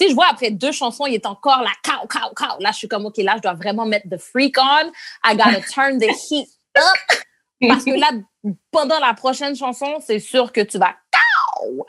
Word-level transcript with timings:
Si 0.00 0.08
je 0.08 0.14
vois 0.14 0.28
après 0.30 0.50
deux 0.50 0.72
chansons, 0.72 1.04
il 1.04 1.14
est 1.14 1.26
encore 1.26 1.60
là, 1.60 1.72
cow, 1.84 2.06
cow, 2.08 2.32
cow. 2.34 2.56
Là, 2.60 2.70
je 2.72 2.78
suis 2.78 2.88
comme, 2.88 3.04
OK, 3.04 3.18
là, 3.18 3.34
je 3.36 3.42
dois 3.42 3.52
vraiment 3.52 3.84
mettre 3.84 4.08
the 4.08 4.16
freak 4.16 4.56
on. 4.56 4.90
I 5.22 5.36
gotta 5.36 5.60
turn 5.74 5.98
the 5.98 6.08
heat 6.08 6.48
up. 6.78 7.18
Parce 7.68 7.84
que 7.84 7.90
là, 7.90 8.08
pendant 8.70 8.98
la 8.98 9.12
prochaine 9.12 9.54
chanson, 9.54 9.98
c'est 10.02 10.18
sûr 10.18 10.52
que 10.52 10.62
tu 10.62 10.78
vas 10.78 10.94
cow. 11.12 11.84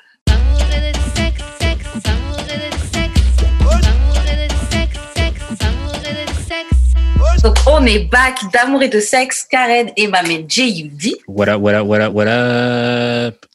Donc, 7.41 7.55
on 7.65 7.85
est 7.85 8.09
back 8.11 8.39
d'amour 8.51 8.83
et 8.83 8.89
de 8.89 8.99
sexe, 8.99 9.45
Karen 9.49 9.89
et 9.95 10.07
ma 10.07 10.21
mère 10.23 10.41
J.U.D. 10.49 11.15
What 11.29 11.47
up, 11.47 11.61
what 11.61 11.75
up, 11.75 11.87
what 11.87 12.01
up, 12.01 12.13
what 12.13 12.27
up? 12.27 13.50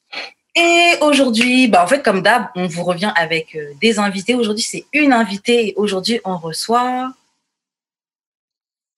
Et 0.57 0.95
aujourd'hui, 1.02 1.68
bah, 1.68 1.84
en 1.84 1.86
fait, 1.86 2.02
comme 2.02 2.22
d'hab, 2.22 2.46
on 2.57 2.66
vous 2.66 2.82
revient 2.82 3.12
avec 3.14 3.54
euh, 3.54 3.75
des 3.80 3.98
invités. 3.98 4.34
Aujourd'hui, 4.34 4.64
c'est 4.64 4.86
une 4.95 5.12
invitée 5.12 5.68
et 5.68 5.75
aujourd'hui, 5.77 6.18
on 6.25 6.39
reçoit. 6.39 7.12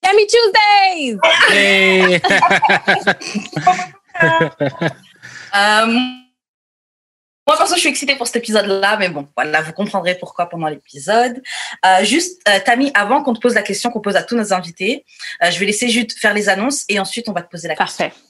Yummy 0.05 0.27
Tuesdays! 0.27 1.19
Hey! 1.51 2.21
Euh, 5.57 5.87
moi, 7.47 7.57
perso, 7.57 7.75
je 7.77 7.81
suis 7.81 7.89
excitée 7.89 8.17
pour 8.17 8.27
cet 8.27 8.37
épisode-là, 8.37 8.99
mais 8.99 9.09
bon, 9.09 9.27
voilà, 9.35 9.63
vous 9.63 9.73
comprendrez 9.73 10.15
pourquoi 10.17 10.47
pendant 10.47 10.69
l'épisode. 10.69 11.43
Euh, 11.87 12.05
juste, 12.05 12.43
euh, 12.49 12.59
Tammy, 12.65 12.91
avant 12.93 13.23
qu'on 13.23 13.33
te 13.33 13.41
pose 13.41 13.55
la 13.55 13.63
question 13.63 13.91
qu'on 13.91 14.01
pose 14.01 14.17
à 14.17 14.23
tous 14.23 14.37
nos 14.37 14.53
invités, 14.53 15.07
je 15.41 15.59
vais 15.59 15.65
laisser 15.65 15.89
juste 15.89 16.19
faire 16.19 16.35
les 16.35 16.51
annonces 16.51 16.85
et 16.91 17.01
ensuite 17.01 17.29
on 17.31 17.33
va 17.33 17.41
te 17.41 17.51
poser 17.51 17.69
la 17.69 17.77
question. 17.77 18.09
Parfait. 18.09 18.21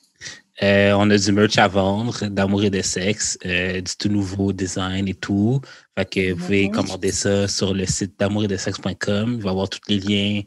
Euh, 0.63 0.93
on 0.99 1.09
a 1.11 1.17
du 1.17 1.31
merch 1.33 1.57
à 1.59 1.69
vendre, 1.69 2.27
d'amour 2.27 2.65
et 2.65 2.71
de 2.71 2.83
sexe, 2.83 3.39
euh, 3.47 3.81
du 3.81 3.97
tout 3.97 4.09
nouveau 4.09 4.53
design 4.53 5.07
et 5.07 5.15
tout. 5.15 5.61
Fait 5.97 6.05
que 6.11 6.33
vous 6.33 6.39
pouvez 6.45 6.71
commander 6.71 7.13
ça 7.13 7.47
sur 7.47 7.75
le 7.75 7.87
site 7.87 8.19
d'amour 8.19 8.45
et 8.45 8.49
de 8.49 8.57
sexe.com. 8.57 9.35
Il 9.37 9.43
va 9.43 9.51
y 9.51 9.53
avoir 9.53 9.69
tous 9.69 9.81
les 9.89 10.01
liens 10.01 10.43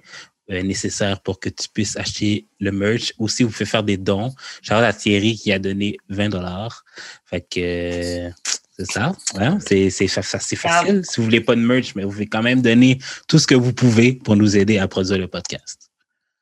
euh, 0.52 0.64
nécessaires 0.64 1.22
pour 1.22 1.40
que 1.40 1.48
tu 1.48 1.70
puisses 1.70 1.96
acheter 1.96 2.46
le 2.60 2.72
merch. 2.74 3.14
Aussi, 3.20 3.44
vous 3.44 3.52
pouvez 3.52 3.66
faire 3.66 3.84
des 3.84 3.96
dons. 3.96 4.34
J'ai 4.62 4.74
à 4.74 4.92
Thierry 4.92 5.36
qui 5.38 5.54
a 5.54 5.60
donné 5.60 5.96
20 6.10 6.28
dollars. 6.30 6.84
Fait 7.26 7.42
que 7.42 8.30
c'est 8.78 8.92
ça. 8.92 9.14
hein? 9.38 9.60
C'est 9.66 9.90
c'est 9.90 10.08
facile. 10.08 11.04
Si 11.06 11.18
vous 11.18 11.24
voulez 11.24 11.42
pas 11.42 11.56
de 11.56 11.62
merch, 11.62 11.96
mais 11.96 12.04
vous 12.04 12.12
pouvez 12.12 12.28
quand 12.28 12.42
même 12.42 12.62
donner 12.62 13.00
tout 13.30 13.40
ce 13.40 13.48
que 13.48 13.56
vous 13.56 13.72
pouvez 13.74 14.14
pour 14.14 14.36
nous 14.36 14.58
aider 14.58 14.78
à 14.78 14.88
produire 14.90 15.20
le 15.20 15.28
podcast. 15.28 15.90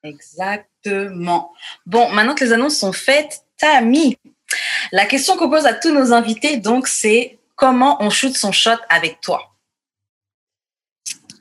Exactement. 0.03 1.51
Bon, 1.85 2.09
maintenant 2.11 2.33
que 2.35 2.45
les 2.45 2.53
annonces 2.53 2.77
sont 2.77 2.93
faites, 2.93 3.43
Tammy, 3.59 4.17
la 4.91 5.05
question 5.05 5.37
qu'on 5.37 5.49
pose 5.49 5.65
à 5.65 5.73
tous 5.73 5.91
nos 5.91 6.13
invités, 6.13 6.57
donc, 6.57 6.87
c'est 6.87 7.37
comment 7.55 7.97
on 8.01 8.09
shoot 8.09 8.35
son 8.35 8.51
shot 8.51 8.79
avec 8.89 9.21
toi? 9.21 9.51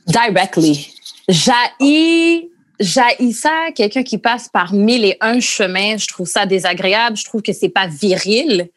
Directly. 0.07 0.95
J'haïs, 1.29 2.51
j'haïs 2.81 3.33
ça, 3.35 3.69
quelqu'un 3.75 4.03
qui 4.03 4.19
passe 4.19 4.49
par 4.49 4.73
mille 4.73 5.05
et 5.05 5.17
un 5.21 5.41
chemins. 5.41 5.97
Je 5.97 6.07
trouve 6.07 6.27
ça 6.27 6.47
désagréable. 6.47 7.17
Je 7.17 7.25
trouve 7.25 7.43
que 7.43 7.53
c'est 7.53 7.69
pas 7.69 7.87
viril. 7.87 8.71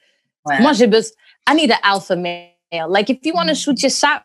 Ouais. 0.46 0.60
Moi, 0.60 0.74
j'ai 0.74 0.88
besoin. 0.88 1.12
I 1.50 1.56
need 1.56 1.72
an 1.72 1.80
alpha 1.84 2.16
male. 2.16 2.52
Like, 2.90 3.10
if 3.10 3.20
you 3.24 3.34
want 3.34 3.48
to 3.48 3.56
shoot 3.56 3.82
your 3.82 3.92
shot, 3.92 4.24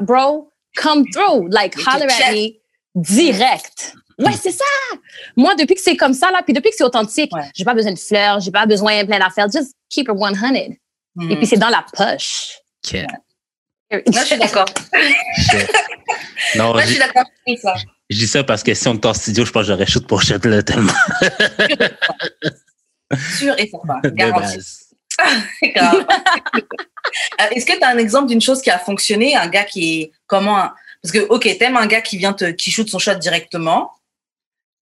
bro, 0.00 0.48
come 0.76 1.04
through. 1.12 1.48
Like, 1.50 1.74
holler 1.74 2.08
at 2.08 2.32
me 2.32 2.60
direct. 2.94 3.94
Ouais, 4.18 4.32
c'est 4.40 4.50
ça. 4.52 4.64
Moi, 5.36 5.54
depuis 5.54 5.74
que 5.74 5.80
c'est 5.80 5.96
comme 5.96 6.14
ça, 6.14 6.30
là, 6.30 6.42
puis 6.44 6.52
depuis 6.52 6.70
que 6.70 6.76
c'est 6.76 6.84
authentique, 6.84 7.34
Ouais. 7.34 7.50
j'ai 7.54 7.64
pas 7.64 7.74
besoin 7.74 7.92
de 7.92 7.98
fleurs, 7.98 8.40
j'ai 8.40 8.50
pas 8.50 8.66
besoin 8.66 9.02
de 9.02 9.06
plein 9.08 9.18
d'affaires. 9.18 9.50
Just 9.50 9.74
keep 9.88 10.08
it 10.08 10.16
100. 10.18 10.54
Et 10.54 10.78
Hmm. 11.14 11.36
puis, 11.36 11.46
c'est 11.46 11.58
dans 11.58 11.68
la 11.68 11.84
poche. 11.94 12.52
Ok. 12.86 12.94
Là, 13.90 14.00
je 14.06 14.24
suis 14.26 14.38
d'accord. 14.38 14.64
Non, 16.56 16.72
Moi, 16.72 16.80
je 16.82 16.86
je, 16.86 16.90
suis 16.92 16.98
d'accord 16.98 17.24
avec 17.46 17.58
ça. 17.60 17.74
je 18.08 18.18
dis 18.18 18.26
ça 18.26 18.42
parce 18.44 18.62
que 18.62 18.72
si 18.72 18.88
on 18.88 18.94
était 18.94 19.08
en 19.08 19.12
studio, 19.14 19.44
je 19.44 19.50
pense 19.52 19.66
que 19.66 19.72
j'aurais 19.72 19.84
shoot 19.86 20.06
pour 20.06 20.22
shot 20.22 20.38
là 20.44 20.62
tellement. 20.62 20.92
Sûr 23.38 23.54
et 23.58 23.68
certain. 23.70 24.00
Garanti. 24.14 24.58
Grave. 25.74 26.06
Euh, 26.08 27.50
Est-ce 27.50 27.66
que 27.66 27.76
tu 27.78 27.84
as 27.84 27.88
un 27.88 27.98
exemple 27.98 28.28
d'une 28.28 28.40
chose 28.40 28.62
qui 28.62 28.70
a 28.70 28.78
fonctionné, 28.78 29.36
un 29.36 29.48
gars 29.48 29.64
qui 29.64 30.00
est 30.00 30.12
comment 30.26 30.58
un- 30.58 30.74
Parce 31.02 31.12
que 31.12 31.18
ok, 31.28 31.42
t'aimes 31.58 31.76
un 31.76 31.86
gars 31.86 32.00
qui 32.00 32.16
vient 32.16 32.32
te 32.32 32.46
qui 32.50 32.70
shoot 32.70 32.88
son 32.88 32.98
shot 32.98 33.16
directement, 33.16 33.90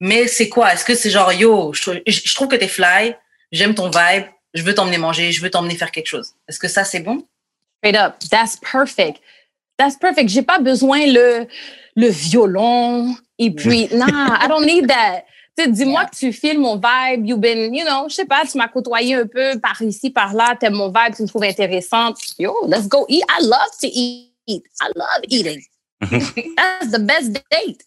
mais 0.00 0.27
c'est 0.27 0.49
quoi? 0.49 0.72
Est-ce 0.72 0.84
que 0.84 0.94
c'est 0.94 1.11
genre 1.11 1.33
yo, 1.33 1.72
je, 1.72 1.83
trou- 1.83 2.00
je- 2.06 2.21
je 2.25 2.34
trouve 2.34 2.49
que 2.49 2.56
t'es 2.56 2.69
fly, 2.69 3.15
j'aime 3.53 3.75
ton 3.75 3.91
vibe, 3.91 4.25
je 4.55 4.62
veux 4.62 4.75
t'emmener 4.75 4.99
manger, 4.99 5.31
je 5.33 5.41
veux 5.43 5.50
t'emmener 5.50 5.77
faire 5.77 5.91
quelque 5.93 6.06
chose. 6.09 6.33
Est-ce 6.49 6.59
que 6.59 6.69
ça 6.69 6.84
c'est 6.84 7.00
bon? 7.00 7.25
Straight 7.78 7.97
up. 7.97 8.15
That's 8.31 8.56
perfect. 8.56 9.21
That's 9.78 9.97
perfect. 9.97 10.28
J'ai 10.28 10.43
pas 10.43 10.59
besoin 10.59 11.06
le, 11.06 11.47
le 11.97 12.09
violon. 12.09 13.15
Et 13.39 13.50
puis, 13.50 13.89
nah, 13.94 14.39
I 14.43 14.49
don't 14.49 14.65
need 14.66 14.87
that. 14.89 15.25
Dis-moi 15.66 16.06
que 16.06 16.16
tu 16.16 16.33
files 16.33 16.59
mon 16.59 16.77
vibe. 16.77 17.27
You've 17.27 17.41
been, 17.41 17.75
you 17.75 17.84
know, 17.84 18.09
je 18.09 18.15
sais 18.15 18.25
pas, 18.25 18.43
tu 18.50 18.56
m'as 18.59 18.69
côtoyé 18.69 19.15
un 19.15 19.27
peu 19.27 19.59
par 19.60 19.81
ici, 19.83 20.10
par 20.10 20.33
là. 20.34 20.55
T'aimes 20.59 20.75
mon 20.75 20.89
vibe, 20.89 21.15
tu 21.16 21.22
me 21.22 21.28
trouves 21.28 21.44
intéressante. 21.44 22.16
Yo, 22.39 22.55
let's 22.66 22.89
go 22.89 23.05
eat. 23.09 23.22
I 23.28 23.43
love 23.43 23.71
to 23.81 23.87
eat. 23.87 24.33
I 24.49 24.89
love 24.97 25.22
eating. 25.28 25.62
That's 26.00 26.91
the 26.93 26.99
best 27.00 27.33
date. 27.50 27.83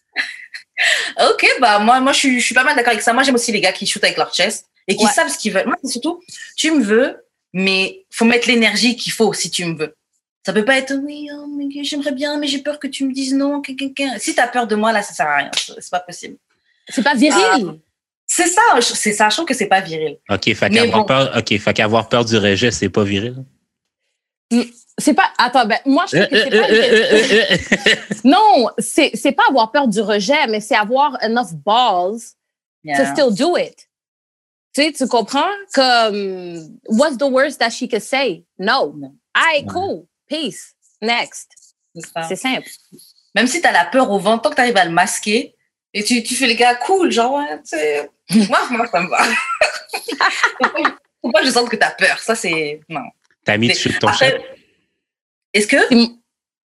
Ok, 1.29 1.45
bah 1.61 1.79
moi 1.79 2.00
moi 2.00 2.11
je 2.13 2.17
suis 2.19 2.39
je 2.39 2.45
suis 2.45 2.56
pas 2.56 2.63
mal 2.63 2.75
d'accord 2.75 2.91
avec 2.94 3.03
ça. 3.03 3.13
Moi 3.13 3.23
j'aime 3.23 3.35
aussi 3.35 3.51
les 3.51 3.61
gars 3.61 3.72
qui 3.72 3.85
shootent 3.85 4.03
avec 4.03 4.17
leur 4.17 4.34
chest 4.34 4.66
et 4.88 4.95
qui 4.95 5.06
Ouais. 5.06 5.11
savent 5.11 5.29
ce 5.29 5.38
qu'ils 5.38 5.53
veulent. 5.53 5.67
Moi 5.67 5.75
c'est 5.84 5.89
surtout 5.91 6.22
tu 6.57 6.72
me 6.72 6.84
veux, 6.84 7.23
mais 7.53 8.06
faut 8.09 8.25
mettre 8.25 8.47
l'énergie 8.47 8.95
qu'il 8.95 9.11
faut 9.13 9.34
si 9.34 9.50
tu 9.51 9.66
me 9.66 9.78
veux. 9.78 9.95
Ça 10.45 10.51
peut 10.51 10.66
pas 10.66 10.78
être 10.78 10.94
oui, 11.03 11.29
oh, 11.34 11.47
j'aimerais 11.84 12.11
bien, 12.11 12.38
mais 12.38 12.47
j'ai 12.47 12.59
peur 12.59 12.79
que 12.79 12.88
tu 12.88 13.06
me 13.06 13.13
dises 13.13 13.34
non. 13.34 13.61
Si 14.19 14.35
t'as 14.35 14.47
peur 14.47 14.67
de 14.67 14.75
moi 14.75 14.91
là, 14.91 15.01
ça 15.01 15.13
sert 15.13 15.28
à 15.28 15.35
rien. 15.38 15.51
C'est 15.56 15.89
pas 15.91 16.01
possible. 16.01 16.35
C'est 16.90 17.03
pas 17.03 17.13
viril. 17.16 17.79
C'est 18.25 18.47
ça, 18.47 18.61
je- 18.78 18.81
c'est 18.95 19.13
ça. 19.13 19.29
Je 19.29 19.35
trouve 19.35 19.45
que 19.45 19.53
c'est 19.53 19.67
pas 19.67 19.79
viril. 19.79 20.17
OK, 20.29 20.53
fait 20.53 20.69
qu'avoir 20.69 21.00
bon. 21.01 21.05
peur, 21.05 21.34
OK, 21.38 21.57
fait 21.59 21.73
qu'avoir 21.73 22.09
peur 22.09 22.25
du 22.25 22.35
rejet, 22.38 22.72
c'est 22.72 22.90
pas 22.90 23.03
viril. 23.03 23.35
C'est 24.99 25.15
pas, 25.15 25.31
attends, 25.39 25.65
ben, 25.65 25.79
moi, 25.85 26.05
je 26.11 26.17
trouve 26.17 26.29
que 26.29 26.39
c'est 26.39 26.49
pas, 28.21 28.29
non, 28.29 28.67
c'est, 28.77 29.11
c'est 29.15 29.31
pas 29.31 29.43
avoir 29.49 29.71
peur 29.71 29.87
du 29.87 29.99
rejet, 30.01 30.45
mais 30.47 30.59
c'est 30.59 30.75
avoir 30.75 31.17
enough 31.23 31.53
balls 31.65 32.19
to 32.19 32.25
Yeah. 32.85 33.11
still 33.13 33.33
do 33.33 33.55
it. 33.57 33.87
Tu 34.75 34.83
sais, 34.83 34.91
tu 34.91 35.07
comprends? 35.07 35.49
Comme, 35.73 36.67
what's 36.89 37.17
the 37.17 37.23
worst 37.23 37.59
that 37.59 37.69
she 37.71 37.87
could 37.89 38.01
say? 38.01 38.43
No. 38.59 38.93
Ouais. 39.35 39.63
cool. 39.67 40.05
Peace. 40.27 40.73
Next. 41.01 41.47
C'est 42.27 42.35
simple. 42.35 42.67
Même 43.35 43.47
si 43.47 43.61
t'as 43.61 43.71
la 43.71 43.85
peur 43.85 44.09
au 44.11 44.19
ventre, 44.19 44.41
tant 44.43 44.49
que 44.49 44.55
t'arrives 44.55 44.75
à 44.77 44.83
le 44.85 44.91
masquer 44.91 45.55
et 45.93 46.03
tu, 46.03 46.23
tu 46.23 46.35
fais 46.35 46.47
les 46.47 46.55
gars 46.55 46.75
cool, 46.75 47.11
genre 47.11 47.35
ouais, 47.35 47.57
tu 47.61 47.77
sais, 47.77 48.09
moi 48.49 48.59
moi 48.71 48.87
ça 48.87 48.99
me 48.99 49.07
va. 49.09 49.19
que 51.39 51.45
je 51.45 51.51
sente 51.51 51.69
que 51.69 51.75
t'as 51.77 51.91
peur. 51.91 52.17
Ça 52.19 52.35
c'est 52.35 52.81
non. 52.89 53.01
T'as 53.45 53.57
mis 53.57 53.67
de 53.69 53.73
C'est- 53.73 53.89
shoot 53.91 53.99
ton 53.99 54.07
Après, 54.07 54.31
shot? 54.31 54.37
Est-ce 55.53 55.68
que 55.68 55.78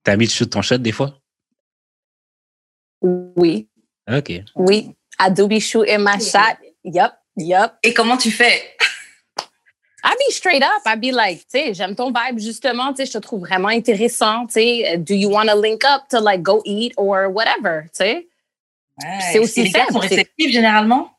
T'as 0.02 0.16
mis 0.16 0.26
de 0.26 0.30
shoot 0.30 0.50
ton 0.50 0.62
shot 0.62 0.78
des 0.78 0.92
fois? 0.92 1.18
Oui. 3.02 3.68
OK. 4.10 4.32
Oui. 4.56 4.90
I 5.20 5.30
do 5.30 5.46
be 5.46 5.58
shooting 5.60 5.98
my 6.00 6.20
shot. 6.20 6.58
Yup. 6.84 7.12
Yup. 7.36 7.74
et 7.82 7.92
comment 7.94 8.16
tu 8.16 8.30
fais? 8.30 8.76
I 10.06 10.14
be 10.18 10.32
straight 10.32 10.62
up. 10.62 10.82
I 10.86 10.96
be 10.96 11.12
like, 11.14 11.38
tu 11.40 11.58
sais, 11.58 11.74
j'aime 11.74 11.94
ton 11.96 12.12
vibe, 12.12 12.38
justement. 12.38 12.92
Tu 12.92 12.98
sais, 12.98 13.06
je 13.06 13.12
te 13.12 13.18
trouve 13.18 13.40
vraiment 13.40 13.68
intéressant. 13.68 14.46
Tu 14.46 14.54
sais, 14.54 14.98
do 14.98 15.14
you 15.14 15.30
want 15.30 15.46
to 15.46 15.60
link 15.60 15.82
up 15.84 16.02
to 16.10 16.20
like 16.20 16.42
go 16.42 16.60
eat 16.66 16.92
or 16.96 17.28
whatever? 17.32 17.84
Tu 17.84 17.90
sais? 18.04 18.28
C'est 19.32 19.38
aussi 19.38 19.64
les 19.64 19.70
gars 19.70 19.86
sont 19.90 20.00
c'est- 20.02 20.08
réceptifs 20.08 20.52
généralement? 20.52 21.10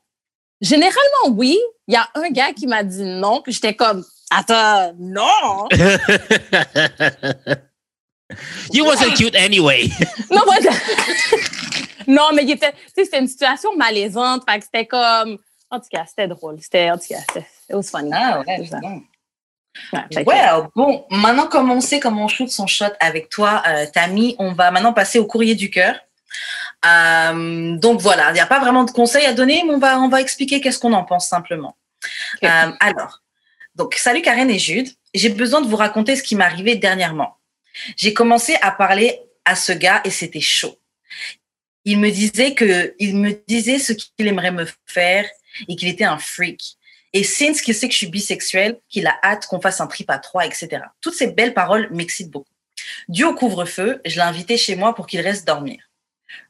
Généralement, 0.62 1.30
oui. 1.36 1.60
Il 1.88 1.94
y 1.94 1.98
a 1.98 2.08
un 2.16 2.30
gars 2.30 2.54
qui 2.54 2.68
m'a 2.68 2.84
dit 2.84 3.04
non, 3.04 3.42
puis 3.42 3.52
j'étais 3.54 3.76
comme, 3.76 4.06
attends, 4.38 4.94
non. 5.00 5.68
you 8.72 8.86
wasn't 8.86 9.16
cute 9.16 9.36
anyway. 9.36 9.90
non, 10.32 10.42
moi, 10.46 10.56
non, 12.08 12.30
mais 12.34 12.44
il 12.44 12.52
était, 12.52 12.74
c'était 12.96 13.20
une 13.20 13.28
situation 13.28 13.76
malaisante. 13.76 14.44
Fait 14.50 14.60
que 14.60 14.66
c'était 14.66 14.86
comme, 14.86 15.38
en 15.70 15.80
tout 15.80 15.88
cas, 15.92 16.06
c'était 16.08 16.28
drôle. 16.28 16.58
C'était, 16.62 16.92
en 16.92 16.98
tout 16.98 17.08
cas, 17.10 17.20
c'était, 17.28 17.48
it 17.70 17.76
was 17.76 17.84
funny. 17.84 18.12
Ah 18.14 18.42
ouais. 18.42 18.68
C'est 18.70 18.80
bon. 18.80 19.02
Ouais, 20.16 21.04
maintenant 21.12 21.48
comme 21.48 21.70
on 21.70 21.82
sait 21.82 22.00
comment 22.00 22.24
on 22.26 22.28
shoot 22.30 22.50
son 22.50 22.66
shot 22.66 22.94
avec 23.02 23.28
toi, 23.28 23.62
euh, 23.68 23.86
Tammy, 23.94 24.38
on 24.40 24.54
va 24.54 24.72
maintenant 24.72 24.94
passer 24.94 25.20
au 25.20 25.26
courrier 25.26 25.54
du 25.54 25.70
cœur. 25.70 25.96
Euh, 26.86 27.76
donc 27.78 28.00
voilà, 28.00 28.30
il 28.30 28.36
n'y 28.36 28.40
a 28.40 28.46
pas 28.46 28.60
vraiment 28.60 28.86
de 28.86 28.92
conseils 28.92 29.26
à 29.26 29.34
donner, 29.34 29.64
mais 29.66 29.74
on 29.74 29.80
va, 29.80 30.00
on 30.00 30.08
va 30.08 30.22
expliquer 30.22 30.62
qu'est-ce 30.62 30.80
qu'on 30.80 30.94
en 30.94 31.04
pense 31.04 31.28
simplement. 31.28 31.76
Euh, 32.44 32.72
alors, 32.80 33.22
donc 33.76 33.96
salut 33.96 34.22
Karen 34.22 34.50
et 34.50 34.60
Jude, 34.60 34.90
j'ai 35.14 35.30
besoin 35.30 35.62
de 35.62 35.68
vous 35.68 35.76
raconter 35.76 36.16
ce 36.16 36.24
qui 36.24 36.36
m'est 36.36 36.44
arrivé 36.44 36.76
dernièrement. 36.76 37.38
J'ai 37.98 38.14
commencé 38.14 38.56
à 38.62 38.72
parler 38.72 39.20
à 39.44 39.56
ce 39.56 39.72
gars 39.72 40.02
et 40.06 40.10
c'était 40.10 40.42
chaud. 40.42 40.80
Il 41.84 42.00
me 42.00 42.10
disait 42.10 42.56
il 43.00 43.18
me 43.18 43.40
disait 43.48 43.80
ce 43.80 43.94
qu'il 43.94 44.28
aimerait 44.28 44.52
me 44.52 44.66
faire 44.86 45.30
et 45.68 45.76
qu'il 45.76 45.90
était 45.90 46.06
un 46.06 46.18
freak. 46.18 46.78
Et 47.14 47.24
since 47.24 47.62
qu'il 47.62 47.76
sait 47.76 47.88
que 47.88 47.94
je 47.94 48.00
suis 48.00 48.08
bisexuelle, 48.08 48.80
qu'il 48.90 49.08
a 49.08 49.18
hâte 49.24 49.46
qu'on 49.48 49.62
fasse 49.62 49.80
un 49.80 49.88
trip 49.88 50.10
à 50.10 50.18
trois, 50.18 50.46
etc. 50.46 50.82
Toutes 51.00 51.14
ces 51.14 51.28
belles 51.28 51.54
paroles 51.54 51.90
m'excitent 51.92 52.32
beaucoup. 52.32 52.52
Dû 53.08 53.24
au 53.24 53.34
couvre-feu, 53.34 54.02
je 54.06 54.16
l'ai 54.16 54.22
invité 54.22 54.58
chez 54.58 54.76
moi 54.76 54.96
pour 54.96 55.08
qu'il 55.08 55.22
reste 55.22 55.48
dormir. 55.48 55.90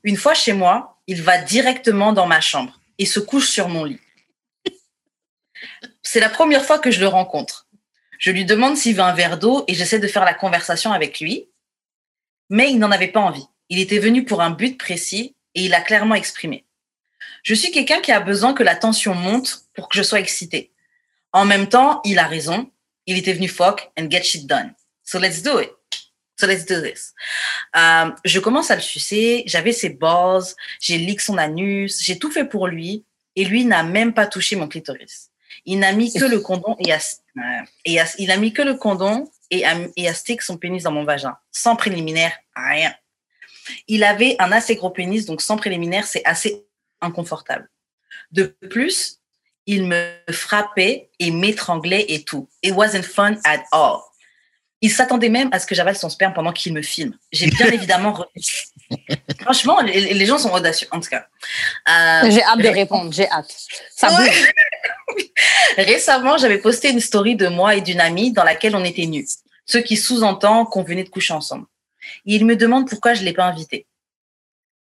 Une 0.03 0.17
fois 0.17 0.33
chez 0.33 0.53
moi, 0.53 0.99
il 1.07 1.21
va 1.21 1.37
directement 1.37 2.13
dans 2.13 2.25
ma 2.25 2.41
chambre 2.41 2.79
et 2.97 3.05
se 3.05 3.19
couche 3.19 3.49
sur 3.49 3.67
mon 3.69 3.83
lit. 3.83 3.99
C'est 6.05 6.19
la 6.19 6.29
première 6.29 6.63
fois 6.63 6.77
que 6.77 6.91
je 6.91 6.99
le 6.99 7.07
rencontre. 7.07 7.67
Je 8.19 8.31
lui 8.31 8.45
demande 8.45 8.77
s'il 8.77 8.95
veut 8.95 9.01
un 9.01 9.13
verre 9.13 9.39
d'eau 9.39 9.65
et 9.67 9.73
j'essaie 9.73 9.99
de 9.99 10.07
faire 10.07 10.23
la 10.23 10.35
conversation 10.35 10.93
avec 10.93 11.19
lui, 11.19 11.49
mais 12.49 12.69
il 12.71 12.77
n'en 12.77 12.91
avait 12.91 13.09
pas 13.09 13.19
envie. 13.19 13.47
Il 13.69 13.79
était 13.79 13.97
venu 13.97 14.23
pour 14.23 14.41
un 14.41 14.51
but 14.51 14.77
précis 14.77 15.35
et 15.55 15.65
il 15.65 15.73
a 15.73 15.81
clairement 15.81 16.13
exprimé. 16.13 16.63
Je 17.41 17.55
suis 17.55 17.71
quelqu'un 17.71 18.01
qui 18.01 18.11
a 18.11 18.19
besoin 18.19 18.53
que 18.53 18.61
la 18.61 18.75
tension 18.75 19.15
monte 19.15 19.65
pour 19.73 19.89
que 19.89 19.97
je 19.97 20.03
sois 20.03 20.19
excitée. 20.19 20.71
En 21.33 21.43
même 21.43 21.67
temps, 21.67 22.01
il 22.05 22.19
a 22.19 22.27
raison. 22.27 22.71
Il 23.07 23.17
était 23.17 23.33
venu 23.33 23.47
fuck 23.47 23.91
and 23.99 24.09
get 24.09 24.23
shit 24.23 24.45
done. 24.45 24.73
So 25.03 25.19
let's 25.19 25.41
do 25.41 25.59
it. 25.59 25.71
So 26.39 26.45
let's 26.45 26.65
do 26.65 26.81
this. 26.81 27.13
Euh, 27.75 28.11
je 28.23 28.39
commence 28.39 28.69
à 28.69 28.75
le 28.75 28.81
sucer. 28.81 29.43
J'avais 29.47 29.71
ses 29.71 29.89
balls. 29.89 30.43
J'ai 30.79 30.99
lick 30.99 31.19
son 31.19 31.39
anus. 31.39 32.03
J'ai 32.03 32.19
tout 32.19 32.31
fait 32.31 32.45
pour 32.45 32.67
lui. 32.67 33.05
Et 33.35 33.43
lui 33.43 33.65
n'a 33.65 33.81
même 33.81 34.13
pas 34.13 34.27
touché 34.27 34.55
mon 34.55 34.67
clitoris. 34.67 35.31
Il 35.65 35.79
n'a 35.79 35.91
mis 35.93 36.13
que 36.13 36.25
le 36.25 36.39
condom 36.47 36.75
et 36.79 36.91
a, 36.93 36.99
et 37.85 37.99
a- 37.99 38.15
il 38.17 38.31
a 38.31 38.37
mis 38.37 38.53
que 38.53 38.61
le 38.61 38.75
condom 38.75 39.29
et 39.51 39.65
a, 39.65 39.75
et 39.95 40.07
a 40.07 40.13
stick 40.13 40.41
son 40.41 40.57
pénis 40.57 40.83
dans 40.83 40.91
mon 40.91 41.03
vagin. 41.03 41.37
Sans 41.51 41.75
préliminaire, 41.75 42.33
rien. 42.55 42.93
Il 43.87 44.03
avait 44.03 44.35
un 44.39 44.51
assez 44.51 44.75
gros 44.75 44.91
pénis, 44.91 45.25
donc 45.25 45.41
sans 45.41 45.57
préliminaire, 45.57 46.05
c'est 46.05 46.23
assez 46.25 46.65
inconfortable. 47.01 47.69
De 48.31 48.45
plus, 48.69 49.19
il 49.65 49.85
me 49.85 50.13
frappait 50.31 51.09
et 51.19 51.31
m'étranglait 51.31 52.05
et 52.09 52.23
tout. 52.23 52.47
It 52.61 52.73
wasn't 52.73 53.03
fun 53.03 53.37
at 53.43 53.63
all. 53.71 54.01
Il 54.85 54.91
s'attendait 54.91 55.29
même 55.29 55.49
à 55.51 55.57
ce 55.59 55.65
que 55.65 55.73
j'avale 55.73 55.95
son 55.97 56.09
sperme 56.09 56.33
pendant 56.33 56.53
qu'il 56.53 56.71
me 56.71 56.83
filme. 56.83 57.17
J'ai 57.31 57.47
bien 57.47 57.65
évidemment... 57.77 58.13
refusé. 58.13 58.65
Franchement, 59.41 59.81
les, 59.81 60.13
les 60.13 60.25
gens 60.27 60.37
sont 60.37 60.51
audacieux, 60.53 60.87
en 60.91 60.99
tout 60.99 61.09
cas. 61.09 61.25
Euh, 61.89 62.29
J'ai 62.29 62.43
hâte 62.43 62.59
de 62.59 62.67
répondre, 62.67 63.11
j'ai 63.11 63.27
hâte. 63.27 63.51
Ça 63.95 64.09
Ouais. 64.15 64.29
bouge. 64.29 65.23
Récemment, 65.77 66.37
j'avais 66.37 66.59
posté 66.59 66.91
une 66.91 66.99
story 66.99 67.35
de 67.35 67.47
moi 67.47 67.73
et 67.75 67.81
d'une 67.81 67.99
amie 67.99 68.31
dans 68.31 68.43
laquelle 68.43 68.75
on 68.75 68.83
était 68.85 69.07
nus. 69.07 69.27
Ce 69.65 69.79
qui 69.79 69.97
sous-entend 69.97 70.65
qu'on 70.67 70.83
venait 70.83 71.03
de 71.03 71.09
coucher 71.09 71.33
ensemble. 71.33 71.65
Et 72.27 72.35
il 72.35 72.45
me 72.45 72.55
demande 72.55 72.87
pourquoi 72.87 73.15
je 73.15 73.23
l'ai 73.23 73.33
pas 73.33 73.45
invité. 73.45 73.87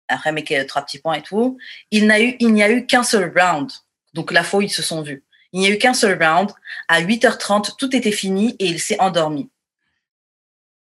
Après, 0.09 0.33
mais 0.33 0.45
que- 0.45 0.63
trois 0.65 0.83
petits 0.83 0.99
points 0.99 1.15
et 1.15 1.23
tout. 1.23 1.57
Il 1.91 2.07
n'a 2.07 2.21
eu, 2.21 2.37
il 2.41 2.53
n'y 2.53 2.63
a 2.63 2.71
eu 2.71 2.85
qu'un 2.85 3.05
seul 3.05 3.33
round. 3.35 3.71
Donc, 4.13 4.33
la 4.33 4.45
fois 4.45 4.59
où 4.59 4.63
ils 4.63 4.71
se 4.71 4.83
sont 4.83 5.01
vus. 5.01 5.25
Il 5.55 5.61
n'y 5.61 5.67
a 5.67 5.71
eu 5.71 5.79
qu'un 5.79 5.95
seul 5.95 6.23
round. 6.23 6.51
À 6.89 7.01
8h30, 7.01 7.77
tout 7.79 7.97
était 7.97 8.13
fini 8.13 8.55
et 8.59 8.67
il 8.67 8.79
s'est 8.81 9.01
endormi. 9.01 9.49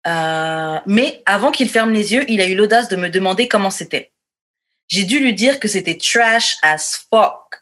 Euh, 0.07 0.79
mais 0.85 1.23
avant 1.25 1.51
qu'il 1.51 1.69
ferme 1.69 1.91
les 1.91 2.13
yeux, 2.13 2.25
il 2.29 2.41
a 2.41 2.45
eu 2.45 2.55
l'audace 2.55 2.89
de 2.89 2.95
me 2.95 3.09
demander 3.09 3.47
comment 3.47 3.71
c'était. 3.71 4.11
J'ai 4.87 5.03
dû 5.03 5.19
lui 5.19 5.33
dire 5.33 5.59
que 5.59 5.67
c'était 5.67 5.97
trash 5.97 6.57
as 6.61 7.05
fuck. 7.09 7.55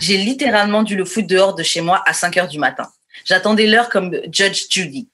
J'ai 0.00 0.16
littéralement 0.16 0.82
dû 0.82 0.96
le 0.96 1.04
foutre 1.04 1.28
dehors 1.28 1.54
de 1.54 1.62
chez 1.62 1.80
moi 1.80 2.02
à 2.06 2.12
5 2.12 2.36
heures 2.36 2.48
du 2.48 2.58
matin. 2.58 2.90
J'attendais 3.24 3.66
l'heure 3.66 3.90
comme 3.90 4.12
Judge 4.30 4.64
Judy. 4.70 5.08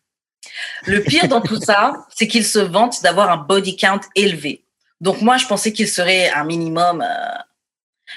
Le 0.86 1.02
pire 1.02 1.28
dans 1.28 1.40
tout 1.40 1.60
ça, 1.60 2.06
c'est 2.14 2.26
qu'il 2.28 2.44
se 2.44 2.58
vante 2.58 3.02
d'avoir 3.02 3.30
un 3.30 3.36
body 3.36 3.76
count 3.76 4.00
élevé. 4.14 4.64
Donc 5.00 5.20
moi, 5.20 5.36
je 5.36 5.46
pensais 5.46 5.72
qu'il 5.72 5.88
serait 5.88 6.30
un 6.30 6.44
minimum. 6.44 7.02
euh, 7.02 7.38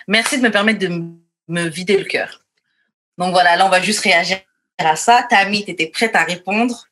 Merci 0.07 0.37
de 0.37 0.43
me 0.43 0.51
permettre 0.51 0.79
de 0.79 0.87
me 1.47 1.67
vider 1.67 1.97
le 1.97 2.05
cœur. 2.05 2.41
Donc 3.17 3.31
voilà, 3.31 3.55
là, 3.55 3.65
on 3.65 3.69
va 3.69 3.81
juste 3.81 3.99
réagir 4.01 4.39
à 4.77 4.95
ça. 4.95 5.25
Tammy, 5.29 5.65
tu 5.65 5.71
étais 5.71 5.87
prête 5.87 6.15
à 6.15 6.23
répondre. 6.23 6.87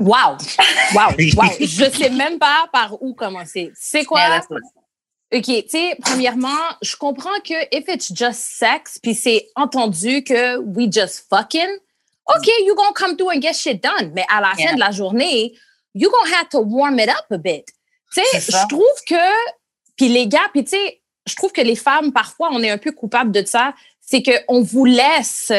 Wow! 0.00 0.36
Wow! 0.94 1.10
Wow! 1.36 1.50
Je 1.60 1.90
sais 1.90 2.10
même 2.10 2.38
pas 2.38 2.66
par 2.72 3.00
où 3.02 3.14
commencer. 3.14 3.70
C'est 3.74 4.04
quoi? 4.04 4.20
OK, 5.32 5.44
tu 5.44 5.62
sais, 5.68 5.96
premièrement, 6.02 6.48
je 6.82 6.96
comprends 6.96 7.38
que 7.44 7.54
if 7.70 7.84
it's 7.86 8.12
just 8.12 8.40
sex, 8.40 8.98
puis 9.00 9.14
c'est 9.14 9.48
entendu 9.54 10.24
que 10.24 10.56
we 10.58 10.88
just 10.90 11.26
fucking, 11.30 11.68
OK, 12.26 12.48
you 12.66 12.74
gonna 12.74 12.92
come 12.94 13.16
through 13.16 13.30
and 13.36 13.40
get 13.40 13.52
shit 13.52 13.80
done. 13.82 14.10
Mais 14.14 14.24
à 14.28 14.40
la 14.40 14.52
Yeah. 14.58 14.68
fin 14.70 14.74
de 14.74 14.80
la 14.80 14.90
journée, 14.90 15.54
you 15.94 16.10
gonna 16.10 16.36
have 16.36 16.48
to 16.48 16.58
warm 16.60 16.98
it 16.98 17.08
up 17.08 17.26
a 17.30 17.38
bit. 17.38 17.64
Tu 18.12 18.20
sais, 18.32 18.40
je 18.40 18.68
trouve 18.68 19.04
que, 19.06 19.54
puis 19.96 20.08
les 20.08 20.26
gars, 20.26 20.48
puis 20.52 20.64
tu 20.64 20.70
sais, 20.70 21.00
je 21.26 21.36
trouve 21.36 21.52
que 21.52 21.60
les 21.60 21.76
femmes, 21.76 22.12
parfois, 22.12 22.48
on 22.52 22.60
est 22.62 22.70
un 22.70 22.78
peu 22.78 22.90
coupables 22.90 23.30
de 23.30 23.44
ça, 23.44 23.74
c'est 24.00 24.22
qu'on 24.24 24.62
vous 24.62 24.84
laisse 24.84 25.52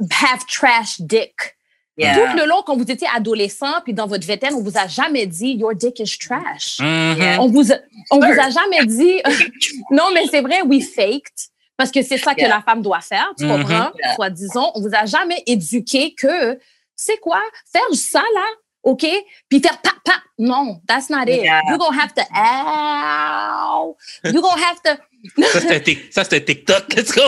have 0.00 0.44
trash 0.48 1.00
dick. 1.00 1.55
Yeah. 1.98 2.14
Tout 2.30 2.36
le 2.36 2.44
long, 2.46 2.62
quand 2.66 2.76
vous 2.76 2.90
étiez 2.90 3.08
adolescent, 3.14 3.72
puis 3.84 3.94
dans 3.94 4.06
votre 4.06 4.26
vingtaine, 4.26 4.54
on 4.54 4.62
vous 4.62 4.76
a 4.76 4.86
jamais 4.86 5.26
dit 5.26 5.52
your 5.54 5.74
dick 5.74 5.98
is 6.00 6.18
trash. 6.18 6.78
Mhm. 6.80 7.16
Yeah. 7.18 7.40
On 7.40 7.48
vous, 7.48 7.72
a- 7.72 7.78
on 8.10 8.20
Sure. 8.20 8.34
vous 8.34 8.40
a 8.40 8.50
jamais 8.50 8.84
dit. 8.86 9.22
non, 9.90 10.04
mais 10.12 10.24
c'est 10.30 10.42
vrai, 10.42 10.60
we 10.62 10.84
faked. 10.94 11.32
Parce 11.78 11.90
que 11.90 12.02
c'est 12.02 12.18
ça 12.18 12.34
que 12.34 12.40
Yeah. 12.40 12.48
la 12.50 12.60
femme 12.62 12.82
doit 12.82 13.00
faire, 13.00 13.32
tu 13.38 13.44
Mhm. 13.46 13.50
comprends? 13.62 13.90
Yeah. 14.02 14.14
Soit 14.14 14.30
disons, 14.30 14.70
on 14.74 14.80
vous 14.82 14.94
a 14.94 15.06
jamais 15.06 15.42
éduqué 15.46 16.14
que, 16.14 16.58
c'est 16.94 17.18
quoi? 17.18 17.40
Faire 17.72 17.82
ça, 17.94 18.20
là, 18.34 18.44
OK? 18.82 19.06
Puis 19.48 19.60
faire 19.60 19.78
pa, 19.80 19.90
pa. 20.04 20.12
Non, 20.38 20.80
that's 20.86 21.08
not 21.10 21.22
it. 21.28 21.42
Yeah. 21.42 21.60
You're 21.68 21.78
gonna 21.78 21.98
have 21.98 22.12
to, 22.14 22.22
ow. 22.34 23.96
You're 24.24 24.42
gonna 24.42 24.62
have 24.62 24.80
to, 24.84 25.02
Ça, 25.42 25.60
c'est 25.60 25.76
un 25.76 25.80
tic- 25.80 26.12
ça, 26.12 26.24
c'est 26.24 26.36
un 26.36 26.40
TikTok. 26.40 26.94
Let's 26.94 27.12
go. 27.12 27.22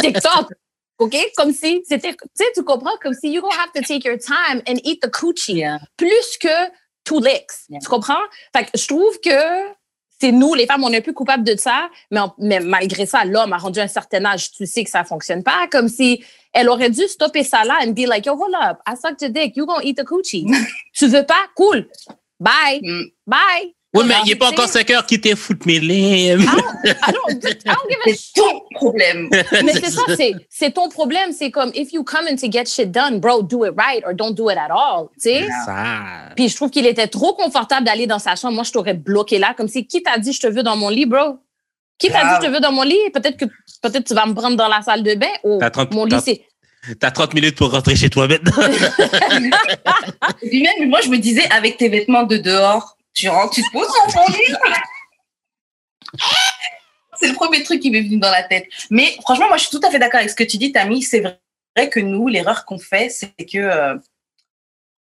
TikTok. 0.00 0.52
OK? 1.04 1.16
Comme 1.36 1.52
si 1.52 1.82
c'était, 1.88 2.12
tu 2.12 2.18
sais, 2.34 2.44
tu 2.54 2.62
comprends? 2.64 2.96
Comme 3.02 3.14
si 3.14 3.30
you're 3.30 3.42
gonna 3.42 3.56
have 3.60 3.72
to 3.74 3.82
take 3.82 4.04
your 4.06 4.18
time 4.18 4.62
and 4.68 4.76
eat 4.84 5.00
the 5.02 5.08
coochie. 5.10 5.54
Yeah. 5.58 5.78
plus 5.96 6.36
que 6.40 6.70
two 7.04 7.18
licks. 7.20 7.66
Yeah. 7.68 7.80
Tu 7.80 7.88
comprends? 7.88 8.22
Fait 8.54 8.64
que 8.64 8.70
je 8.78 8.86
trouve 8.86 9.18
que 9.20 9.30
c'est 10.20 10.30
nous, 10.32 10.54
les 10.54 10.66
femmes, 10.66 10.84
on 10.84 10.92
est 10.92 11.00
peu 11.00 11.12
coupables 11.12 11.42
de 11.42 11.56
ça, 11.56 11.90
mais, 12.12 12.20
on- 12.20 12.32
mais 12.38 12.60
malgré 12.60 13.06
ça, 13.06 13.24
l'homme 13.24 13.52
a 13.52 13.56
rendu 13.58 13.80
un 13.80 13.88
certain 13.88 14.24
âge, 14.24 14.52
tu 14.52 14.66
sais 14.66 14.84
que 14.84 14.90
ça 14.90 15.02
fonctionne 15.02 15.42
pas. 15.42 15.66
Comme 15.68 15.88
si 15.88 16.24
elle 16.52 16.68
aurait 16.68 16.90
dû 16.90 17.08
stopper 17.08 17.42
ça 17.42 17.64
là 17.64 17.80
and 17.82 17.90
be 17.90 18.06
like, 18.06 18.24
yo, 18.26 18.34
hold 18.36 18.54
up, 18.54 18.78
I 18.86 18.94
sucked 18.96 19.20
your 19.20 19.30
dick, 19.32 19.56
you 19.56 19.66
gonna 19.66 19.82
eat 19.84 19.96
the 19.96 20.04
coochie. 20.04 20.46
tu 20.94 21.08
veux 21.08 21.26
pas? 21.26 21.46
Cool. 21.56 21.88
Bye. 22.38 22.80
Mm. 22.82 23.04
Bye. 23.26 23.74
Oui, 23.94 24.04
mais 24.06 24.14
il 24.24 24.28
n'est 24.30 24.36
pas 24.36 24.48
encore 24.48 24.68
5 24.68 24.90
heures 24.90 25.06
qui 25.06 25.20
t'est 25.20 25.36
foutu 25.36 25.68
mes 25.68 25.78
limbes. 25.78 26.40
I 26.40 26.46
don't, 26.46 27.44
I 27.44 27.54
don't 27.64 27.88
give 27.90 27.98
a 28.06 28.14
C'est 28.14 28.32
ton 28.34 28.60
problème. 28.74 29.28
mais 29.64 29.72
c'est 29.74 29.90
ça, 29.90 30.02
c'est, 30.16 30.32
c'est 30.48 30.70
ton 30.70 30.88
problème. 30.88 31.32
C'est 31.32 31.50
comme, 31.50 31.70
if 31.74 31.92
you 31.92 32.02
come 32.02 32.26
in 32.26 32.36
to 32.36 32.50
get 32.50 32.64
shit 32.64 32.90
done, 32.90 33.20
bro, 33.20 33.42
do 33.42 33.66
it 33.66 33.74
right 33.76 34.02
or 34.06 34.14
don't 34.14 34.32
do 34.34 34.50
it 34.50 34.56
at 34.56 34.70
all. 34.70 35.08
Tu 35.14 35.28
sais? 35.28 35.46
Ça. 35.66 36.02
Puis 36.36 36.48
je 36.48 36.56
trouve 36.56 36.70
qu'il 36.70 36.86
était 36.86 37.06
trop 37.06 37.34
confortable 37.34 37.84
d'aller 37.84 38.06
dans 38.06 38.18
sa 38.18 38.34
chambre. 38.34 38.54
Moi, 38.54 38.64
je 38.64 38.72
t'aurais 38.72 38.94
bloqué 38.94 39.38
là, 39.38 39.52
comme 39.54 39.68
si 39.68 39.86
qui 39.86 40.02
t'a 40.02 40.18
dit 40.18 40.32
je 40.32 40.40
te 40.40 40.46
veux 40.46 40.62
dans 40.62 40.76
mon 40.76 40.88
lit, 40.88 41.04
bro? 41.04 41.38
Qui 41.98 42.08
t'a 42.08 42.22
dit 42.22 42.30
je 42.40 42.46
te 42.46 42.52
veux 42.52 42.60
dans 42.60 42.72
mon 42.72 42.82
lit? 42.82 42.98
Peut-être 43.12 43.36
que 43.36 43.44
peut-être 43.82 44.04
tu 44.04 44.14
vas 44.14 44.24
me 44.24 44.34
prendre 44.34 44.56
dans 44.56 44.68
la 44.68 44.80
salle 44.80 45.02
de 45.02 45.14
bain. 45.14 45.26
Oh, 45.44 45.58
T'as 45.60 45.70
30 45.70 45.92
mon 45.92 46.06
lit, 46.06 46.16
c'est. 46.24 46.42
T'as 46.98 47.10
30 47.10 47.34
minutes 47.34 47.56
pour 47.56 47.70
rentrer 47.70 47.94
chez 47.94 48.10
toi 48.10 48.26
maintenant. 48.26 48.66
Et 50.42 50.48
puis 50.48 50.62
même, 50.62 50.88
moi, 50.88 51.00
je 51.04 51.10
me 51.10 51.18
disais, 51.18 51.44
avec 51.50 51.76
tes 51.76 51.88
vêtements 51.88 52.24
de 52.24 52.38
dehors, 52.38 52.96
tu 53.14 53.28
rentres, 53.28 53.54
tu 53.54 53.62
te 53.62 53.70
poses 53.72 53.88
dans 53.88 54.12
ton 54.12 54.32
lit. 54.32 54.54
C'est 57.20 57.28
le 57.28 57.34
premier 57.34 57.62
truc 57.62 57.80
qui 57.80 57.90
m'est 57.90 58.00
venu 58.02 58.18
dans 58.18 58.30
la 58.30 58.42
tête. 58.42 58.66
Mais 58.90 59.16
franchement, 59.22 59.46
moi, 59.48 59.56
je 59.56 59.66
suis 59.66 59.70
tout 59.78 59.86
à 59.86 59.90
fait 59.90 59.98
d'accord 59.98 60.18
avec 60.18 60.30
ce 60.30 60.34
que 60.34 60.44
tu 60.44 60.56
dis, 60.56 60.72
Tammy. 60.72 61.02
C'est 61.02 61.20
vrai 61.20 61.88
que 61.90 62.00
nous, 62.00 62.26
l'erreur 62.28 62.64
qu'on 62.64 62.78
fait, 62.78 63.10
c'est 63.10 63.32
que 63.46 63.58
euh, 63.58 63.94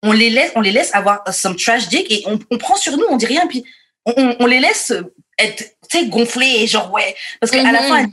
on 0.02 0.12
les 0.12 0.30
laisse, 0.30 0.52
on 0.54 0.60
les 0.60 0.70
laisse 0.70 0.94
avoir 0.94 1.22
some 1.32 1.56
trash 1.56 1.88
dick 1.88 2.10
et 2.10 2.22
on, 2.26 2.38
on 2.50 2.58
prend 2.58 2.76
sur 2.76 2.96
nous, 2.96 3.04
on 3.08 3.16
dit 3.16 3.26
rien, 3.26 3.46
puis 3.46 3.64
on, 4.04 4.12
on- 4.16 4.36
on 4.40 4.46
les 4.46 4.60
laisse 4.60 4.92
être, 5.38 5.64
tu 5.90 5.98
sais, 5.98 6.06
gonflés, 6.06 6.66
genre 6.66 6.92
ouais. 6.92 7.16
Parce 7.40 7.50
qu'à 7.50 7.62
la 7.62 7.82
Mhm. 7.82 7.88
fin, 7.88 8.06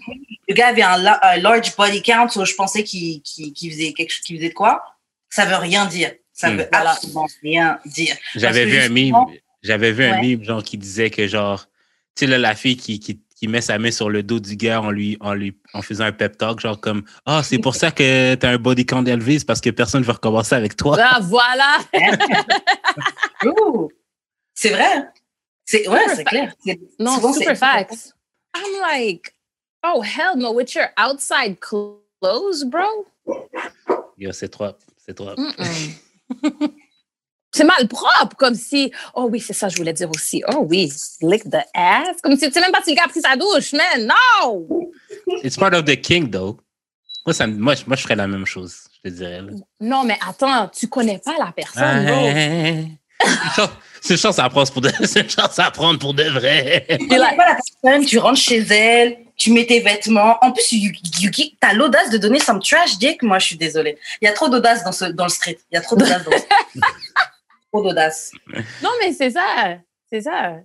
le 0.48 0.54
gars 0.56 0.68
avait 0.70 0.82
un, 0.82 0.98
la- 0.98 1.20
un 1.34 1.38
large 1.38 1.76
body 1.76 2.02
count, 2.02 2.30
so 2.30 2.44
je 2.46 2.56
pensais 2.56 2.84
qu'il 2.84 3.22
faisait 3.56 3.94
quelque 3.94 4.10
chose, 4.12 4.24
qu'il 4.26 4.38
faisait 4.38 4.50
de 4.50 4.54
quoi? 4.54 4.84
Ça 5.30 5.46
veut 5.46 5.56
rien 5.58 5.86
dire. 5.86 6.14
Ça 6.34 6.50
Hmm. 6.50 6.58
veut 6.58 6.70
absolument 6.72 7.28
rien 7.44 7.80
dire. 7.86 8.16
J'avais 8.36 8.66
vu 8.66 8.80
un 8.80 8.90
meme. 8.90 9.26
J'avais 9.64 9.92
vu 9.92 10.04
un 10.06 10.22
meme, 10.22 10.44
genre, 10.44 10.64
qui 10.64 10.78
disait 10.78 11.10
que, 11.10 11.28
genre, 11.28 11.66
tu 12.16 12.26
sais, 12.26 12.28
là, 12.28 12.38
la 12.38 12.56
fille 12.56 12.78
qui, 12.78 13.00
qui, 13.00 13.22
qui 13.36 13.48
met 13.48 13.62
sa 13.62 13.78
main 13.80 13.92
sur 13.92 14.10
le 14.10 14.24
dos 14.24 14.40
du 14.40 14.56
gars 14.56 14.82
en 14.82 14.92
lui, 14.92 15.18
en 15.20 15.34
lui, 15.34 15.56
en 15.74 15.82
faisant 15.82 16.06
un 16.06 16.12
pep 16.12 16.38
talk, 16.38 16.60
genre 16.60 16.80
comme, 16.80 17.04
ah, 17.26 17.42
c'est 17.44 17.58
pour 17.60 17.76
ça 17.76 17.92
que 17.92 18.36
t'as 18.36 18.50
un 18.52 18.58
body 18.58 18.86
count 18.86 19.04
c'est 19.06 19.46
parce 19.46 19.62
que 19.62 19.70
personne 19.70 20.02
ne 20.02 20.06
veut 20.06 20.14
recommencer 20.14 20.56
avec 20.56 20.76
toi. 20.76 20.98
Ah, 21.00 21.20
voilà. 21.22 21.78
C'est 24.54 24.70
vrai. 24.70 24.94
hein? 24.96 25.08
C'est 25.66 25.88
ouais, 25.88 26.08
c'est 26.16 26.24
clair. 26.26 26.54
C'est- 26.64 26.80
Non, 27.00 27.16
souvent, 27.16 27.34
super 27.34 27.58
facts. 27.58 28.14
I'm 28.56 28.82
like, 28.82 29.34
oh, 29.84 30.02
hell 30.02 30.36
no, 30.38 30.52
with 30.54 30.76
your 30.76 30.88
outside 30.98 31.60
clothes, 31.60 32.64
bro? 32.66 33.06
Yo, 34.18 34.32
c'est 34.34 34.50
trop, 34.50 34.74
c'est 34.98 35.14
trop. 35.16 35.30
Mm-mm. 35.36 35.94
C'est 37.54 37.64
mal 37.66 37.88
propre, 37.88 38.36
comme 38.38 38.56
si, 38.56 38.92
oh 39.14 39.28
oui, 39.32 39.40
c'est 39.40 39.54
ça, 39.54 39.68
je 39.70 39.76
voulais 39.78 39.94
dire 39.94 40.10
aussi. 40.14 40.42
Oh 40.54 40.66
oui, 40.70 40.92
lick 41.22 41.44
the 41.50 41.58
ass. 41.74 42.18
Comme 42.24 42.38
si, 42.38 42.48
tu 42.48 42.54
sais 42.54 42.62
même 42.62 42.72
pas 42.72 42.82
si 42.84 42.92
le 42.92 42.96
gars 42.96 43.04
a 43.06 43.10
pris 43.10 43.22
sa 43.22 43.36
douche, 43.36 43.74
man. 43.74 44.08
No! 44.44 44.92
It's 45.44 45.58
part 45.58 45.74
of 45.74 45.84
the 45.86 46.00
king, 46.00 46.30
though. 46.32 46.58
Moi, 47.26 47.34
ça, 47.34 47.48
moi, 47.48 47.76
je- 47.76 47.84
moi, 47.86 47.96
je 47.98 48.02
ferais 48.04 48.16
la 48.16 48.28
même 48.28 48.46
chose. 48.46 48.76
je 49.04 49.10
te 49.10 49.16
dirais. 49.16 49.42
Là. 49.42 49.52
Non, 49.82 50.04
mais 50.06 50.18
attends, 50.28 50.70
tu 50.70 50.88
connais 50.88 51.20
pas 51.20 51.36
la 51.38 51.52
personne, 51.52 52.06
bro. 52.06 52.88
Ah, 53.58 53.70
c'est 54.02 54.16
une 54.16 54.20
chance 54.20 54.40
à 54.40 54.50
prendre 54.50 54.72
pour 54.72 54.82
de, 54.82 54.90
une 55.20 55.30
chance 55.30 55.60
à 55.60 55.70
prendre 55.70 56.00
pour 56.00 56.14
de 56.16 56.24
vrai. 56.24 56.88
Tu 56.90 57.08
connais 57.08 57.36
pas 57.36 57.50
la 57.54 57.58
personne, 57.84 58.06
tu 58.06 58.18
rentres 58.18 58.40
chez 58.40 58.58
elle, 58.60 59.18
tu 59.38 59.52
mets 59.52 59.66
tes 59.68 59.80
vêtements. 59.80 60.38
En 60.42 60.52
plus, 60.52 60.72
Yuki, 60.72 61.56
t'as 61.60 61.74
l'audace 61.74 62.10
de 62.10 62.18
donner 62.18 62.40
some 62.40 62.60
trash 62.60 62.98
dick. 62.98 63.22
Moi, 63.22 63.38
je 63.38 63.46
suis 63.48 63.58
désolée. 63.58 63.98
Il 64.22 64.26
y 64.26 64.28
a 64.28 64.34
trop 64.34 64.50
d'audace 64.50 64.84
dans, 64.84 64.92
ce, 64.92 65.06
dans 65.06 65.26
le 65.26 65.30
street. 65.30 65.60
Il 65.72 65.76
y 65.76 65.78
a 65.78 65.82
trop 65.82 65.96
d'audace 65.96 66.24
dans 66.24 66.32
le 66.32 66.38
street. 66.38 66.50
trop 67.72 67.84
d'audace. 67.84 68.32
Non, 68.84 68.90
mais 69.02 69.14
c'est 69.14 69.32
ça. 69.32 69.78
C'est 70.12 70.22
ça. 70.22 70.58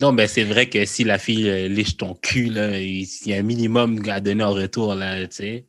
Non, 0.00 0.12
mais 0.12 0.28
c'est 0.28 0.44
vrai 0.44 0.68
que 0.68 0.84
si 0.84 1.04
la 1.04 1.18
fille 1.18 1.48
euh, 1.48 1.68
liche 1.68 1.96
ton 1.96 2.14
cul, 2.14 2.50
là, 2.50 2.78
il 2.78 3.06
y 3.26 3.34
a 3.34 3.38
un 3.38 3.42
minimum 3.42 4.00
à 4.08 4.20
donner 4.20 4.44
en 4.44 4.52
retour, 4.52 4.94
là, 4.94 5.26
tu 5.26 5.36
sais. 5.36 5.66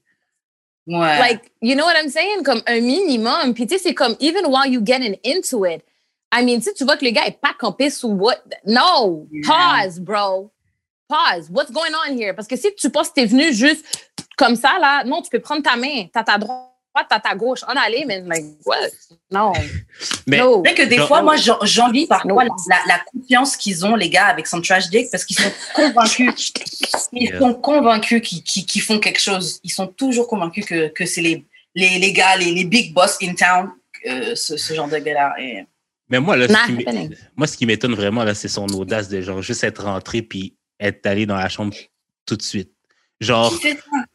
Ouais. 0.86 1.20
Like, 1.20 1.52
you 1.62 1.76
know 1.76 1.86
what 1.86 1.94
I'm 1.96 2.10
saying? 2.10 2.44
Comme 2.44 2.62
un 2.66 2.82
minimum. 2.82 3.54
Puis 3.54 3.68
tu 3.68 3.76
sais, 3.76 3.84
c'est 3.84 3.94
comme, 3.94 4.16
even 4.20 4.46
while 4.48 4.72
you 4.72 4.82
getting 4.84 5.16
into 5.24 5.66
it, 5.66 5.84
I 6.32 6.44
mean, 6.44 6.62
si 6.62 6.74
tu 6.74 6.84
vois 6.84 6.98
que 6.98 7.06
le 7.06 7.12
gars 7.12 7.26
est 7.26 7.40
pas 7.40 7.54
campé 7.58 7.90
sous 7.90 8.10
what? 8.10 8.38
No! 8.66 9.28
Pause, 9.46 10.00
bro. 10.00 10.52
Pause. 11.08 11.50
What's 11.52 11.72
going 11.72 11.94
on 12.06 12.16
here? 12.16 12.34
Parce 12.34 12.48
que 12.48 12.56
si 12.56 12.74
tu 12.76 12.90
penses 12.90 13.10
que 13.10 13.16
t'es 13.16 13.26
venu 13.26 13.52
juste 13.52 13.86
comme 14.38 14.56
ça, 14.56 14.78
là, 14.80 15.04
non, 15.06 15.22
tu 15.22 15.30
peux 15.30 15.40
prendre 15.40 15.64
ta 15.64 15.76
main. 15.76 16.06
T'as 16.14 16.24
ta 16.24 16.38
droite, 16.38 16.70
t'as 17.10 17.20
ta 17.20 17.36
gauche. 17.36 17.64
En 17.64 17.74
aller, 17.74 18.04
mais 18.06 18.22
like, 18.22 18.46
what? 18.66 18.76
Non. 19.32 19.54
Mais- 20.28 20.38
no. 20.40 20.62
C'est 20.66 20.72
vrai 20.74 20.84
que 20.86 20.90
des 20.90 20.98
fois, 21.08 21.22
moi, 21.22 21.36
j'en- 21.38 21.60
j'envie 21.64 22.08
parfois 22.08 22.44
la, 22.68 22.78
la 22.88 23.00
confiance 23.12 23.56
qu'ils 23.58 23.86
ont, 23.86 23.96
les 23.96 24.10
gars, 24.10 24.26
avec 24.28 24.48
son 24.48 24.60
trash 24.62 24.90
dick, 24.90 25.08
parce 25.12 25.24
qu'ils 25.26 25.38
sont 25.40 25.52
convaincus. 25.76 26.52
Ils 27.12 27.38
sont 27.40 27.54
convaincus 27.56 28.22
qu'ils 28.22 28.82
font 28.82 29.00
quelque 29.00 29.20
chose. 29.20 29.60
Ils 29.64 29.72
sont 29.72 29.88
toujours 29.88 30.28
convaincus 30.28 30.66
que, 30.66 30.90
que 30.90 31.06
c'est 31.06 31.22
les, 31.22 31.46
les, 31.76 31.98
les 32.00 32.14
gars, 32.14 32.36
les, 32.38 32.52
les 32.52 32.66
big 32.66 32.94
boss 32.94 33.18
in 33.22 33.34
town, 33.34 33.72
euh, 34.08 34.36
ce, 34.36 34.58
ce 34.58 34.74
genre 34.74 34.88
de 34.88 34.98
gars-là. 34.98 35.34
Et- 35.40 35.66
Mais 36.10 36.20
moi, 36.20 36.36
là, 36.38 36.48
Nah, 36.48 36.66
ce 36.68 36.72
moi, 37.36 37.48
ce 37.48 37.58
qui 37.58 37.66
m'étonne 37.66 37.94
vraiment, 37.96 38.24
là, 38.24 38.34
c'est 38.36 38.48
son 38.48 38.68
audace 38.68 39.10
de 39.10 39.22
genre 39.22 39.42
juste 39.42 39.64
être 39.64 39.84
rentré 39.84 40.22
puis 40.22 40.56
être 40.80 41.06
allé 41.06 41.26
dans 41.26 41.36
la 41.36 41.50
chambre 41.50 41.76
tout 42.26 42.36
de 42.36 42.42
suite. 42.44 42.72
Genre, 43.20 43.52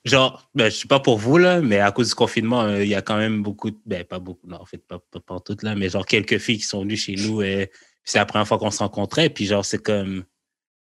genre, 0.04 0.48
ben, 0.54 0.70
je 0.70 0.76
sais 0.76 0.88
pas 0.88 0.98
pour 1.00 1.18
vous, 1.18 1.36
là, 1.36 1.60
mais 1.60 1.78
à 1.78 1.92
cause 1.92 2.08
du 2.08 2.14
confinement, 2.14 2.62
euh, 2.62 2.82
il 2.82 2.88
y 2.88 2.94
a 2.94 3.02
quand 3.02 3.16
même 3.18 3.42
beaucoup, 3.42 3.70
de- 3.70 3.76
ben, 3.84 4.02
pas 4.04 4.18
beaucoup, 4.18 4.46
non, 4.46 4.60
en 4.60 4.64
fait, 4.64 4.78
pas, 4.78 4.98
pas, 5.10 5.20
pas 5.20 5.40
toutes, 5.40 5.62
là, 5.62 5.74
mais 5.74 5.88
genre 5.90 6.06
quelques 6.06 6.38
filles 6.38 6.58
qui 6.58 6.64
sont 6.64 6.80
venues 6.80 6.96
chez 6.96 7.14
nous 7.16 7.42
et 7.42 7.66
puis 7.66 7.78
c'est 8.12 8.18
la 8.18 8.26
première 8.26 8.48
fois 8.48 8.58
qu'on 8.58 8.70
se 8.70 8.78
rencontrait, 8.78 9.28
puis 9.28 9.44
genre, 9.46 9.64
c'est 9.64 9.82
comme, 9.82 10.24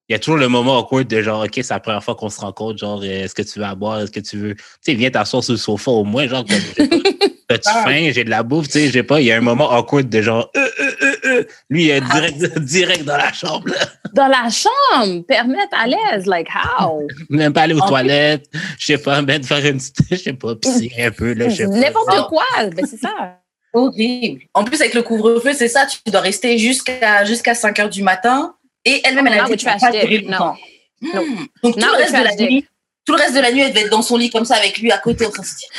il 0.09 0.13
y 0.13 0.15
a 0.15 0.19
toujours 0.19 0.37
le 0.37 0.47
moment 0.49 0.77
awkward 0.79 1.07
de 1.07 1.21
genre, 1.21 1.43
OK, 1.45 1.51
c'est 1.55 1.69
la 1.69 1.79
première 1.79 2.03
fois 2.03 2.15
qu'on 2.15 2.29
se 2.29 2.39
rencontre, 2.41 2.77
genre, 2.77 2.99
euh, 3.01 3.05
est-ce 3.23 3.33
que 3.33 3.41
tu 3.41 3.57
veux 3.59 3.65
à 3.65 3.73
boire, 3.75 4.01
est-ce 4.01 4.11
que 4.11 4.19
tu 4.19 4.37
veux, 4.37 4.55
tu 4.55 4.63
sais, 4.81 4.93
viens 4.93 5.09
t'asseoir 5.09 5.43
sur 5.43 5.53
le 5.53 5.57
sofa 5.57 5.89
au 5.91 6.03
moins, 6.03 6.27
genre, 6.27 6.45
comme, 6.45 6.87
t'as-tu 7.51 7.70
Ah. 7.74 7.84
faim, 7.86 8.12
j'ai 8.13 8.24
de 8.24 8.29
la 8.29 8.43
bouffe, 8.43 8.67
tu 8.67 8.74
sais, 8.74 8.91
j'ai 8.91 9.03
pas, 9.03 9.20
il 9.20 9.27
y 9.27 9.31
a 9.31 9.38
un 9.38 9.41
moment 9.41 9.72
awkward 9.72 10.08
de 10.08 10.22
genre, 10.22 10.50
euh, 10.55 10.70
euh, 10.79 10.91
euh, 11.01 11.15
euh. 11.25 11.43
lui, 11.70 11.86
il 11.86 11.89
est 11.89 12.01
direct, 12.01 12.60
direct 12.60 13.03
dans 13.03 13.17
la 13.17 13.34
chambre, 13.34 13.67
là. 13.67 13.86
Dans 14.13 14.27
la 14.27 14.50
chambre, 14.50 15.25
permettre 15.25 15.77
à 15.77 15.88
l'aise. 15.88 16.25
Like, 16.25 16.48
how? 16.50 17.08
Même 17.29 17.53
pas 17.53 17.62
aller 17.62 17.74
aux 17.74 17.81
En 17.81 17.88
toilettes, 17.88 18.46
je 18.79 18.86
sais 18.86 18.98
pas, 18.98 19.22
même 19.22 19.43
faire 19.43 19.65
une 19.65 19.77
petite, 19.77 19.98
je 20.12 20.15
sais 20.15 20.34
pas, 20.34 20.55
pisser 20.55 20.91
un 21.00 21.12
peu, 21.12 21.34
là, 21.34 21.50
je 21.50 21.55
sais 21.55 21.65
pas. 21.65 21.72
N'importe 21.72 22.29
quoi. 22.29 22.43
Ben, 22.58 22.86
c'est 22.86 23.00
ça. 23.00 23.39
Horrible. 23.74 24.41
En 24.53 24.63
plus, 24.63 24.81
avec 24.81 24.93
le 24.93 25.01
couvre-feu, 25.01 25.53
c'est 25.53 25.70
ça, 25.70 25.86
tu 25.86 25.98
dois 26.12 26.22
rester 26.22 26.58
jusqu'à 26.58 27.24
jusqu'à 27.24 27.55
5 27.55 27.79
heures 27.79 27.89
du 27.89 28.03
matin. 28.03 28.55
Et 28.84 29.01
elle-même, 29.05 29.27
elle 29.27 29.39
a 29.39 29.46
dit 29.46 29.55
tu 29.55 29.65
vas 29.65 29.77
pas 29.77 29.91
durer 29.91 30.08
dick. 30.20 30.29
longtemps. 30.29 30.58
No. 31.01 31.22
Hmm. 31.22 31.46
Donc, 31.63 31.79
tout 31.79 31.86
le 31.86 31.98
reste 31.98 32.15
de 32.15 32.24
la 32.24 32.36
nuit, 32.36 32.65
tout 33.05 33.13
le 33.13 33.20
reste 33.20 33.36
de 33.36 33.39
la 33.39 33.51
nuit, 33.51 33.62
elle 33.62 33.70
devait 33.70 33.81
être 33.86 33.91
dans 33.91 34.01
son 34.01 34.17
lit 34.17 34.29
comme 34.29 34.46
ça 34.46 34.55
avec 34.55 34.77
lui 34.77 34.91
à 34.91 34.98
côté 34.98 35.25
en 35.25 35.29
train 35.29 35.41
de 35.43 35.48
se 35.48 35.55
dire 35.55 35.70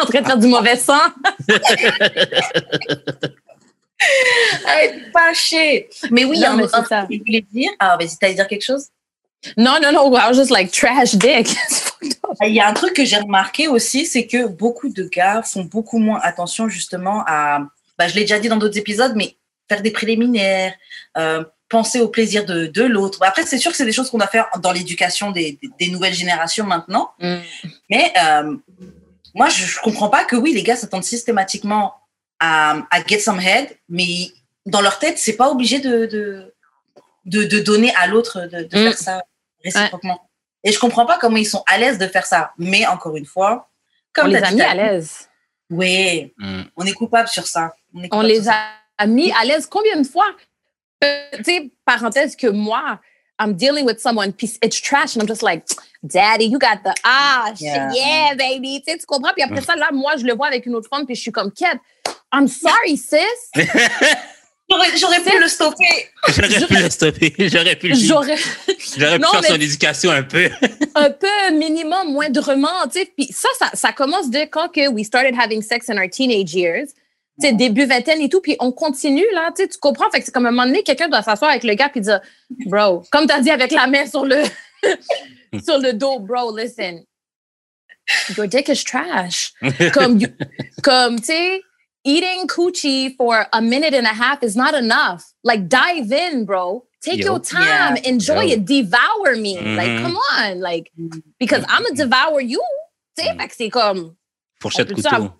En 0.00 0.04
train 0.06 0.20
de 0.20 0.26
faire 0.26 0.38
du 0.38 0.46
mauvais 0.48 0.76
sang. 0.76 0.98
Fâchée. 5.12 5.88
Mais 6.10 6.24
oui, 6.24 6.38
Non, 6.38 6.54
mais 6.56 6.64
c'est 6.68 6.84
ça. 6.86 7.06
je 7.10 7.18
voulais 7.18 7.44
dire. 7.52 7.70
Ah, 7.78 7.96
vas-y, 7.98 8.16
t'allais 8.18 8.34
dire 8.34 8.46
quelque 8.46 8.64
chose? 8.64 8.86
Non, 9.56 9.76
non, 9.82 9.92
non. 9.92 10.10
I 10.16 10.28
was 10.28 10.34
just 10.34 10.50
like 10.50 10.70
trash 10.72 11.14
dick. 11.14 11.48
Il 12.42 12.52
y 12.54 12.60
a 12.60 12.68
un 12.68 12.74
truc 12.74 12.94
que 12.94 13.04
j'ai 13.04 13.16
remarqué 13.16 13.68
aussi, 13.68 14.04
c'est 14.06 14.26
que 14.26 14.46
beaucoup 14.46 14.88
de 14.90 15.04
gars 15.04 15.42
font 15.42 15.64
beaucoup 15.64 15.98
moins 15.98 16.20
attention 16.22 16.68
justement 16.68 17.22
à, 17.26 17.60
bah, 17.98 18.08
je 18.08 18.14
l'ai 18.14 18.22
déjà 18.22 18.38
dit 18.38 18.48
dans 18.48 18.56
d'autres 18.58 18.76
épisodes, 18.76 19.12
mais 19.16 19.36
faire 19.68 19.80
des 19.80 19.90
préliminaires, 19.90 20.74
euh, 21.16 21.44
penser 21.70 22.00
au 22.00 22.08
plaisir 22.08 22.44
de, 22.44 22.66
de 22.66 22.82
l'autre. 22.82 23.18
Bah, 23.20 23.26
après, 23.28 23.46
c'est 23.46 23.56
sûr 23.58 23.70
que 23.70 23.76
c'est 23.76 23.86
des 23.86 23.92
choses 23.92 24.10
qu'on 24.10 24.18
doit 24.18 24.26
faire 24.26 24.46
dans 24.60 24.72
l'éducation 24.72 25.30
des, 25.30 25.58
des- 25.62 25.70
des 25.86 25.90
nouvelles 25.90 26.12
générations 26.14 26.66
maintenant. 26.66 27.10
Mm. 27.20 27.36
Mais 27.88 28.12
euh, 28.22 28.56
moi, 29.36 29.48
je, 29.48 29.64
je 29.66 29.80
comprends 29.80 30.08
pas 30.08 30.24
que 30.24 30.34
oui, 30.36 30.52
les 30.52 30.62
gars 30.62 30.76
s'attendent 30.76 31.04
systématiquement 31.04 31.94
à, 32.40 32.76
à 32.90 33.04
get 33.06 33.20
some 33.20 33.38
head, 33.40 33.76
mais 33.88 34.30
dans 34.66 34.80
leur 34.80 34.98
tête, 34.98 35.18
c'est 35.18 35.36
pas 35.36 35.50
obligé 35.50 35.78
de, 35.78 36.06
de, 36.06 36.54
de, 37.26 37.44
de 37.44 37.58
donner 37.60 37.94
à 37.96 38.06
l'autre 38.08 38.40
de, 38.42 38.64
de 38.64 38.76
Mm. 38.78 38.82
faire 38.84 38.98
ça 38.98 39.22
réciproquement. 39.64 40.20
Et 40.64 40.72
je 40.72 40.78
comprends 40.78 41.06
pas 41.06 41.18
comment 41.18 41.36
ils 41.36 41.46
sont 41.46 41.62
à 41.68 41.78
l'aise 41.78 41.98
de 41.98 42.06
faire 42.08 42.26
ça. 42.26 42.52
Mais 42.58 42.86
encore 42.86 43.16
une 43.16 43.26
fois, 43.26 43.68
comme 44.12 44.26
On 44.26 44.30
les 44.30 44.42
a 44.42 44.50
mis 44.50 44.62
à 44.62 44.74
l'aise. 44.74 45.28
Oui, 45.70 46.32
Mm. 46.38 46.62
on 46.76 46.84
est 46.86 46.92
coupable 46.92 47.28
sur 47.28 47.46
ça. 47.46 47.74
On 48.12 48.22
les 48.22 48.42
ça. 48.44 48.54
a 48.98 49.06
mis 49.06 49.30
à 49.32 49.44
l'aise 49.44 49.66
combien 49.66 49.96
de 50.00 50.06
fois? 50.06 50.26
Tu 51.02 51.44
sais, 51.44 51.70
parenthèse 51.84 52.34
que 52.36 52.46
moi, 52.48 53.00
I'm 53.40 53.52
dealing 53.54 53.84
with 53.84 54.00
someone, 54.00 54.32
puis 54.32 54.56
it's 54.62 54.80
trash, 54.80 55.14
and 55.16 55.20
I'm 55.20 55.28
just 55.28 55.42
like, 55.42 55.64
Daddy, 56.06 56.46
you 56.46 56.58
got 56.58 56.82
the 56.84 56.94
ah, 57.04 57.52
shit, 57.54 57.66
Yeah. 57.66 57.90
yeah, 57.92 58.34
baby. 58.34 58.82
Tu 58.86 58.92
sais, 58.92 58.98
tu 58.98 59.06
comprends? 59.06 59.32
Puis 59.32 59.42
après 59.42 59.60
ça, 59.62 59.74
là, 59.76 59.88
moi, 59.92 60.12
je 60.16 60.24
le 60.24 60.34
vois 60.34 60.46
avec 60.48 60.66
une 60.66 60.74
autre 60.74 60.88
femme, 60.88 61.04
puis 61.06 61.14
je 61.14 61.20
suis 61.20 61.32
comme, 61.32 61.52
Ked, 61.52 61.78
I'm 62.32 62.48
sorry, 62.48 62.96
sis. 62.96 63.16
J'aurais, 64.68 65.20
pu 65.20 65.40
le 65.40 65.46
stopper. 65.46 66.08
J'aurais 66.28 66.66
pu 66.66 66.74
le 66.82 66.90
stopper, 66.90 67.34
j'aurais 67.48 67.76
pu 67.76 67.88
le. 67.88 67.94
J'aurais 67.94 68.36
J'aurais 68.98 69.16
pu 69.16 69.22
Non, 69.22 69.30
faire 69.30 69.42
mais- 69.42 69.48
son 69.48 69.54
éducation 69.54 70.10
un 70.10 70.24
peu. 70.24 70.50
un 70.96 71.10
peu 71.10 71.52
minimum, 71.52 72.12
moindrement, 72.12 72.68
tu 72.92 72.98
sais. 72.98 73.12
Puis 73.16 73.28
ça, 73.32 73.48
ça, 73.60 73.70
ça 73.74 73.92
commence 73.92 74.28
de 74.28 74.40
quand 74.50 74.68
que 74.68 74.88
we 74.88 75.06
started 75.06 75.36
having 75.38 75.62
sex 75.62 75.88
in 75.88 75.96
our 75.98 76.10
teenage 76.10 76.52
years. 76.54 76.88
Tu 77.40 77.46
sais, 77.46 77.52
début 77.52 77.84
vingtaine 77.84 78.20
et 78.22 78.28
tout, 78.28 78.40
puis 78.40 78.56
on 78.58 78.72
continue, 78.72 79.26
là, 79.34 79.52
tu 79.54 79.62
sais, 79.62 79.68
tu 79.68 79.78
comprends? 79.78 80.10
Fait 80.10 80.18
que 80.18 80.24
c'est 80.24 80.32
comme 80.32 80.46
à 80.46 80.48
un 80.48 80.52
moment 80.52 80.66
donné, 80.66 80.82
quelqu'un 80.82 81.08
doit 81.08 81.22
s'asseoir 81.22 81.50
avec 81.50 81.62
le 81.64 81.74
gars 81.74 81.90
puis 81.90 82.00
dire, 82.00 82.20
bro, 82.66 83.02
comme 83.12 83.26
t'as 83.26 83.40
dit 83.40 83.50
avec 83.50 83.70
la 83.70 83.86
main 83.86 84.06
sur 84.06 84.24
le, 84.24 84.42
sur 85.64 85.78
le 85.78 85.92
dos, 85.92 86.18
bro, 86.20 86.50
listen, 86.56 87.04
your 88.36 88.46
dick 88.46 88.68
is 88.68 88.84
trash. 88.84 89.52
Comme, 89.92 90.18
you- 90.18 90.34
comme, 90.82 91.18
tu 91.18 91.26
sais, 91.26 91.62
eating 92.04 92.46
coochie 92.46 93.14
for 93.16 93.46
a 93.52 93.60
minute 93.60 93.94
and 93.94 94.06
a 94.06 94.14
half 94.14 94.42
is 94.42 94.56
not 94.56 94.74
enough. 94.74 95.24
Like, 95.42 95.68
dive 95.68 96.12
in, 96.12 96.44
bro. 96.44 96.84
Take 97.02 97.18
Yo. 97.18 97.26
your 97.34 97.40
time, 97.40 97.96
enjoy 98.04 98.42
Yo. 98.42 98.54
it, 98.54 98.64
devour 98.64 99.36
me. 99.36 99.54
Like, 99.76 99.88
Mhm. 99.90 100.02
come 100.02 100.18
on, 100.38 100.60
like, 100.60 100.90
because 101.38 101.64
I'm 101.68 101.82
gonna 101.84 101.94
devour 101.94 102.40
you. 102.40 102.60
Tu 103.16 103.24
sais, 103.24 103.32
Mm. 103.32 103.40
fait 103.40 103.48
que 103.48 103.54
c'est 103.56 103.70
comme, 103.70 104.14
Fourchette 104.60 104.90
On 104.92 104.94
peut 104.96 105.02
couteau. 105.02 105.30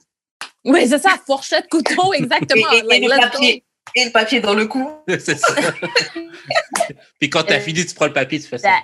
oui, 0.64 0.86
c'est 0.88 0.98
ça, 0.98 1.16
fourchette, 1.26 1.68
couteau, 1.70 2.12
exactement. 2.14 2.70
Et, 2.72 2.76
et- 2.78 3.04
et 3.04 3.08
le 3.08 3.20
papier, 3.20 3.64
et 3.94 4.04
le 4.04 4.10
papier 4.12 4.40
dans 4.40 4.54
le 4.54 4.66
cou. 4.66 4.88
c'est 5.08 5.38
ça. 5.38 5.54
Puis 7.20 7.30
quand 7.30 7.42
t'as 7.44 7.60
fini, 7.60 7.84
tu 7.86 7.94
prends 7.94 8.06
le 8.06 8.12
papier, 8.12 8.38
tu 8.40 8.46
fais 8.46 8.58
ça. 8.58 8.74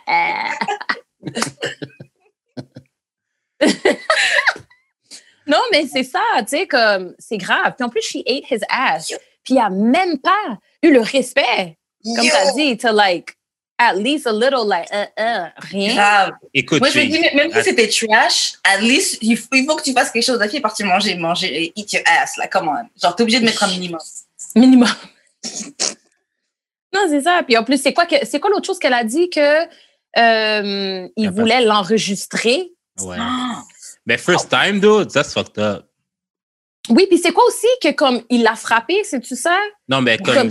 Non, 5.47 5.59
mais 5.73 5.87
c'est 5.93 6.05
ça, 6.05 6.21
tu 6.39 6.45
sais, 6.49 6.67
comme, 6.69 7.15
c'est 7.19 7.37
grave. 7.37 7.75
Puis 7.77 7.85
en 7.85 7.89
plus, 7.89 8.01
she 8.03 8.19
ate 8.27 8.45
his 8.51 8.61
ass. 8.69 9.09
Puis 9.45 9.55
il 9.55 9.59
a 9.59 9.71
même 9.71 10.19
pas 10.19 10.59
eu 10.83 10.93
le 10.93 11.01
respect, 11.01 11.77
comme 12.17 12.25
Yo, 12.25 12.31
t'as 12.31 12.53
dit, 12.53 12.77
to 12.77 12.93
like, 12.93 13.37
at 13.77 13.95
least 13.97 14.29
a 14.29 14.33
little, 14.33 14.65
like, 14.69 14.89
uh, 14.93 15.07
uh, 15.21 15.49
rien. 15.57 15.95
Grave. 15.95 16.31
Écoute, 16.55 16.79
Moi, 16.79 16.91
je 16.91 16.99
me 17.01 17.05
tu- 17.05 17.11
dis, 17.11 17.21
même 17.35 17.53
si 17.53 17.63
c'était 17.65 17.89
trash, 17.89 18.53
at 18.63 18.79
least, 18.81 19.19
il 19.21 19.37
faut, 19.37 19.49
il 19.53 19.67
faut 19.67 19.75
que 19.75 19.83
tu 19.83 19.93
fasses 19.93 20.13
quelque 20.13 20.25
chose. 20.25 20.39
La 20.39 20.49
fille 20.49 20.59
est 20.59 20.63
partie 20.63 20.85
manger, 20.85 21.17
manger, 21.17 21.65
et 21.65 21.73
eat 21.75 21.93
your 21.93 22.03
ass, 22.07 22.37
là, 22.37 22.47
come 22.47 22.69
on. 22.69 22.89
Genre, 23.01 23.17
t'es 23.17 23.23
obligé 23.23 23.41
de 23.41 23.45
mettre 23.45 23.65
un 23.65 23.69
minimum. 23.69 23.99
Minimum. 24.55 24.89
non, 26.95 27.01
c'est 27.09 27.23
ça. 27.23 27.43
Puis 27.45 27.57
en 27.57 27.65
plus, 27.65 27.83
c'est 27.83 27.93
quoi, 27.93 28.07
que- 28.07 28.25
c'est 28.25 28.39
quoi 28.39 28.51
l'autre 28.51 28.67
chose 28.67 28.79
qu'elle 28.79 28.95
a 28.95 29.03
dit 29.03 29.29
que 29.29 29.65
euh, 30.19 31.09
il 31.17 31.31
voulait 31.31 31.63
l'enregistrer? 31.65 32.73
Ouais. 33.01 33.17
Ah, 33.19 33.63
Mais 34.07 34.19
first 34.19 34.49
time, 34.51 34.81
dude, 34.81 35.11
that's 35.13 35.33
fucked 35.33 35.59
up. 35.59 35.87
Oui, 36.91 37.07
puis 37.09 37.19
c'est 37.19 37.33
quoi 37.33 37.45
aussi 37.47 37.67
que 37.83 37.93
comme 37.93 38.23
il 38.29 38.43
l'a 38.43 38.57
frappé, 38.57 39.05
c'est-tu 39.05 39.37
ça? 39.37 39.59
Non, 39.89 40.01
mais 40.01 40.19
comme. 40.19 40.51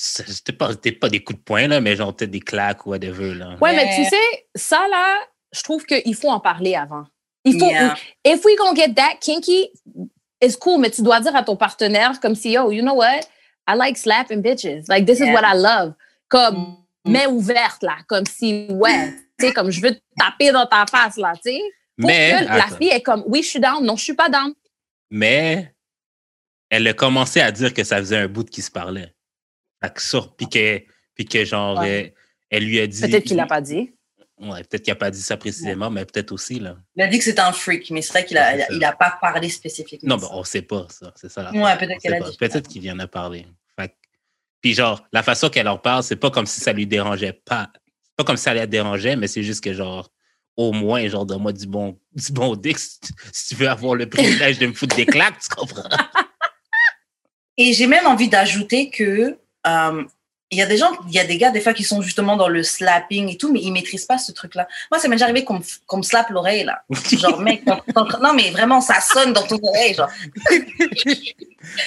C'était 0.00 0.52
pas, 0.52 0.70
pas 1.00 1.08
des 1.08 1.22
coups 1.24 1.38
de 1.40 1.44
poing, 1.44 1.66
là, 1.66 1.80
mais 1.80 1.96
genre 1.96 2.14
peut-être 2.14 2.30
des 2.30 2.40
claques 2.40 2.86
ou 2.86 2.90
whatever. 2.90 3.34
Là. 3.34 3.56
Ouais, 3.60 3.74
mais 3.74 3.94
tu 3.96 4.04
sais, 4.08 4.46
ça 4.54 4.86
là, 4.88 5.18
je 5.52 5.60
trouve 5.62 5.84
qu'il 5.84 6.14
faut 6.14 6.28
en 6.30 6.38
parler 6.40 6.76
avant. 6.76 7.04
Il 7.44 7.58
faut, 7.58 7.66
Yeah. 7.66 7.96
if 8.24 8.44
we 8.44 8.56
gonna 8.56 8.76
get 8.76 8.94
that 8.94 9.16
kinky, 9.20 9.68
it's 10.40 10.56
cool, 10.56 10.80
mais 10.80 10.90
tu 10.90 11.02
dois 11.02 11.18
dire 11.20 11.34
à 11.34 11.42
ton 11.42 11.56
partenaire 11.56 12.20
comme 12.20 12.36
si, 12.36 12.52
yo, 12.52 12.70
you 12.70 12.82
know 12.82 12.94
what? 12.94 13.22
I 13.68 13.74
like 13.76 13.98
slapping 13.98 14.40
bitches. 14.40 14.84
Like, 14.88 15.04
this 15.04 15.18
is 15.18 15.30
what 15.32 15.42
I 15.44 15.56
love. 15.56 15.94
Comme, 16.28 16.56
Mm. 16.56 16.76
Main 17.08 17.26
ouverte, 17.28 17.82
là. 17.82 17.96
Comme 18.06 18.26
si, 18.26 18.66
ouais, 18.70 19.12
tu 19.38 19.46
sais, 19.46 19.52
comme 19.52 19.70
je 19.70 19.80
veux 19.80 19.94
te 19.94 20.00
taper 20.18 20.52
dans 20.52 20.66
ta 20.66 20.84
face, 20.86 21.16
là, 21.16 21.32
tu 21.36 21.50
sais. 21.50 21.60
Pour 21.98 22.06
Mais. 22.08 22.36
que 22.40 22.44
la 22.46 22.66
fille 22.76 22.88
est 22.90 23.02
comme, 23.02 23.24
oui, 23.26 23.42
je 23.42 23.48
suis 23.48 23.60
down. 23.60 23.84
Non, 23.84 23.96
je 23.96 24.04
suis 24.04 24.14
pas 24.14 24.28
down. 24.28 24.52
Mais 25.10 25.74
elle 26.70 26.86
a 26.86 26.92
commencé 26.92 27.40
à 27.40 27.50
dire 27.50 27.74
que 27.74 27.82
ça 27.82 27.96
faisait 27.98 28.18
un 28.18 28.28
bout 28.28 28.44
qu'ils 28.48 28.62
se 28.62 28.70
parlaient. 28.70 29.12
Fait 29.82 29.92
que 29.94 30.00
sur, 30.02 30.34
puis 30.36 30.48
que, 30.48 30.82
puis 31.14 31.24
que 31.24 31.44
genre, 31.44 31.78
Ouais. 31.78 32.14
elle, 32.50 32.58
elle 32.62 32.64
lui 32.68 32.78
a 32.80 32.86
dit. 32.86 33.00
Peut-être 33.00 33.24
qu'il 33.24 33.36
l'a 33.36 33.46
pas 33.46 33.60
dit. 33.60 33.92
Ouais, 34.40 34.62
peut-être 34.62 34.82
qu'il 34.84 34.92
n'a 34.92 34.96
pas 34.96 35.10
dit 35.10 35.20
ça 35.20 35.36
précisément, 35.36 35.90
mais 35.90 36.04
peut-être 36.04 36.30
aussi, 36.30 36.60
là. 36.60 36.76
Il 36.94 37.02
a 37.02 37.08
dit 37.08 37.18
que 37.18 37.24
c'était 37.24 37.40
un 37.40 37.50
freak, 37.52 37.90
mais 37.90 38.02
c'est 38.02 38.12
vrai 38.12 38.24
qu'il 38.24 38.38
a, 38.38 38.52
Ouais, 38.52 38.58
c'est 38.60 38.66
ça. 38.66 38.74
il 38.74 38.84
a 38.84 38.92
pas 38.92 39.18
parlé 39.20 39.48
spécifiquement. 39.48 40.10
Non, 40.10 40.16
de 40.16 40.20
mais 40.22 40.28
ça. 40.28 40.34
on 40.36 40.44
sait 40.44 40.62
pas, 40.62 40.86
ça. 40.90 41.12
C'est 41.16 41.28
ça. 41.28 41.42
la 41.42 41.50
Ouais, 41.50 41.76
peut-être 41.76 42.00
qu'elle 42.00 42.14
a 42.14 42.20
dit. 42.20 42.36
Peut-être 42.36 42.68
qu'il 42.68 42.82
vient 42.82 42.98
en 43.00 43.06
parler. 43.08 43.46
Puis 44.60 44.74
genre, 44.74 45.06
la 45.12 45.22
façon 45.22 45.48
qu'elle 45.48 45.68
en 45.68 45.78
parle, 45.78 46.02
c'est 46.02 46.16
pas 46.16 46.30
comme 46.30 46.46
si 46.46 46.60
ça 46.60 46.72
lui 46.72 46.86
dérangeait 46.86 47.32
pas. 47.44 47.70
C'est 48.02 48.16
pas 48.16 48.24
comme 48.24 48.36
si 48.36 48.44
ça 48.44 48.54
la 48.54 48.66
dérangeait, 48.66 49.16
mais 49.16 49.28
c'est 49.28 49.42
juste 49.42 49.62
que 49.62 49.72
genre, 49.72 50.10
au 50.56 50.72
moins, 50.72 51.06
genre, 51.08 51.24
donne-moi 51.24 51.52
du 51.52 51.66
bon, 51.66 51.98
du 52.12 52.32
bon 52.32 52.56
dick 52.56 52.78
si 52.78 52.98
si 53.32 53.48
tu 53.48 53.54
veux 53.54 53.68
avoir 53.68 53.94
le 53.94 54.08
privilège 54.08 54.58
de 54.58 54.66
me 54.66 54.72
foutre 54.72 54.96
des 54.96 55.06
claques, 55.06 55.38
tu 55.40 55.54
comprends? 55.54 55.88
Et 57.56 57.72
j'ai 57.72 57.88
même 57.88 58.06
envie 58.06 58.28
d'ajouter 58.28 58.88
que 58.88 59.36
euh, 59.66 60.04
il 60.50 60.58
y 60.58 60.62
a 60.62 60.66
des 60.66 60.78
gens, 60.78 60.90
il 61.06 61.14
y 61.14 61.18
a 61.18 61.24
des 61.24 61.36
gars 61.36 61.50
des 61.50 61.60
fois 61.60 61.74
qui 61.74 61.84
sont 61.84 62.00
justement 62.00 62.36
dans 62.36 62.48
le 62.48 62.62
slapping 62.62 63.28
et 63.28 63.36
tout, 63.36 63.52
mais 63.52 63.60
ils 63.60 63.70
maîtrisent 63.70 64.06
pas 64.06 64.16
ce 64.16 64.32
truc-là. 64.32 64.66
Moi, 64.90 64.98
ça 64.98 65.08
m'est 65.08 65.16
déjà 65.16 65.26
arrivé 65.26 65.44
qu'on 65.44 65.58
me, 65.58 65.64
qu'on 65.86 65.98
me 65.98 66.02
slappe 66.02 66.30
l'oreille 66.30 66.64
là. 66.64 66.82
Genre 67.12 67.38
mec, 67.38 67.64
non 67.66 68.32
mais 68.34 68.50
vraiment, 68.50 68.80
ça 68.80 69.00
sonne 69.00 69.34
dans 69.34 69.46
ton 69.46 69.58
oreille, 69.62 69.94
genre. 69.94 70.10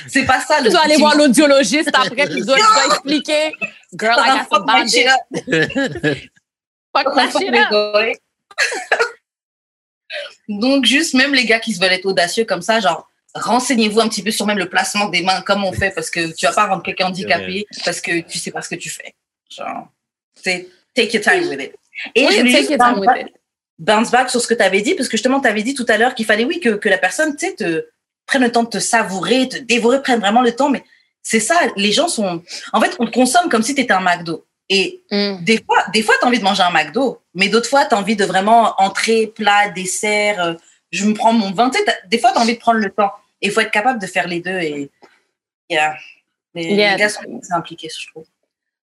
c'est 0.07 0.25
pas 0.25 0.41
ça 0.41 0.59
le. 0.59 0.67
Tu 0.67 0.71
dois 0.73 0.83
aller 0.83 0.97
voir 0.97 1.15
l'audiologiste 1.15 1.89
après, 1.93 2.27
il 2.29 2.45
doit 2.45 2.57
expliquer. 2.85 3.51
Girl, 3.93 4.15
I 4.17 4.37
got 4.37 4.47
some 4.51 4.65
up. 4.69 6.17
Fuck 6.95 7.15
my 7.15 7.31
shit. 7.31 8.19
Donc, 10.47 10.85
juste 10.85 11.13
même 11.13 11.33
les 11.33 11.45
gars 11.45 11.59
qui 11.59 11.73
se 11.73 11.79
veulent 11.79 11.93
être 11.93 12.05
audacieux 12.05 12.45
comme 12.45 12.61
ça, 12.61 12.79
genre, 12.79 13.09
renseignez-vous 13.35 14.00
un 14.01 14.07
petit 14.09 14.23
peu 14.23 14.31
sur 14.31 14.45
même 14.45 14.57
le 14.57 14.69
placement 14.69 15.09
des 15.09 15.21
mains, 15.23 15.41
comme 15.41 15.63
on 15.63 15.71
fait, 15.73 15.91
parce 15.91 16.09
que 16.09 16.33
tu 16.33 16.45
vas 16.45 16.53
pas 16.53 16.67
rendre 16.67 16.83
quelqu'un 16.83 17.07
handicapé 17.07 17.65
parce 17.85 18.01
que 18.01 18.21
tu 18.21 18.38
sais 18.39 18.51
pas 18.51 18.61
ce 18.61 18.69
que 18.69 18.75
tu 18.75 18.89
fais. 18.89 19.13
Genre, 19.50 19.88
c'est 20.35 20.67
take 20.95 21.15
your 21.15 21.23
time 21.23 21.47
with 21.50 21.61
it. 21.61 21.73
Et 22.15 22.25
Oui, 22.25 22.33
je 22.33 22.38
take 22.41 22.50
juste 22.51 22.69
your 22.71 22.79
time 22.79 22.88
bounce 22.95 23.00
with 23.00 23.05
back, 23.07 23.21
it. 23.27 23.33
bounce 23.79 24.11
back 24.11 24.29
sur 24.29 24.41
ce 24.41 24.47
que 24.47 24.53
tu 24.53 24.63
avais 24.63 24.81
dit, 24.81 24.95
parce 24.95 25.07
que 25.09 25.17
justement, 25.17 25.39
tu 25.39 25.47
avais 25.47 25.63
dit 25.63 25.73
tout 25.73 25.85
à 25.89 25.97
l'heure 25.97 26.15
qu'il 26.15 26.25
fallait, 26.25 26.45
oui, 26.45 26.59
que, 26.59 26.69
que 26.69 26.89
la 26.89 26.97
personne, 26.97 27.35
tu 27.35 27.47
sais, 27.47 27.55
te 27.55 27.85
prenne 28.25 28.41
le 28.43 28.51
temps 28.51 28.63
de 28.63 28.69
te 28.69 28.79
savourer, 28.79 29.47
te 29.50 29.57
dévorer, 29.57 30.01
prenne 30.01 30.19
vraiment 30.19 30.41
le 30.41 30.55
temps, 30.55 30.69
mais 30.69 30.83
c'est 31.21 31.39
ça, 31.39 31.55
les 31.75 31.91
gens 31.91 32.07
sont. 32.07 32.41
En 32.73 32.81
fait, 32.81 32.95
on 33.00 33.05
te 33.05 33.11
consomme 33.11 33.50
comme 33.50 33.61
si 33.63 33.75
tu 33.75 33.81
étais 33.81 33.93
un 33.93 34.00
McDo. 34.01 34.45
Et 34.69 35.03
Mm. 35.11 35.43
des 35.43 35.61
fois, 35.63 35.83
des 35.93 36.01
fois, 36.01 36.15
tu 36.19 36.25
as 36.25 36.27
envie 36.29 36.39
de 36.39 36.43
manger 36.43 36.63
un 36.63 36.71
McDo, 36.71 37.21
mais 37.35 37.50
d'autres 37.50 37.67
fois, 37.69 37.85
tu 37.85 37.93
as 37.93 37.97
envie 37.97 38.15
de 38.15 38.23
vraiment 38.25 38.73
entrer, 38.77 39.27
plat, 39.27 39.69
dessert. 39.69 40.41
euh, 40.43 40.53
je 40.93 41.05
me 41.05 41.13
prends 41.13 41.33
mon 41.33 41.51
vin. 41.51 41.69
Tu 41.69 41.77
sais, 41.79 41.85
des 42.07 42.17
fois, 42.19 42.31
tu 42.31 42.38
as 42.38 42.41
envie 42.41 42.55
de 42.55 42.59
prendre 42.59 42.79
le 42.79 42.89
temps. 42.89 43.11
Et 43.41 43.48
il 43.48 43.51
faut 43.51 43.62
être 43.62 43.71
capable 43.71 44.00
de 44.00 44.07
faire 44.07 44.27
les 44.27 44.39
deux. 44.39 44.60
Et 44.60 44.89
yeah. 45.69 45.95
les, 46.53 46.74
Yeah. 46.75 46.91
les 46.93 47.00
gars 47.00 47.10
sont 47.10 47.21
impliqués, 47.51 47.89
je 47.89 48.07
trouve. 48.07 48.25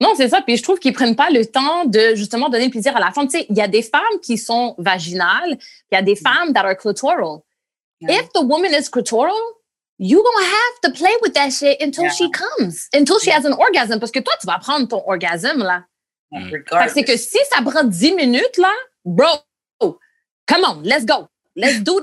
Non, 0.02 0.14
c'est 0.16 0.28
ça. 0.30 0.42
Puis 0.42 0.58
je 0.58 0.64
trouve 0.64 0.80
qu'ils 0.80 0.94
prennent 0.94 1.16
pas 1.16 1.30
le 1.30 1.46
temps 1.46 1.86
de 1.86 2.14
justement 2.16 2.50
donner 2.50 2.66
le 2.66 2.72
plaisir 2.72 2.96
à 2.98 3.00
la 3.00 3.12
femme. 3.12 3.28
Tu 3.28 3.40
sais, 3.40 3.46
il 3.50 3.58
y 3.58 3.62
a 3.62 3.68
des 3.68 3.82
femmes 3.82 4.20
qui 4.22 4.38
sont 4.38 4.76
vaginales, 4.78 5.58
il 5.92 5.96
y 5.96 5.96
a 5.96 6.02
des 6.02 6.16
femmes 6.16 6.54
that 6.54 6.66
are 6.66 6.76
clitoral. 6.76 7.40
Yeah. 8.02 8.20
If 8.20 8.34
the 8.34 8.42
woman 8.44 8.74
is 8.74 8.90
clitoral, 8.90 9.34
you 10.00 10.22
gonna 10.22 10.46
have 10.46 10.82
to 10.84 10.92
play 10.92 11.14
with 11.22 11.34
that 11.34 11.52
shit 11.52 11.82
until 11.82 12.04
Yeah. 12.04 12.12
she 12.12 12.30
comes, 12.32 12.90
until 12.94 13.20
she 13.20 13.30
has 13.30 13.46
an 13.46 13.54
orgasm. 13.54 14.00
Parce 14.00 14.12
que 14.12 14.20
toi, 14.20 14.34
tu 14.42 14.48
vas 14.48 14.60
prendre 14.60 14.88
ton 14.88 15.02
orgasme 15.08 15.64
là. 15.64 15.86
Mm. 16.32 16.64
Que 16.64 16.90
c'est 16.94 17.04
que 17.04 17.16
si 17.16 17.38
ça 17.52 17.62
prend 17.62 17.84
10 17.84 18.14
minutes 18.16 18.58
là, 18.58 18.74
bro, 19.06 19.28
come 19.80 20.64
on, 20.66 20.82
let's 20.84 21.06
go, 21.06 21.28
let's 21.56 21.80
do 21.82 22.02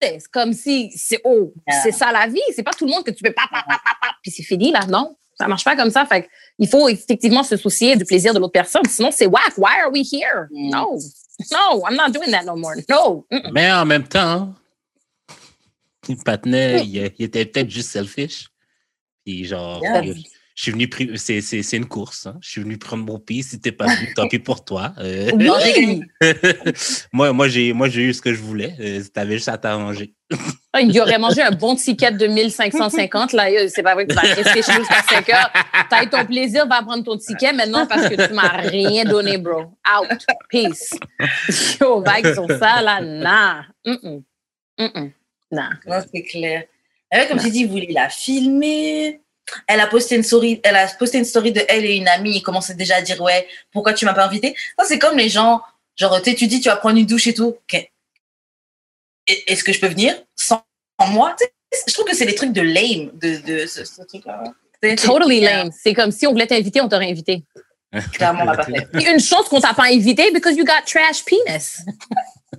this. 0.00 0.28
Comme 0.28 0.52
si 0.52 0.90
c'est 0.96 1.20
oh, 1.24 1.52
Yeah. 1.66 1.80
c'est 1.82 1.92
ça 1.92 2.12
la 2.12 2.26
vie. 2.26 2.40
C'est 2.54 2.62
pas 2.62 2.72
tout 2.72 2.86
le 2.86 2.92
monde 2.92 3.04
que 3.04 3.10
tu 3.10 3.22
peux 3.22 3.32
pa 3.32 3.46
pa 3.50 3.62
pa 3.62 3.80
pa 3.84 3.96
pa, 4.00 4.08
puis 4.22 4.30
c'est 4.30 4.42
fini 4.42 4.72
là. 4.72 4.80
Non, 4.86 5.16
ça 5.38 5.48
marche 5.48 5.64
pas 5.64 5.76
comme 5.76 5.90
ça. 5.90 6.06
Fait 6.06 6.28
il 6.58 6.68
faut 6.68 6.88
effectivement 6.88 7.42
se 7.42 7.56
soucier 7.56 7.96
du 7.96 8.04
plaisir 8.04 8.34
de 8.34 8.38
l'autre 8.38 8.52
personne. 8.52 8.84
Sinon 8.88 9.10
c'est 9.10 9.26
whack. 9.26 9.56
Why 9.56 9.80
are 9.82 9.90
we 9.92 10.02
here? 10.10 10.48
Mm. 10.50 10.70
No, 10.70 10.98
no, 11.52 11.86
I'm 11.86 11.96
not 11.96 12.10
doing 12.12 12.30
that 12.30 12.44
no 12.44 12.56
more. 12.56 12.74
No. 12.88 13.26
Mais 13.52 13.70
en 13.70 13.84
même 13.84 14.06
temps, 14.06 14.54
le 16.08 16.16
patinet, 16.24 16.82
il, 16.84 17.12
il 17.18 17.24
était 17.24 17.44
peut-être 17.44 17.70
juste 17.70 17.90
selfish. 17.90 18.48
Puis 19.24 19.44
genre, 19.44 19.82
je 20.58 20.62
suis 20.64 20.72
venu, 20.72 20.90
c'est, 21.14 21.40
c'est, 21.40 21.62
c'est 21.62 21.76
une 21.76 21.86
course. 21.86 22.26
hein. 22.26 22.36
Je 22.40 22.50
suis 22.50 22.60
venu 22.60 22.78
prendre 22.78 23.04
mon 23.04 23.20
pied. 23.20 23.42
Si 23.44 23.60
t'es 23.60 23.70
pas 23.70 23.86
venu, 23.86 24.12
tant 24.16 24.26
pis 24.26 24.40
pour 24.40 24.64
toi. 24.64 24.92
Euh, 24.98 25.30
Oui. 25.38 26.02
moi, 27.12 27.32
moi, 27.32 27.46
j'ai, 27.46 27.72
moi, 27.72 27.88
j'ai 27.88 28.02
eu 28.02 28.12
ce 28.12 28.20
que 28.20 28.34
je 28.34 28.40
voulais. 28.40 28.74
Euh, 28.80 29.00
T'avais 29.14 29.34
juste 29.34 29.46
à 29.48 29.56
t'arranger. 29.56 30.14
Ah, 30.72 30.80
Il 30.80 31.00
aurait 31.00 31.16
mangé 31.20 31.42
un 31.42 31.52
bon 31.52 31.76
ticket 31.76 32.10
de 32.10 32.26
1550. 32.26 33.34
Là, 33.34 33.48
Euh, 33.52 33.68
c'est 33.72 33.84
pas 33.84 33.94
vrai 33.94 34.04
que 34.04 34.10
tu 34.12 34.16
vas 34.16 34.22
rester 34.22 34.60
chez 34.62 34.72
nous 34.72 34.78
jusqu'à 34.80 35.02
5 35.08 35.28
heures. 35.28 35.52
T'as 35.88 36.02
eu 36.02 36.08
ton 36.08 36.24
plaisir, 36.26 36.66
va 36.66 36.82
prendre 36.82 37.04
ton 37.04 37.16
ticket 37.16 37.52
maintenant 37.52 37.86
parce 37.86 38.08
que 38.08 38.26
tu 38.26 38.34
m'as 38.34 38.56
rien 38.56 39.04
donné, 39.04 39.38
bro. 39.38 39.60
Out. 39.62 40.26
Peace. 40.50 40.90
Yo, 41.80 42.02
vague 42.02 42.34
sur 42.34 42.48
ça, 42.58 42.82
là, 42.82 43.00
nah. 43.00 43.64
Mm-mm. 43.86 44.22
Mm-mm. 44.80 45.12
Nah. 45.52 45.70
Non, 45.86 46.00
c'est 46.12 46.22
clair. 46.24 46.64
Et 47.12 47.16
ouais, 47.16 47.28
comme 47.28 47.38
tu 47.38 47.48
dis, 47.48 47.60
il 47.60 47.68
voulait 47.68 47.92
la 47.92 48.08
filmer? 48.08 49.20
Elle 49.66 49.80
a 49.80 49.86
posté 49.86 50.16
une 50.16 50.22
story, 50.22 50.60
elle 50.62 50.76
a 50.76 50.86
posté 50.88 51.18
une 51.18 51.24
story 51.24 51.52
de 51.52 51.62
elle 51.68 51.84
et 51.84 51.94
une 51.94 52.08
amie. 52.08 52.36
Il 52.36 52.42
commençait 52.42 52.74
déjà 52.74 52.96
à 52.96 53.02
dire 53.02 53.20
ouais, 53.20 53.46
pourquoi 53.72 53.92
tu 53.92 54.04
m'as 54.04 54.14
pas 54.14 54.24
invité 54.24 54.54
Ça 54.78 54.84
c'est 54.84 54.98
comme 54.98 55.16
les 55.16 55.28
gens, 55.28 55.62
genre 55.96 56.20
tu 56.22 56.46
dis 56.46 56.60
tu 56.60 56.68
vas 56.68 56.76
prendre 56.76 56.98
une 56.98 57.06
douche 57.06 57.26
et 57.26 57.34
tout. 57.34 57.56
Est-ce 59.26 59.62
que 59.62 59.72
je 59.72 59.80
peux 59.80 59.88
venir? 59.88 60.14
Sans 60.36 60.64
moi? 61.10 61.36
Je 61.86 61.92
trouve 61.92 62.06
que 62.06 62.16
c'est 62.16 62.26
des 62.26 62.34
trucs 62.34 62.52
de 62.52 62.62
lame 62.62 63.10
de, 63.14 63.36
de 63.46 63.66
ce, 63.66 63.84
ce 63.84 64.02
truc-là. 64.02 64.42
Totally 64.80 65.40
lame. 65.40 65.70
C'est 65.72 65.92
comme 65.92 66.10
si 66.10 66.26
on 66.26 66.32
voulait 66.32 66.46
t'inviter, 66.46 66.80
on 66.80 66.88
t'aurait 66.88 67.10
invité. 67.10 67.42
Clairement, 68.12 68.42
on 68.42 68.46
l'a 68.46 68.56
pas 68.56 68.64
fait. 68.64 68.88
Une 68.92 69.20
chance 69.20 69.48
qu'on 69.48 69.60
t'a 69.60 69.74
pas 69.74 69.86
invité 69.90 70.30
because 70.32 70.56
you 70.56 70.64
got 70.64 70.84
trash 70.86 71.24
penis. 71.24 71.82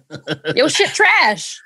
Yo, 0.56 0.68
shit 0.68 0.92
trash. 0.94 1.60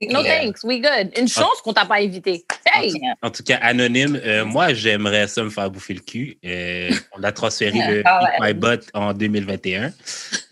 No 0.00 0.22
Yeah. 0.22 0.42
thanks, 0.42 0.62
we 0.62 0.80
good. 0.80 1.10
Une 1.18 1.26
chance 1.26 1.60
qu'on 1.64 1.72
t'a 1.72 1.84
pas 1.84 1.96
invité. 1.96 2.44
Hey! 2.72 2.92
En 3.20 3.30
tout 3.30 3.42
cas, 3.42 3.58
anonyme, 3.60 4.20
euh, 4.24 4.44
moi, 4.44 4.72
j'aimerais 4.72 5.26
ça 5.26 5.42
me 5.42 5.50
faire 5.50 5.68
bouffer 5.70 5.94
le 5.94 6.00
cul. 6.00 6.38
Euh, 6.44 6.90
on 7.16 7.22
a 7.24 7.32
transféré 7.32 7.72
le 7.88 8.02
Ah 8.04 8.22
ouais. 8.22 8.48
My 8.48 8.54
Butt 8.54 8.88
en 8.94 9.12
2021. 9.12 9.92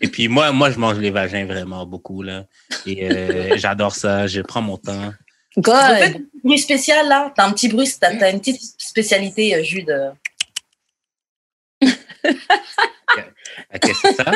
Et 0.01 0.07
puis, 0.09 0.27
moi, 0.27 0.51
moi, 0.51 0.69
je 0.71 0.77
mange 0.79 0.97
les 0.97 1.11
vagins 1.11 1.45
vraiment 1.45 1.85
beaucoup. 1.85 2.23
Là. 2.23 2.45
Et 2.85 3.09
euh, 3.09 3.53
j'adore 3.57 3.95
ça. 3.95 4.27
Je 4.27 4.41
prends 4.41 4.61
mon 4.61 4.77
temps. 4.77 5.13
En 5.55 5.61
Good. 5.61 5.97
fait, 5.97 6.21
bruit 6.43 6.59
spécial 6.59 7.07
là, 7.07 7.31
t'as 7.35 7.47
un 7.47 7.51
petit 7.53 7.69
bruit, 7.69 7.89
t'as 7.99 8.09
as 8.09 8.29
une 8.29 8.39
petite 8.39 8.61
spécialité, 8.77 9.55
euh, 9.55 9.63
Jude. 9.63 10.13
Qu'est-ce 13.81 14.01
que 14.01 14.07
c'est 14.09 14.13
ça? 14.13 14.31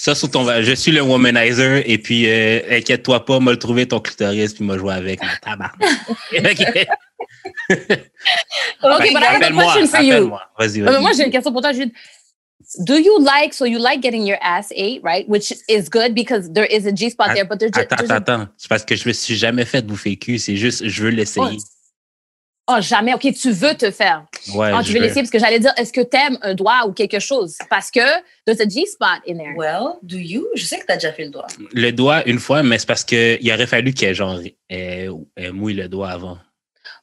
Ça, 0.00 0.14
sous 0.14 0.28
ton 0.28 0.46
Je 0.62 0.74
suis 0.74 0.92
le 0.92 1.02
womanizer. 1.02 1.82
Et 1.84 1.98
puis, 1.98 2.24
euh, 2.26 2.62
inquiète-toi 2.70 3.22
pas, 3.26 3.38
m'a 3.38 3.50
le 3.50 3.58
trouver 3.58 3.86
ton 3.86 4.00
clitoris. 4.00 4.54
Puis, 4.54 4.64
m'a 4.64 4.78
joué 4.78 4.94
avec. 4.94 5.20
Ma 5.20 5.36
tabarnak. 5.36 5.74
OK. 6.38 6.86
Okay, 8.82 9.12
but 9.12 9.22
I 9.22 9.26
have 9.26 9.42
a 9.42 9.50
question 9.52 9.86
for 9.86 10.00
you. 10.00 10.30
Vas-y, 10.58 10.80
mais 10.80 10.90
vas-y. 10.90 11.02
moi, 11.02 11.10
j'ai 11.14 11.24
une 11.24 11.30
question 11.30 11.52
pour 11.52 11.60
toi, 11.60 11.74
Jude. 11.74 11.92
Do 12.78 12.94
you 12.98 13.18
like, 13.20 13.52
so 13.52 13.66
you 13.66 13.78
like 13.78 14.00
getting 14.00 14.24
your 14.26 14.38
ass 14.40 14.72
ate, 14.74 15.02
right? 15.04 15.28
Which 15.28 15.52
is 15.68 15.90
good 15.90 16.14
because 16.14 16.50
there 16.50 16.64
is 16.64 16.86
a 16.86 16.92
G 16.92 17.10
spot 17.10 17.34
there, 17.34 17.44
but 17.44 17.58
there's, 17.58 17.72
Attends, 17.76 17.96
there's 17.98 18.10
attends, 18.10 18.30
a- 18.30 18.42
attends. 18.44 18.48
C'est 18.56 18.68
parce 18.68 18.84
que 18.86 18.96
je 18.96 19.06
me 19.06 19.12
suis 19.12 19.36
jamais 19.36 19.66
fait 19.66 19.82
bouffer 19.82 20.16
cul. 20.16 20.38
C'est 20.38 20.56
juste, 20.56 20.88
je 20.88 21.02
veux 21.02 21.10
l'essayer. 21.10 21.58
Oh, 21.58 21.79
jamais. 22.80 23.14
OK, 23.14 23.26
tu 23.34 23.50
veux 23.50 23.74
te 23.74 23.90
faire. 23.90 24.24
Ouais, 24.54 24.70
je 24.82 24.86
tu 24.88 24.92
veux 24.94 25.00
l'essayer 25.00 25.22
parce 25.22 25.30
que 25.30 25.38
j'allais 25.38 25.58
dire, 25.58 25.72
est-ce 25.76 25.92
que 25.92 26.00
t'aimes 26.00 26.38
un 26.42 26.54
doigt 26.54 26.86
ou 26.86 26.92
quelque 26.92 27.18
chose? 27.18 27.56
Parce 27.68 27.90
que 27.90 28.00
there's 28.46 28.60
a 28.60 28.68
G 28.68 28.86
spot 28.86 29.20
in 29.28 29.36
there. 29.38 29.54
Well, 29.56 29.94
do 30.02 30.16
you? 30.16 30.46
Je 30.54 30.64
sais 30.64 30.78
que 30.78 30.86
t'as 30.86 30.94
déjà 30.94 31.12
fait 31.12 31.24
le 31.24 31.30
doigt. 31.30 31.46
Le 31.72 31.90
doigt 31.90 32.22
une 32.28 32.38
fois, 32.38 32.62
mais 32.62 32.78
c'est 32.78 32.86
parce 32.86 33.04
qu'il 33.04 33.52
aurait 33.52 33.66
fallu 33.66 33.92
qu'elle 33.92 34.14
genre, 34.14 34.38
elle- 34.68 35.12
elle 35.36 35.52
mouille 35.52 35.74
le 35.74 35.88
doigt 35.88 36.10
avant. 36.10 36.38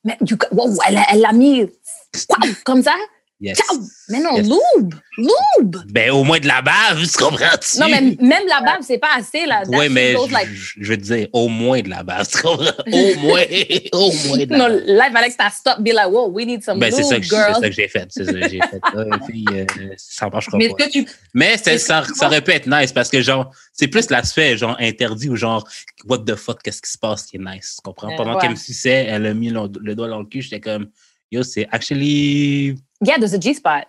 Mais 0.04 0.18
you, 0.26 0.38
wow, 0.52 0.74
elle, 0.88 1.20
l'a 1.20 1.34
mis 1.34 1.64
wow, 1.64 2.50
comme 2.64 2.82
ça? 2.84 2.94
Yes. 3.40 3.58
Ciao. 3.60 3.78
Mais 4.10 4.20
non, 4.20 4.36
Yes. 4.38 4.48
lube. 4.48 4.96
Lube. 5.18 5.76
Ben, 5.92 6.10
au 6.12 6.24
moins 6.24 6.40
de 6.40 6.48
la 6.48 6.62
bave, 6.64 7.02
tu 7.08 7.18
comprends-tu? 7.24 7.80
Non, 7.80 7.88
mais 7.88 8.02
même 8.02 8.48
la 8.48 8.62
bave, 8.62 8.80
c'est 8.82 8.98
pas 8.98 9.10
assez, 9.16 9.46
là. 9.46 9.62
Oui, 9.68 9.90
mais 9.90 10.14
je, 10.14 10.32
like- 10.34 10.48
je- 10.52 10.84
veux 10.92 10.98
te 10.98 11.04
dire, 11.04 11.28
au 11.34 11.48
moins 11.48 11.82
de 11.82 11.90
la 11.90 12.02
bave, 12.04 12.28
tu 12.28 12.42
comprends? 12.42 12.66
Au 12.92 13.16
moins, 13.20 13.44
au 13.94 14.12
moins 14.28 14.38
de 14.38 14.50
la 14.52 14.58
Non, 14.58 14.68
bave. 14.70 14.84
il 14.88 15.12
fallait 15.14 15.28
que 15.30 15.36
ça 15.36 15.50
stop, 15.52 15.80
be 15.82 15.90
like, 15.94 16.08
whoa, 16.10 16.30
we 16.30 16.46
need 16.48 16.64
some 16.64 16.80
Ben, 16.80 16.92
c'est 16.92 17.04
ça, 17.04 17.16
lube, 17.16 17.24
que- 17.24 17.30
c'est 17.30 17.36
girl. 17.36 17.54
ça 17.62 17.70
que 17.70 17.76
j'ai 17.76 17.88
fait. 17.88 18.08
C'est 18.10 18.26
ça 18.26 18.34
que 18.34 18.50
j'ai 18.50 18.60
fait. 18.60 18.82
Puis, 19.28 19.46
euh, 19.52 19.66
ça 19.98 20.30
marchera 20.30 20.58
Mais 20.58 20.70
pas. 20.70 20.88
tu. 20.88 21.06
Mais 21.36 21.58
c'est- 21.58 21.78
ça, 21.78 22.04
ça 22.16 22.26
aurait 22.28 22.42
pu 22.42 22.52
être 22.52 22.68
nice 22.68 22.92
parce 22.92 23.10
que, 23.10 23.22
genre, 23.22 23.52
c'est 23.74 23.88
plus 23.88 24.10
l'aspect, 24.10 24.58
genre, 24.58 24.76
interdit 24.80 25.30
ou 25.30 25.36
genre, 25.36 25.68
what 26.06 26.20
the 26.20 26.36
fuck, 26.36 26.62
qu'est-ce 26.64 26.82
qui 26.82 26.92
se 26.92 26.98
passe 26.98 27.24
qui 27.28 27.38
est 27.38 27.40
nice, 27.40 27.76
tu 27.78 27.82
comprends? 27.84 28.08
Ouais. 28.10 28.16
Pendant 28.16 28.34
Ouais. 28.36 28.42
qu'elle 28.42 28.52
me 28.52 28.56
suçait, 28.56 29.06
elle 29.10 29.26
a 29.28 29.34
mis 29.36 29.50
le, 29.50 29.62
le 29.80 29.94
doigt 29.96 30.08
dans 30.08 30.20
le 30.20 30.26
cul, 30.26 30.42
j'étais 30.42 30.60
comme, 30.60 30.88
yo, 31.32 31.44
c'est 31.44 31.68
actually. 31.72 32.76
Yeah, 33.02 33.18
there's 33.20 33.34
a 33.34 33.40
G 33.42 33.54
spot. 33.54 33.86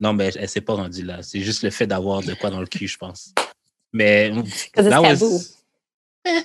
Non, 0.00 0.12
mais 0.14 0.30
elle 0.36 0.48
s'est 0.48 0.60
pas 0.62 0.74
rendue 0.74 1.04
là. 1.04 1.22
C'est 1.22 1.40
juste 1.40 1.62
le 1.62 1.70
fait 1.70 1.86
d'avoir 1.86 2.22
de 2.22 2.32
quoi 2.34 2.50
dans 2.50 2.60
le 2.60 2.66
cul, 2.66 2.88
je 2.88 2.96
pense. 2.96 3.34
Mais. 3.92 4.30
Because 4.30 4.86
it's 4.86 5.20
was-. 5.22 5.56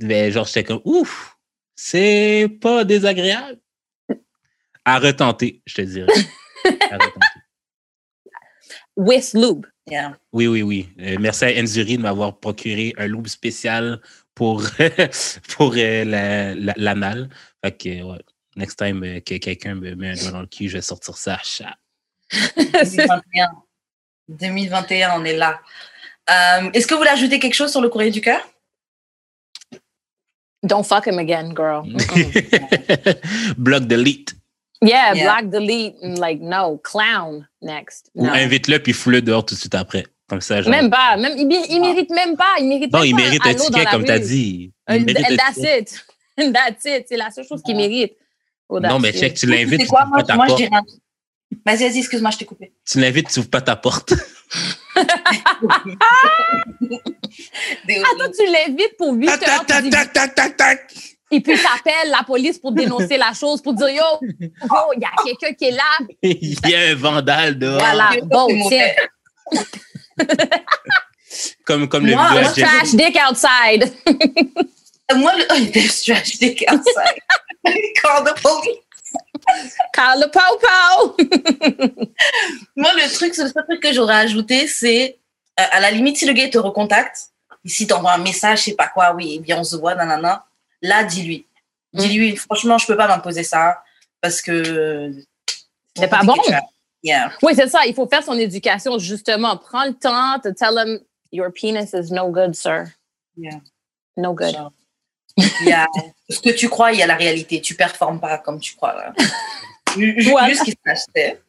Mais 0.00 0.30
genre, 0.30 0.46
j'étais 0.46 0.64
comme, 0.64 0.80
ouf! 0.84 1.36
c'est 1.74 2.48
pas 2.60 2.84
désagréable. 2.84 3.58
À 4.84 4.98
retenter, 4.98 5.62
je 5.66 5.74
te 5.74 5.82
dirais. 5.82 6.12
À 6.90 6.96
retenter. 6.96 7.40
With 8.96 9.32
lube. 9.34 9.66
Yeah. 9.86 10.18
Oui, 10.32 10.46
oui, 10.48 10.62
oui. 10.62 10.88
Euh, 11.00 11.16
merci 11.20 11.44
à 11.44 11.48
Enzuri 11.60 11.96
de 11.96 12.02
m'avoir 12.02 12.38
procuré 12.38 12.92
un 12.98 13.06
loup 13.06 13.26
spécial 13.26 14.00
pour, 14.34 14.62
pour 15.56 15.74
euh, 15.76 16.04
la- 16.04 16.54
la- 16.54 16.74
l'anal. 16.76 17.28
fait 17.64 17.76
que, 17.76 18.02
ouais, 18.02 18.18
next 18.58 18.76
time 18.78 19.02
euh, 19.04 19.20
que 19.20 19.36
quelqu'un 19.38 19.74
me 19.74 19.94
met 19.94 20.10
un 20.10 20.14
doigt 20.14 20.30
dans 20.32 20.40
le 20.40 20.46
cul, 20.46 20.68
je 20.68 20.74
vais 20.76 20.82
sortir 20.82 21.16
ça 21.16 21.34
à 21.34 21.42
chat. 21.42 21.76
2021. 22.32 23.48
2021, 24.28 25.20
on 25.20 25.24
est 25.24 25.36
là. 25.36 25.60
Euh, 26.30 26.70
Est-ce 26.74 26.86
que 26.86 26.92
vous 26.94 26.98
voulez 26.98 27.10
ajouter 27.10 27.38
quelque 27.38 27.54
chose 27.54 27.70
sur 27.70 27.80
le 27.80 27.88
courrier 27.88 28.10
du 28.10 28.20
cœur? 28.20 28.40
Don't 30.62 30.84
fuck 30.84 31.06
him 31.06 31.18
again, 31.18 31.54
girl. 31.54 31.84
Mm-mm. 31.86 33.54
Bloc 33.56 33.84
delete. 33.84 34.34
yeah, 34.82 35.14
Yeah. 35.14 35.24
block, 35.24 35.50
delete, 35.50 35.94
and 36.02 36.18
like 36.18 36.40
no, 36.40 36.78
clown 36.78 37.46
next. 37.62 38.10
Ou 38.14 38.26
invite-le 38.26 38.78
puis 38.80 38.92
fous-le 38.92 39.22
dehors 39.22 39.46
tout 39.46 39.54
de 39.54 39.60
suite 39.60 39.74
après. 39.74 40.04
Comme 40.28 40.40
ça, 40.42 40.60
genre. 40.60 40.70
Même 40.70 40.90
pas, 40.90 41.16
même, 41.16 41.38
il, 41.38 41.66
il 41.70 41.80
mérite 41.80 42.10
même 42.10 42.36
pas, 42.36 42.56
il 42.58 42.68
mérite 42.68 42.92
non, 42.92 43.00
même 43.00 43.08
il 43.08 43.12
pas 43.16 43.22
mérite 43.22 43.46
un 43.46 43.48
halo 43.50 43.58
dans 43.58 43.64
ticket, 43.66 43.84
la 43.84 43.90
comme 43.90 44.04
tu 44.04 44.10
as 44.10 44.18
dit. 44.18 44.72
Il 44.90 44.94
And, 44.94 45.36
that's 45.36 45.58
it. 45.58 46.04
And 46.38 46.52
that's 46.52 46.84
it. 46.84 47.06
C'est 47.08 47.16
la 47.16 47.30
seule 47.30 47.46
chose 47.46 47.62
qu'il 47.62 47.76
mérite. 47.76 48.14
Non, 48.70 48.98
mais 48.98 49.12
check, 49.12 49.34
tu 49.34 49.46
l'invites, 49.46 49.80
C'est 49.80 49.86
tu 49.86 49.90
quoi 49.90 50.02
ouvres 50.02 50.10
Moi, 50.10 50.18
pas 50.20 50.24
ta 50.26 50.34
moi 50.36 50.44
je 50.46 50.50
porte. 50.50 50.62
dirais. 50.62 50.80
Vas-y, 51.64 51.88
vas-y, 51.88 51.98
excuse-moi, 52.00 52.30
je 52.30 52.36
t'ai 52.38 52.44
coupé. 52.44 52.72
Tu 52.88 53.00
l'invites, 53.00 53.28
tu 53.32 53.38
ouvres 53.40 53.48
pas 53.50 53.62
ta 53.62 53.76
porte. 53.76 54.12
Des- 57.86 58.02
Ah, 58.04 58.14
toi, 58.16 58.28
tu 58.36 58.44
l'invites 58.46 58.96
pour 58.98 59.12
8 59.14 59.26
Tac, 59.26 59.48
heures. 59.48 59.66
tac, 59.66 59.82
tu 59.84 59.90
tac, 59.90 60.12
tac, 60.12 60.34
tac, 60.34 60.34
tac, 60.34 60.56
tac. 60.56 60.94
Et 61.30 61.40
puis, 61.40 61.54
t'appelles 61.58 62.10
la 62.10 62.22
police 62.24 62.58
pour 62.58 62.72
dénoncer 62.72 63.16
la 63.18 63.32
chose, 63.34 63.60
pour 63.62 63.74
dire 63.74 63.88
Yo, 63.88 64.02
yo, 64.22 64.76
il 64.96 65.00
y 65.00 65.04
a 65.04 65.10
quelqu'un 65.24 65.52
qui 65.54 65.64
est 65.66 65.70
là. 65.72 65.98
Il 66.22 66.58
y 66.70 66.74
a 66.74 66.80
un 66.90 66.94
vandale 66.94 67.58
dehors. 67.58 67.78
Voilà, 67.80 68.10
bon, 68.24 68.48
tiens. 68.68 68.88
Comme, 71.64 71.88
comme 71.88 72.06
le 72.06 72.12
Moi, 72.14 72.28
vidéo 72.28 72.38
à 72.48 72.52
Jeff- 72.54 72.64
Trash 72.66 72.94
dick 72.94 73.18
outside. 73.30 73.92
Moi, 75.16 75.32
le... 75.36 75.44
oh, 75.50 75.66
trash 75.72 76.38
dick 76.38 76.64
outside. 76.72 77.18
Call 78.02 78.24
the 78.24 78.34
police. 78.40 78.78
Call 79.92 80.20
the 80.20 80.30
po-po. 80.30 81.16
Moi, 82.76 82.92
le 82.94 83.12
truc, 83.12 83.36
le 83.36 83.48
seul 83.48 83.64
truc 83.64 83.82
que 83.82 83.92
j'aurais 83.92 84.16
ajouté, 84.16 84.66
c'est 84.66 85.18
euh, 85.58 85.64
à 85.70 85.80
la 85.80 85.90
limite, 85.90 86.18
si 86.18 86.26
le 86.26 86.32
gars 86.32 86.48
te 86.48 86.58
recontacte, 86.58 87.30
ici 87.64 87.86
t'envoies 87.86 88.12
un 88.12 88.18
message, 88.18 88.60
je 88.60 88.64
sais 88.64 88.74
pas 88.74 88.88
quoi, 88.88 89.14
oui, 89.14 89.40
viens, 89.42 89.58
on 89.58 89.64
se 89.64 89.76
voit, 89.76 89.94
nanana, 89.94 90.46
là, 90.82 91.04
dis-lui. 91.04 91.46
Dis-lui, 91.92 92.36
franchement, 92.36 92.78
je 92.78 92.86
peux 92.86 92.96
pas 92.96 93.08
m'imposer 93.08 93.42
ça 93.42 93.82
parce 94.20 94.42
que. 94.42 95.12
C'est 95.96 96.08
pas 96.08 96.22
bon. 96.22 96.36
Yeah. 97.02 97.32
Oui, 97.42 97.54
c'est 97.54 97.68
ça. 97.68 97.86
Il 97.86 97.94
faut 97.94 98.06
faire 98.06 98.22
son 98.22 98.38
éducation, 98.38 98.98
justement. 98.98 99.56
Prends 99.56 99.84
le 99.84 99.94
temps 99.94 100.38
to 100.40 100.52
tell 100.52 100.76
him 100.76 101.00
your 101.32 101.50
penis 101.50 101.94
is 101.94 102.12
no 102.12 102.30
good, 102.30 102.54
sir. 102.54 102.92
Yeah. 103.36 103.60
No 104.16 104.34
good. 104.34 104.52
Genre, 104.52 104.72
il 105.36 105.68
y 105.68 105.72
a 105.72 105.86
ce 106.28 106.40
que 106.40 106.50
tu 106.50 106.68
crois, 106.68 106.92
il 106.92 106.98
y 106.98 107.02
a 107.02 107.06
la 107.06 107.16
réalité. 107.16 107.60
Tu 107.60 107.74
performes 107.74 108.20
pas 108.20 108.38
comme 108.38 108.60
tu 108.60 108.74
crois. 108.74 108.94
là. 108.94 109.12
Voilà. 109.96 110.50
Juste 110.50 110.64
qu'il 110.64 110.74
se 110.74 110.78
sache, 110.84 111.04
c'est. 111.16 111.40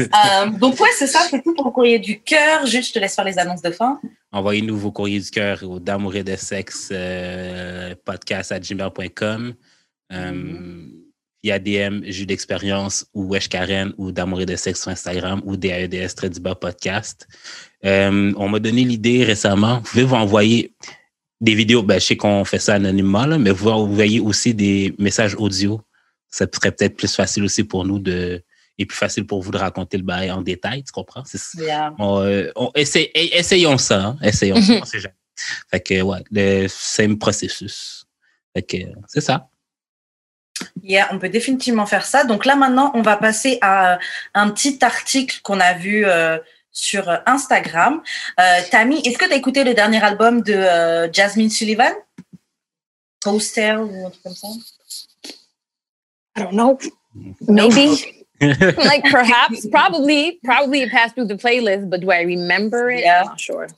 Euh, 0.00 0.46
donc, 0.50 0.78
ouais, 0.80 0.88
c'est 0.96 1.08
ça, 1.08 1.26
c'est 1.28 1.42
tout 1.42 1.52
pour 1.54 1.66
le 1.66 1.70
courrier 1.72 1.98
du 1.98 2.20
cœur. 2.20 2.64
Juste, 2.64 2.88
je 2.88 2.92
te 2.94 2.98
laisse 3.00 3.14
faire 3.14 3.24
les 3.24 3.38
annonces 3.38 3.60
de 3.60 3.70
fin. 3.70 4.00
Envoyez-nous 4.30 4.78
vos 4.78 4.92
courriers 4.92 5.20
du 5.20 5.30
cœur 5.30 5.62
au 5.62 5.80
d'amour 5.80 6.14
et 6.14 6.22
de 6.22 6.36
sexe 6.36 6.90
euh, 6.92 7.94
podcast 8.04 8.52
à 8.52 8.60
gmail.com. 8.60 9.54
Euh, 10.12 10.86
via 11.42 11.58
DM, 11.58 12.04
jus 12.04 12.26
d'expérience 12.26 13.06
ou 13.14 13.24
Wesh 13.24 13.48
Karen 13.48 13.92
ou 13.98 14.12
d'amour 14.12 14.42
et 14.42 14.46
de 14.46 14.56
sexe 14.56 14.82
sur 14.82 14.90
Instagram 14.90 15.42
ou 15.44 15.56
DAEDS 15.56 16.14
très 16.14 16.30
du 16.30 16.38
bas 16.38 16.54
podcast. 16.54 17.26
Euh, 17.84 18.32
on 18.36 18.48
m'a 18.48 18.60
donné 18.60 18.84
l'idée 18.84 19.24
récemment. 19.24 19.76
Vous 19.76 19.90
pouvez 19.90 20.04
vous 20.04 20.14
envoyer 20.14 20.72
des 21.42 21.54
vidéos. 21.54 21.82
Ben, 21.82 22.00
je 22.00 22.06
sais 22.06 22.16
qu'on 22.16 22.44
fait 22.46 22.58
ça 22.58 22.74
anonymement, 22.74 23.26
là, 23.26 23.36
mais 23.36 23.50
vous 23.50 23.68
envoyez 23.68 24.20
aussi 24.20 24.54
des 24.54 24.94
messages 24.98 25.34
audio. 25.34 25.80
Ça 26.30 26.46
serait 26.50 26.72
peut-être 26.72 26.96
plus 26.96 27.14
facile 27.14 27.42
aussi 27.44 27.64
pour 27.64 27.84
nous 27.84 27.98
de 27.98 28.42
et 28.78 28.86
plus 28.86 28.96
facile 28.96 29.26
pour 29.26 29.42
vous 29.42 29.50
de 29.50 29.58
raconter 29.58 29.98
le 29.98 30.02
bail 30.02 30.30
en 30.30 30.40
détail, 30.40 30.82
tu 30.82 30.92
comprends? 30.92 31.22
C'est 31.26 31.38
Yeah. 31.60 31.94
on, 31.98 32.20
euh, 32.22 32.50
on- 32.56 32.70
essaie- 32.74 33.10
essayons 33.14 33.76
ça. 33.76 34.02
hein. 34.02 34.16
Essayons 34.22 34.56
ça. 34.62 34.72
Mhm. 34.72 34.80
on 34.80 34.84
sait 34.86 35.00
jamais. 35.00 35.14
Fait 35.70 35.80
que, 35.80 36.00
ouais, 36.00 36.24
le 36.30 36.66
même 36.98 37.18
processus. 37.18 38.06
Fait 38.54 38.62
que, 38.62 38.76
c'est 39.08 39.20
ça. 39.20 39.50
Yeah, 40.82 41.08
on 41.12 41.18
peut 41.18 41.28
définitivement 41.28 41.86
faire 41.86 42.06
ça. 42.06 42.24
Donc 42.24 42.44
là, 42.46 42.56
maintenant, 42.56 42.92
on 42.94 43.02
va 43.02 43.16
passer 43.16 43.58
à 43.60 43.98
un 44.34 44.48
petit 44.50 44.78
article 44.82 45.40
qu'on 45.42 45.60
a 45.60 45.74
vu 45.74 46.04
euh, 46.06 46.38
sur 46.72 47.08
Instagram. 47.26 48.02
Euh, 48.40 48.60
Tammy, 48.70 49.00
est-ce 49.04 49.18
que 49.18 49.26
tu 49.26 49.32
as 49.32 49.36
écouté 49.36 49.62
le 49.64 49.74
dernier 49.74 50.02
album 50.02 50.42
de 50.42 50.54
euh, 50.54 51.12
Jasmine 51.12 51.50
Sullivan? 51.50 51.92
Postel 53.20 53.78
ou 53.78 54.06
un 54.06 54.10
truc 54.10 54.22
comme 54.22 54.34
ça? 54.34 54.48
I 56.36 56.42
don't 56.42 56.52
know. 56.52 56.78
Maybe. 57.46 58.24
like 58.40 59.04
perhaps, 59.10 59.66
probably, 59.70 60.40
probably 60.42 60.82
it 60.82 60.90
passed 60.90 61.14
through 61.14 61.28
the 61.28 61.36
playlist, 61.36 61.88
but 61.88 62.00
do 62.00 62.10
I 62.10 62.22
remember 62.22 62.90
it? 62.90 63.00
Yeah. 63.00 63.22
I'm 63.22 63.28
not 63.28 63.40
sure. 63.40 63.68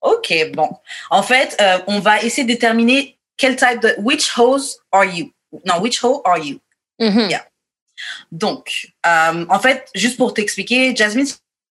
Ok, 0.00 0.32
bon. 0.54 0.70
En 1.10 1.22
fait, 1.22 1.56
euh, 1.60 1.78
on 1.86 2.00
va 2.00 2.22
essayer 2.22 2.44
de 2.44 2.52
déterminer 2.52 3.18
quel 3.36 3.56
type 3.56 3.80
de... 3.80 3.94
Which 3.98 4.30
hose 4.36 4.78
are 4.92 5.04
you? 5.04 5.32
Non, 5.64 5.80
which 5.80 6.02
hoe 6.02 6.22
are 6.24 6.38
you? 6.38 6.60
Mhm. 7.00 7.30
Donc, 8.30 8.92
euh, 9.06 9.46
en 9.48 9.58
fait, 9.58 9.88
juste 9.94 10.16
pour 10.16 10.34
t'expliquer, 10.34 10.94
Jasmine 10.94 11.26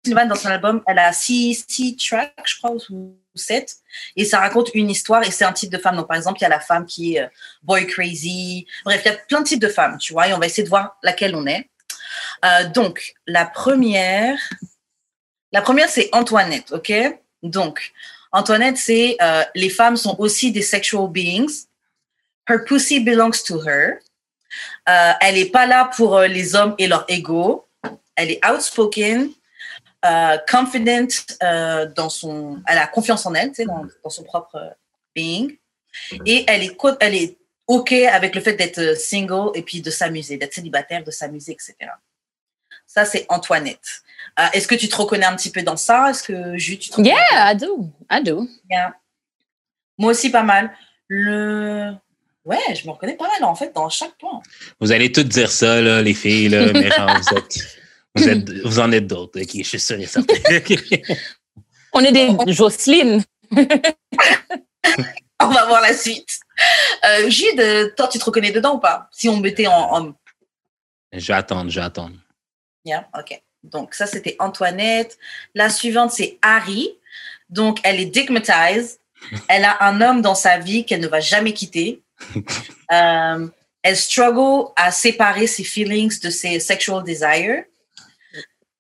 Sullivan, 0.05 0.27
dans 0.27 0.35
son 0.35 0.49
album, 0.49 0.83
elle 0.85 0.99
a 0.99 1.11
six, 1.11 1.65
six 1.67 1.97
tracks, 1.97 2.33
je 2.45 2.57
crois, 2.57 2.71
ou 2.91 3.17
sept, 3.33 3.77
et 4.15 4.23
ça 4.23 4.39
raconte 4.39 4.69
une 4.75 4.89
histoire, 4.89 5.23
et 5.23 5.31
c'est 5.31 5.45
un 5.45 5.51
type 5.51 5.71
de 5.71 5.77
femme. 5.77 5.95
Donc, 5.95 6.07
par 6.07 6.15
exemple, 6.15 6.37
il 6.39 6.43
y 6.43 6.45
a 6.45 6.49
la 6.49 6.59
femme 6.59 6.85
qui 6.85 7.15
est 7.15 7.23
euh, 7.23 7.27
boy 7.63 7.87
crazy. 7.87 8.67
Bref, 8.85 9.01
il 9.03 9.11
y 9.11 9.11
a 9.11 9.17
plein 9.17 9.41
de 9.41 9.47
types 9.47 9.59
de 9.59 9.67
femmes, 9.67 9.97
tu 9.97 10.13
vois, 10.13 10.27
et 10.27 10.33
on 10.33 10.37
va 10.37 10.45
essayer 10.45 10.63
de 10.63 10.69
voir 10.69 10.97
laquelle 11.01 11.35
on 11.35 11.47
est. 11.47 11.69
Euh, 12.45 12.69
donc, 12.69 13.15
la 13.25 13.45
première, 13.45 14.37
la 15.51 15.61
première, 15.61 15.89
c'est 15.89 16.09
Antoinette, 16.13 16.71
ok? 16.71 16.93
Donc, 17.41 17.91
Antoinette, 18.31 18.77
c'est 18.77 19.17
euh, 19.21 19.43
les 19.55 19.69
femmes 19.69 19.97
sont 19.97 20.15
aussi 20.19 20.51
des 20.51 20.61
sexual 20.61 21.09
beings. 21.09 21.65
Her 22.47 22.63
pussy 22.63 22.99
belongs 22.99 23.43
to 23.43 23.67
her. 23.67 23.99
Elle 24.85 25.37
est 25.37 25.51
pas 25.51 25.65
là 25.65 25.89
pour 25.95 26.19
les 26.19 26.55
hommes 26.55 26.75
et 26.77 26.87
leur 26.87 27.05
ego. 27.09 27.67
Elle 28.15 28.31
est 28.31 28.45
outspoken, 28.45 29.29
euh, 30.05 30.37
confident 30.49 31.07
euh, 31.43 31.87
dans 31.95 32.09
son, 32.09 32.61
elle 32.67 32.77
a 32.77 32.87
confiance 32.87 33.25
en 33.25 33.33
elle, 33.33 33.49
tu 33.49 33.55
sais, 33.55 33.65
dans, 33.65 33.85
dans 34.03 34.09
son 34.09 34.23
propre 34.23 34.55
euh, 34.55 34.69
being. 35.15 35.57
Et 36.25 36.43
elle 36.47 36.63
est, 36.63 36.77
elle 36.99 37.15
est 37.15 37.37
ok 37.67 37.91
avec 37.93 38.35
le 38.35 38.41
fait 38.41 38.53
d'être 38.53 38.79
euh, 38.79 38.95
single 38.95 39.51
et 39.55 39.61
puis 39.61 39.81
de 39.81 39.89
s'amuser, 39.89 40.37
d'être 40.37 40.53
célibataire, 40.53 41.03
de 41.03 41.11
s'amuser, 41.11 41.53
etc. 41.53 41.75
Ça 42.85 43.05
c'est 43.05 43.25
Antoinette. 43.29 44.03
Euh, 44.39 44.45
Est-ce 44.53 44.67
que 44.67 44.75
tu 44.75 44.87
te 44.87 44.95
reconnais 44.95 45.25
un 45.25 45.35
petit 45.35 45.51
peu 45.51 45.63
dans 45.63 45.77
ça? 45.77 46.09
Est-ce 46.09 46.23
que 46.23 46.57
Jules, 46.57 46.79
tu 46.79 46.89
te 46.89 46.95
reconnais? 46.95 47.15
Yeah, 47.31 47.53
I 47.53 47.55
do. 47.55 47.89
I 48.11 48.23
do. 48.23 48.47
Moi 49.97 50.11
aussi 50.11 50.29
pas 50.29 50.43
mal. 50.43 50.71
Le 51.07 51.93
Ouais, 52.45 52.75
je 52.75 52.85
me 52.85 52.91
reconnais 52.91 53.15
pas 53.15 53.27
mal 53.27 53.43
en 53.43 53.55
fait 53.55 53.73
dans 53.73 53.89
chaque 53.89 54.15
point. 54.19 54.39
Vous 54.79 54.91
allez 54.91 55.11
toutes 55.11 55.27
dire 55.27 55.51
ça, 55.51 55.81
là, 55.81 56.03
les 56.03 56.13
filles, 56.13 56.49
là, 56.49 56.71
mais 56.73 56.91
genre, 56.91 57.09
vous, 57.17 57.37
êtes, 57.37 57.79
vous, 58.15 58.29
êtes, 58.29 58.49
vous 58.65 58.79
en 58.79 58.91
êtes 58.91 59.07
d'autres, 59.07 59.41
ok, 59.41 59.49
je 59.53 59.63
suis 59.63 59.79
sûr 59.79 59.99
et 59.99 60.05
certain. 60.05 60.33
On 61.93 62.01
est 62.01 62.11
des 62.11 62.35
Jocelyne. 62.47 63.23
On 65.41 65.47
va 65.47 65.65
voir 65.65 65.81
la 65.81 65.93
suite. 65.93 66.39
Euh, 67.05 67.29
Jude, 67.29 67.59
euh, 67.59 67.89
toi, 67.95 68.07
tu 68.07 68.17
te 68.17 68.25
reconnais 68.25 68.51
dedans 68.51 68.75
ou 68.75 68.79
pas? 68.79 69.07
Si 69.11 69.27
on 69.27 69.37
mettait 69.37 69.67
en 69.67 69.95
homme. 69.95 70.15
je 71.11 71.27
vais 71.27 71.33
attendre, 71.33 71.69
je 71.69 71.79
vais 71.79 71.85
attendre. 71.85 72.15
Yeah, 72.85 73.07
ok. 73.17 73.41
Donc, 73.63 73.93
ça, 73.93 74.05
c'était 74.05 74.35
Antoinette. 74.39 75.17
La 75.53 75.69
suivante, 75.69 76.11
c'est 76.11 76.37
Harry. 76.41 76.89
Donc, 77.49 77.79
elle 77.83 77.99
est 77.99 78.05
digmatized. 78.05 78.99
Elle 79.47 79.65
a 79.65 79.83
un 79.83 80.01
homme 80.01 80.21
dans 80.21 80.35
sa 80.35 80.57
vie 80.59 80.85
qu'elle 80.85 81.01
ne 81.01 81.07
va 81.07 81.19
jamais 81.19 81.53
quitter. 81.53 82.01
Euh, 82.91 83.47
elle 83.81 83.97
struggle 83.97 84.71
à 84.75 84.91
séparer 84.91 85.47
ses 85.47 85.63
feelings 85.63 86.19
de 86.21 86.29
ses 86.29 86.59
sexual 86.59 87.03
desires. 87.03 87.63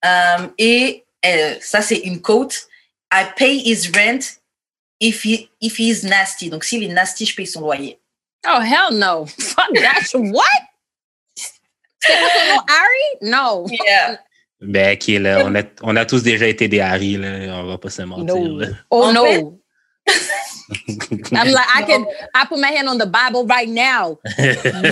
Euh, 0.05 0.47
et 0.57 1.03
euh, 1.25 1.55
ça, 1.61 1.81
c'est 1.81 1.97
une 1.97 2.21
quote. 2.21 2.67
I 3.11 3.25
pay 3.35 3.57
his 3.57 3.89
rent 3.95 4.39
if 4.99 5.23
he, 5.23 5.49
if 5.61 5.77
he 5.79 5.89
is 5.89 6.03
nasty. 6.03 6.49
Donc, 6.49 6.63
s'il 6.63 6.83
est 6.83 6.93
nasty, 6.93 7.25
je 7.25 7.35
paye 7.35 7.47
son 7.47 7.61
loyer. 7.61 7.99
Oh, 8.47 8.59
hell 8.61 8.97
no. 8.97 9.25
Fuck 9.39 9.73
that. 9.75 10.13
What? 10.13 10.45
C'est 11.35 12.13
quoi 12.13 12.29
ton 12.29 12.55
nom? 12.55 12.61
Harry? 12.67 13.17
No. 13.21 13.67
Yeah. 13.85 14.19
Ben, 14.61 14.97
qui 14.97 15.15
est 15.15 15.19
là, 15.19 15.43
on 15.45 15.55
a, 15.55 15.63
on 15.81 15.95
a 15.95 16.05
tous 16.05 16.23
déjà 16.23 16.47
été 16.47 16.67
des 16.67 16.79
Harry, 16.79 17.17
là, 17.17 17.57
on 17.59 17.65
va 17.65 17.77
pas 17.77 17.89
se 17.89 18.01
mentir. 18.03 18.35
No. 18.35 18.59
là. 18.59 18.67
Oh, 18.89 19.11
no. 19.11 19.59
I'm 21.31 21.51
like, 21.51 21.67
I 21.75 21.83
could, 21.85 22.05
I 22.33 22.45
put 22.45 22.59
my 22.59 22.71
hand 22.71 22.87
on 22.87 22.97
the 22.97 23.05
Bible 23.05 23.45
right 23.45 23.67
now. 23.67 24.17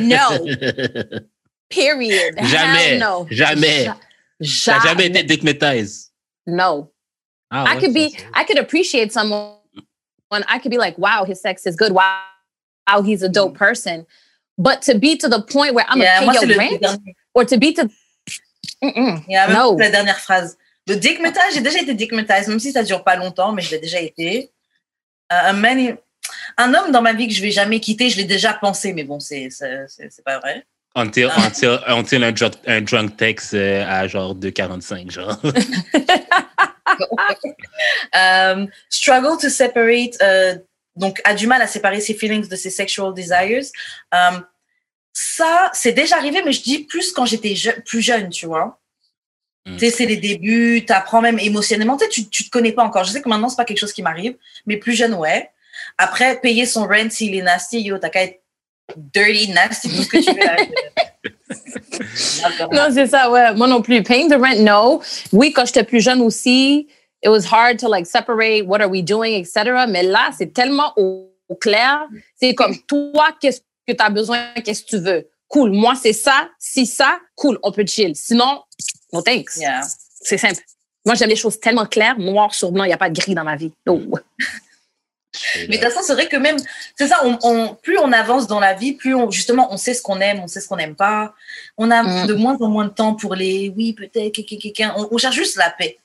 No. 0.02 0.46
Period. 1.70 2.36
Jamais. 2.44 2.90
Hell 2.90 3.00
no. 3.00 3.28
Jamais. 3.32 3.86
Ja- 3.86 3.98
T'as 4.40 4.80
jamais 4.82 5.06
été 5.08 5.20
Jamais. 5.20 5.24
digmatized. 5.24 6.12
No. 6.48 6.92
Ah, 7.52 7.66
I 7.68 7.80
could 7.80 7.94
be, 7.94 8.14
I 8.34 8.44
could 8.46 8.58
appreciate 8.58 9.12
someone. 9.14 9.56
I 10.32 10.58
could 10.60 10.72
be 10.72 10.78
like, 10.78 10.98
wow, 10.98 11.24
his 11.26 11.40
sex 11.40 11.66
is 11.66 11.76
good. 11.76 11.92
Wow, 11.92 12.20
wow, 12.90 13.02
he's 13.04 13.22
a 13.22 13.30
dope 13.30 13.56
person. 13.58 14.06
But 14.58 14.82
to 14.84 14.98
be 14.98 15.16
to 15.18 15.28
the 15.30 15.42
point 15.42 15.74
where 15.76 15.86
I'm 15.88 16.00
Yeah, 16.00 16.20
gonna 16.26 16.40
pay 16.40 16.48
your 16.48 16.58
le 16.58 16.58
rent, 16.58 17.00
or 17.36 17.46
to 17.46 17.58
be 17.58 17.74
to, 17.74 17.90
Mm-mm. 18.84 19.24
Il 19.28 19.34
y 19.34 19.38
a 19.38 19.48
même 19.48 19.56
No. 19.58 19.78
la 19.78 19.90
dernière 19.90 20.20
phrase. 20.20 20.58
Le 20.88 20.96
dickmatized, 20.96 21.54
j'ai 21.54 21.62
déjà 21.62 21.80
été 21.80 21.94
dickmatized, 21.94 22.50
même 22.50 22.60
si 22.60 22.72
ça 22.72 22.84
dure 22.84 23.04
pas 23.04 23.16
longtemps, 23.16 23.52
mais 23.54 23.62
je 23.62 23.72
l'ai 23.72 23.80
déjà 23.80 24.02
été. 24.02 24.52
Euh, 25.32 25.96
un 26.58 26.74
homme 26.74 26.92
dans 26.92 27.02
ma 27.02 27.14
vie 27.14 27.28
que 27.28 27.34
je 27.34 27.42
vais 27.42 27.52
jamais 27.52 27.80
quitter, 27.80 28.10
je 28.10 28.18
l'ai 28.18 28.26
déjà 28.26 28.54
pensé, 28.54 28.94
mais 28.94 29.04
bon, 29.04 29.20
c'est 29.20 29.50
c'est- 29.50 29.86
c'est- 29.88 30.10
c'est 30.10 30.24
pas 30.24 30.40
vrai. 30.40 30.66
Until, 30.96 31.32
until, 31.38 31.80
until 31.88 32.24
un, 32.24 32.32
drunk, 32.32 32.54
un 32.68 32.82
drunk 32.82 33.18
text 33.18 33.56
euh, 33.56 33.84
à 33.88 34.08
genre 34.08 34.36
2,45, 34.36 35.10
genre. 35.10 35.42
Euh, 38.16 38.68
struggle 38.90 39.38
to 39.42 39.50
separate, 39.50 40.22
euh, 40.22 40.56
donc 40.96 41.20
a 41.24 41.34
du 41.34 41.48
mal 41.48 41.64
à 41.64 41.68
séparer 41.68 42.00
ses 42.00 42.14
feelings 42.14 42.48
de 42.48 42.56
ses 42.56 42.70
sexual 42.70 43.12
desires. 43.12 43.66
Euh, 44.14 44.40
ça, 45.14 45.72
c'est 45.74 45.94
déjà 45.94 46.18
arrivé, 46.18 46.44
mais 46.46 46.52
je 46.52 46.62
dis 46.62 46.84
plus 46.84 47.12
quand 47.12 47.26
j'étais 47.26 47.56
je- 47.56 47.82
plus 47.82 48.02
jeune, 48.02 48.30
tu 48.30 48.46
vois. 48.46 48.80
Mm. 49.66 49.78
Tu 49.78 49.80
sais, 49.80 49.92
c'est 49.92 50.06
les 50.06 50.18
débuts, 50.18 50.84
tu 50.86 50.94
apprends 50.94 51.22
même 51.22 51.40
émotionnellement. 51.40 51.98
Tu, 52.12 52.30
tu 52.30 52.46
te 52.46 52.50
connais 52.52 52.72
pas 52.72 52.84
encore. 52.84 53.04
Je 53.04 53.12
sais 53.12 53.22
que 53.24 53.30
maintenant, 53.30 53.50
c'est 53.50 53.56
pas 53.56 53.66
quelque 53.66 53.80
chose 53.80 53.94
qui 53.94 54.04
m'arrive, 54.04 54.36
mais 54.68 54.78
plus 54.78 54.94
jeune, 54.94 55.16
ouais. 55.16 55.50
Après, 55.98 56.40
payer 56.40 56.68
son 56.68 56.86
rent 56.86 57.10
s'il 57.10 57.34
est 57.36 57.42
nasty, 57.42 57.82
yo, 57.82 57.98
t'as 57.98 58.10
qu'à 58.10 58.24
être 58.26 58.43
dirty, 58.98 59.52
nasty, 59.52 59.90
tout 59.90 60.04
ce 60.04 60.10
que 60.10 60.18
tu 60.18 60.32
veux. 60.32 60.40
là. 60.40 60.58
Non, 62.72 62.94
c'est 62.94 63.08
ça, 63.08 63.30
ouais. 63.30 63.54
Moi 63.54 63.68
non 63.68 63.82
plus. 63.82 64.02
Paying 64.04 64.30
the 64.30 64.36
rent, 64.36 64.60
no. 64.60 65.02
Oui, 65.32 65.52
quand 65.54 65.66
j'étais 65.66 65.84
plus 65.84 66.02
jeune 66.02 66.22
aussi, 66.22 66.88
it 67.24 67.30
was 67.30 67.46
hard 67.52 67.80
to 67.80 67.88
like 67.88 68.06
separate 68.06 68.66
what 68.66 68.82
are 68.82 68.90
we 68.90 69.04
doing, 69.04 69.34
etc. 69.34 69.86
Mais 69.88 70.04
là, 70.04 70.32
c'est 70.38 70.54
tellement 70.54 70.94
au, 70.98 71.32
au 71.50 71.56
clair. 71.56 72.08
C'est 72.36 72.54
comme 72.54 72.76
toi, 72.88 73.30
qu'est-ce 73.40 73.62
que 73.88 73.94
tu 73.94 74.04
as 74.04 74.10
besoin, 74.10 74.54
qu'est-ce 74.64 74.84
que 74.84 74.90
tu 74.90 74.98
veux. 74.98 75.28
Cool. 75.48 75.72
Moi, 75.72 75.94
c'est 76.02 76.14
ça. 76.14 76.50
Si 76.60 76.86
ça, 76.86 77.20
cool, 77.36 77.60
on 77.64 77.72
peut 77.72 77.86
chill. 77.86 78.16
Sinon, 78.16 78.62
no 79.12 79.22
thanks. 79.22 79.58
Yeah. 79.58 79.82
C'est 80.22 80.38
simple. 80.38 80.62
Moi, 81.06 81.16
j'aime 81.16 81.30
les 81.30 81.36
choses 81.36 81.60
tellement 81.60 81.86
claires, 81.86 82.18
noir 82.18 82.54
sur 82.54 82.72
blanc, 82.72 82.86
il 82.86 82.88
n'y 82.88 82.94
a 82.94 82.98
pas 82.98 83.10
de 83.10 83.20
gris 83.20 83.36
dans 83.36 83.44
ma 83.44 83.56
vie. 83.56 83.72
No. 83.86 84.02
Mais 85.56 85.78
de 85.78 85.82
toute 85.84 85.92
façon, 85.92 86.02
c'est 86.06 86.14
vrai 86.14 86.28
que 86.28 86.38
même, 86.38 86.58
c'est 86.96 87.08
ça, 87.08 87.22
on, 87.26 87.38
on- 87.44 87.76
plus 87.76 87.98
on 87.98 88.12
avance 88.12 88.46
dans 88.48 88.60
la 88.60 88.74
vie, 88.74 88.94
plus 88.94 89.16
on, 89.16 89.32
justement, 89.32 89.68
on 89.72 89.78
sait 89.78 89.94
ce 89.94 90.02
qu'on 90.02 90.20
aime, 90.22 90.40
on 90.40 90.48
sait 90.48 90.62
ce 90.62 90.68
qu'on 90.68 90.76
n'aime 90.78 90.96
pas. 90.96 91.34
On 91.78 91.90
a 91.92 92.04
Mm. 92.04 92.28
de 92.28 92.34
moins 92.36 92.56
en 92.62 92.68
moins 92.70 92.86
de 92.86 92.92
temps 92.94 93.16
pour 93.16 93.34
les 93.36 93.74
oui, 93.76 93.94
peut-être, 93.94 94.42
quelqu'un. 94.46 94.94
On, 94.98 95.08
on 95.12 95.18
cherche 95.18 95.36
juste 95.36 95.58
la 95.58 95.70
paix. 95.72 95.98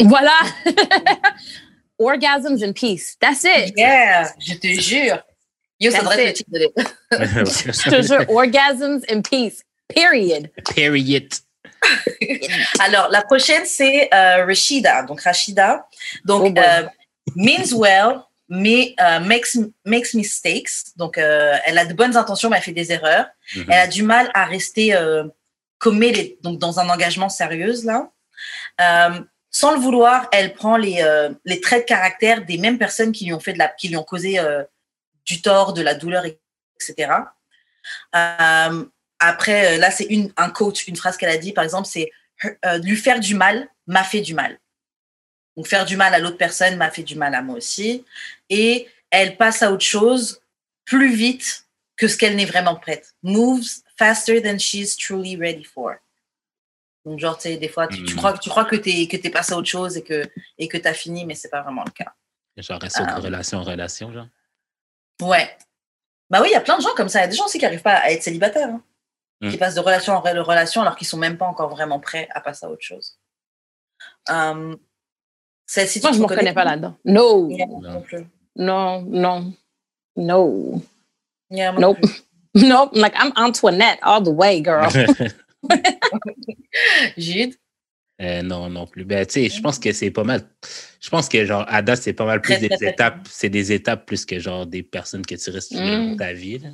Voilà. 0.00 0.34
Orgasms 1.98 2.62
and 2.62 2.72
peace. 2.74 3.16
That's 3.20 3.42
it. 3.44 3.72
Yeah, 3.76 4.30
je 4.38 4.54
te 4.54 4.66
jure. 4.80 5.18
Yo, 5.80 5.90
ça 5.90 6.00
devrait 6.00 6.26
être 6.26 6.26
le 6.26 6.30
it. 6.30 6.36
titre 6.36 6.50
de 6.52 6.58
l'épisode. 6.58 6.94
Je 7.84 7.90
te 7.90 8.02
jure, 8.02 8.30
orgasms 8.30 9.00
and 9.10 9.22
peace. 9.22 9.62
Period. 9.88 10.50
Period. 10.74 11.28
Alors, 12.80 13.08
la 13.10 13.22
prochaine, 13.22 13.62
c'est 13.66 14.08
euh, 14.12 14.44
Rashida. 14.46 15.02
Donc, 15.02 15.20
Rashida. 15.22 15.86
Donc, 16.24 16.56
Oh 16.56 16.60
euh, 16.60 16.82
means 17.34 17.72
well, 17.74 18.22
mais 18.48 18.94
euh, 19.00 19.20
makes, 19.20 19.56
makes 19.84 20.14
mistakes. 20.14 20.70
Donc, 20.96 21.18
euh, 21.18 21.56
elle 21.64 21.78
a 21.78 21.84
de 21.84 21.94
bonnes 21.94 22.16
intentions, 22.16 22.50
mais 22.50 22.58
elle 22.58 22.62
fait 22.62 22.72
des 22.72 22.92
erreurs. 22.92 23.26
Mhm. 23.54 23.64
Elle 23.68 23.78
a 23.78 23.86
du 23.86 24.02
mal 24.02 24.30
à 24.34 24.44
rester 24.44 24.94
euh, 24.94 25.24
committed, 25.78 26.36
donc 26.42 26.58
dans 26.58 26.80
un 26.80 26.88
engagement 26.88 27.28
sérieux, 27.28 27.74
là. 27.84 28.10
Euh, 28.80 29.20
sans 29.50 29.72
le 29.72 29.80
vouloir, 29.80 30.28
elle 30.32 30.52
prend 30.52 30.76
les, 30.76 31.02
euh, 31.02 31.30
les 31.44 31.60
traits 31.60 31.84
de 31.84 31.86
caractère 31.86 32.44
des 32.44 32.58
mêmes 32.58 32.78
personnes 32.78 33.12
qui 33.12 33.24
lui 33.24 33.32
ont, 33.32 33.40
fait 33.40 33.54
de 33.54 33.58
la, 33.58 33.68
qui 33.68 33.88
lui 33.88 33.96
ont 33.96 34.04
causé 34.04 34.38
euh, 34.38 34.62
du 35.24 35.40
tort, 35.40 35.72
de 35.72 35.80
la 35.80 35.94
douleur, 35.94 36.24
etc. 36.26 37.10
Euh, 38.14 38.84
après, 39.18 39.78
là, 39.78 39.90
c'est 39.90 40.04
une, 40.04 40.30
un 40.36 40.50
coach, 40.50 40.86
une 40.86 40.96
phrase 40.96 41.16
qu'elle 41.16 41.30
a 41.30 41.38
dit, 41.38 41.52
par 41.52 41.64
exemple, 41.64 41.88
c'est 41.90 42.10
euh, 42.66 42.78
lui 42.78 42.96
faire 42.96 43.18
du 43.18 43.34
mal 43.34 43.68
m'a 43.86 44.04
fait 44.04 44.20
du 44.20 44.34
mal. 44.34 44.58
Donc, 45.56 45.66
faire 45.66 45.84
du 45.86 45.96
mal 45.96 46.12
à 46.14 46.18
l'autre 46.18 46.36
personne 46.36 46.76
m'a 46.76 46.90
fait 46.90 47.02
du 47.02 47.16
mal 47.16 47.34
à 47.34 47.42
moi 47.42 47.56
aussi. 47.56 48.04
Et 48.50 48.88
elle 49.10 49.36
passe 49.36 49.62
à 49.62 49.72
autre 49.72 49.84
chose 49.84 50.40
plus 50.84 51.14
vite 51.14 51.64
que 51.96 52.08
ce 52.08 52.16
qu'elle 52.16 52.36
n'est 52.36 52.44
vraiment 52.44 52.76
prête. 52.76 53.14
Moves 53.22 53.66
faster 53.96 54.42
than 54.42 54.58
she's 54.58 54.96
truly 54.96 55.36
ready 55.36 55.64
for. 55.64 55.94
Donc, 57.06 57.18
genre, 57.20 57.36
tu 57.36 57.42
sais, 57.44 57.56
des 57.56 57.68
fois, 57.68 57.86
tu, 57.88 58.04
tu 58.04 58.14
Mm. 58.14 58.16
crois, 58.16 58.36
tu 58.38 58.50
crois 58.50 58.64
que 58.64 58.76
tu 58.76 58.90
es, 58.90 59.06
que 59.08 59.28
passé 59.28 59.52
à 59.52 59.56
autre 59.56 59.68
chose 59.68 59.96
et 59.96 60.02
que 60.02 60.28
et 60.58 60.68
que 60.68 60.76
tu 60.76 60.86
as 60.88 60.92
fini, 60.94 61.24
mais 61.24 61.34
c'est 61.34 61.48
pas 61.48 61.62
vraiment 61.62 61.84
le 61.84 61.90
cas. 61.92 62.12
Genre, 62.56 62.80
reste 62.80 62.98
de 62.98 63.04
Ah. 63.06 63.16
relation 63.18 63.58
en 63.58 63.62
relation, 63.62 64.12
genre. 64.12 64.26
Ouais. 65.22 65.56
Bah 66.28 66.40
oui, 66.42 66.48
il 66.50 66.52
y 66.52 66.56
a 66.56 66.60
plein 66.60 66.76
de 66.76 66.82
gens 66.82 66.94
comme 66.96 67.08
ça. 67.08 67.20
Il 67.20 67.22
y 67.22 67.24
a 67.24 67.28
des 67.28 67.36
gens 67.36 67.46
aussi 67.46 67.58
qui 67.58 67.64
n'arrivent 67.64 67.82
pas 67.82 67.94
à 67.94 68.10
être 68.10 68.22
célibataires, 68.22 68.68
hein, 68.68 68.82
Mm. 69.40 69.50
qui 69.50 69.56
passent 69.56 69.74
de 69.76 69.80
relation 69.80 70.14
en 70.14 70.20
rel- 70.20 70.40
relation 70.40 70.82
alors 70.82 70.96
qu'ils 70.96 71.06
sont 71.06 71.16
même 71.16 71.38
pas 71.38 71.46
encore 71.46 71.70
vraiment 71.70 72.00
prêts 72.00 72.28
à 72.32 72.40
passer 72.40 72.66
à 72.66 72.70
autre 72.70 72.82
chose. 72.82 73.18
Euh, 74.30 74.76
celle-ci, 75.66 76.00
tu 76.00 76.06
Moi, 76.06 76.12
je 76.12 76.18
ne 76.18 76.22
me 76.22 76.28
reconnais 76.28 76.52
pas 76.54 76.64
là-dedans. 76.64 76.96
No. 77.04 77.48
Yeah, 77.50 77.66
moi 77.66 77.80
non 77.82 78.00
plus. 78.02 78.24
No, 78.56 79.02
no, 79.02 79.44
no. 80.16 80.82
Yeah, 81.50 81.72
Nope. 81.72 81.80
non 81.80 81.94
plus. 81.94 82.22
Nope. 82.54 82.90
Like, 82.94 83.14
I'm 83.18 83.32
Antoinette 83.36 83.98
all 84.02 84.22
the 84.22 84.28
way, 84.28 84.62
girl. 84.62 84.88
Jude, 87.16 87.54
Euh, 88.18 88.40
non, 88.42 88.70
non 88.70 88.86
plus. 88.86 89.04
Ben, 89.04 89.26
tu 89.26 89.32
sais, 89.34 89.48
je 89.50 89.60
pense 89.60 89.78
que 89.78 89.92
c'est 89.92 90.10
pas 90.10 90.24
mal. 90.24 90.40
Je 91.02 91.10
pense 91.10 91.28
que, 91.28 91.44
genre, 91.44 91.66
à 91.68 91.82
date, 91.82 92.00
c'est 92.00 92.14
pas 92.14 92.24
mal 92.24 92.40
plus 92.40 92.54
Très, 92.56 92.66
des 92.68 92.86
étapes. 92.86 93.28
C'est 93.30 93.50
des 93.50 93.72
étapes 93.72 94.06
plus 94.06 94.24
que, 94.24 94.38
genre, 94.38 94.64
des 94.64 94.82
personnes 94.82 95.26
que 95.26 95.34
tu 95.34 95.50
restes 95.50 95.72
Mm. 95.74 96.12
dans 96.12 96.16
ta 96.16 96.32
vie. 96.32 96.58
là. 96.58 96.68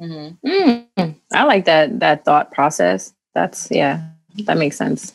Mhm. 0.00 0.36
Mm, 0.42 1.12
I 1.34 1.44
like 1.46 1.66
that 1.66 1.88
that 2.00 2.16
thought 2.24 2.50
process. 2.50 3.14
That's 3.34 3.68
yeah, 3.70 4.00
that 4.46 4.54
makes 4.56 4.76
sense. 4.76 5.14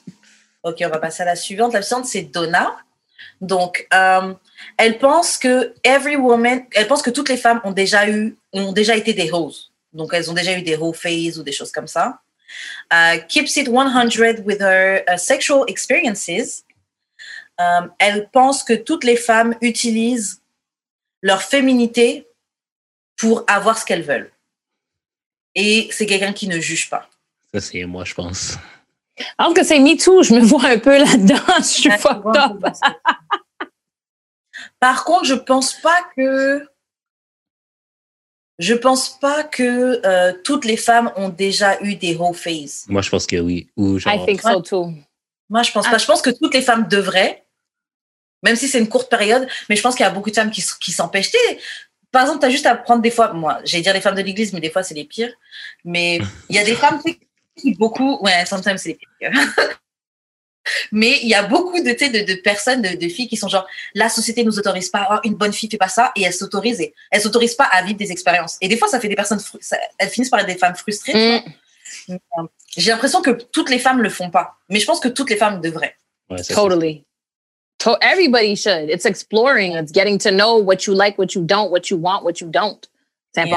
Ok, 0.64 0.84
on 0.86 0.90
va 0.90 1.00
passer 1.00 1.24
à 1.24 1.26
la 1.26 1.36
suivante. 1.36 1.74
La 1.74 1.82
suivante, 1.82 2.06
c'est 2.06 2.32
Donna. 2.32 2.76
Donc, 3.42 3.88
euh, 3.94 4.34
elle 4.78 4.98
pense 4.98 5.38
que 5.38 5.74
every 5.84 6.16
woman, 6.16 6.66
elle 6.74 6.88
pense 6.88 7.02
que 7.02 7.10
toutes 7.10 7.30
les 7.30 7.38
femmes 7.38 7.62
ont 7.64 7.72
déjà 7.72 8.10
eu, 8.10 8.38
ont 8.54 8.72
déjà 8.72 8.96
été 8.96 9.14
des 9.14 9.32
hoes. 9.32 9.72
Donc, 9.94 10.14
elles 10.14 10.30
ont 10.30 10.34
déjà 10.34 10.58
eu 10.58 10.62
des 10.62 10.76
hoe 10.76 10.94
phase 10.94 11.40
ou 11.40 11.44
des 11.44 11.52
choses 11.52 11.72
comme 11.72 11.88
ça. 11.88 12.20
Euh, 12.94 13.20
keeps 13.28 13.58
it 13.58 13.68
100 13.68 14.44
with 14.46 14.62
her 14.62 15.04
uh, 15.08 15.18
sexual 15.18 15.66
experiences. 15.68 16.64
Euh, 17.60 17.88
elle 18.00 18.30
pense 18.32 18.64
que 18.64 18.74
toutes 18.74 19.04
les 19.04 19.18
femmes 19.18 19.56
utilisent 19.62 20.42
leur 21.22 21.42
féminité 21.42 22.28
pour 23.18 23.44
avoir 23.48 23.78
ce 23.78 23.86
qu'elles 23.86 24.04
veulent. 24.04 24.32
Et 25.56 25.90
c'est 25.92 26.06
quelqu'un 26.06 26.32
qui 26.32 26.48
ne 26.48 26.60
juge 26.60 26.90
pas. 26.90 27.10
Ça, 27.54 27.60
c'est 27.60 27.84
moi, 27.84 28.06
je 28.06 28.14
pense. 28.14 28.58
Alors 29.38 29.54
que 29.54 29.64
c'est 29.64 29.80
me 29.80 29.98
too, 29.98 30.24
je 30.24 30.34
me 30.34 30.42
vois 30.42 30.66
un 30.66 30.80
peu 30.80 30.98
là-dedans. 30.98 31.36
Je 31.58 31.64
suis 31.64 31.92
fucked 31.92 32.36
up. 32.36 32.66
Par 34.80 35.04
contre, 35.04 35.26
je 35.26 35.34
pense 35.34 35.74
pas 35.74 35.98
que 36.16 36.66
je 38.60 38.74
pense 38.74 39.18
pas 39.20 39.44
que 39.44 40.06
euh, 40.06 40.34
toutes 40.44 40.66
les 40.66 40.76
femmes 40.76 41.12
ont 41.16 41.30
déjà 41.30 41.82
eu 41.82 41.96
des 41.96 42.16
whole 42.16 42.36
phase. 42.36 42.86
Moi, 42.90 43.02
je 43.02 43.10
pense 43.10 43.26
que 43.26 43.38
oui. 43.38 43.70
Ou 43.78 43.98
genre, 44.00 44.14
I 44.14 44.26
think 44.26 44.42
so 44.42 44.62
too. 44.62 44.94
Moi, 45.50 45.64
je 45.64 45.72
pense 45.72 45.88
pas. 45.88 45.98
Je 45.98 46.06
pense 46.06 46.22
que 46.22 46.30
toutes 46.30 46.54
les 46.54 46.62
femmes 46.62 46.88
devraient, 46.90 47.46
même 48.44 48.58
si 48.58 48.68
c'est 48.68 48.80
une 48.80 48.90
courte 48.90 49.10
période, 49.10 49.48
mais 49.70 49.78
je 49.78 49.82
pense 49.82 49.96
qu'il 49.96 50.04
y 50.04 50.08
a 50.08 50.12
beaucoup 50.12 50.30
de 50.30 50.36
femmes 50.36 50.52
qui, 50.52 50.92
s'empêchent. 50.92 51.32
Par 52.12 52.24
exemple, 52.24 52.40
tu 52.42 52.46
as 52.48 52.50
juste 52.50 52.66
à 52.66 52.76
prendre 52.76 53.02
des 53.02 53.12
fois, 53.12 53.32
moi, 53.34 53.60
j'allais 53.64 53.84
dire 53.84 53.94
les 53.94 54.02
femmes 54.02 54.16
de 54.16 54.22
l'église, 54.22 54.52
mais 54.52 54.60
des 54.60 54.70
fois, 54.70 54.84
c'est 54.84 54.96
les 54.96 55.06
pires. 55.06 55.34
Mais 55.86 56.20
il 56.50 56.56
y 56.56 56.60
a 56.60 56.66
des 56.66 56.76
femmes 56.76 57.02
qui 57.02 57.18
beaucoup, 57.78 58.18
ouais, 58.22 58.46
sometimes 58.46 58.78
c'est 58.78 58.90
les 58.90 59.00
pires. 59.20 59.32
Mais 60.92 61.20
il 61.24 61.30
y 61.30 61.34
a 61.34 61.44
beaucoup 61.44 61.80
de, 61.80 61.84
de, 61.92 62.26
de 62.34 62.42
personnes, 62.42 62.82
de, 62.84 62.90
de 62.96 63.08
filles 63.10 63.28
qui 63.28 63.38
sont 63.38 63.48
genre, 63.48 63.66
la 63.96 64.08
société 64.08 64.44
nous 64.44 64.60
autorise 64.60 64.90
pas, 64.90 65.08
oh, 65.12 65.20
une 65.24 65.34
bonne 65.34 65.54
fille 65.54 65.70
fait 65.70 65.78
pas 65.78 65.88
ça, 65.88 66.12
et 66.16 66.22
elles 66.24 66.34
s'autorisent, 66.34 66.82
et 66.82 66.94
elles 67.10 67.22
s'autorisent 67.22 67.56
pas 67.56 67.64
à 67.66 67.82
vivre 67.82 67.98
des 67.98 68.12
expériences. 68.12 68.58
Et 68.62 68.68
des 68.68 68.78
fois, 68.78 68.88
ça 68.88 69.00
fait 69.00 69.08
des 69.08 69.16
personnes, 69.16 69.40
ça- 69.62 69.80
elles 69.98 70.10
finissent 70.10 70.30
par 70.30 70.42
être 70.42 70.46
des 70.48 70.58
femmes 70.58 70.76
frustrées. 70.76 71.42
Mm, 72.08 72.18
vois. 72.36 72.50
J'ai 72.78 72.92
l'impression 72.92 73.22
que 73.22 73.32
toutes 73.32 73.70
les 73.72 73.80
femmes 73.80 74.02
le 74.02 74.10
font 74.10 74.30
pas. 74.30 74.58
Mais 74.70 74.80
je 74.80 74.86
pense 74.86 75.00
que 75.00 75.08
toutes 75.08 75.30
les 75.32 75.38
femmes 75.38 75.60
devraient. 75.60 75.96
ouais, 76.30 76.44
totally. 76.54 77.04
To- 77.80 77.98
everybody 78.02 78.56
should. 78.56 78.90
It's 78.90 79.06
exploring. 79.06 79.74
It's 79.76 79.92
getting 79.92 80.20
to 80.20 80.30
know 80.30 80.58
what 80.62 80.86
you 80.86 80.94
like, 80.94 81.18
what 81.18 81.34
you 81.34 81.42
don't, 81.44 81.72
what 81.72 81.90
you 81.90 81.98
want, 81.98 82.24
what 82.24 82.42
you 82.42 82.48
don't. 82.48 82.80
C'est 83.34 83.48
Yeah. 83.48 83.56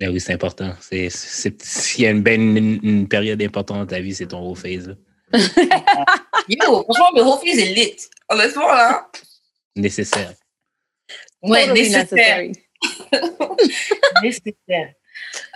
Ben 0.00 0.10
oui, 0.10 0.20
c'est 0.20 0.32
important. 0.32 0.74
C'est, 0.80 1.10
c'est, 1.10 1.60
s'il 1.62 2.04
y 2.04 2.06
a 2.06 2.10
une, 2.10 2.22
belle, 2.22 2.40
une, 2.40 2.78
une 2.82 3.08
période 3.08 3.42
importante 3.42 3.78
dans 3.78 3.86
ta 3.86 4.00
vie, 4.00 4.14
c'est 4.14 4.28
ton 4.28 4.40
whole 4.40 4.56
phase. 4.56 4.96
Yo, 6.48 6.84
franchement, 6.84 7.10
le 7.16 7.22
whole 7.22 7.38
phase 7.40 7.58
est 7.58 7.74
lit. 7.74 7.96
Honnêtement, 8.28 8.68
là. 8.68 9.10
Nécessaire. 9.74 10.34
Ouais, 11.42 11.66
Totally 11.66 11.90
nécessaire. 11.90 12.50
Nécessaire. 14.22 14.94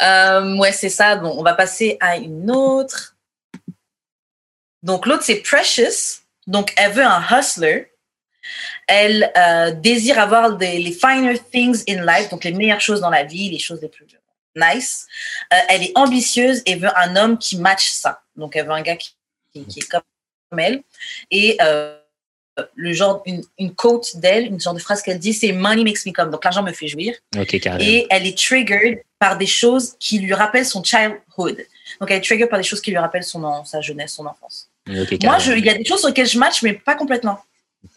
Euh, 0.03 0.57
ouais, 0.57 0.73
c'est 0.73 0.89
ça. 0.89 1.17
Bon, 1.17 1.35
on 1.39 1.43
va 1.43 1.55
passer 1.55 1.97
à 2.01 2.17
une 2.17 2.51
autre. 2.51 3.17
Donc, 4.83 5.07
l'autre, 5.07 5.23
c'est 5.23 5.37
Precious. 5.37 6.23
Donc, 6.49 6.73
elle 6.77 6.93
veut 6.93 7.05
un 7.05 7.23
hustler. 7.31 7.93
Elle 8.89 9.31
euh, 9.37 9.71
désire 9.71 10.19
avoir 10.19 10.57
des, 10.57 10.79
les 10.79 10.91
finer 10.91 11.39
things 11.39 11.85
in 11.89 12.05
life, 12.05 12.29
donc 12.29 12.43
les 12.43 12.53
meilleures 12.53 12.81
choses 12.81 13.01
dans 13.01 13.11
la 13.11 13.23
vie, 13.23 13.49
les 13.51 13.61
choses 13.61 13.81
les 13.81 13.89
plus 13.89 14.05
nice. 14.57 15.07
Euh, 15.53 15.57
elle 15.69 15.83
est 15.83 15.93
ambitieuse 15.97 16.63
et 16.67 16.77
veut 16.77 16.91
un 16.99 17.17
homme 17.17 17.39
qui 17.39 17.57
match 17.59 17.89
ça. 17.91 18.23
Donc, 18.37 18.57
elle 18.57 18.67
veut 18.67 18.73
un 18.73 18.83
gars 18.83 18.97
qui, 18.97 19.15
qui- 19.53 19.67
qui 19.67 19.81
est 19.81 19.89
comme 19.89 20.03
elle. 20.59 20.83
Et 21.31 21.57
euh, 21.63 21.97
le 22.75 22.93
genre, 22.93 23.23
une, 23.27 23.43
une 23.59 23.75
quote 23.75 24.17
d'elle, 24.17 24.47
une 24.47 24.61
genre 24.61 24.75
de 24.75 24.79
phrase 24.79 25.01
qu'elle 25.03 25.19
dit, 25.19 25.33
c'est 25.33 25.53
Money 25.53 25.85
makes 25.85 26.05
me 26.07 26.13
come. 26.13 26.31
Donc, 26.31 26.45
l'argent 26.45 26.63
me 26.63 26.73
fait 26.73 26.89
jouir 26.89 27.15
Ok, 27.39 27.59
carrément. 27.61 27.83
et 27.85 28.07
elle 28.11 28.27
est 28.27 28.37
triggered 28.37 29.03
par 29.19 29.39
des 29.39 29.47
choses 29.47 29.95
qui 29.99 30.19
lui 30.19 30.35
rappellent 30.35 30.67
son 30.67 30.83
childhood. 30.83 31.65
Donc 32.01 32.11
elle 32.11 32.17
est 32.19 32.21
triggered 32.23 32.49
par 32.49 32.59
des 32.59 32.65
choses 32.65 32.81
qui 32.81 32.91
lui 32.91 32.99
rappellent 32.99 33.23
son 33.23 33.65
sa 33.65 33.81
jeunesse, 33.81 34.13
son 34.15 34.27
enfance. 34.27 34.69
Ok, 34.89 35.17
Moi, 35.23 35.37
il 35.57 35.65
y 35.65 35.69
a 35.71 35.75
des 35.75 35.85
choses 35.85 36.01
sur 36.01 36.09
lesquelles 36.09 36.27
je 36.27 36.39
match, 36.39 36.63
mais 36.63 36.73
pas 36.73 36.95
complètement. 36.97 37.39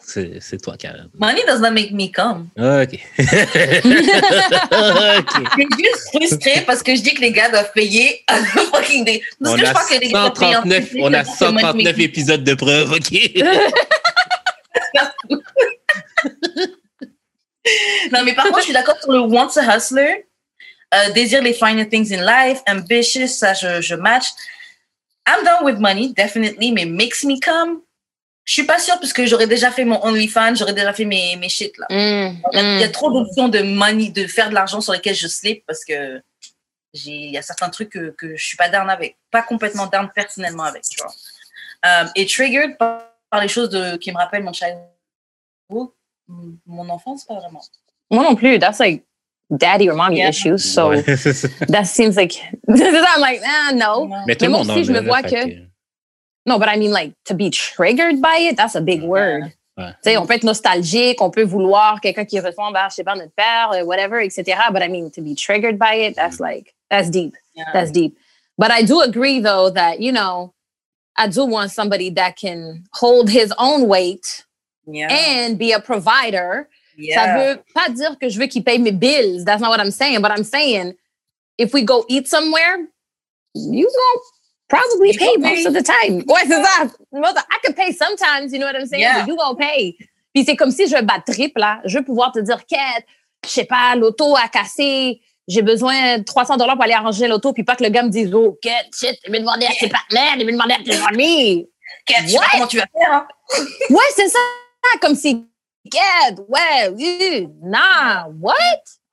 C'est 0.01 0.61
toi, 0.61 0.75
Karen. 0.77 1.09
Money 1.17 1.41
does 1.47 1.61
not 1.61 1.71
make 1.71 1.91
me 1.91 2.09
come. 2.11 2.49
Ok. 2.57 2.99
ok. 3.17 3.25
Je 5.57 5.61
suis 5.61 5.67
juste 5.83 6.09
frustrée 6.13 6.61
parce 6.65 6.81
que 6.83 6.95
je 6.95 7.01
dis 7.01 7.13
que 7.13 7.21
les 7.21 7.31
gars 7.31 7.49
doivent 7.49 7.71
payer 7.73 8.23
à 8.27 8.37
fucking 8.43 9.05
day. 9.05 9.21
Parce 9.39 9.53
On 9.53 9.57
que 9.57 9.61
je 9.61 9.65
a, 9.69 9.73
crois 9.73 9.85
que 9.87 9.93
les 10.01 10.09
gars 10.11 10.29
doivent 10.29 10.39
payer 10.39 10.55
un 10.55 10.63
139, 10.63 10.89
truc, 10.89 10.99
on 11.03 11.13
a 11.13 11.23
c'est 11.23 11.29
parce 11.29 11.39
que 11.39 11.45
money 11.45 11.61
139 11.61 11.85
make 11.85 11.97
me- 11.97 12.03
épisodes 12.03 12.43
de 12.43 12.53
preuves, 12.55 12.91
ok? 12.91 13.13
Non, 18.11 18.23
mais 18.23 18.33
par 18.35 18.45
contre, 18.45 18.59
je 18.59 18.65
suis 18.65 18.73
d'accord 18.73 18.97
sur 19.01 19.11
le 19.11 19.21
wants 19.21 19.57
a 19.57 19.75
hustler, 19.77 20.27
euh, 20.93 21.09
désire 21.13 21.41
les 21.41 21.53
finer 21.53 21.87
things 21.89 22.13
in 22.13 22.21
life, 22.23 22.59
ambitious, 22.67 23.27
ça, 23.27 23.53
je, 23.55 23.81
je 23.81 23.95
match. 23.95 24.25
I'm 25.27 25.43
done 25.43 25.63
with 25.65 25.79
money, 25.79 26.13
definitely, 26.13 26.71
mais 26.71 26.85
makes 26.85 27.23
me 27.23 27.39
come. 27.39 27.81
Je 28.45 28.53
suis 28.53 28.63
pas 28.63 28.77
sûre 28.79 28.99
parce 28.99 29.11
que 29.11 29.25
j'aurais 29.25 29.47
déjà 29.47 29.71
fait 29.71 29.85
mon 29.85 30.03
OnlyFans, 30.05 30.53
j'aurais 30.55 30.73
déjà 30.73 30.93
fait 30.93 31.05
mes, 31.05 31.35
mes 31.37 31.49
shit 31.49 31.75
là. 31.79 31.87
Mm, 31.89 32.37
Il 32.53 32.57
y 32.57 32.61
a- 32.61 32.75
il 32.75 32.79
y 32.81 32.83
a 32.83 32.87
mm. 32.87 32.91
trop 32.91 33.11
d'options 33.11 33.47
de 33.49 33.59
money, 33.61 34.09
de 34.09 34.27
faire 34.27 34.49
de 34.49 34.53
l'argent 34.53 34.81
sur 34.81 34.93
lesquels 34.93 35.15
je 35.15 35.27
slip 35.27 35.63
parce 35.65 35.83
que 35.83 36.21
j'ai, 36.93 37.11
il 37.11 37.31
y 37.31 37.37
a 37.37 37.41
certains 37.41 37.69
trucs 37.69 37.89
que, 37.89 38.11
que 38.11 38.35
je 38.37 38.45
suis 38.45 38.55
pas 38.55 38.69
down 38.69 38.89
avec, 38.89 39.17
pas 39.31 39.41
complètement 39.41 39.87
down 39.87 40.09
personnellement 40.13 40.63
avec, 40.63 40.83
tu 40.83 41.01
vois. 41.01 41.11
Euh, 41.85 42.05
et 42.15 42.25
triggered 42.27 42.77
par, 42.77 43.01
par 43.29 43.41
les 43.41 43.47
choses 43.47 43.69
de, 43.69 43.97
qui 43.97 44.11
me 44.11 44.17
rappellent 44.17 44.43
mon 44.43 44.53
childhood, 44.53 45.89
mon 46.67 46.87
enfance, 46.89 47.25
pas 47.25 47.35
vraiment. 47.35 47.61
Moi 48.11 48.23
non 48.23 48.35
plus. 48.35 48.59
That's 48.59 48.79
like 48.79 49.03
daddy 49.49 49.89
or 49.89 49.95
mommy 49.95 50.17
Yeah. 50.17 50.29
issues. 50.29 50.59
So 50.59 50.89
Ouais, 50.91 51.03
that 51.69 51.85
seems 51.85 52.15
like, 52.15 52.35
I'm 52.67 53.19
like, 53.19 53.41
ah, 53.43 53.71
no. 53.73 54.05
Non. 54.07 54.23
Mais 54.27 54.35
tout 54.35 54.45
le 54.45 54.51
moi 54.51 54.59
monde 54.59 54.69
aussi, 54.69 54.81
en 54.81 54.83
je 54.83 54.91
me 54.91 55.01
vois 55.01 55.23
que- 55.23 55.65
No, 56.45 56.59
but 56.59 56.69
I 56.69 56.77
mean, 56.77 56.91
like, 56.91 57.13
to 57.25 57.33
be 57.33 57.49
triggered 57.49 58.21
by 58.21 58.37
it, 58.37 58.57
that's 58.57 58.75
a 58.75 58.81
big 58.81 59.01
word. 59.01 59.53
Ouais. 59.77 60.17
On 60.17 60.25
peut 60.25 60.35
être 60.35 60.43
nostalgique, 60.43 61.21
on 61.21 61.29
peut 61.31 61.43
vouloir 61.43 61.99
quelqu'un 61.99 62.25
qui 62.25 62.39
ressemble 62.39 62.77
à, 62.77 62.87
je 62.89 62.95
sais 62.95 63.03
pas, 63.03 63.15
notre 63.15 63.33
père, 63.35 63.71
euh, 63.73 63.83
whatever, 63.83 64.23
etc. 64.23 64.69
But 64.71 64.81
I 64.81 64.87
mean, 64.87 65.11
to 65.11 65.21
be 65.21 65.35
triggered 65.35 65.77
by 65.77 65.95
it, 65.95 66.15
that's 66.15 66.37
mm. 66.37 66.41
like, 66.41 66.73
that's 66.89 67.09
deep. 67.09 67.33
Yeah. 67.55 67.65
That's 67.73 67.91
deep. 67.91 68.15
But 68.57 68.71
I 68.71 68.83
do 68.83 69.01
agree, 69.01 69.41
though, 69.41 69.69
that, 69.71 69.99
you 69.99 70.13
know, 70.13 70.53
I 71.17 71.27
do 71.27 71.45
want 71.45 71.71
somebody 71.71 72.09
that 72.11 72.37
can 72.37 72.85
hold 72.93 73.29
his 73.29 73.53
own 73.57 73.87
weight 73.87 74.45
Yeah. 74.87 75.07
and 75.09 75.57
be 75.57 75.73
a 75.73 75.79
provider. 75.79 76.69
Ça 77.13 77.35
veut 77.35 77.63
pas 77.73 77.89
dire 77.89 78.17
que 78.19 78.29
je 78.29 78.39
veux 78.39 78.47
qu'il 78.47 78.63
paye 78.63 78.77
mes 78.77 78.91
bills. 78.91 79.43
That's 79.43 79.61
not 79.61 79.69
what 79.69 79.81
I'm 79.81 79.91
saying. 79.91 80.21
But 80.21 80.31
I'm 80.31 80.43
saying, 80.43 80.93
if 81.57 81.73
we 81.73 81.81
go 81.81 82.05
eat 82.07 82.27
somewhere, 82.27 82.87
you 83.53 83.85
gonna 83.85 84.21
probably 84.67 85.11
You 85.11 85.19
pay 85.19 85.37
most 85.37 85.63
pay. 85.63 85.65
of 85.67 85.73
the 85.73 85.83
time. 85.83 86.23
Ouais, 86.27 86.41
c'est 86.47 86.63
ça. 86.63 86.83
Most- 87.11 87.37
I 87.51 87.57
can 87.63 87.73
pay 87.73 87.91
sometimes, 87.93 88.51
you 88.51 88.59
know 88.59 88.67
what 88.67 88.75
I'm 88.79 88.85
saying? 88.87 89.01
Yeah. 89.01 89.19
But 89.21 89.27
you 89.29 89.35
gonna 89.37 89.55
pay. 89.57 89.95
Puis 90.33 90.43
c'est 90.45 90.55
comme 90.55 90.71
si 90.71 90.87
je 90.87 91.01
bats 91.01 91.21
triple, 91.25 91.59
là. 91.59 91.79
Je 91.85 91.97
veux 91.97 92.03
pouvoir 92.03 92.31
te 92.31 92.39
dire, 92.39 92.65
Kate, 92.65 93.05
je 93.45 93.49
sais 93.49 93.65
pas, 93.65 93.95
l'auto 93.95 94.35
a 94.35 94.47
cassé. 94.49 95.21
J'ai 95.47 95.61
besoin 95.61 96.17
de 96.17 96.23
300 96.23 96.57
dollars 96.57 96.75
pour 96.75 96.83
aller 96.83 96.93
arranger 96.93 97.27
l'auto, 97.27 97.53
puis 97.53 97.63
pas 97.63 97.75
que 97.75 97.83
le 97.83 97.89
gars 97.89 98.01
me 98.03 98.09
dise, 98.09 98.33
oh, 98.33 98.57
Kate, 98.61 98.87
shit, 98.93 99.17
il 99.25 99.31
veut 99.31 99.39
demander 99.39 99.67
à 99.67 99.71
tes 99.79 99.87
partenaires, 99.87 100.33
il 100.37 100.45
veut 100.45 100.51
demander 100.51 100.73
à 100.73 100.83
tes 100.83 100.97
amis. 101.07 101.69
Kat, 102.07 102.23
je 102.23 102.29
sais 102.29 102.37
pas 102.39 102.45
comment 102.51 102.67
tu 102.67 102.77
vas 102.77 102.85
faire. 102.99 103.13
Hein? 103.13 103.27
Ouais, 103.91 104.09
c'est 104.15 104.27
ça. 104.27 104.39
Comme 105.01 105.15
si, 105.15 105.45
Kate, 105.91 106.39
ouais, 106.49 107.45
nah, 107.61 108.27
what? 108.41 108.55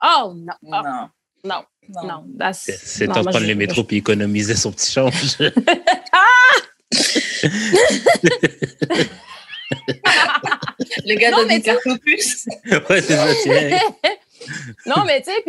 Oh, 0.03 0.33
non. 0.35 0.53
Oh, 0.63 0.69
Non. 0.83 1.09
non. 1.43 1.63
Non. 1.89 2.03
Non, 2.07 2.25
that's- 2.37 2.71
C'est 2.83 3.07
temps 3.07 3.21
de 3.21 3.29
prendre 3.29 3.45
le 3.45 3.55
métro 3.55 3.83
puis 3.83 3.97
économiser 3.97 4.55
son 4.55 4.71
petit 4.71 4.91
change. 4.91 5.37
Le 11.05 11.15
gars 11.15 11.31
Non, 11.31 11.37
donne 11.37 11.47
mais 11.47 11.55
une 11.57 11.61
carte 11.63 11.85
au 11.85 11.97
plus. 11.97 12.45
ouais, 12.71 13.01
c'est 13.01 13.15
ça, 13.15 13.27
tiens. 13.41 13.79
non, 14.85 15.03
mais 15.05 15.21
tu 15.21 15.31
sais, 15.31 15.41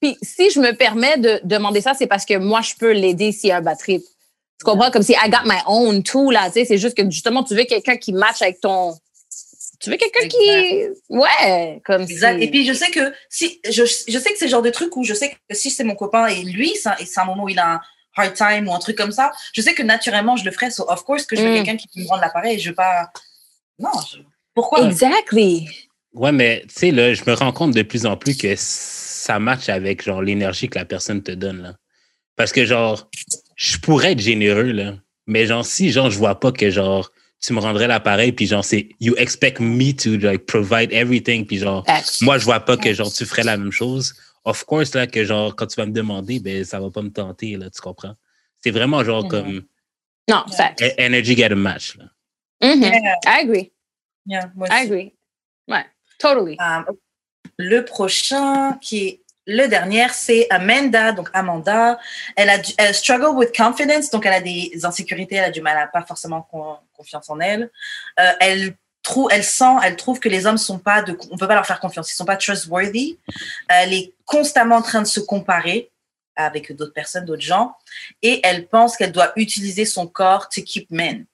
puis 0.00 0.16
si 0.22 0.50
je 0.50 0.60
me 0.60 0.72
permets 0.72 1.18
de 1.18 1.40
demander 1.44 1.80
ça, 1.80 1.94
c'est 1.94 2.06
parce 2.06 2.24
que 2.24 2.36
moi, 2.38 2.60
je 2.62 2.74
peux 2.78 2.92
l'aider 2.92 3.32
s'il 3.32 3.50
y 3.50 3.52
a 3.52 3.58
un 3.58 3.62
bad 3.62 3.78
trip. 3.78 4.02
Tu 4.58 4.64
comprends? 4.64 4.90
Comme 4.90 5.02
si 5.02 5.12
I 5.12 5.28
got 5.30 5.44
my 5.46 5.58
own 5.66 6.02
too, 6.02 6.30
là, 6.30 6.46
tu 6.46 6.54
sais, 6.54 6.64
c'est 6.64 6.78
juste 6.78 6.96
que 6.96 7.04
justement, 7.10 7.44
tu 7.44 7.54
veux 7.54 7.64
quelqu'un 7.64 7.96
qui 7.96 8.12
match 8.12 8.42
avec 8.42 8.60
ton... 8.60 8.94
Tu 9.80 9.90
veux 9.90 9.96
quelqu'un 9.96 10.26
qui... 10.26 10.86
Ouais, 11.08 11.80
comme 11.84 12.02
Exact. 12.02 12.38
si... 12.38 12.44
Et 12.44 12.50
puis, 12.50 12.66
je 12.66 12.72
sais 12.72 12.90
que 12.90 13.12
si, 13.28 13.60
je, 13.64 13.84
je 13.84 14.18
sais 14.18 14.32
que 14.32 14.38
c'est 14.38 14.46
le 14.46 14.50
genre 14.50 14.62
de 14.62 14.70
truc 14.70 14.96
où 14.96 15.04
je 15.04 15.14
sais 15.14 15.30
que 15.30 15.54
si 15.54 15.70
c'est 15.70 15.84
mon 15.84 15.94
copain 15.94 16.26
et 16.26 16.42
lui, 16.42 16.74
c'est 16.76 16.88
un, 16.88 16.96
et 16.96 17.06
c'est 17.06 17.20
un 17.20 17.24
moment 17.24 17.44
où 17.44 17.48
il 17.48 17.58
a 17.58 17.74
un 17.74 17.80
hard 18.16 18.34
time 18.34 18.66
ou 18.68 18.74
un 18.74 18.78
truc 18.80 18.96
comme 18.96 19.12
ça, 19.12 19.30
je 19.52 19.60
sais 19.60 19.74
que 19.74 19.82
naturellement, 19.84 20.36
je 20.36 20.44
le 20.44 20.50
ferais. 20.50 20.70
So, 20.72 20.84
of 20.90 21.04
course, 21.04 21.24
que 21.26 21.36
je 21.36 21.42
veux 21.42 21.50
Mm. 21.50 21.54
quelqu'un 21.54 21.76
qui 21.76 21.86
peut 21.94 22.00
me 22.02 22.08
rendre 22.08 22.22
l'appareil. 22.22 22.58
Je 22.58 22.70
veux 22.70 22.74
pas. 22.74 23.10
Non, 23.78 23.90
je- 24.10 24.18
pourquoi? 24.54 24.84
Exactly. 24.84 25.68
Ouais, 26.12 26.32
mais 26.32 26.62
tu 26.66 26.74
sais, 26.74 26.90
là, 26.90 27.14
je 27.14 27.22
me 27.24 27.34
rends 27.34 27.52
compte 27.52 27.72
de 27.74 27.82
plus 27.82 28.04
en 28.06 28.16
plus 28.16 28.36
que 28.36 28.54
ça 28.56 29.38
match 29.38 29.68
avec 29.68 30.02
genre 30.02 30.22
l'énergie 30.22 30.68
que 30.68 30.78
la 30.78 30.84
personne 30.84 31.22
te 31.22 31.30
donne, 31.30 31.62
là. 31.62 31.74
Parce 32.34 32.50
que 32.50 32.64
genre, 32.64 33.08
je 33.54 33.76
pourrais 33.78 34.12
être 34.12 34.20
généreux, 34.20 34.72
là. 34.72 34.94
Mais 35.28 35.46
genre, 35.46 35.64
si 35.64 35.92
genre, 35.92 36.10
je 36.10 36.18
vois 36.18 36.40
pas 36.40 36.50
que 36.50 36.70
genre, 36.70 37.12
tu 37.40 37.52
me 37.52 37.60
rendrais 37.60 37.86
l'appareil, 37.86 38.32
puis 38.32 38.46
genre, 38.46 38.64
c'est 38.64 38.88
you 39.00 39.14
expect 39.16 39.60
me 39.60 39.92
to 39.92 40.16
like 40.18 40.46
provide 40.46 40.92
everything, 40.92 41.46
puis 41.46 41.58
genre, 41.58 41.84
Facts. 41.86 42.20
moi, 42.22 42.38
je 42.38 42.44
vois 42.44 42.60
pas 42.60 42.76
que 42.76 42.92
genre, 42.92 43.12
tu 43.12 43.24
ferais 43.24 43.44
la 43.44 43.56
même 43.56 43.70
chose. 43.72 44.14
Of 44.44 44.64
course, 44.64 44.94
là, 44.94 45.06
que 45.06 45.24
genre, 45.24 45.54
quand 45.54 45.66
tu 45.66 45.76
vas 45.76 45.86
me 45.86 45.92
demander, 45.92 46.40
ben, 46.40 46.64
ça 46.64 46.80
va 46.80 46.90
pas 46.90 47.02
me 47.02 47.10
tenter, 47.10 47.56
là, 47.56 47.70
tu 47.70 47.80
comprends? 47.80 48.14
C'est 48.62 48.70
vraiment 48.70 49.04
genre 49.04 49.22
Mhm. 49.24 49.28
comme 49.30 49.62
Non, 50.28 50.44
facts. 50.56 50.82
e- 50.82 50.94
energy 50.98 51.36
get 51.36 51.52
a 51.52 51.54
match, 51.54 51.96
là. 51.96 52.04
Mhm. 52.74 52.82
Yeah, 52.82 53.14
I 53.26 53.40
agree. 53.44 53.72
yeah, 54.26 54.50
moi 54.56 54.66
I 54.70 54.84
agree. 54.86 55.12
Ouais, 55.68 55.84
totally. 56.18 56.56
Euh, 56.60 56.82
le 57.56 57.84
prochain, 57.84 58.78
qui 58.80 59.06
est 59.06 59.20
le 59.46 59.66
dernier, 59.68 60.06
c'est 60.12 60.46
Amanda. 60.50 61.12
Donc, 61.12 61.30
Amanda, 61.32 61.98
elle 62.36 62.50
a 62.50 62.58
du, 62.58 62.72
elle 62.78 62.94
struggle 62.94 63.36
with 63.36 63.56
confidence. 63.56 64.10
Donc, 64.10 64.26
elle 64.26 64.32
a 64.34 64.40
des 64.40 64.72
insécurités, 64.84 65.36
elle 65.36 65.44
a 65.44 65.50
du 65.50 65.60
mal 65.62 65.76
à 65.78 65.86
pas 65.86 66.02
forcément 66.02 66.42
confiance 66.98 67.30
en 67.30 67.40
elle. 67.40 67.70
Euh, 68.20 68.32
elle 68.40 68.76
trouve, 69.02 69.28
elle 69.30 69.44
sent, 69.44 69.76
elle 69.84 69.96
trouve 69.96 70.18
que 70.20 70.28
les 70.28 70.44
hommes 70.46 70.58
sont 70.58 70.78
pas 70.78 71.00
de, 71.02 71.16
on 71.30 71.38
peut 71.38 71.48
pas 71.48 71.54
leur 71.54 71.66
faire 71.66 71.80
confiance. 71.80 72.10
Ils 72.12 72.16
sont 72.16 72.26
pas 72.26 72.36
trustworthy. 72.36 73.18
Elle 73.68 73.94
est 73.94 74.12
constamment 74.26 74.76
en 74.76 74.82
train 74.82 75.00
de 75.00 75.06
se 75.06 75.20
comparer 75.20 75.90
avec 76.36 76.72
d'autres 76.72 76.92
personnes, 76.92 77.24
d'autres 77.24 77.42
gens. 77.42 77.74
Et 78.22 78.40
elle 78.44 78.68
pense 78.68 78.96
qu'elle 78.96 79.12
doit 79.12 79.32
utiliser 79.36 79.84
son 79.86 80.06
corps 80.06 80.48
to 80.48 80.62
keep 80.62 80.90
men. 80.90 81.24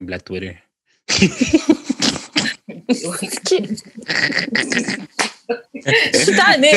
Black 0.00 0.24
Twitter. 0.24 0.56
Je 5.48 6.18
suis 6.18 6.36
tannée. 6.36 6.72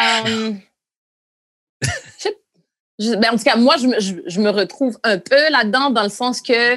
Um, 0.00 0.60
je 1.82 1.88
sais- 2.18 2.38
je- 2.98 3.14
ben, 3.14 3.30
en 3.32 3.36
tout 3.36 3.44
cas, 3.44 3.56
moi, 3.56 3.76
je, 3.76 3.86
me- 3.86 4.00
je, 4.00 4.14
je 4.26 4.40
me 4.40 4.50
retrouve 4.50 4.98
un 5.04 5.18
peu 5.18 5.50
là-dedans 5.50 5.90
dans 5.90 6.02
le 6.02 6.08
sens 6.08 6.40
que 6.40 6.74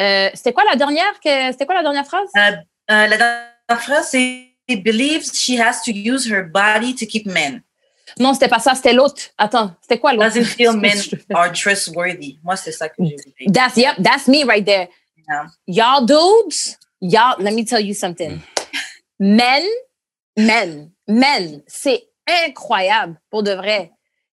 euh, 0.00 0.30
c'était 0.34 0.52
quoi 0.52 0.64
la 0.70 0.76
dernière 0.76 1.20
que 1.22 1.50
c'était 1.52 1.66
quoi 1.66 1.74
la 1.74 1.82
dernière 1.82 2.06
phrase? 2.06 2.28
Euh, 2.36 2.50
la 2.88 3.16
dernière 3.16 3.82
phrase, 3.82 4.08
c'est 4.10 4.48
believes 4.82 5.24
she 5.34 5.58
has 5.60 5.82
to 5.84 5.90
use 5.92 6.26
her 6.26 6.42
body 6.44 6.94
to 6.94 7.04
keep 7.04 7.26
men. 7.26 7.62
Non, 8.18 8.32
c'était 8.32 8.48
pas 8.48 8.58
ça, 8.58 8.74
c'était 8.74 8.92
l'autre. 8.94 9.22
Attends, 9.36 9.72
c'était 9.82 9.98
quoi 9.98 10.12
l'autre? 10.14 10.28
Doesn't 10.28 10.44
feel 10.44 10.72
men 10.76 10.96
are 11.34 11.52
trustworthy? 11.52 12.38
Moi, 12.42 12.56
c'est 12.56 12.72
ça 12.72 12.88
que 12.88 12.94
j'ai 13.04 13.16
vu. 13.16 13.52
That's 13.52 13.76
yep, 13.76 13.96
that's 14.02 14.28
me 14.28 14.44
right 14.44 14.64
there. 14.64 14.88
Yeah. 15.28 15.46
Y'all 15.66 16.06
dudes, 16.06 16.78
y'all, 17.00 17.36
let 17.38 17.52
me 17.52 17.64
tell 17.64 17.80
you 17.84 17.92
something. 17.94 18.40
Men, 19.18 19.62
men, 20.36 20.90
men, 21.06 21.62
c'est 21.66 22.02
incroyable 22.46 23.20
pour 23.30 23.42
de 23.42 23.52
vrai. 23.52 23.92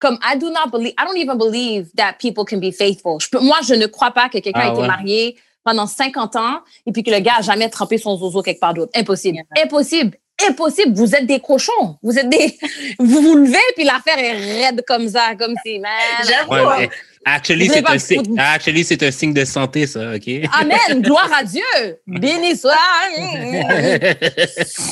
Comme 0.03 0.19
I 0.21 0.37
do 0.37 0.49
not 0.49 0.69
believe, 0.69 0.93
I 0.99 1.05
don't 1.05 1.17
even 1.17 1.37
believe 1.37 1.87
that 1.95 2.17
people 2.19 2.43
can 2.43 2.57
be 2.59 2.73
faithful. 2.73 3.19
Je 3.21 3.29
peux, 3.29 3.39
moi, 3.39 3.59
je 3.65 3.73
ne 3.73 3.85
crois 3.85 4.11
pas 4.11 4.27
que 4.27 4.37
quelqu'un 4.39 4.51
Ah 4.65 4.67
a 4.67 4.71
été 4.73 4.81
ouais. 4.81 4.87
marié 4.87 5.37
pendant 5.63 5.87
50 5.87 6.35
ans 6.35 6.59
et 6.85 6.91
puis 6.91 7.03
que 7.03 7.09
le 7.09 7.19
gars 7.19 7.35
a 7.37 7.41
jamais 7.41 7.69
trempé 7.69 7.97
son 7.97 8.17
zozo 8.17 8.41
quelque 8.41 8.59
part 8.59 8.73
d'autre. 8.73 8.91
Impossible. 8.95 9.39
Impossible. 9.63 10.17
Impossible. 10.45 10.93
Vous 10.93 11.15
êtes 11.15 11.25
des 11.25 11.39
cochons. 11.39 11.97
Vous 12.03 12.19
êtes 12.19 12.27
des, 12.27 12.57
vous 12.99 13.21
vous 13.21 13.35
levez 13.35 13.55
puis 13.77 13.85
l'affaire 13.85 14.19
est 14.19 14.33
raide 14.33 14.83
comme 14.85 15.07
ça, 15.07 15.35
comme 15.39 15.55
si, 15.65 15.79
man. 15.79 15.91
J'avoue. 16.27 16.67
Ouais. 16.69 16.89
Actually, 17.23 17.69
c'est 17.69 18.17
un, 18.17 18.37
actually, 18.37 18.85
un 19.01 19.11
signe 19.11 19.33
de 19.33 19.45
santé, 19.45 19.87
ça, 19.87 20.15
OK? 20.15 20.27
Amen. 20.59 21.01
Gloire 21.01 21.31
à 21.33 21.45
Dieu. 21.45 21.63
Béni 22.05 22.57
soit. 22.57 22.73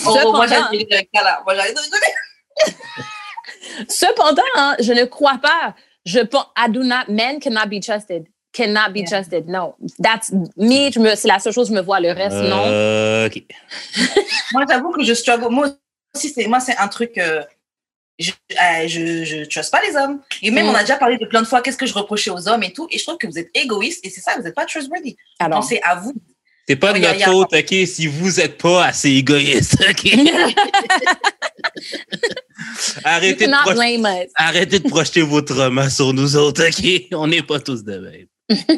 Oh, 0.06 0.32
moi, 0.32 0.48
Cependant- 0.48 0.48
j'arrête 0.48 1.76
de 1.76 1.82
Cependant, 3.90 4.42
hein, 4.56 4.76
je 4.80 4.94
ne 4.94 5.06
crois 5.06 5.40
pas. 5.42 5.76
Je 6.06 6.20
pense, 6.20 6.46
I 6.58 6.70
do 6.70 6.84
not, 6.84 7.06
men 7.10 7.40
cannot 7.40 7.68
be 7.70 7.80
trusted. 7.80 8.26
Cannot 8.54 8.92
be 8.94 8.98
Yeah. 8.98 9.06
trusted. 9.10 9.48
No. 9.48 9.76
That's 10.04 10.32
me. 10.58 10.92
je 10.92 11.00
me- 11.00 11.16
C'est 11.16 11.28
la 11.28 11.40
seule 11.40 11.54
chose 11.54 11.70
que 11.70 11.76
je 11.76 11.80
me 11.80 11.86
vois. 11.86 12.00
Le 12.02 12.12
reste, 12.12 12.36
non. 12.36 12.64
Euh, 12.66 13.28
OK. 13.28 13.44
Moi, 14.54 14.66
j'avoue 14.70 14.92
que 14.92 15.04
je 15.04 15.14
struggle. 15.14 15.48
Moi 15.50 15.70
aussi, 16.16 16.30
c'est, 16.30 16.48
moi, 16.48 16.60
c'est 16.60 16.76
un 16.78 16.88
truc. 16.90 17.18
euh, 17.18 17.44
je, 18.20 18.32
euh, 18.32 18.88
je, 18.88 19.24
je 19.24 19.46
trust 19.46 19.72
pas 19.72 19.82
les 19.88 19.96
hommes. 19.96 20.20
Et 20.42 20.52
même, 20.52 20.66
Mm. 20.66 20.70
on 20.70 20.76
a 20.76 20.82
déjà 20.82 20.98
parlé 20.98 21.18
de 21.18 21.26
plein 21.26 21.42
de 21.42 21.48
fois 21.48 21.62
qu'est-ce 21.62 21.78
que 21.78 21.86
je 21.86 21.94
reprochais 21.94 22.30
aux 22.30 22.50
hommes 22.50 22.64
et 22.64 22.74
tout. 22.74 22.88
Et 22.92 22.98
je 22.98 23.04
trouve 23.06 23.18
que 23.18 23.26
vous 23.26 23.40
êtes 23.40 23.50
égoïste 23.56 24.06
et 24.06 24.10
c'est 24.10 24.20
ça, 24.22 24.34
vous 24.38 24.44
n'êtes 24.44 24.54
pas 24.54 24.66
trustworthy. 24.66 25.16
Alors. 25.40 25.62
Pensez 25.62 25.80
à 25.84 25.96
vous. 25.96 26.14
C'est 26.68 26.76
pas 26.76 26.94
de 26.94 27.00
notre 27.00 27.24
faute, 27.24 27.54
OK, 27.54 27.74
si 27.88 28.06
vous 28.08 28.40
êtes 28.40 28.58
pas 28.58 28.86
assez 28.86 29.10
égoïste, 29.12 29.78
OK? 29.90 30.14
Arrêtez 33.04 33.48
de, 33.48 34.32
arrêtez 34.36 34.80
projeter 34.80 35.22
vos 35.22 35.42
traumas 35.42 35.90
sur 35.90 36.14
nous 36.14 36.36
autres, 36.36 36.68
OK? 36.68 37.08
On 37.14 37.28
n'est 37.28 37.44
pas 37.44 37.60
tous 37.60 37.84
de 37.84 37.98
même. 37.98 38.28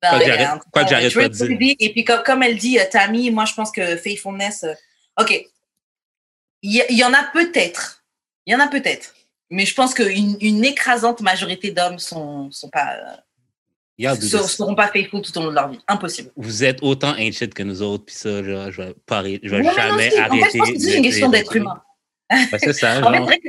Ben, 0.00 0.10
Quoi 0.10 0.20
que 0.20 0.26
j'arrête- 0.26 1.12
pas 1.12 1.28
de 1.28 1.34
trustworthy. 1.34 1.76
Et 1.80 1.92
puis, 1.92 2.04
comme, 2.04 2.22
comme 2.22 2.42
elle 2.44 2.56
dit, 2.56 2.78
euh, 2.78 2.84
Tammy, 2.88 3.32
moi, 3.32 3.46
je 3.46 3.54
pense 3.54 3.72
que 3.72 3.96
faithfulness. 3.96 4.62
euh, 4.62 4.74
OK. 5.20 5.44
Il 6.62 6.84
y, 6.90 7.04
en 7.04 7.12
a 7.12 7.24
peut-être. 7.32 8.04
Il 8.46 8.52
y 8.52 8.56
en 8.56 8.60
a 8.60 8.68
peut-être. 8.68 9.14
Mais 9.50 9.64
je 9.66 9.74
pense 9.74 9.94
qu'une 9.94 10.36
une 10.40 10.64
écrasante 10.64 11.20
majorité 11.20 11.70
d'hommes 11.72 11.98
sont, 11.98 12.48
sont 12.50 12.68
pas, 12.68 12.94
euh, 12.94 14.14
vous, 14.14 14.26
seront 14.46 14.74
pas 14.74 14.88
faithful 14.88 15.22
tout 15.22 15.36
au 15.38 15.42
long 15.42 15.50
de 15.50 15.54
leur 15.54 15.68
vie. 15.68 15.78
Impossible. 15.88 16.30
vous 16.36 16.62
êtes 16.64 16.78
autant 16.82 17.14
ancient 17.18 17.48
que 17.52 17.62
nous 17.64 17.82
autres, 17.82 18.04
puis 18.04 18.14
ça, 18.14 18.42
genre, 18.44 18.70
je 18.70 18.82
vais, 18.82 18.94
pas 19.06 19.24
je 19.24 19.48
vais 19.48 19.62
non, 19.62 19.72
jamais 19.72 20.10
si. 20.10 20.18
arrêter. 20.18 20.42
En 20.42 20.44
fait, 20.44 20.52
je 20.52 20.58
pense 20.58 20.70
que 20.70 20.78
c'est 20.78 20.96
une 20.96 21.02
question 21.02 21.28
d'être 21.28 21.56
humain. 21.56 21.82
Ouais, 22.30 22.46
c'est 22.58 22.72
ça, 22.72 22.94
fait, 22.96 23.02
genre. 23.02 23.28
que- 23.30 23.48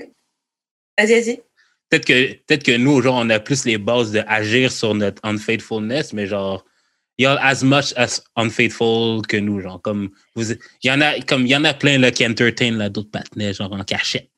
Vas-y, 0.98 1.22
vas-y. 1.22 1.42
peut-être 1.90 2.06
que 2.06 2.34
peut-être 2.46 2.64
que 2.64 2.76
nous 2.78 3.02
genre 3.02 3.16
on 3.24 3.30
a 3.30 3.40
plus 3.40 3.66
les 3.66 3.78
bases 3.78 4.12
de 4.12 4.22
agir 4.28 4.72
sur 4.72 4.94
notre 4.96 5.22
unfaithfulness 5.26 6.12
mais 6.14 6.28
genre 6.28 6.66
y'all 7.18 7.38
as 7.42 7.64
much 7.64 7.94
as 7.96 8.22
unfaithful 8.36 9.22
que 9.28 9.38
nous 9.38 9.62
genre 9.62 9.82
comme 9.82 10.10
vous 10.36 10.52
y 10.84 10.92
en 10.92 11.00
a 11.02 11.20
comme 11.22 11.46
il 11.46 11.50
y 11.52 11.56
en 11.56 11.64
a 11.64 11.74
plein 11.74 11.98
là 11.98 12.12
qui 12.12 12.26
entertain 12.28 12.72
là 12.72 12.90
d'autres 12.90 13.12
partenaires 13.12 13.54
genre 13.54 13.72
en 13.72 13.84
cachette 13.84 14.30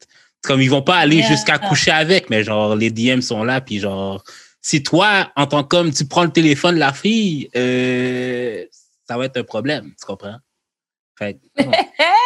comme 0.44 0.62
ils 0.62 0.70
vont 0.70 0.82
pas 0.84 0.98
aller 0.98 1.18
Yeah. 1.18 1.28
jusqu'à 1.30 1.58
coucher 1.60 1.92
avec 1.92 2.30
mais 2.30 2.44
genre 2.44 2.76
les 2.76 2.90
DM 2.92 3.22
sont 3.22 3.44
là 3.44 3.60
puis 3.62 3.80
genre 3.80 4.24
si 4.62 4.84
toi 4.84 5.32
en 5.36 5.48
tant 5.48 5.64
qu'homme 5.64 5.92
tu 5.92 6.06
prends 6.06 6.24
le 6.26 6.32
téléphone 6.32 6.76
de 6.76 6.80
la 6.80 6.94
fille 6.94 7.50
euh, 7.56 8.64
ça 9.08 9.18
va 9.18 9.26
être 9.26 9.38
un 9.38 9.44
problème 9.44 9.92
tu 10.00 10.06
comprends? 10.06 10.38
Fait. 11.18 11.40
Hey! 11.58 11.68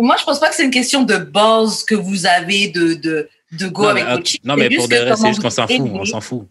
Moi, 0.00 0.16
je 0.18 0.24
pense 0.24 0.38
pas 0.40 0.48
que 0.48 0.54
c'est 0.54 0.64
une 0.64 0.70
question 0.70 1.02
de 1.02 1.16
base 1.16 1.84
que 1.84 1.94
vous 1.94 2.26
avez 2.26 2.68
de, 2.68 2.94
de, 2.94 3.28
de 3.52 3.68
go 3.68 3.82
non, 3.84 3.88
avec 3.90 4.04
ok, 4.08 4.24
chicks. 4.24 4.44
non, 4.44 4.56
mais 4.56 4.68
pour 4.70 4.88
de 4.88 4.96
vrai 4.96 5.04
comment 5.04 5.16
c'est 5.16 5.28
juste 5.28 5.42
qu'on 5.42 5.50
s'en 5.50 5.66
fout 5.66 5.80
on 5.80 5.86
élevé. 5.86 6.06
s'en 6.06 6.20
fout 6.20 6.48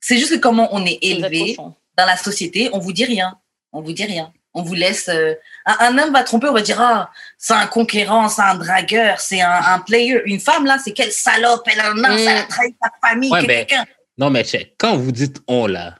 C'est 0.00 0.18
juste 0.18 0.30
que 0.32 0.38
comment 0.38 0.68
on 0.72 0.84
est 0.84 0.98
élevé 1.02 1.56
dans 1.96 2.06
la 2.06 2.16
société, 2.16 2.70
on 2.72 2.78
vous 2.78 2.92
dit 2.92 3.04
rien. 3.04 3.38
On 3.72 3.80
vous 3.80 3.92
dit 3.92 4.04
rien. 4.04 4.32
On 4.56 4.62
vous 4.62 4.74
laisse. 4.74 5.08
euh, 5.08 5.34
un, 5.66 5.76
un 5.80 5.98
homme 5.98 6.12
va 6.12 6.22
tromper, 6.22 6.48
on 6.48 6.52
va 6.52 6.60
dire 6.62 6.80
ah, 6.80 7.10
c'est 7.38 7.54
un 7.54 7.66
conquérant, 7.66 8.28
c'est 8.28 8.42
un 8.42 8.54
dragueur, 8.54 9.18
c'est 9.20 9.40
un, 9.40 9.50
un 9.50 9.78
player. 9.80 10.20
Une 10.26 10.38
femme 10.40 10.64
là, 10.64 10.78
c'est 10.82 10.92
quelle 10.92 11.10
salope, 11.10 11.62
elle 11.66 11.80
a 11.80 11.90
un 11.90 11.94
Mm. 11.94 12.04
elle 12.18 12.28
a 12.28 12.42
trahi 12.44 12.74
sa 12.82 12.90
famille. 13.08 13.30
Ouais, 13.32 13.44
ben, 13.46 13.66
quelqu'un. 13.66 13.84
Non, 14.18 14.30
mais 14.30 14.44
check. 14.44 14.74
Quand 14.78 14.96
vous 14.96 15.10
dites 15.10 15.38
on 15.48 15.66
là, 15.66 15.96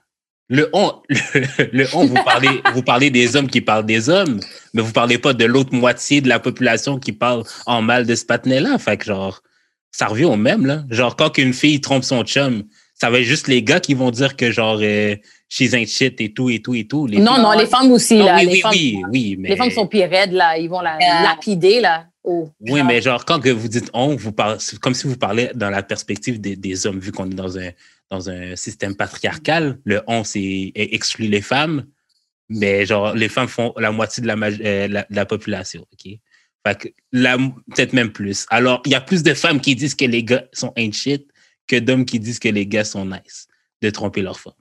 le 0.49 0.69
on, 0.73 0.93
le, 1.09 1.17
le 1.73 1.87
on, 1.95 2.05
vous 2.07 2.23
parlez, 2.25 2.61
vous 2.75 2.83
parlez 2.83 3.11
des 3.11 3.37
hommes 3.37 3.49
qui 3.49 3.61
parlent 3.61 3.87
des 3.87 4.09
hommes, 4.11 4.41
mais 4.75 4.83
vous 4.83 4.93
parlez 4.93 5.19
pas 5.19 5.33
de 5.33 5.45
l'autre 5.45 5.75
moitié 5.75 6.21
de 6.21 6.29
la 6.29 6.39
population 6.39 6.99
qui 6.99 7.13
parle 7.13 7.45
en 7.67 7.81
mal 7.83 8.07
de 8.07 8.15
ce 8.15 8.25
patinet-là. 8.25 8.79
Fait 8.79 8.97
que 8.97 9.05
genre, 9.07 9.41
ça 9.91 10.07
revient 10.07 10.25
au 10.27 10.37
même, 10.37 10.67
là. 10.67 10.85
Genre, 10.91 11.17
quand 11.17 11.39
une 11.39 11.53
fille 11.55 11.81
trompe 11.81 12.05
son 12.05 12.25
chum, 12.25 12.65
ça 12.95 13.11
va 13.11 13.19
être 13.21 13.25
juste 13.25 13.49
les 13.49 13.63
gars 13.63 13.81
qui 13.81 13.95
vont 13.95 14.11
dire 14.11 14.37
que 14.37 14.51
genre, 14.51 14.79
euh, 14.83 15.17
she's 15.49 15.73
ain't 15.73 15.87
shit 15.89 16.21
et 16.21 16.33
tout 16.33 16.51
et 16.51 16.61
tout 16.61 16.75
et 16.75 16.87
tout. 16.87 17.07
Les 17.07 17.19
Non, 17.19 17.35
filles- 17.35 17.43
non, 17.43 17.53
les 17.53 17.67
femmes 17.67 17.91
aussi, 17.93 18.17
Non, 18.19 18.27
là. 18.27 18.37
oui, 18.37 18.47
les, 18.47 18.53
oui, 18.53 18.61
femmes, 18.61 18.73
oui, 18.73 19.03
oui, 19.11 19.37
mais. 19.39 19.49
les 19.51 19.57
femmes 19.57 19.71
sont 19.71 19.87
pires 19.87 20.11
raides, 20.11 20.33
là. 20.33 20.59
Ils 20.59 20.69
vont 20.69 20.81
la 20.81 20.99
lapider, 21.23 21.81
là. 21.81 22.07
Oh. 22.23 22.49
Oui, 22.61 22.83
mais 22.83 23.03
genre, 23.03 23.25
quand 23.25 23.39
que 23.41 23.51
vous 23.51 23.69
dites 23.69 23.91
on, 23.93 24.15
vous 24.17 24.33
parlez, 24.33 24.57
c'est 24.59 24.79
comme 24.79 24.95
si 24.95 25.07
vous 25.07 25.17
parlez 25.17 25.51
dans 25.55 25.69
la 25.71 25.83
perspective 25.83 26.41
des, 26.41 26.57
des 26.57 26.87
hommes, 26.87 26.99
vu 26.99 27.13
qu'on 27.13 27.27
est 27.31 27.35
dans 27.35 27.59
un, 27.59 27.69
dans 28.15 28.31
un 28.31 28.57
système 28.57 28.95
patriarcal. 28.97 29.79
Le 29.85 30.03
on, 30.07 30.25
c'est 30.25 30.73
exclut 30.75 31.29
les 31.29 31.43
femmes, 31.43 31.87
mais 32.49 32.87
genre, 32.87 33.15
les 33.15 33.29
femmes 33.29 33.49
font 33.49 33.73
la 33.79 33.91
moitié 33.93 34.23
de 34.23 34.27
la, 34.27 34.35
euh, 34.35 34.89
la, 34.89 35.03
de 35.03 35.15
la 35.15 35.27
population, 35.27 35.87
OK? 35.93 36.13
Fait 36.67 36.79
que, 36.79 36.89
la- 37.13 37.37
peut-être 37.39 37.93
même 37.93 38.11
plus. 38.13 38.47
Alors, 38.51 38.81
il 38.87 38.93
y 38.93 38.95
a 38.95 39.01
plus 39.01 39.23
de 39.23 39.35
femmes 39.35 39.61
qui 39.61 39.75
disent 39.75 39.95
que 39.95 40.05
les 40.07 40.23
gars 40.25 40.45
sont 40.53 40.73
ain't 40.77 40.93
shit 40.95 41.27
que 41.67 41.77
d'hommes 41.79 42.05
qui 42.07 42.19
disent 42.21 42.39
que 42.39 42.49
les 42.49 42.67
gars 42.67 42.85
sont 42.85 43.05
nice 43.07 43.49
de 43.83 43.91
tromper 43.91 44.23
leurs 44.23 44.39
femmes. 44.41 44.53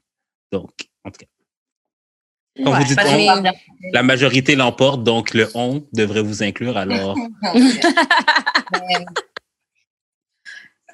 Donc, 0.51 0.71
en 1.05 1.11
tout 1.11 1.19
cas, 1.19 2.63
Quand 2.63 2.77
vous 2.77 2.83
dites 2.83 2.95
Parce 2.95 3.09
on, 3.09 3.17
qu'on 3.17 3.41
va- 3.41 3.51
la 3.93 4.03
majorité 4.03 4.55
l'emporte, 4.55 5.03
donc 5.03 5.33
le 5.33 5.49
on 5.55 5.85
devrait 5.93 6.21
vous 6.21 6.43
inclure. 6.43 6.75
Alors, 6.77 7.17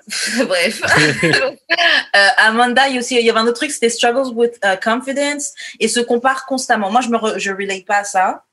Bref. 0.47 0.81
Euh, 2.15 2.27
Amanda, 2.37 2.87
il 2.87 2.95
y, 2.95 2.99
aussi, 2.99 3.15
il 3.15 3.23
y 3.25 3.29
avait 3.29 3.39
un 3.39 3.43
autre 3.43 3.57
truc, 3.57 3.69
c'était 3.71 3.89
struggles 3.89 4.33
with 4.33 4.59
uh, 4.65 4.77
confidence 4.83 5.53
et 5.79 5.87
se 5.87 5.99
compare 5.99 6.47
constamment. 6.47 6.91
Moi, 6.91 7.01
je 7.01 7.09
me 7.09 7.17
re- 7.17 7.37
je 7.37 7.51
relate 7.51 7.85
pas 7.85 7.97
à 7.97 8.03
ça. 8.03 8.43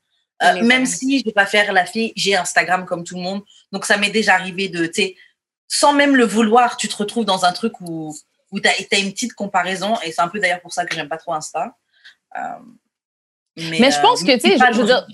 Euh, 0.43 0.61
même 0.63 0.85
si 0.85 1.19
je 1.19 1.25
vais 1.25 1.31
pas 1.31 1.47
faire 1.47 1.73
la 1.73 1.85
fille, 1.85 2.13
j'ai 2.15 2.35
Instagram 2.35 2.85
comme 2.85 3.03
tout 3.03 3.15
le 3.15 3.21
monde. 3.21 3.41
Donc, 3.71 3.85
ça 3.85 3.97
m'est 3.97 4.11
déjà 4.11 4.35
arrivé 4.35 4.69
de, 4.69 4.85
tu 4.85 5.15
sans 5.67 5.93
même 5.93 6.15
le 6.15 6.23
vouloir, 6.25 6.77
tu 6.77 6.87
te 6.87 6.95
retrouves 6.95 7.25
dans 7.25 7.43
un 7.45 7.51
truc 7.51 7.73
où, 7.81 8.15
où 8.51 8.59
tu 8.59 8.69
as, 8.69 8.99
une 8.99 9.11
petite 9.11 9.33
comparaison. 9.33 9.95
Et 10.05 10.11
c'est 10.11 10.21
un 10.21 10.27
peu 10.27 10.39
d'ailleurs 10.39 10.61
pour 10.61 10.73
ça 10.73 10.85
que 10.85 10.93
j'aime 10.93 11.09
pas 11.09 11.17
trop 11.17 11.33
Insta. 11.33 11.75
Euh, 12.37 12.41
Mais 13.55 13.91
je 13.91 13.99
pense 13.99 14.23
que, 14.23 14.33
tu 14.35 14.51
sais, 14.51 14.57
je 14.57 14.77
veux 14.79 14.85
dire- 14.85 15.05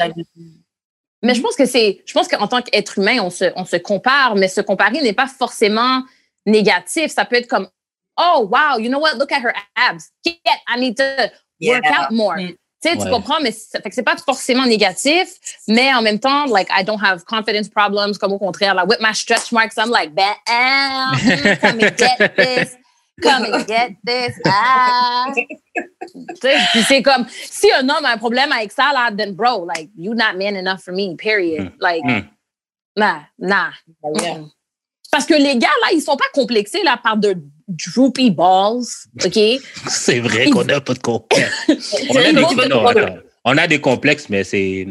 Mais 1.22 1.34
je 1.34 1.41
pense 1.41 1.56
que 1.56 1.66
c'est, 1.66 2.04
je 2.06 2.14
pense 2.14 2.28
qu'en 2.28 2.48
tant 2.48 2.62
qu'être 2.62 3.00
humain, 3.00 3.20
on 3.22 3.30
se, 3.30 3.46
on 3.56 3.64
se 3.64 3.78
compare, 3.78 4.36
mais 4.36 4.50
se 4.50 4.60
comparer 4.60 5.02
n'est 5.02 5.14
pas 5.14 5.28
forcément 5.28 6.04
négatif. 6.46 7.12
Ça 7.12 7.26
peut 7.26 7.36
être 7.38 7.48
comme, 7.48 7.68
oh, 8.18 8.48
wow, 8.52 8.78
you 8.80 8.89
know 8.89 9.00
what, 9.00 9.16
look 9.18 9.32
at 9.32 9.41
her 9.41 9.54
abs. 9.76 10.10
Shit, 10.26 10.39
I 10.68 10.80
need 10.80 10.98
to 10.98 11.04
work 11.62 11.84
Yeah. 11.84 12.02
out 12.02 12.12
more. 12.12 12.36
Mm. 12.38 12.56
Tu 12.84 12.89
sais, 12.89 12.98
Ouais. 12.98 13.06
tu 13.06 13.10
comprends, 13.10 13.39
mais 13.41 13.52
c'est 13.54 14.04
pas 14.04 14.18
forcément 14.18 14.66
négatif, 14.66 15.30
mais 15.70 15.94
en 15.94 16.02
même 16.02 16.20
temps, 16.20 16.46
like, 16.48 16.68
I 16.70 16.84
don't 16.84 17.00
have 17.02 17.24
confidence 17.24 17.70
problems, 17.70 18.18
comme 18.18 18.34
au 18.34 18.38
contraire, 18.39 18.76
like, 18.76 18.88
with 18.89 19.00
my 19.00 19.14
stretch 19.14 19.54
marks, 19.54 19.78
I'm 19.78 19.89
like, 19.89 20.14
bam, 20.14 20.36
mm, 20.48 21.60
come 21.62 21.80
and 21.80 21.98
get 21.98 22.36
this, 22.36 22.76
come 23.22 23.46
and 23.46 23.66
get 23.66 23.96
this, 24.06 24.38
ah. 24.46 25.32
Tu 25.34 25.48
sais, 26.41 26.58
puis 26.74 26.84
c'est 26.84 27.02
comme, 27.02 27.26
si 27.46 27.72
un 27.72 27.88
homme 27.88 28.04
a 28.04 28.12
un 28.12 28.18
problème 28.18 28.52
avec 28.52 28.74
ça, 28.74 28.91
là, 28.94 29.10
then 29.16 29.34
bro, 29.34 29.66
like, 29.66 29.89
you 29.98 30.14
not 30.14 30.36
man 30.36 30.58
enough 30.58 30.82
for 30.84 30.91
me, 30.94 31.16
period. 31.16 31.72
Like, 31.80 32.04
Mm. 32.04 32.28
nah, 32.98 33.22
nah. 33.39 33.72
Yeah. 34.22 34.39
Mm. 34.39 34.52
Parce 35.14 35.28
que 35.28 35.36
les 35.36 35.57
gars, 35.59 35.68
là, 35.84 35.89
ils 35.93 36.01
sont 36.01 36.18
pas 36.18 36.26
complexés, 36.34 36.82
là, 36.84 36.99
par 37.01 37.18
de 37.18 37.36
droopy 37.68 38.32
balls, 38.32 38.82
OK? 39.24 39.39
c'est 39.88 40.20
vrai 40.20 40.49
qu'on 40.49 40.64
n'a 40.64 40.82
pas 40.82 40.95
de 40.95 40.99
complexes. 40.99 41.53
On 42.09 42.16
a, 42.18 42.24
des, 42.24 42.41
bon 42.41 42.47
que 42.47 42.68
non, 42.68 42.82
tu 42.91 42.97
attends. 42.97 43.16
on 43.45 43.55
a 43.59 43.68
des 43.68 43.80
complexes, 43.80 44.28
mais 44.30 44.43
c'est. 44.43 44.88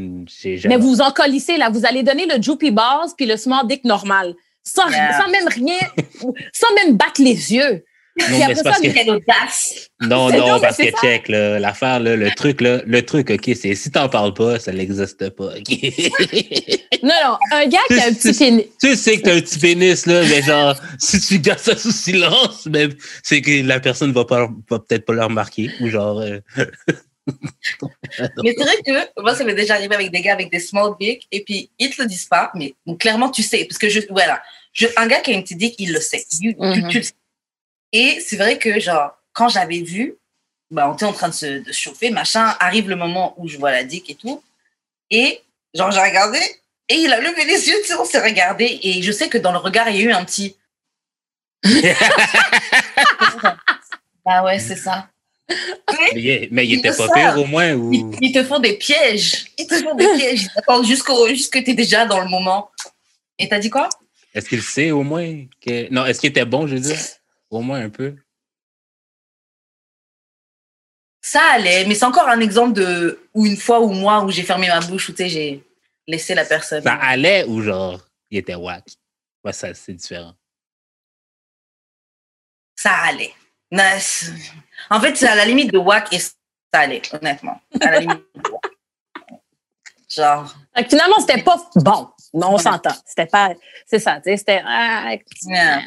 Mais 0.67 0.77
vous 0.77 1.01
en 1.01 1.11
colissez, 1.11 1.57
là. 1.57 1.71
Vous 1.71 1.85
allez 1.85 2.05
donner 2.05 2.27
le 2.27 2.39
droopy 2.39 2.71
balls 2.71 3.09
puis 3.17 3.27
le 3.27 3.37
small 3.37 3.67
dick 3.67 3.83
normal. 3.85 4.35
Sans, 4.63 4.89
Yeah. 4.89 5.21
sans 5.21 5.29
même 5.29 5.49
rien, 5.49 5.81
sans 6.53 6.73
même 6.77 6.97
battre 6.97 7.21
les 7.21 7.53
yeux. 7.53 7.85
Non, 8.19 8.27
mais 8.47 8.55
ça, 8.55 8.63
parce 8.63 8.81
que- 8.81 9.11
audace. 9.11 9.89
Non, 10.01 10.29
non, 10.37 10.61
parce 10.61 10.77
que 10.77 10.91
ça. 10.91 10.99
check, 11.01 11.29
là, 11.29 11.59
l'affaire, 11.59 11.99
là, 12.01 12.15
le 12.15 12.31
truc, 12.33 12.61
là, 12.61 12.83
le 12.85 13.03
truc, 13.05 13.31
OK, 13.31 13.51
c'est 13.59 13.75
si 13.75 13.91
t'en 13.91 14.09
parles 14.09 14.35
pas, 14.35 14.59
ça 14.59 14.71
n'existe 14.73 15.31
pas, 15.31 15.47
OK? 15.57 15.69
Non, 17.03 17.11
non, 17.25 17.39
un 17.53 17.67
gars 17.67 17.79
qui 17.89 17.95
a 18.01 18.07
un 18.07 18.13
petit 18.13 18.33
pénis. 18.35 18.65
tu 18.81 18.95
sais 18.97 19.17
que 19.19 19.23
t'as 19.23 19.35
un 19.35 19.41
petit 19.41 19.59
pénis, 19.59 20.07
là, 20.07 20.23
mais 20.29 20.43
genre, 20.43 20.77
si 20.99 21.21
tu 21.21 21.39
gardes 21.39 21.59
ça 21.59 21.77
sous 21.77 21.91
silence, 21.91 22.69
ben, 22.69 22.93
c'est 23.23 23.41
que 23.41 23.63
la 23.67 23.81
personne 23.81 24.13
va 24.13 24.25
pas, 24.27 24.49
va 24.71 24.79
peut-être 24.79 25.05
pas 25.07 25.15
le 25.15 25.25
remarquer, 25.25 25.71
ou 25.81 25.89
genre, 25.89 26.21
euh, 26.21 26.39
Mais 28.43 28.55
c'est 28.57 28.65
vrai 28.65 28.75
que 28.85 29.21
moi, 29.23 29.35
ça 29.35 29.45
m'est 29.45 29.55
déjà 29.55 29.75
arrivé 29.75 29.95
avec 29.95 30.11
des 30.11 30.21
gars 30.21 30.33
avec 30.33 30.51
des 30.51 30.59
small 30.59 30.95
dick 31.01 31.27
et 31.31 31.45
puis 31.45 31.71
ils 31.79 31.91
te 31.91 32.03
le 32.03 32.09
disent 32.09 32.25
pas, 32.27 32.51
mais 32.55 32.75
donc, 32.85 32.99
clairement 33.01 33.31
tu 33.31 33.43
sais 33.45 33.65
parce 33.65 33.79
que 33.79 33.89
je 33.89 34.01
voilà, 34.11 34.43
je, 34.73 34.87
un 34.97 35.07
gars 35.07 35.21
qui 35.21 35.31
a 35.31 35.35
une 35.35 35.43
petite 35.43 35.59
dick, 35.59 35.75
il 35.79 35.93
le 35.93 36.01
sait. 36.01 36.25
You- 36.41 36.53
tu- 36.53 36.59
Mhm. 36.83 36.89
tu 36.89 36.97
le 36.99 37.03
sais. 37.05 37.13
Et 37.93 38.21
c'est 38.21 38.37
vrai 38.37 38.59
que 38.59 38.81
genre 38.81 39.17
quand 39.33 39.49
j'avais 39.49 39.81
vu, 39.81 40.17
bah, 40.73 40.89
on 40.89 40.95
était 40.95 41.05
en 41.05 41.13
train 41.13 41.29
de 41.29 41.35
se, 41.35 41.63
de 41.63 41.71
chauffer, 41.73 42.11
machin. 42.11 42.57
Arrive 42.59 42.89
le 42.89 42.97
moment 42.97 43.35
où 43.37 43.47
je 43.47 43.59
vois 43.59 43.71
la 43.71 43.85
dick 43.85 44.09
et 44.09 44.15
tout. 44.15 44.43
Et, 45.11 45.43
genre, 45.75 45.91
j'ai 45.91 46.01
regardé. 46.01 46.39
Et 46.89 46.95
il 46.95 47.13
a 47.13 47.21
levé 47.21 47.45
les 47.45 47.69
yeux, 47.69 47.77
tu 47.83 47.89
sais, 47.89 47.95
on 47.95 48.07
s'est 48.07 48.23
regardé. 48.23 48.81
Et 48.83 49.03
je 49.03 49.13
sais 49.13 49.29
que 49.29 49.37
dans 49.39 49.53
le 49.53 49.59
regard, 49.59 49.91
il 49.91 49.97
y 49.97 50.01
a 50.01 50.03
eu 50.05 50.13
un 50.13 50.25
petit. 50.25 50.57
ah 54.27 54.45
ouais, 54.45 54.59
c'est 54.59 54.77
ça. 54.77 55.09
Mais, 56.15 56.49
mais 56.51 56.67
il 56.67 56.79
était 56.79 56.97
pas 56.97 57.09
pire 57.13 57.37
au 57.39 57.45
moins 57.45 57.75
ou? 57.75 57.93
Ils, 57.93 58.07
ils 58.21 58.33
te 58.33 58.43
font 58.43 58.59
des 58.59 58.79
pièges. 58.79 59.45
Ils 59.59 59.67
te 59.67 59.75
font 59.75 59.95
des 59.95 60.09
pièges. 60.17 60.45
Ils 60.45 60.51
attendent 60.57 60.87
jusqu'au, 60.87 61.29
jusque 61.29 61.63
t'es 61.63 61.75
déjà 61.75 62.07
dans 62.07 62.21
le 62.21 62.29
moment. 62.29 62.71
Et 63.39 63.49
t'as 63.49 63.59
dit 63.59 63.69
quoi? 63.71 63.91
Est-ce 64.35 64.49
qu'il 64.49 64.63
sait 64.63 64.91
au 64.91 65.03
moins 65.03 65.45
que. 65.61 65.93
Non, 65.93 66.07
est-ce 66.07 66.21
qu'il 66.21 66.31
était 66.31 66.47
bon, 66.47 66.67
je 66.67 66.75
veux 66.75 66.81
dire? 66.81 66.99
Au 67.53 67.61
moins 67.61 67.83
un 67.85 67.91
peu. 67.91 68.17
Ça 71.21 71.43
allait, 71.53 71.85
mais 71.85 71.95
c'est 71.95 72.07
encore 72.07 72.29
un 72.29 72.41
exemple 72.41 72.73
de 72.73 73.29
ou 73.35 73.45
une 73.47 73.59
fois 73.59 73.81
ou 73.81 73.91
moi 73.93 74.25
où 74.25 74.31
j'ai 74.31 74.43
fermé 74.43 74.69
ma 74.69 74.81
bouche 74.81 75.11
ou 75.11 75.13
tu 75.13 75.19
sais 75.19 75.29
j'ai 75.29 75.65
laissé 76.07 76.35
la 76.35 76.47
personne. 76.47 76.83
Ça 76.83 76.95
allait 76.95 77.45
ou 77.45 77.61
genre, 77.61 78.01
il 78.31 78.39
était 78.39 78.55
whack? 78.55 78.85
Ouais, 79.45 79.53
ça, 79.53 79.73
c'est 79.75 79.93
différent. 79.93 80.35
Ça 82.75 82.93
allait. 83.05 83.35
Non, 83.71 83.85
c'est- 84.01 84.33
en 84.89 84.99
fait, 85.01 85.15
c'est 85.15 85.29
à 85.29 85.35
la 85.37 85.45
limite 85.45 85.73
de 85.73 85.79
whack 85.79 86.11
et 86.13 86.19
ça 86.19 86.33
allait, 86.73 87.03
honnêtement. 87.13 87.61
À 87.81 87.91
la 87.91 88.01
limite. 88.01 88.23
de 88.35 88.51
whack. 88.51 88.73
Genre, 90.09 90.55
finalement, 90.89 91.21
c'était 91.21 91.43
pas 91.43 91.71
bon. 91.77 92.09
Mais 92.35 92.47
on 92.47 92.57
s'entend. 92.59 92.95
C'était 93.07 93.27
pas. 93.27 93.53
C'est 93.87 93.99
ça, 93.99 94.17
tu 94.17 94.31
sais, 94.31 94.37
c'était. 94.39 94.63
Ah, 94.67 95.15
yeah. 95.45 95.83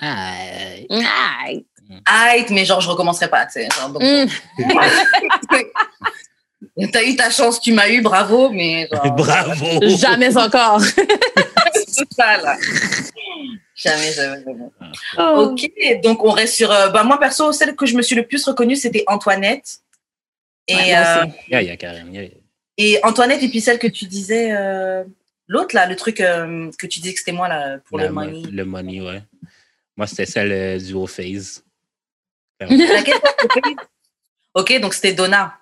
Aïe. 0.00 0.86
Aïe. 0.90 1.64
ah, 2.06 2.28
Aïe, 2.30 2.46
mais 2.50 2.64
genre 2.64 2.80
je 2.80 2.88
recommencerai 2.88 3.28
pas, 3.28 3.46
tu 3.46 3.52
sais. 3.62 3.68
donc, 3.92 4.02
hum. 4.02 4.26
T'as 6.92 7.02
eu 7.02 7.16
ta 7.16 7.28
chance, 7.30 7.60
tu 7.60 7.72
m'as 7.72 7.88
eu, 7.88 8.00
bravo, 8.00 8.48
mais 8.50 8.88
genre, 8.90 9.12
Bravo! 9.16 9.66
Jamais 9.96 10.36
encore. 10.36 10.80
c'est 11.74 12.12
ça 12.14 12.36
là. 12.38 12.56
Jamais, 13.74 14.12
jamais, 14.12 14.42
jamais. 14.44 14.64
Oh. 15.18 15.50
Ok, 15.52 15.68
donc 16.02 16.24
on 16.24 16.30
reste 16.30 16.54
sur. 16.54 16.70
euh, 16.70 16.88
bah, 16.90 17.02
moi, 17.04 17.18
perso, 17.18 17.52
celle 17.52 17.74
que 17.74 17.84
je 17.84 17.96
me 17.96 18.02
suis 18.02 18.14
le 18.14 18.24
plus 18.26 18.44
reconnue, 18.44 18.76
c'était 18.76 19.04
Antoinette. 19.08 19.80
Et, 20.68 20.76
Ouais, 20.76 20.96
euh. 20.96 21.26
Yeah, 21.48 21.62
yeah, 21.62 21.76
Karen. 21.76 22.14
Yeah, 22.14 22.22
yeah. 22.22 22.30
et 22.78 23.00
Antoinette, 23.02 23.42
et 23.42 23.48
puis 23.48 23.60
celle 23.60 23.78
que 23.80 23.88
tu 23.88 24.04
disais, 24.06 24.52
euh, 24.52 25.02
l'autre 25.48 25.74
là, 25.74 25.86
le 25.86 25.96
truc 25.96 26.20
euh, 26.20 26.70
que 26.78 26.86
tu 26.86 27.00
disais 27.00 27.12
que 27.12 27.18
c'était 27.18 27.32
moi 27.32 27.48
là, 27.48 27.78
pour 27.88 27.98
La 27.98 28.06
le 28.06 28.12
mo- 28.12 28.20
money. 28.24 28.42
Le 28.50 28.64
money, 28.64 29.00
ouais. 29.00 29.22
Moi, 29.96 30.06
c'était 30.06 30.26
celle 30.26 30.52
euh, 30.52 30.78
du 30.78 30.92
haut 30.94 31.06
phase. 31.06 31.64
Ok, 34.54 34.78
donc 34.80 34.92
c'était 34.92 35.14
Donna. 35.14 35.54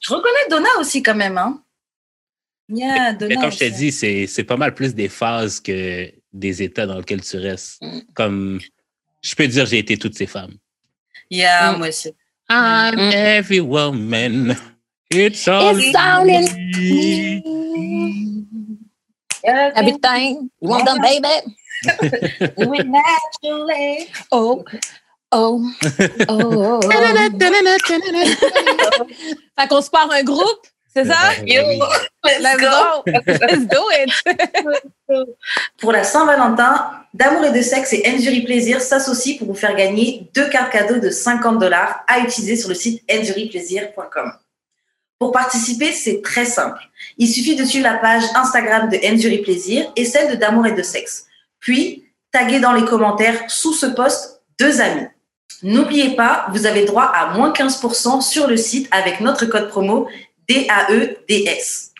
Je 0.00 0.12
reconnais 0.12 0.48
Donna 0.50 0.68
aussi 0.80 1.02
quand 1.04 1.14
même, 1.14 1.38
hein. 1.38 1.62
Yeah, 2.68 3.12
Donna. 3.12 3.28
Mais 3.36 3.40
comme 3.40 3.52
je 3.52 3.58
t'ai 3.58 3.70
aussi. 3.70 3.76
dit, 3.78 3.92
c'est 3.92 4.26
c'est 4.26 4.42
pas 4.44 4.56
mal 4.56 4.74
plus 4.74 4.92
des 4.94 5.08
phases 5.08 5.60
que 5.60 6.12
des 6.32 6.62
états 6.62 6.84
dans 6.86 6.98
lesquels 6.98 7.20
tu 7.22 7.36
restes. 7.38 7.80
Mm. 7.80 8.00
Comme, 8.14 8.58
je 9.22 9.34
peux 9.36 9.46
dire, 9.46 9.66
j'ai 9.66 9.78
été 9.78 9.96
toutes 9.96 10.16
ces 10.16 10.26
femmes. 10.26 10.54
Yeah, 11.30 11.72
Mm. 11.72 11.78
moi 11.78 11.88
aussi. 11.88 12.08
I'm 12.50 12.96
Mm. 12.96 13.12
every 13.14 13.60
woman. 13.60 14.56
It's 15.10 15.46
all 15.46 15.78
It's 15.78 15.92
down 15.92 16.28
in 16.28 16.42
me. 16.76 17.42
Yeah, 19.44 19.70
Everything. 19.76 20.50
You 20.60 20.68
want 20.68 20.84
them, 20.84 20.98
baby? 21.00 21.54
naturally. 22.84 24.08
Oh. 24.30 24.64
Oh. 25.30 25.62
Oh. 26.28 26.80
oh. 26.80 26.80
fait 29.58 29.68
qu'on 29.68 29.82
se 29.82 29.90
part 29.90 30.10
un 30.10 30.22
groupe, 30.22 30.66
c'est 30.94 31.04
ça? 31.04 31.34
Yo, 31.44 31.62
let's 32.24 32.40
Let's 32.40 32.60
go. 32.60 33.02
go. 33.04 33.12
Let's 33.26 33.66
do 33.66 33.82
it. 33.92 34.10
Pour 35.78 35.92
la 35.92 36.02
Saint-Valentin, 36.04 36.92
D'amour 37.14 37.44
et 37.46 37.52
de 37.52 37.62
sexe 37.62 37.94
et 37.94 38.02
Enjury 38.06 38.42
Plaisir 38.42 38.80
s'associent 38.80 39.38
pour 39.38 39.48
vous 39.48 39.54
faire 39.54 39.74
gagner 39.74 40.30
deux 40.34 40.48
cartes 40.50 40.70
cadeaux 40.70 40.98
de 41.00 41.08
50 41.10 41.58
dollars 41.58 42.04
à 42.06 42.20
utiliser 42.20 42.56
sur 42.56 42.68
le 42.68 42.74
site 42.74 43.02
enjuryplaisir.com. 43.10 44.32
Pour 45.18 45.32
participer, 45.32 45.92
c'est 45.92 46.22
très 46.22 46.44
simple. 46.44 46.80
Il 47.16 47.28
suffit 47.28 47.56
de 47.56 47.64
suivre 47.64 47.84
la 47.84 47.96
page 47.96 48.22
Instagram 48.34 48.88
de 48.88 48.98
Enjury 49.04 49.38
Plaisir 49.38 49.90
et 49.96 50.04
celle 50.04 50.30
de 50.30 50.36
D'amour 50.36 50.66
et 50.66 50.72
de 50.72 50.82
sexe. 50.82 51.27
Puis, 51.60 52.04
taguer 52.32 52.60
dans 52.60 52.72
les 52.72 52.84
commentaires 52.84 53.50
sous 53.50 53.72
ce 53.72 53.86
post 53.86 54.42
deux 54.58 54.80
amis. 54.80 55.06
N'oubliez 55.62 56.14
pas, 56.14 56.46
vous 56.52 56.66
avez 56.66 56.84
droit 56.84 57.04
à 57.04 57.34
moins 57.34 57.52
15% 57.52 58.20
sur 58.20 58.46
le 58.46 58.56
site 58.56 58.88
avec 58.92 59.20
notre 59.20 59.46
code 59.46 59.68
promo 59.68 60.08
DAEDS. 60.48 61.92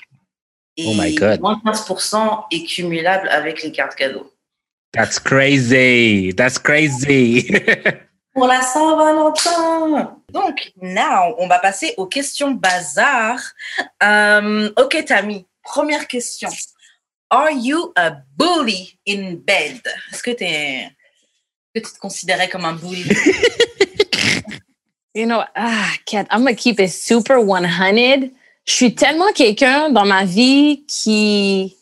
Et 0.77 0.87
Oh 0.87 0.95
my 0.97 1.15
God. 1.15 1.41
moins 1.41 1.61
15% 1.65 2.45
est 2.53 2.65
cumulable 2.65 3.29
avec 3.29 3.63
les 3.63 3.73
cartes 3.73 3.97
cadeaux. 3.97 4.33
That's 4.93 5.19
crazy. 5.19 6.33
That's 6.35 6.59
crazy. 6.59 7.51
Pour 8.33 8.47
la 8.47 8.63
Saint-Valentin. 8.63 10.17
Donc, 10.33 10.73
now, 10.81 11.35
on 11.39 11.49
va 11.49 11.59
passer 11.59 11.95
aux 11.97 12.07
questions 12.07 12.53
bazar. 12.53 13.41
Euh, 14.03 14.71
ok, 14.77 15.05
Tammy, 15.05 15.47
première 15.63 16.07
question. 16.07 16.49
Are 17.31 17.51
you 17.51 17.93
a 17.97 18.22
bully 18.37 18.99
in 19.07 19.37
bed? 19.37 19.81
Est-ce 20.12 20.22
que, 20.22 20.31
tu 20.31 21.83
te 21.83 21.99
considérais 21.99 22.49
comme 22.49 22.64
un 22.64 22.74
bully? 22.74 23.05
You 25.14 25.26
know, 25.26 25.43
ah, 25.57 25.91
Kat, 26.07 26.29
I'm 26.31 26.45
gonna 26.45 26.55
keep 26.55 26.79
it 26.79 26.91
super 26.91 27.41
100. 27.41 28.31
Je 28.64 28.72
suis 28.72 28.95
tellement 28.95 29.33
quelqu'un 29.33 29.91
dans 29.91 30.05
ma 30.05 30.24
vie 30.24 30.85
qui, 30.87 31.76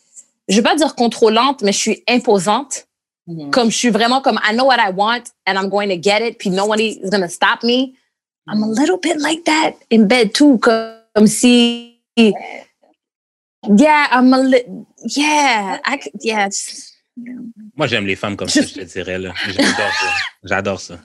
je 0.47 0.55
vais 0.55 0.63
pas 0.63 0.75
dire 0.75 0.95
contrôlante, 0.95 1.61
mais 1.61 1.71
je 1.71 1.77
suis 1.77 2.03
imposante. 2.07 2.87
Mhm. 3.27 3.51
Comme 3.51 3.69
je 3.69 3.77
suis 3.77 3.89
vraiment 3.89 4.21
comme 4.21 4.39
I 4.43 4.53
know 4.55 4.65
what 4.65 4.79
I 4.79 4.91
want 4.91 5.25
and 5.45 5.55
I'm 5.55 5.69
going 5.69 5.89
to 5.89 6.01
get 6.01 6.25
it, 6.25 6.39
puis 6.39 6.49
nobody 6.49 6.99
is 7.03 7.11
gonna 7.11 7.29
stop 7.29 7.63
me. 7.63 7.93
I'm 8.47 8.63
a 8.63 8.67
little 8.67 8.97
bit 8.97 9.19
like 9.19 9.43
that 9.45 9.73
in 9.91 10.07
bed 10.07 10.33
too, 10.33 10.57
comme, 10.57 10.95
comme 11.13 11.27
si, 11.27 12.01
yeah, 13.77 14.07
I'm 14.11 14.33
a 14.33 14.43
li- 14.43 14.65
yeah, 15.15 15.79
I, 15.85 15.99
yeah. 16.21 16.45
just- 16.49 16.93
Moi, 17.75 17.87
j'aime 17.87 18.05
les 18.05 18.15
femmes 18.15 18.35
comme 18.35 18.49
ça, 18.49 18.61
je 18.61 18.73
te 18.73 18.81
dirais. 18.81 19.17
là. 19.19 19.33
J'adore 19.47 19.91
ça. 19.93 20.13
J'adore 20.43 20.81
ça. 20.81 20.99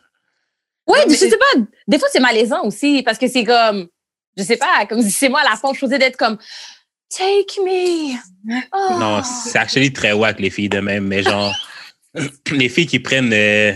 Oui, 0.86 0.98
je 1.08 1.14
sais 1.14 1.30
pas. 1.30 1.60
Des 1.88 1.98
fois, 1.98 2.08
c'est 2.12 2.20
malaisant 2.20 2.64
aussi 2.64 3.02
parce 3.02 3.18
que 3.18 3.28
c'est 3.28 3.44
comme, 3.44 3.88
je 4.36 4.42
sais 4.42 4.56
pas, 4.56 4.84
comme 4.86 5.00
si 5.02 5.10
c'est 5.10 5.28
moi 5.28 5.42
la 5.42 5.56
femme, 5.56 5.74
je 5.74 5.78
faisais 5.78 5.98
d'être 5.98 6.16
comme, 6.16 6.38
take 7.08 7.60
me. 7.64 8.14
Oh. 8.72 8.98
Non, 8.98 9.22
c'est 9.22 9.58
actually 9.58 9.92
très 9.92 10.12
wack, 10.12 10.40
les 10.40 10.50
filles 10.50 10.68
de 10.68 10.80
même, 10.80 11.06
mais 11.06 11.22
genre, 11.22 11.54
les 12.50 12.68
filles 12.68 12.86
qui 12.86 12.98
prennent, 12.98 13.32
euh, 13.32 13.74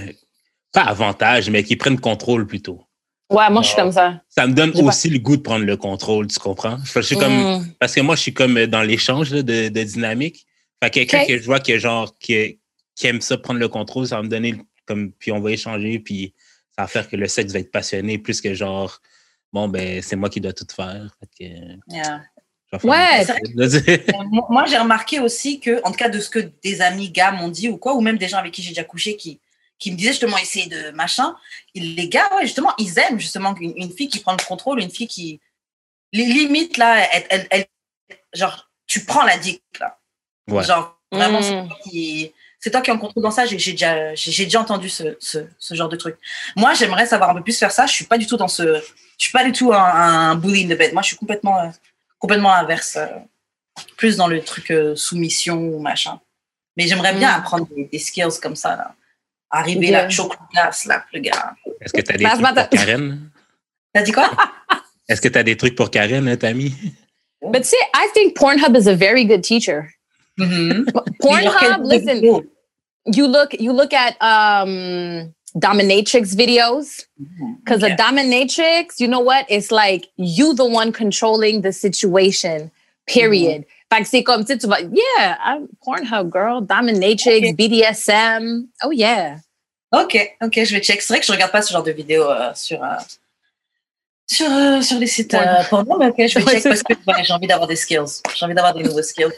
pas 0.73 0.83
avantage, 0.83 1.49
mais 1.49 1.63
qui 1.63 1.77
prennent 1.77 2.01
contrôle 2.01 2.47
plutôt. 2.47 2.86
Ouais, 3.29 3.51
moi, 3.51 3.63
je 3.63 3.69
suis 3.69 3.77
comme 3.77 3.91
ça. 3.93 4.21
Ça 4.29 4.47
me 4.47 4.55
donne 4.55 4.73
pas- 4.73 4.81
aussi 4.83 5.11
le 5.11 5.19
goût 5.19 5.37
de 5.37 5.43
prendre 5.43 5.65
le 5.65 5.77
contrôle, 5.77 6.29
tu 6.29 6.39
comprends? 6.39 6.79
Je 6.95 7.01
suis 7.01 7.17
comme, 7.17 7.33
Mm. 7.61 7.75
parce 7.81 7.95
que 7.95 8.01
moi, 8.01 8.15
je 8.15 8.21
suis 8.21 8.35
comme 8.35 8.67
dans 8.67 8.83
l'échange 8.83 9.31
de, 9.31 9.43
de 9.69 9.83
dynamique. 9.83 10.47
Fait 10.83 10.91
que 10.91 10.95
quelqu'un 10.95 11.25
que 11.27 11.39
je 11.39 11.45
vois 11.45 11.59
que 11.59 11.77
genre, 11.79 12.17
qui, 12.19 12.61
qui 12.95 13.07
aime 13.09 13.21
ça 13.21 13.37
prendre 13.37 13.59
le 13.59 13.69
contrôle, 13.69 14.07
ça 14.07 14.17
va 14.17 14.23
me 14.23 14.29
donner, 14.29 14.55
comme, 14.87 15.11
puis 15.13 15.33
on 15.33 15.41
va 15.41 15.51
échanger, 15.51 15.99
puis 15.99 16.35
ça 16.77 16.83
va 16.83 16.87
faire 16.89 17.09
que 17.09 17.17
le 17.17 17.27
sexe 17.27 17.53
va 17.53 17.59
être 17.59 17.73
passionné 17.73 18.19
plus 18.19 18.41
que 18.41 18.55
genre, 18.55 19.01
bon, 19.53 19.67
ben, 19.69 20.01
c'est 20.03 20.17
moi 20.17 20.29
qui 20.31 20.41
dois 20.41 20.53
tout 20.53 20.67
faire. 20.75 21.17
Fait 21.19 21.45
que, 21.47 21.53
Yeah. 21.89 22.23
Ouais. 22.83 23.25
Euh, 23.61 24.13
moi, 24.51 24.65
j'ai 24.67 24.77
remarqué 24.77 25.19
aussi 25.21 25.61
que, 25.61 25.81
en 25.85 25.91
tout 25.93 25.97
cas, 25.97 26.09
de 26.09 26.19
ce 26.21 26.29
que 26.29 26.41
des 26.63 26.81
amis 26.83 27.11
gars 27.11 27.31
m'ont 27.33 27.49
dit 27.49 27.69
ou 27.69 27.77
quoi, 27.79 27.95
ou 27.95 28.01
même 28.01 28.19
des 28.19 28.29
gens 28.29 28.39
avec 28.39 28.53
qui 28.53 28.61
j'ai 28.63 28.71
déjà 28.71 28.85
couché 28.85 29.17
qui, 29.17 29.41
qui 29.79 29.93
me 29.93 29.97
disaient 29.97 30.13
justement 30.13 30.39
essayer 30.39 30.67
de 30.67 30.91
machin, 30.91 31.37
les 31.75 32.09
gars, 32.09 32.29
ouais, 32.37 32.43
justement, 32.43 32.73
ils 32.79 32.99
aiment 32.99 33.21
justement 33.21 33.55
une, 33.61 33.75
une 33.77 33.93
fille 33.93 34.09
qui 34.09 34.21
prend 34.21 34.33
le 34.33 34.43
contrôle, 34.45 34.81
une 34.81 34.91
fille 34.91 35.09
qui. 35.09 35.41
Les 36.13 36.25
limites, 36.25 36.77
là, 36.79 37.07
elle, 37.13 37.27
elle- 37.31 37.47
elle- 37.51 37.67
genre, 38.33 38.71
tu 38.87 39.05
prends 39.05 39.25
la 39.25 39.37
dick, 39.37 39.63
là. 39.81 39.99
Ouais. 40.49 40.63
Genre, 40.65 40.99
vraiment, 41.13 41.41
Mm. 41.41 41.43
c'est 41.43 41.67
toi 41.67 41.79
qui. 41.85 42.33
C'est 42.59 42.71
toi 42.71 42.81
qui 42.81 42.91
es 42.91 42.93
en 42.93 42.99
contrôle 42.99 43.23
dans 43.23 43.31
ça. 43.31 43.45
J'ai 43.45 43.59
j'ai 43.59 43.73
déjà, 43.73 44.11
déjà 44.15 44.61
entendu 44.61 44.89
ce, 44.89 45.17
ce, 45.21 45.47
ce 45.59 45.75
genre 45.75 45.89
de 45.91 45.97
truc. 45.97 46.17
Moi, 46.57 46.73
j'aimerais 46.75 47.07
savoir 47.07 47.31
un 47.31 47.35
peu 47.35 47.43
plus 47.43 47.59
faire 47.59 47.71
ça. 47.71 47.87
Je 47.87 47.93
suis 47.93 48.07
pas 48.07 48.19
du 48.19 48.27
tout 48.27 48.37
dans 48.39 48.49
ce. 48.49 48.81
Je 49.19 49.25
suis 49.25 49.33
pas 49.33 49.45
du 49.45 49.53
tout 49.53 49.73
un, 49.73 49.79
un 49.79 50.35
bully 50.37 50.65
in 50.65 50.75
the 50.75 50.79
bed. 50.79 50.93
Moi, 50.95 51.03
je 51.03 51.09
suis 51.09 51.17
complètement, 51.17 51.61
euh, 51.61 51.69
complètement 52.19 52.53
inverse. 52.55 52.97
euh, 52.97 53.07
plus 53.99 54.17
dans 54.17 54.27
le 54.27 54.43
truc 54.43 54.71
euh, 54.71 54.97
soumission 54.97 55.59
ou 55.59 55.79
machin. 55.81 56.19
Mais 56.79 56.87
j'aimerais 56.89 57.13
bien 57.15 57.31
Mm. 57.37 57.41
apprendre 57.41 57.67
des, 57.75 57.85
des 57.85 57.99
skills 57.99 58.41
comme 58.43 58.57
ça. 58.57 58.75
Là. 58.77 58.95
Arriver 59.57 59.87
Ok. 59.87 59.93
là, 59.93 60.09
chaud 60.11 60.31
là, 60.55 61.05
le 61.13 61.21
gars. 61.21 61.55
Est-ce 61.81 61.93
que 61.93 62.01
tu 62.03 62.13
as 62.13 62.17
des 62.17 62.25
trucs 62.25 62.55
pour 62.55 62.71
Karen? 62.71 63.31
T'as 63.95 64.03
dit 64.03 64.13
quoi? 64.13 64.31
Est-ce 65.09 65.21
que 65.21 65.29
tu 65.29 65.39
as 65.39 65.43
des 65.43 65.57
trucs 65.57 65.75
pour 65.77 65.91
Karen, 65.91 66.29
hein, 66.29 66.37
Tammy? 66.37 66.75
But 67.43 67.65
see, 67.65 67.77
I 67.95 68.09
think 68.13 68.37
Pornhub 68.37 68.77
is 68.77 68.87
a 68.89 68.95
very 68.95 69.25
good 69.25 69.43
teacher. 69.43 69.89
Mhm. 70.39 70.87
Pornhub, 71.21 71.25
Mais 71.25 71.43
genre, 71.45 71.59
quel- 71.61 71.83
listen, 71.89 72.43
you 73.07 73.27
look 73.27 73.55
you 73.59 73.73
look 73.73 73.93
at 73.95 74.17
um 74.21 75.33
dominatrix 75.55 76.35
videos. 76.35 77.07
Because 77.65 77.83
Okay. 77.83 77.93
a 77.93 77.97
dominatrix, 77.97 78.99
you 79.01 79.09
know 79.09 79.21
what? 79.21 79.47
It's 79.49 79.71
like 79.71 80.09
you 80.17 80.55
the 80.55 80.67
one 80.67 80.93
controlling 80.93 81.63
the 81.63 81.73
situation, 81.73 82.71
period. 83.07 83.65
Fait 83.93 84.03
que 84.03 84.09
c'est 84.09 84.23
comme, 84.25 84.45
tu 84.45 84.53
sais, 84.53 84.59
tu 84.59 84.67
yeah, 84.69 85.37
I'm 85.45 85.69
Pornhub, 85.87 86.31
girl, 86.31 86.61
dominatrix, 86.61 87.39
Okay. 87.39 87.55
BDSM. 87.55 88.67
Oh, 88.83 88.91
yeah. 88.91 89.39
Ok, 90.03 90.37
ok, 90.43 90.65
je 90.65 90.75
vais 90.75 90.81
check. 90.81 91.01
C'est 91.01 91.13
vrai 91.13 91.21
que 91.21 91.27
je 91.27 91.33
regarde 91.33 91.53
pas 91.53 91.63
ce 91.63 91.73
genre 91.73 91.83
de 91.83 91.93
vidéos 91.93 92.29
euh, 92.29 92.51
sur, 92.55 92.83
euh, 92.83 92.89
sur, 94.27 94.51
euh, 94.51 94.81
sur 94.83 94.99
les 94.99 95.07
sites 95.07 95.35
euh, 95.35 95.63
porno, 95.71 95.99
mais 95.99 96.07
ok, 96.07 96.17
je 96.19 96.39
vais 96.39 96.45
Ouais, 96.45 96.53
check 96.55 96.65
parce 96.65 96.83
que 96.83 96.93
ouais, 96.93 97.25
j'ai 97.25 97.33
envie 97.33 97.47
d'avoir 97.47 97.69
des 97.69 97.77
skills. 97.77 98.23
J'ai 98.35 98.45
envie 98.45 98.55
d'avoir 98.55 98.75
des 98.75 98.83
nouveaux 98.83 99.03
skills. 99.03 99.33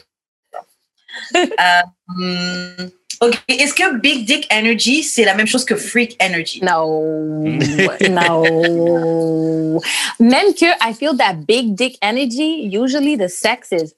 Ok, 3.21 3.37
est-ce 3.49 3.75
que 3.75 3.97
Big 3.97 4.25
Dick 4.25 4.47
Energy, 4.53 5.03
c'est 5.03 5.25
la 5.25 5.35
même 5.35 5.49
chose 5.49 5.65
que 5.65 5.75
Freak 5.75 6.17
Energy? 6.23 6.61
No, 6.63 7.43
no. 8.11 9.81
Même 10.21 10.55
que 10.55 10.67
I 10.89 10.95
feel 10.95 11.17
that 11.17 11.45
big 11.45 11.75
dick 11.75 11.99
energy, 12.01 12.69
usually 12.71 13.17
the 13.17 13.27
sex 13.27 13.73
is. 13.73 13.93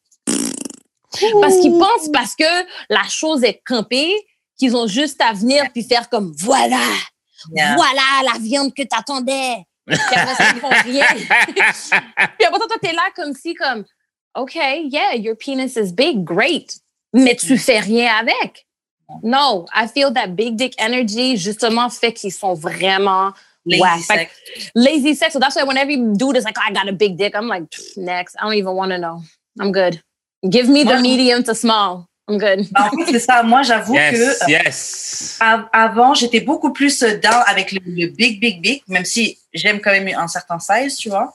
Parce 1.40 1.58
qu'ils 1.58 1.72
pensent 1.72 2.08
parce 2.12 2.34
que 2.34 2.44
la 2.88 3.02
chose 3.10 3.44
est 3.44 3.60
campée, 3.66 4.14
qu'ils 4.60 4.76
ont 4.76 4.86
juste 4.86 5.20
à 5.20 5.32
venir 5.32 5.64
puis 5.72 5.82
faire 5.82 6.08
comme 6.08 6.32
voilà, 6.38 6.78
Yeah. 7.52 7.74
voilà 7.74 8.32
la 8.34 8.38
viande 8.38 8.74
que 8.74 8.82
t'attendais. 8.82 9.64
Puis 9.86 9.96
après 10.14 10.34
ça, 10.34 10.52
ils 10.54 10.60
font 10.60 10.68
rien. 10.68 11.06
puis 11.16 11.62
après 12.46 12.58
ça, 12.60 12.66
toi, 12.68 12.76
t'es 12.82 12.92
là 12.92 13.08
comme 13.16 13.32
si, 13.34 13.54
comme, 13.54 13.82
OK, 14.36 14.54
yeah, 14.54 15.14
your 15.16 15.34
penis 15.34 15.74
is 15.76 15.90
big, 15.90 16.22
great. 16.22 16.78
Mais 17.14 17.34
tu 17.34 17.56
fais 17.56 17.80
rien 17.80 18.12
avec. 18.20 18.66
No, 19.22 19.66
I 19.74 19.88
feel 19.88 20.12
that 20.12 20.36
big 20.36 20.54
dick 20.56 20.74
energy, 20.78 21.38
justement, 21.38 21.88
fait 21.88 22.12
qu'ils 22.12 22.30
sont 22.32 22.52
vraiment 22.54 23.32
Lazy 23.64 23.80
whack. 23.80 24.00
Sex. 24.02 24.32
lazy 24.74 25.14
sex. 25.14 25.32
So 25.32 25.38
that's 25.40 25.56
why 25.56 25.64
when 25.64 25.78
every 25.78 25.96
dude 25.96 26.36
is 26.36 26.44
like, 26.44 26.56
oh, 26.58 26.62
I 26.68 26.72
got 26.72 26.88
a 26.88 26.92
big 26.92 27.16
dick, 27.16 27.34
I'm 27.34 27.48
like, 27.48 27.64
"Pff, 27.70 27.96
next. 27.96 28.36
I 28.38 28.42
don't 28.44 28.54
even 28.54 28.74
want 28.74 28.92
to 28.92 28.98
know. 28.98 29.22
I'm 29.58 29.72
good. 29.72 30.02
Give 30.48 30.68
me 30.68 30.84
the 30.84 31.00
medium 31.00 31.42
to 31.44 31.54
small. 31.54 32.06
I'm 32.30 32.38
good. 32.38 32.68
Bah, 32.70 32.88
en 32.92 32.96
fait, 32.96 33.12
c'est 33.12 33.18
ça. 33.18 33.42
Moi, 33.42 33.62
j'avoue 33.62 33.94
Yes, 33.94 34.12
que 34.12 34.44
euh, 34.44 34.48
yes. 34.48 35.36
av- 35.40 35.68
avant, 35.72 36.14
j'étais 36.14 36.40
beaucoup 36.40 36.72
plus 36.72 37.00
down 37.02 37.42
avec 37.46 37.72
le, 37.72 37.80
le 37.84 38.06
big, 38.06 38.40
big, 38.40 38.60
big, 38.62 38.82
même 38.86 39.04
si 39.04 39.38
j'aime 39.52 39.80
quand 39.80 39.90
même 39.90 40.08
un 40.16 40.28
certain 40.28 40.58
size, 40.60 40.96
tu 40.96 41.08
vois. 41.08 41.34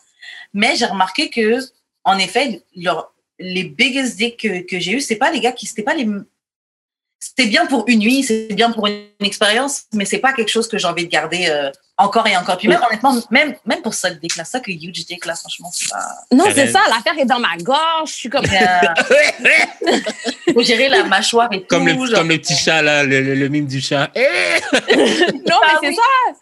Mais 0.53 0.75
j'ai 0.77 0.85
remarqué 0.85 1.29
que, 1.29 1.59
en 2.05 2.17
effet, 2.17 2.61
leur, 2.77 3.13
les 3.39 3.63
biggest 3.65 4.15
dicks 4.15 4.39
que, 4.39 4.61
que 4.65 4.79
j'ai 4.79 4.93
eu, 4.93 5.01
c'est 5.01 5.17
pas 5.17 5.31
les 5.31 5.41
gars 5.41 5.51
qui, 5.51 5.65
c'était 5.65 5.83
pas 5.83 5.95
les, 5.95 6.07
c'était 7.19 7.47
bien 7.47 7.65
pour 7.65 7.83
une 7.87 7.99
nuit, 7.99 8.23
c'est 8.23 8.53
bien 8.53 8.71
pour 8.71 8.87
une 8.87 9.03
expérience, 9.19 9.83
mais 9.93 10.05
c'est 10.05 10.19
pas 10.19 10.31
quelque 10.31 10.49
chose 10.51 10.67
que 10.69 10.77
j'ai 10.77 10.87
envie 10.87 11.05
de 11.05 11.11
garder 11.11 11.47
euh, 11.49 11.71
encore 11.97 12.27
et 12.27 12.35
encore. 12.35 12.57
Puis 12.57 12.67
même 12.67 12.81
honnêtement, 12.85 13.15
même, 13.31 13.55
même 13.65 13.81
pour 13.81 13.93
ça, 13.93 14.09
dick 14.09 14.35
là, 14.35 14.43
ça 14.43 14.59
que 14.59 14.71
huge 14.71 15.05
là, 15.25 15.35
franchement, 15.35 15.69
c'est 15.73 15.89
pas. 15.89 16.05
Non, 16.31 16.45
c'est 16.53 16.67
ça. 16.67 16.81
L'affaire 16.89 17.17
est 17.17 17.25
dans 17.25 17.39
ma 17.39 17.55
gorge. 17.57 18.09
Je 18.09 18.13
suis 18.13 18.29
comme, 18.29 18.45
Euh, 18.45 19.93
faut 20.53 20.61
gérer 20.61 20.89
la 20.89 21.03
mâchoire 21.03 21.47
et 21.51 21.63
comme, 21.63 21.87
tout. 21.87 22.03
le, 22.03 22.07
genre. 22.09 22.19
comme 22.19 22.29
le 22.29 22.37
petit 22.37 22.55
chat, 22.55 22.81
là, 22.81 23.03
le, 23.03 23.21
le, 23.21 23.35
le 23.35 23.49
mime 23.49 23.67
du 23.67 23.81
chat. 23.81 24.09
Eh! 24.15 24.59
non, 24.73 24.79
Ah 24.93 25.67
mais 25.71 25.77
c'est 25.81 25.87
oui. 25.89 25.95
ça. 25.95 26.33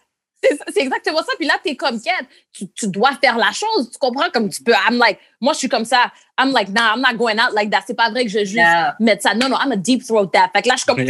C'est 0.72 0.80
exactement 0.82 1.18
ça. 1.18 1.32
Puis 1.38 1.46
là, 1.46 1.54
t'es 1.62 1.76
comme 1.76 2.00
quête. 2.00 2.26
Tu, 2.52 2.68
tu 2.70 2.88
dois 2.88 3.12
faire 3.22 3.36
la 3.38 3.52
chose. 3.52 3.90
Tu 3.90 3.98
comprends? 3.98 4.28
Comme 4.32 4.48
tu 4.50 4.62
peux. 4.62 4.72
I'm 4.72 4.98
like, 4.98 5.18
moi, 5.40 5.52
je 5.52 5.58
suis 5.58 5.68
comme 5.68 5.84
ça. 5.84 6.10
I'm 6.38 6.52
like, 6.52 6.68
nah, 6.70 6.94
I'm 6.94 7.00
not 7.00 7.14
going 7.16 7.38
out 7.38 7.52
like 7.54 7.70
that. 7.70 7.82
C'est 7.86 7.94
pas 7.94 8.10
vrai 8.10 8.24
que 8.24 8.30
je 8.30 8.38
vais 8.38 8.44
juste 8.44 8.56
Yeah. 8.56 8.96
mettre 9.00 9.22
ça. 9.22 9.34
Non, 9.34 9.48
non, 9.48 9.56
I'm 9.64 9.72
a 9.72 9.76
deep 9.76 10.04
throat 10.04 10.26
that. 10.32 10.50
Fait 10.54 10.62
que 10.62 10.68
là, 10.68 10.74
je 10.76 10.82
suis 10.82 10.86
comme, 10.86 11.04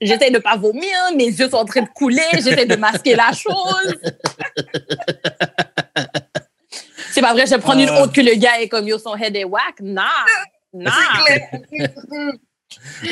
j'essaie 0.00 0.30
de 0.30 0.38
pas 0.38 0.56
vomir. 0.56 0.94
Mes 1.16 1.26
yeux 1.26 1.48
sont 1.48 1.56
en 1.56 1.64
train 1.64 1.82
de 1.82 1.88
couler. 1.88 2.22
J'essaie 2.34 2.66
de 2.66 2.76
masquer 2.76 3.14
la 3.16 3.32
chose. 3.32 3.94
C'est 7.10 7.22
pas 7.22 7.32
vrai, 7.32 7.46
je 7.46 7.54
vais 7.54 7.60
prendre 7.60 7.80
une 7.80 7.88
Ah. 7.88 8.02
autre 8.02 8.12
que 8.12 8.20
le 8.20 8.34
gars 8.34 8.60
est 8.60 8.68
comme, 8.68 8.86
yo, 8.86 8.98
son 8.98 9.16
head 9.16 9.34
est 9.34 9.44
whack. 9.44 9.80
Nah. 9.80 10.04
Nah. 10.72 10.92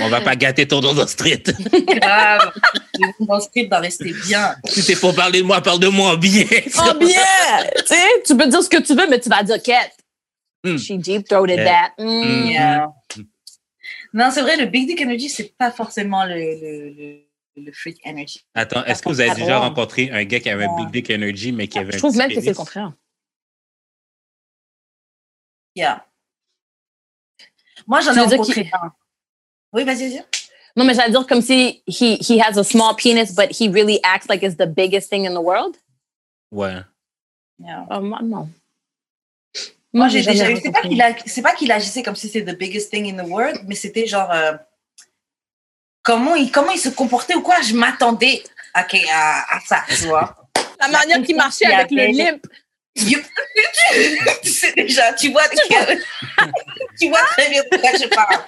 On 0.00 0.08
va 0.08 0.20
pas 0.20 0.36
gâter 0.36 0.66
ton 0.68 0.80
dodo 0.80 1.06
street. 1.06 1.42
grave. 1.86 2.52
Le 2.98 3.40
script 3.40 3.70
va 3.70 3.80
rester 3.80 4.12
bien. 4.26 4.54
si 4.66 4.84
t'es 4.84 4.96
pour 4.96 5.14
parler 5.14 5.40
de 5.40 5.46
moi, 5.46 5.60
parle 5.62 5.80
de 5.80 5.88
moi 5.88 6.16
bien. 6.16 6.44
Oh 6.78 6.94
bien! 6.98 7.64
tu 7.78 7.86
sais, 7.94 8.22
tu 8.26 8.36
peux 8.36 8.46
dire 8.48 8.62
ce 8.62 8.68
que 8.68 8.78
tu 8.82 8.94
veux, 8.94 9.08
mais 9.08 9.18
tu 9.20 9.28
vas 9.28 9.42
dire 9.42 9.62
quête. 9.62 9.96
Hmm. 10.64 10.76
She 10.76 10.92
deep 10.92 11.26
throated 11.28 11.58
Yeah. 11.58 11.90
that. 11.96 12.02
Mm. 12.02 12.46
Yeah. 12.50 12.86
Non, 14.12 14.30
c'est 14.32 14.40
vrai, 14.42 14.56
le 14.56 14.66
Big 14.66 14.86
Dick 14.86 15.00
Energy, 15.00 15.28
c'est 15.28 15.56
pas 15.56 15.70
forcément 15.70 16.24
le, 16.24 16.34
le, 16.34 16.90
le, 16.90 17.62
le 17.64 17.72
Freak 17.72 18.00
Energy. 18.06 18.40
Attends, 18.54 18.84
est-ce 18.84 19.02
que 19.02 19.08
vous 19.10 19.20
avez 19.20 19.30
Ah, 19.30 19.34
déjà 19.34 19.58
rencontré 19.58 20.10
un 20.10 20.24
gars 20.24 20.40
qui 20.40 20.48
avait 20.50 20.64
un 20.64 20.68
Ouais. 20.74 20.84
big 20.86 20.90
dick 21.04 21.10
energy, 21.10 21.52
mais 21.52 21.68
qui 21.68 21.78
avait 21.78 21.92
Je 21.92 21.96
un 21.96 21.98
trouve 22.00 22.12
petit 22.12 22.18
même 22.18 22.28
que 22.32 22.40
c'est 22.40 22.48
le 22.50 22.54
contraire. 22.54 22.92
Yeah. 25.74 26.04
Moi, 27.86 28.00
j'en 28.00 28.14
ai 28.14 28.20
rencontré 28.20 28.70
un. 28.72 28.92
Oui, 29.76 29.84
vas-y, 29.84 30.08
vas-y. 30.08 30.24
Non, 30.74 30.84
mais 30.84 30.94
j'allais 30.94 31.10
dire 31.10 31.26
comme 31.26 31.40
si 31.42 31.82
he, 31.86 32.16
he 32.20 32.40
has 32.40 32.58
a 32.58 32.64
small 32.64 32.94
penis, 32.96 33.32
but 33.34 33.50
he 33.52 33.68
really 33.68 34.00
acts 34.02 34.26
like 34.28 34.42
it's 34.42 34.56
the 34.56 34.66
biggest 34.66 35.08
thing 35.10 35.26
in 35.26 35.34
the 35.34 35.42
world? 35.42 35.76
Ouais. 36.50 36.82
Yeah. 37.58 37.84
Oh, 37.90 38.00
moi, 38.00 38.18
non. 38.22 38.48
Moi, 39.92 40.08
j'ai 40.08 40.22
déjà 40.22 40.50
eu. 40.50 40.58
C'est 40.62 40.70
pas 40.72 40.82
qu'il 40.82 41.00
a- 41.00 41.16
c'est 41.26 41.42
pas 41.42 41.54
qu'il 41.54 41.70
agissait 41.72 42.02
comme 42.02 42.16
si 42.16 42.28
c'était 42.28 42.52
the 42.52 42.58
biggest 42.58 42.90
thing 42.90 43.06
in 43.10 43.22
the 43.22 43.26
world, 43.28 43.60
mais 43.66 43.74
c'était 43.74 44.06
genre. 44.06 44.30
euh, 44.30 44.52
comment, 46.02 46.34
il, 46.34 46.50
comment 46.50 46.70
il 46.72 46.78
se 46.78 46.90
comportait 46.90 47.34
ou 47.34 47.42
quoi? 47.42 47.60
Je 47.62 47.74
m'attendais 47.74 48.42
à, 48.74 48.80
à, 49.12 49.56
à 49.56 49.60
ça, 49.60 49.82
tu 49.88 50.06
vois. 50.06 50.36
La 50.80 50.88
manière 50.88 51.22
qu'il 51.22 51.36
marchait 51.36 51.64
avec 51.66 51.90
le 51.90 52.02
avait- 52.02 52.12
limp. 52.12 52.46
You- 52.96 53.22
tu 54.42 54.48
sais 54.50 54.72
déjà, 54.72 55.12
tu 55.12 55.30
vois, 55.30 55.42
tu, 56.98 57.08
vois 57.08 57.20
très 57.36 57.50
bien 57.50 57.62
de 57.70 57.76
quoi 57.78 57.90
je 57.92 58.06
parle. 58.08 58.38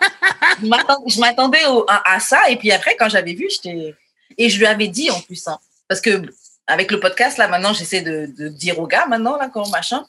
Je 0.62 0.66
m'attend- 0.66 1.02
Je 1.06 1.20
m'attendais 1.20 1.62
à, 1.88 2.14
à 2.14 2.20
ça, 2.20 2.48
et 2.50 2.56
puis 2.56 2.72
après, 2.72 2.96
quand 2.96 3.08
j'avais 3.08 3.34
vu, 3.34 3.48
j'étais. 3.50 3.94
Et 4.36 4.48
je 4.50 4.58
lui 4.58 4.66
avais 4.66 4.88
dit 4.88 5.10
en 5.10 5.20
plus, 5.20 5.46
hein, 5.48 5.58
parce 5.88 6.00
que 6.00 6.22
avec 6.66 6.90
le 6.90 7.00
podcast, 7.00 7.38
là, 7.38 7.48
maintenant, 7.48 7.72
j'essaie 7.72 8.02
de, 8.02 8.26
de 8.38 8.48
dire 8.48 8.78
aux 8.78 8.86
gars, 8.86 9.06
maintenant, 9.06 9.36
là, 9.36 9.48
quand 9.52 9.68
machin. 9.70 10.04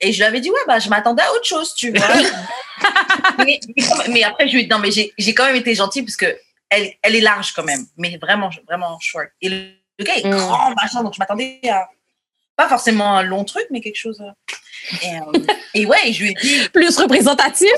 Et 0.00 0.12
je 0.12 0.18
lui 0.18 0.24
avais 0.24 0.40
dit, 0.40 0.50
ouais, 0.50 0.60
bah, 0.66 0.78
je 0.78 0.88
m'attendais 0.88 1.22
à 1.22 1.32
autre 1.32 1.44
chose, 1.46 1.74
tu 1.74 1.90
vois. 1.90 2.06
mais, 3.38 4.22
après, 4.24 4.46
je 4.48 4.52
lui 4.52 4.60
ai 4.60 4.64
dit, 4.64 4.68
non, 4.70 4.78
mais 4.78 4.90
j'ai 4.90 5.34
quand 5.34 5.44
même 5.46 5.56
été 5.56 5.74
gentille, 5.74 6.02
parce 6.02 6.16
que 6.16 6.36
elle, 6.68 6.92
elle 7.02 7.14
est 7.16 7.20
large 7.20 7.52
quand 7.52 7.62
même, 7.64 7.86
mais 7.96 8.16
vraiment, 8.20 8.50
vraiment 8.66 8.98
short. 9.00 9.28
Et 9.40 9.48
le, 9.48 9.68
le 9.98 10.04
gars 10.04 10.16
est 10.16 10.26
Mm. 10.26 10.30
grand, 10.36 10.74
machin, 10.80 11.02
donc 11.02 11.14
je 11.14 11.18
m'attendais 11.18 11.60
à. 11.70 11.88
Pas 12.56 12.68
forcément 12.68 13.16
un 13.16 13.22
long 13.22 13.44
truc, 13.44 13.66
mais 13.70 13.80
quelque 13.80 13.96
chose. 13.96 14.20
euh, 14.22 14.98
Et, 15.02 15.18
euh, 15.18 15.46
et 15.74 15.84
ouais, 15.86 16.12
je 16.12 16.22
lui 16.22 16.30
ai 16.30 16.34
dit, 16.34 16.68
Plus 16.72 16.96
représentatif. 16.96 17.70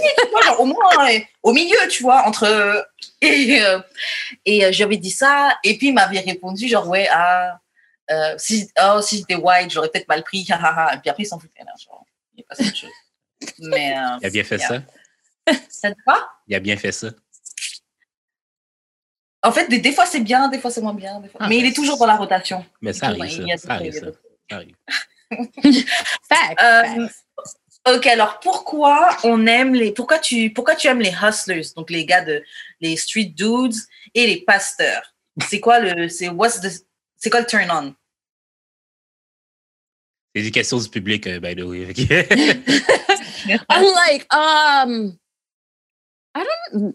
au 0.58 0.64
moins 0.66 1.10
euh, 1.10 1.18
au 1.42 1.52
milieu, 1.52 1.76
tu 1.90 2.02
vois, 2.04 2.22
entre. 2.26 2.44
euh, 2.44 2.80
et 3.20 3.60
euh, 3.62 3.80
et 4.44 4.64
euh, 4.64 4.70
je 4.72 4.76
lui 4.78 4.84
avais 4.84 4.96
dit 4.96 5.10
ça, 5.10 5.56
et 5.64 5.76
puis 5.76 5.88
il 5.88 5.94
m'avait 5.94 6.20
répondu, 6.20 6.68
genre, 6.68 6.86
ouais, 6.88 7.08
ah, 7.10 7.58
euh, 8.10 8.34
si, 8.38 8.70
oh, 8.80 9.00
si 9.02 9.18
j'étais 9.18 9.34
white, 9.34 9.70
j'aurais 9.70 9.88
peut-être 9.88 10.08
mal 10.08 10.22
pris. 10.22 10.40
Et 10.94 10.98
puis 11.00 11.10
après, 11.10 11.22
il 11.24 11.26
s'en 11.26 11.38
foutait, 11.38 11.64
là, 11.64 11.72
genre, 11.84 12.04
il 12.36 12.44
passé 12.44 12.66
autre 12.68 12.76
chose. 12.76 12.90
Mais. 13.58 13.96
euh, 13.98 14.16
Il 14.22 14.26
a 14.26 14.30
bien 14.30 14.44
fait 14.44 14.58
ça. 14.58 14.82
ça 15.68 15.90
te 15.90 15.96
va? 16.06 16.28
Il 16.46 16.54
a 16.54 16.60
bien 16.60 16.76
fait 16.76 16.92
ça. 16.92 17.08
En 19.42 19.52
fait, 19.52 19.68
des, 19.68 19.78
des 19.78 19.92
fois 19.92 20.04
c'est 20.06 20.20
bien, 20.20 20.48
des 20.48 20.58
fois 20.58 20.70
c'est 20.70 20.80
moins 20.80 20.94
bien. 20.94 21.20
des 21.20 21.28
fois- 21.28 21.40
Ah, 21.42 21.48
mais 21.48 21.58
il 21.58 21.62
ben, 21.62 21.70
est 21.70 21.74
toujours 21.74 21.96
dans 21.98 22.06
la 22.06 22.16
rotation. 22.16 22.64
Mais 22.80 22.92
ça 22.92 23.06
arrive, 23.06 23.30
ça. 23.30 23.56
Ça 23.56 23.72
arrive, 23.74 23.92
ça. 23.92 24.06
Arrive. 24.50 24.76
Euh. 26.62 27.08
Ok, 27.86 28.06
alors 28.06 28.40
pourquoi 28.40 29.16
on 29.24 29.46
aime 29.46 29.74
les, 29.74 29.92
pourquoi 29.92 30.18
tu, 30.18 30.50
pourquoi 30.50 30.74
tu 30.74 30.88
aimes 30.88 31.00
les 31.00 31.12
hustlers, 31.22 31.72
donc 31.76 31.90
les 31.90 32.04
gars 32.04 32.22
de, 32.22 32.42
les 32.80 32.96
street 32.96 33.32
dudes 33.36 33.74
et 34.14 34.26
les 34.26 34.42
pasteurs? 34.42 35.14
C'est 35.48 35.60
quoi 35.60 35.80
le, 35.80 36.08
c'est 36.08 36.28
what's 36.28 36.60
the, 36.60 36.68
c'est 37.16 37.30
quoi 37.30 37.40
le 37.40 37.46
turn 37.46 37.70
on? 37.70 37.94
C'est 40.34 40.42
des 40.42 40.50
questions 40.50 40.78
du 40.78 40.88
public, 40.88 41.26
euh, 41.26 41.40
by 41.40 41.54
the 41.54 41.62
way. 41.62 41.86
I'm 43.70 43.84
like, 43.94 44.26
um, 44.34 45.18
I 46.34 46.44
don't, 46.44 46.94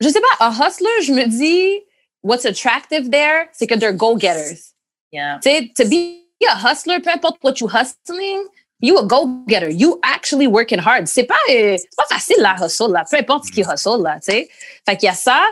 je 0.00 0.08
sais 0.08 0.20
pas, 0.20 0.46
a 0.46 0.50
hustler, 0.50 1.02
je 1.02 1.12
me 1.12 1.26
dis, 1.26 1.82
what's 2.22 2.44
attractive 2.44 3.10
there, 3.10 3.48
c'est 3.52 3.66
que 3.66 3.74
they're 3.74 3.94
go-getters. 3.94 4.74
Yeah. 5.12 5.38
Tu 5.42 5.72
to 5.72 5.88
be 5.88 6.25
a 6.44 6.72
hustler, 6.72 7.00
peu 7.00 7.10
importe 7.10 7.36
what 7.42 7.54
you 7.60 7.68
hustling, 7.68 8.42
you 8.80 8.98
a 8.98 9.04
go-getter. 9.04 9.70
You 9.70 9.98
actually 10.02 10.46
working 10.46 10.80
hard. 10.80 11.06
C'est 11.06 11.24
pas, 11.24 11.34
euh, 11.50 11.76
c'est 11.78 11.96
pas 11.96 12.06
facile 12.08 12.36
la 12.40 12.56
hustle, 12.60 12.92
là. 12.92 13.04
Peu 13.10 13.16
importe 13.16 13.46
ce 13.46 13.52
qui 13.52 13.60
hustle, 13.60 14.02
là, 14.02 14.16
tu 14.16 14.32
sais. 14.32 14.48
Fait 14.86 14.96
qu'il 14.96 15.06
y 15.06 15.10
a 15.10 15.14
ça. 15.14 15.42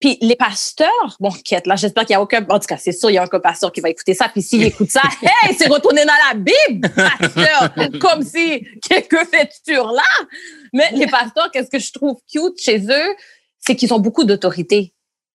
Puis 0.00 0.18
les 0.20 0.36
pasteurs, 0.36 1.16
bon, 1.20 1.30
quête, 1.30 1.66
là, 1.66 1.76
j'espère 1.76 2.04
qu'il 2.04 2.14
y 2.14 2.16
a 2.16 2.20
aucun, 2.20 2.44
en 2.48 2.58
tout 2.58 2.66
cas, 2.66 2.76
c'est 2.76 2.92
sûr, 2.92 3.10
il 3.10 3.14
y 3.14 3.18
a 3.18 3.24
aucun 3.24 3.40
pasteur 3.40 3.72
qui 3.72 3.80
va 3.80 3.88
écouter 3.88 4.14
ça. 4.14 4.28
Puis 4.28 4.42
s'il 4.42 4.62
écoute 4.66 4.90
ça, 4.90 5.02
hey, 5.22 5.54
c'est 5.56 5.68
retourné 5.68 6.04
dans 6.04 6.12
la 6.28 6.34
Bible, 6.34 6.90
pasteur. 6.90 7.74
Comme 8.00 8.22
si, 8.22 8.66
que 8.88 9.24
fais-tu 9.24 9.74
là? 9.74 10.02
Mais 10.72 10.90
les 10.92 11.06
pasteurs, 11.06 11.50
qu'est-ce 11.50 11.70
que 11.70 11.78
je 11.78 11.92
trouve 11.92 12.18
cute 12.30 12.60
chez 12.60 12.80
eux? 12.80 13.14
C'est 13.60 13.76
qu'ils 13.76 13.94
ont 13.94 14.00
beaucoup 14.00 14.24
d'autorité. 14.24 14.93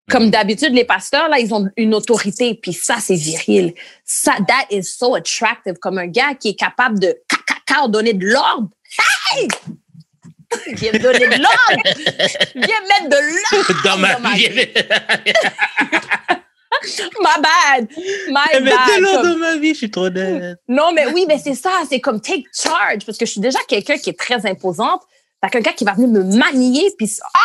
Comme 0.09 0.29
d'habitude, 0.29 0.73
les 0.73 0.85
pasteurs, 0.85 1.29
là, 1.29 1.39
ils 1.39 1.53
ont 1.53 1.69
une 1.77 1.93
autorité, 1.93 2.59
puis 2.61 2.73
ça, 2.73 2.97
c'est 2.99 3.15
viril. 3.15 3.73
Ça, 4.05 4.33
that 4.47 4.65
is 4.71 4.83
so 4.83 5.15
attractive, 5.15 5.75
comme 5.75 5.97
un 5.97 6.07
gars 6.07 6.33
qui 6.39 6.49
est 6.49 6.55
capable 6.55 6.99
de 6.99 7.15
caca 7.27 7.87
donner 7.87 8.13
de 8.13 8.25
l'ordre. 8.25 8.69
Hey! 9.33 9.47
Viens 10.73 10.93
me 10.93 10.99
donner 10.99 11.27
de 11.27 11.41
l'ordre! 11.41 11.83
Viens 12.55 12.81
mettre 12.87 13.09
de 13.09 13.17
l'ordre 13.53 13.83
Dans 13.83 13.97
ma 13.97 14.15
vie. 14.33 14.49
My 17.21 17.41
bad! 17.41 17.87
My 18.29 18.47
Mais 18.53 18.61
de 18.61 18.65
bad! 18.65 18.99
l'ordre 18.99 19.21
Comme- 19.21 19.31
dans 19.33 19.37
ma 19.37 19.55
vie, 19.57 19.73
je 19.73 19.77
suis 19.79 19.91
trop 19.91 20.09
dead. 20.09 20.57
Non, 20.67 20.91
mais 20.93 21.07
oui, 21.07 21.25
mais 21.27 21.37
c'est 21.37 21.53
ça, 21.55 21.71
c'est 21.87 21.99
comme 21.99 22.19
take 22.21 22.45
charge, 22.53 23.05
parce 23.05 23.17
que 23.17 23.25
je 23.25 23.31
suis 23.31 23.41
déjà 23.41 23.59
quelqu'un 23.67 23.97
qui 23.97 24.09
est 24.09 24.17
très 24.17 24.45
imposante. 24.47 25.01
Fait 25.43 25.51
qu'un 25.51 25.61
gars 25.61 25.73
qui 25.73 25.83
va 25.85 25.93
venir 25.93 26.09
me 26.09 26.23
manier, 26.35 26.89
puis 26.97 27.11
ah, 27.33 27.39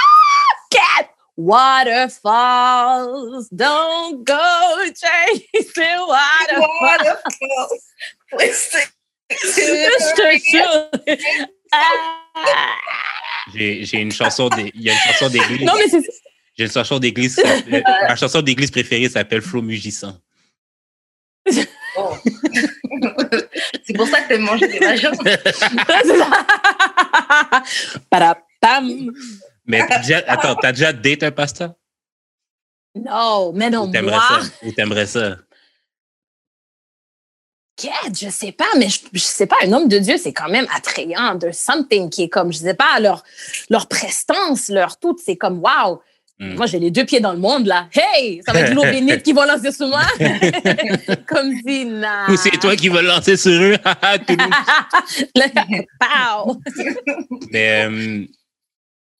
cat! 0.70 1.08
Waterfalls, 1.36 3.48
don't 3.54 4.24
go 4.24 4.84
chasing 4.94 6.06
waterfalls. 6.08 7.80
Ah. 11.72 12.76
J'ai 13.54 13.84
j'ai 13.84 13.98
une 13.98 14.12
chanson 14.12 14.48
des- 14.48 14.72
il 14.74 14.82
y 14.82 14.90
a 14.90 14.94
une 14.94 14.98
chanson 14.98 15.28
d'église. 15.28 15.66
Non, 15.66 15.74
mais 15.76 15.88
c'est 15.88 16.00
J'ai 16.56 16.64
une 16.64 16.70
chanson 16.70 16.98
d'église. 16.98 17.38
Ma 18.08 18.16
chanson 18.16 18.40
d'église 18.42 18.70
préférée 18.70 19.08
s'appelle 19.08 19.42
Flo 19.42 19.60
Mugissant. 19.60 20.16
Oh. 21.96 22.16
C'est 23.86 23.92
pour 23.94 24.08
ça 24.08 24.22
que 24.22 24.28
t'aimes 24.28 24.42
manger 24.42 24.66
des 24.66 24.78
vagins. 24.78 25.12
c'est 25.24 26.18
ça. 26.18 26.30
Mais 29.66 29.86
déjà, 30.02 30.22
attends, 30.26 30.54
t'as 30.56 30.72
déjà 30.72 30.92
date 30.92 31.22
un 31.22 31.30
pasteur? 31.30 31.72
Non, 32.94 33.52
mais 33.52 33.70
non, 33.70 33.88
Ou 33.88 33.92
t'aimerais 33.92 34.16
moi, 34.16 34.40
ça? 34.40 34.40
Ou 34.62 34.72
t'aimerais 34.72 35.06
ça? 35.06 35.36
Quête, 37.76 38.16
je 38.16 38.28
sais 38.28 38.52
pas, 38.52 38.68
mais 38.78 38.88
je, 38.88 39.00
je 39.12 39.18
sais 39.18 39.46
pas, 39.46 39.56
un 39.64 39.72
homme 39.72 39.88
de 39.88 39.98
Dieu, 39.98 40.16
c'est 40.16 40.32
quand 40.32 40.48
même 40.48 40.66
attrayant. 40.72 41.36
There's 41.38 41.58
something 41.58 42.08
qui 42.08 42.24
est 42.24 42.28
comme, 42.28 42.52
je 42.52 42.58
sais 42.58 42.74
pas, 42.74 43.00
leur, 43.00 43.24
leur 43.68 43.88
prestance, 43.88 44.68
leur 44.68 44.98
tout, 44.98 45.16
c'est 45.24 45.36
comme, 45.36 45.58
wow. 45.58 46.00
Mm. 46.38 46.54
Moi, 46.54 46.66
j'ai 46.66 46.78
les 46.78 46.90
deux 46.90 47.04
pieds 47.04 47.20
dans 47.20 47.32
le 47.32 47.38
monde, 47.38 47.66
là. 47.66 47.88
Hey, 47.92 48.42
ça 48.44 48.52
va 48.52 48.60
être 48.60 48.74
l'eau 48.74 48.82
bénite 48.90 49.22
qui 49.22 49.32
va 49.32 49.46
lancer 49.46 49.72
sur 49.72 49.88
moi. 49.88 50.02
comme 51.26 51.52
si, 51.66 51.84
nah. 51.84 52.30
Ou 52.30 52.36
c'est 52.36 52.50
toi 52.50 52.76
qui 52.76 52.88
vas 52.88 53.02
lancer 53.02 53.36
sur 53.36 53.52
eux? 53.52 53.76
Pow. 56.00 56.60
Mais 57.50 57.86
euh, 57.86 58.24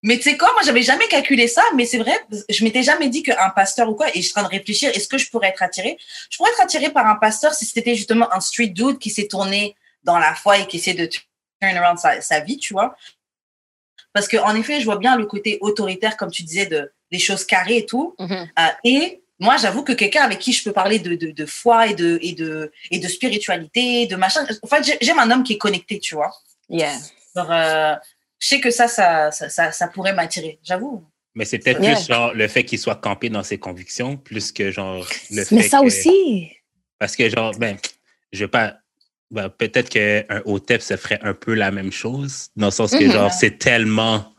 Mais 0.05 0.16
tu 0.18 0.24
sais 0.24 0.36
quoi, 0.36 0.52
moi, 0.52 0.61
j'avais 0.64 0.82
jamais 0.82 1.09
calculé 1.09 1.48
ça, 1.48 1.62
mais 1.74 1.86
c'est 1.86 1.96
vrai, 1.98 2.14
je 2.50 2.62
m'étais 2.62 2.82
jamais 2.82 3.09
dit 3.09 3.22
qu'un 3.22 3.48
pasteur 3.50 3.88
ou 3.88 3.94
quoi, 3.94 4.09
et 4.14 4.20
je 4.20 4.28
suis 4.28 4.32
en 4.32 4.42
train 4.42 4.42
de 4.44 4.48
réfléchir, 4.59 4.90
est-ce 4.94 5.09
que 5.09 5.16
je 5.16 5.30
pourrais 5.30 5.48
être 5.48 5.62
attirée? 5.62 5.96
Je 6.30 6.36
pourrais 6.36 6.50
être 6.50 6.61
attirée 6.61 6.90
par 6.90 7.07
un 7.07 7.16
pasteur 7.16 7.55
si 7.55 7.64
c'était 7.64 7.94
justement 7.94 8.30
un 8.32 8.40
street 8.40 8.68
dude 8.68 8.98
qui 8.98 9.09
s'est 9.09 9.26
tourné 9.28 9.74
dans 10.02 10.18
la 10.18 10.34
foi 10.34 10.59
et 10.59 10.66
qui 10.66 10.76
essaie 10.76 10.92
de 10.92 11.07
turn 11.07 11.76
around 11.78 11.98
sa, 11.98 12.20
sa 12.20 12.40
vie, 12.40 12.59
tu 12.59 12.74
vois? 12.74 12.94
Parce 14.12 14.28
que, 14.28 14.36
en 14.36 14.55
effet, 14.55 14.78
je 14.80 14.84
vois 14.84 14.98
bien 14.98 15.16
le 15.16 15.24
côté 15.24 15.57
autoritaire, 15.62 16.18
comme 16.18 16.30
tu 16.30 16.42
disais, 16.42 16.66
de, 16.66 16.92
des 17.11 17.18
choses 17.18 17.44
carrées 17.46 17.78
et 17.78 17.86
tout. 17.86 18.14
Mhm. 18.18 18.50
Euh, 18.59 18.68
et 18.84 19.22
moi, 19.40 19.57
j'avoue 19.57 19.82
que 19.84 19.92
quelqu'un 19.92 20.22
avec 20.22 20.38
qui 20.38 20.52
je 20.52 20.62
peux 20.62 20.72
parler 20.72 20.98
de, 20.98 21.14
de, 21.14 21.30
de 21.30 21.46
foi 21.46 21.86
et 21.86 21.94
de, 21.94 22.18
et, 22.20 22.32
de, 22.34 22.70
et 22.90 22.98
de 22.98 23.09
spiritualité, 23.09 24.07
de 24.07 24.16
machin, 24.16 24.46
en 24.62 24.66
fait, 24.66 24.84
j'ai- 24.84 24.98
j'aime 25.00 25.18
un 25.18 25.30
homme 25.30 25.44
qui 25.44 25.55
est 25.55 25.59
connecté, 25.59 25.98
tu 25.98 26.14
vois? 26.14 26.30
Yeah. 26.68 26.94
Euh, 27.36 27.96
je 28.45 28.49
sais 28.49 28.61
que 28.61 28.70
ça, 28.70 28.88
ça, 28.88 29.30
ça, 29.30 29.49
ça, 29.49 29.72
ça 29.72 29.88
pourrait 29.88 30.12
m'attirer, 30.12 30.59
j'avoue. 30.62 31.03
mais 31.34 31.45
c'est 31.47 31.59
peut-être 31.59 31.82
Yeah. 31.82 31.95
plus 31.97 32.07
genre 32.07 32.34
le 32.34 32.47
fait 32.47 32.64
qu'il 32.64 32.78
soit 32.78 32.97
campé 32.97 33.30
dans 33.30 33.42
ses 33.42 33.57
convictions, 33.59 34.16
plus 34.18 34.53
que 34.53 34.70
genre 34.70 35.07
le 35.30 35.45
fait 35.45 35.55
Mais 35.57 35.62
ça 35.68 35.80
que- 35.80 35.86
aussi. 35.86 36.51
Parce 36.99 37.16
que 37.16 37.28
genre, 37.30 37.53
ben, 37.59 37.76
je 38.32 38.40
vais 38.45 38.49
pas. 38.49 38.76
ben, 39.30 39.49
peut-être 39.49 39.88
qu'un 39.88 40.42
OTEP 40.45 40.82
se 40.82 40.97
ferait 40.97 41.18
un 41.22 41.32
peu 41.34 41.55
la 41.55 41.70
même 41.70 41.90
chose, 41.90 42.49
dans 42.57 42.66
le 42.66 42.72
sens 42.72 42.92
que 42.92 43.03
Mhm. 43.05 43.12
genre, 43.12 43.32
c'est 43.32 43.59
tellement 43.59 44.32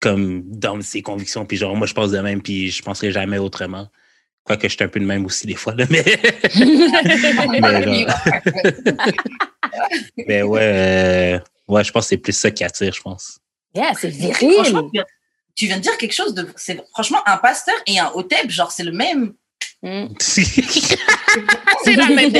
comme 0.00 0.42
dans 0.46 0.78
ses 0.82 1.00
convictions, 1.00 1.46
puis 1.46 1.56
genre, 1.56 1.74
moi, 1.76 1.86
je 1.86 1.94
pense 1.94 2.10
de 2.10 2.18
même, 2.18 2.42
puis 2.42 2.70
je 2.70 2.82
penserai 2.82 3.12
jamais 3.12 3.38
autrement. 3.38 3.88
Quoique 4.44 4.68
je 4.68 4.74
suis 4.74 4.84
un 4.84 4.88
peu 4.88 5.00
de 5.00 5.06
même 5.06 5.24
aussi 5.24 5.46
des 5.46 5.54
fois, 5.54 5.74
là, 5.74 5.86
mais, 5.90 6.04
mais, 7.50 7.60
genre, 7.60 8.16
mais 10.28 10.42
ouais, 10.42 10.60
euh, 10.62 11.38
ouais, 11.68 11.84
je 11.84 11.92
pense 11.92 12.04
que 12.04 12.08
c'est 12.10 12.16
plus 12.18 12.32
ça 12.32 12.50
qui 12.50 12.64
attire, 12.64 12.92
je 12.92 13.00
pense. 13.02 13.38
yeah, 13.74 13.92
c'est 14.00 14.08
viril. 14.08 14.54
tu 14.56 14.72
viens- 14.92 15.04
tu 15.54 15.66
viens 15.66 15.76
de 15.78 15.82
dire 15.82 15.96
quelque 15.98 16.12
chose 16.14 16.34
de. 16.34 16.46
C'est 16.56 16.82
franchement 16.92 17.20
un 17.26 17.38
pasteur 17.38 17.74
et 17.86 17.98
un 17.98 18.10
hôtel, 18.14 18.50
genre 18.50 18.70
c'est 18.72 18.84
le 18.84 18.92
même. 18.92 19.34
Mm. 19.82 20.06
c'est 20.20 21.94
la 21.96 22.08
même, 22.08 22.32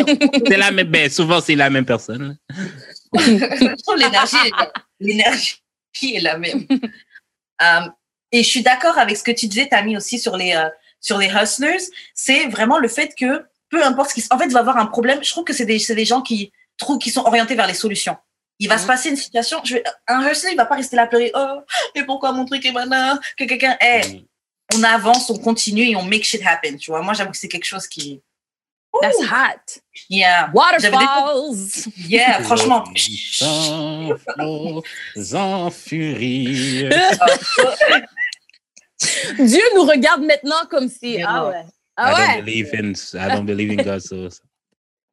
c'est 0.46 0.56
la 0.56 0.70
même, 0.70 0.88
ben, 0.88 1.10
souvent 1.10 1.40
c'est 1.40 1.54
la 1.54 1.70
même 1.70 1.84
personne. 1.86 2.38
là. 2.54 3.20
Je 3.20 3.82
trouve 3.82 3.96
l'énergie, 3.96 4.36
est 4.46 4.50
la- 4.50 4.72
l'énergie 5.00 5.56
est 6.02 6.20
la 6.20 6.38
même. 6.38 6.66
Euh, 7.62 7.80
et 8.32 8.42
je 8.42 8.48
suis 8.48 8.62
d'accord 8.62 8.98
avec 8.98 9.16
ce 9.16 9.22
que 9.22 9.30
tu 9.30 9.46
disais, 9.46 9.68
Tammy, 9.68 9.96
aussi 9.96 10.18
sur 10.18 10.36
les 10.36 10.52
euh, 10.54 10.68
sur 11.00 11.18
les 11.18 11.28
hustlers. 11.28 11.78
C'est 12.14 12.46
vraiment 12.48 12.78
le 12.78 12.88
fait 12.88 13.14
que 13.18 13.44
peu 13.70 13.82
importe 13.84 14.10
ce 14.10 14.14
qui, 14.14 14.20
se- 14.20 14.28
en 14.30 14.38
fait, 14.38 14.46
il 14.46 14.52
va 14.52 14.60
avoir 14.60 14.76
un 14.76 14.86
problème. 14.86 15.22
Je 15.22 15.30
trouve 15.30 15.44
que 15.44 15.52
c'est 15.52 15.64
des 15.66 15.78
c'est 15.78 15.94
des 15.94 16.04
gens 16.04 16.20
qui 16.22 16.52
trouvent 16.76 16.98
qui 16.98 17.10
sont 17.10 17.22
orientés 17.24 17.54
vers 17.54 17.66
les 17.66 17.74
solutions. 17.74 18.16
Il 18.58 18.68
va 18.68 18.76
Mhm. 18.76 18.80
se 18.82 18.86
passer 18.86 19.08
une 19.10 19.16
situation. 19.16 19.60
Je 19.64 19.74
vais, 19.74 19.84
un 20.08 20.28
hustler, 20.30 20.52
il 20.52 20.56
va 20.56 20.64
pas 20.66 20.76
rester 20.76 20.96
là 20.96 21.02
à 21.02 21.06
pleurer. 21.06 21.30
Oh, 21.34 21.60
mais 21.94 22.04
pourquoi 22.04 22.32
mon 22.32 22.44
truc 22.46 22.64
est 22.64 22.72
maintenant 22.72 23.18
que 23.36 23.44
quelqu'un. 23.44 23.76
Hey, 23.80 24.26
on 24.74 24.82
avance, 24.82 25.28
on 25.30 25.38
continue 25.38 25.90
et 25.90 25.96
on 25.96 26.02
make 26.04 26.24
shit 26.24 26.40
happen. 26.44 26.76
Tu 26.78 26.90
vois, 26.90 27.02
moi 27.02 27.12
j'avoue 27.14 27.30
que 27.32 27.36
c'est 27.36 27.48
quelque 27.48 27.66
chose 27.66 27.86
qui. 27.86 28.22
That's 29.02 29.14
Ouh, 29.18 29.24
hot. 29.24 29.80
yeah, 30.08 30.50
Waterfalls. 30.54 31.86
yeah, 32.08 32.40
franchement. 32.42 32.82
En 35.34 35.70
furie. 35.70 36.88
Dieu 39.38 39.60
nous 39.74 39.84
regarde 39.84 40.22
maintenant 40.22 40.64
comme 40.70 40.88
si. 40.88 41.22
Ah 41.22 41.40
non. 41.40 41.48
ouais. 41.50 41.60
I 41.60 41.64
Ah 41.98 42.10
don't 42.10 42.18
ouais. 42.36 42.42
believe 42.42 42.74
in, 42.74 42.92
I 43.14 43.28
don't 43.34 43.46
believe 43.46 43.70
in 43.70 43.82
God, 43.82 44.00
so. 44.00 44.28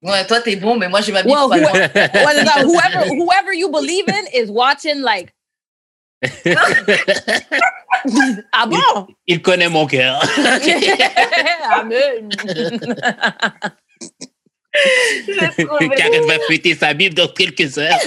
Ouais, 0.03 0.25
toi 0.27 0.41
t'es 0.41 0.57
bon, 0.57 0.75
mais 0.77 0.89
moi 0.89 0.99
j'ai 1.01 1.13
ma 1.13 1.23
bite. 1.23 1.31
Well, 1.31 1.47
pas 1.49 1.57
who- 1.57 1.61
loin. 1.61 1.71
Well, 1.73 2.37
it's 2.37 2.45
like 2.45 2.65
whoever 2.65 3.07
whoever 3.07 3.53
you 3.53 3.69
believe 3.71 4.07
in 4.09 4.27
is 4.33 4.51
watching 4.51 5.01
like. 5.01 5.33
ah 8.53 8.65
bon? 8.65 9.07
Il 9.27 9.41
connaît 9.41 9.69
mon 9.69 9.85
cœur. 9.87 10.21
Amen. 11.71 12.29
Karen 15.95 16.25
va 16.27 16.39
fêter 16.47 16.75
sa 16.75 16.93
Bible 16.93 17.15
dans 17.15 17.27
quelques 17.27 17.77
heures. 17.77 17.99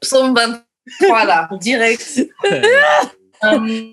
Psaume 0.00 0.34
23 0.34 1.24
là, 1.24 1.48
direct. 1.60 2.20
Euh, 3.42 3.90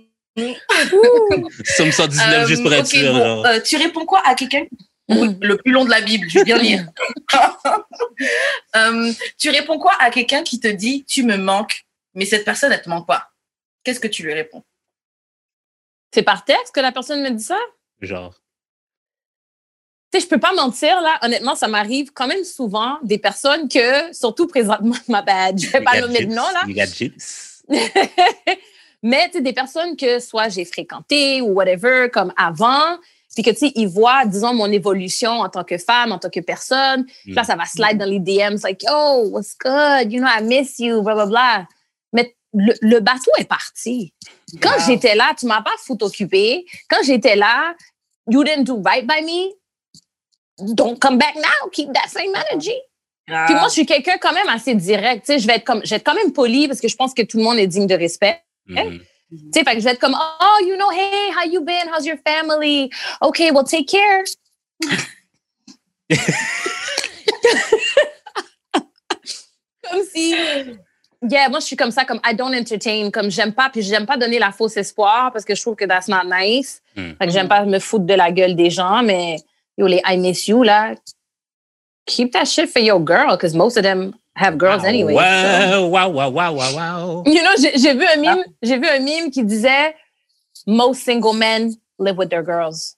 Somme 1.65 1.91
119 1.91 2.47
juste 2.47 2.63
pour 2.63 2.71
euh, 2.71 2.75
être 2.75 2.87
sûr. 2.87 3.13
bon, 3.13 3.45
euh, 3.45 3.59
tu 3.59 3.77
réponds 3.77 4.05
quoi 4.05 4.21
à 4.25 4.35
quelqu'un 4.35 4.65
le 5.07 5.55
plus 5.55 5.71
long 5.71 5.85
de 5.85 5.89
la 5.89 6.01
Bible, 6.01 6.27
je 6.29 6.39
vais 6.39 6.45
bien 6.45 6.57
lire. 6.57 6.85
Euh, 8.75 9.11
tu 9.39 9.49
réponds 9.49 9.79
quoi 9.79 9.93
à 9.99 10.11
quelqu'un 10.11 10.43
qui 10.43 10.59
te 10.59 10.67
dit 10.67 11.03
tu 11.05 11.23
me 11.23 11.37
manques, 11.37 11.85
mais 12.13 12.25
cette 12.25 12.45
personne 12.45 12.71
elle 12.71 12.81
te 12.81 12.87
manque 12.87 13.07
pas 13.07 13.31
Qu'est-ce 13.83 13.99
que 13.99 14.07
tu 14.07 14.21
lui 14.23 14.33
réponds? 14.33 14.63
C'est 16.13 16.21
par 16.21 16.45
texte 16.45 16.73
que 16.73 16.81
la 16.81 16.91
personne 16.91 17.23
me 17.23 17.31
dit 17.31 17.43
ça? 17.43 17.57
Genre. 17.99 18.33
Tu 20.11 20.19
sais, 20.19 20.25
je 20.25 20.29
peux 20.29 20.39
pas 20.39 20.53
mentir, 20.53 21.01
là. 21.01 21.17
Honnêtement, 21.23 21.55
ça 21.55 21.67
m'arrive 21.67 22.11
quand 22.13 22.27
même 22.27 22.43
souvent 22.43 22.99
des 23.01 23.17
personnes 23.17 23.67
que, 23.67 24.13
surtout 24.13 24.45
présentement, 24.45 24.95
ma 25.07 25.21
bad, 25.21 25.59
je 25.59 25.69
vais 25.69 25.81
pas 25.81 25.99
nommer 25.99 26.25
de 26.25 26.33
nom, 26.33 26.45
là. 26.53 26.61
Mais 29.03 29.27
tu 29.29 29.37
sais, 29.37 29.41
des 29.41 29.53
personnes 29.53 29.95
que 29.95 30.19
soit 30.19 30.49
j'ai 30.49 30.65
fréquenté 30.65 31.41
ou 31.41 31.53
whatever, 31.53 32.09
comme 32.13 32.31
avant, 32.37 32.97
puis 33.33 33.43
que 33.43 33.49
tu 33.51 33.55
sais, 33.57 33.71
ils 33.75 33.87
voient, 33.87 34.25
disons, 34.25 34.53
mon 34.53 34.71
évolution 34.71 35.31
en 35.39 35.49
tant 35.49 35.63
que 35.63 35.77
femme, 35.77 36.11
en 36.11 36.19
tant 36.19 36.29
que 36.29 36.39
personne. 36.41 37.05
Puis 37.23 37.33
Là, 37.33 37.41
Mm. 37.41 37.45
ça 37.45 37.55
va 37.55 37.65
slide 37.65 37.97
dans 37.97 38.05
les 38.09 38.19
DMs, 38.19 38.57
like, 38.63 38.83
yo, 38.83 39.29
what's 39.29 39.55
good? 39.57 40.11
You 40.11 40.19
know, 40.19 40.27
I 40.27 40.43
miss 40.43 40.77
you, 40.79 41.01
blah, 41.01 41.13
blah, 41.15 41.25
blah. 41.25 41.67
Mais 42.13 42.35
le, 42.53 42.73
le 42.81 42.99
bateau 42.99 43.31
est 43.37 43.45
parti. 43.47 44.13
Quand 44.61 44.69
Wow. 44.77 44.83
j'étais 44.85 45.15
là, 45.15 45.33
tu 45.39 45.45
m'as 45.45 45.61
pas 45.61 45.71
foutu 45.79 46.03
occupé. 46.03 46.65
Quand 46.89 47.01
j'étais 47.03 47.35
là, 47.37 47.73
you 48.29 48.43
didn't 48.43 48.65
do 48.65 48.81
right 48.85 49.07
by 49.07 49.23
me. 49.23 49.53
Don't 50.75 50.99
come 50.99 51.17
back 51.17 51.35
now. 51.35 51.69
Keep 51.71 51.93
that 51.93 52.09
same 52.09 52.35
energy. 52.35 52.75
Ah, 53.29 53.45
Puis 53.45 53.55
moi, 53.55 53.67
je 53.69 53.73
suis 53.73 53.85
quelqu'un 53.85 54.17
quand 54.19 54.33
même 54.33 54.47
assez 54.49 54.75
direct. 54.75 55.25
Tu 55.25 55.33
sais, 55.33 55.39
je 55.39 55.47
vais 55.47 55.55
être 55.55 55.63
comme, 55.63 55.81
je 55.85 55.89
vais 55.89 55.95
être 55.95 56.03
quand 56.05 56.13
même 56.13 56.33
poli 56.33 56.67
parce 56.67 56.81
que 56.81 56.87
je 56.87 56.95
pense 56.95 57.13
que 57.13 57.21
tout 57.21 57.37
le 57.37 57.43
monde 57.43 57.57
est 57.57 57.67
digne 57.67 57.87
de 57.87 57.95
respect. 57.95 58.41
Mhm. 58.71 58.99
Tu 59.31 59.37
sais, 59.53 59.63
fait 59.63 59.75
que 59.75 59.79
je 59.79 59.85
vais 59.85 59.91
être 59.91 59.99
comme, 59.99 60.17
oh, 60.19 60.57
you 60.65 60.75
know, 60.75 60.91
hey, 60.91 61.31
how 61.31 61.49
you 61.49 61.61
been? 61.61 61.87
How's 61.87 62.05
your 62.05 62.17
family? 62.25 62.91
Okay, 63.21 63.51
well, 63.51 63.63
take 63.63 63.87
care. 63.87 64.25
comme 69.89 70.03
si, 70.13 70.35
yeah, 71.29 71.47
moi, 71.49 71.59
je 71.59 71.65
suis 71.65 71.77
comme 71.77 71.91
ça, 71.91 72.03
comme 72.03 72.19
I 72.25 72.33
don't 72.35 72.53
entertain, 72.53 73.09
comme 73.09 73.31
j'aime 73.31 73.53
pas, 73.53 73.69
puis 73.69 73.83
j'aime 73.83 74.05
pas 74.05 74.17
donner 74.17 74.37
la 74.37 74.51
fausse 74.51 74.75
espoir 74.75 75.31
parce 75.31 75.45
que 75.45 75.55
je 75.55 75.61
trouve 75.61 75.75
que 75.75 75.85
that's 75.85 76.09
not 76.09 76.25
nice. 76.25 76.81
Hmm. 76.97 77.13
Fait 77.17 77.27
que 77.27 77.31
j'aime 77.31 77.47
pas 77.47 77.63
me 77.63 77.79
foutre 77.79 78.05
de 78.05 78.13
la 78.13 78.31
gueule 78.31 78.55
des 78.57 78.69
gens, 78.69 79.01
mais 79.01 79.37
yo, 79.77 79.87
les 79.87 80.01
I 80.05 80.17
miss 80.17 80.49
you, 80.49 80.63
là, 80.63 80.93
keep 82.05 82.31
that 82.33 82.45
shit 82.47 82.69
for 82.69 82.79
your 82.79 82.99
girl, 83.03 83.35
because 83.35 83.53
most 83.55 83.77
of 83.77 83.83
them 83.83 84.13
have 84.35 84.57
girls 84.57 84.83
anyway. 84.83 85.13
so. 85.13 85.87
Wow, 85.87 85.87
wow, 85.87 86.09
wow, 86.09 86.29
wow, 86.29 86.53
wow, 86.53 86.75
wow. 86.75 87.23
You 87.25 87.41
know, 87.43 87.55
j'ai 87.59 87.77
j'ai 87.77 87.93
vu 87.93 88.05
un 88.05 88.23
Ah. 88.25 88.35
meme, 88.35 88.43
j'ai 88.63 88.77
vu 88.77 88.87
un 88.87 88.99
meme 88.99 89.31
qui 89.31 89.43
disait 89.43 89.93
most 90.67 91.03
single 91.03 91.33
men 91.33 91.73
live 91.99 92.17
with 92.17 92.29
their 92.29 92.43
girls. 92.43 92.95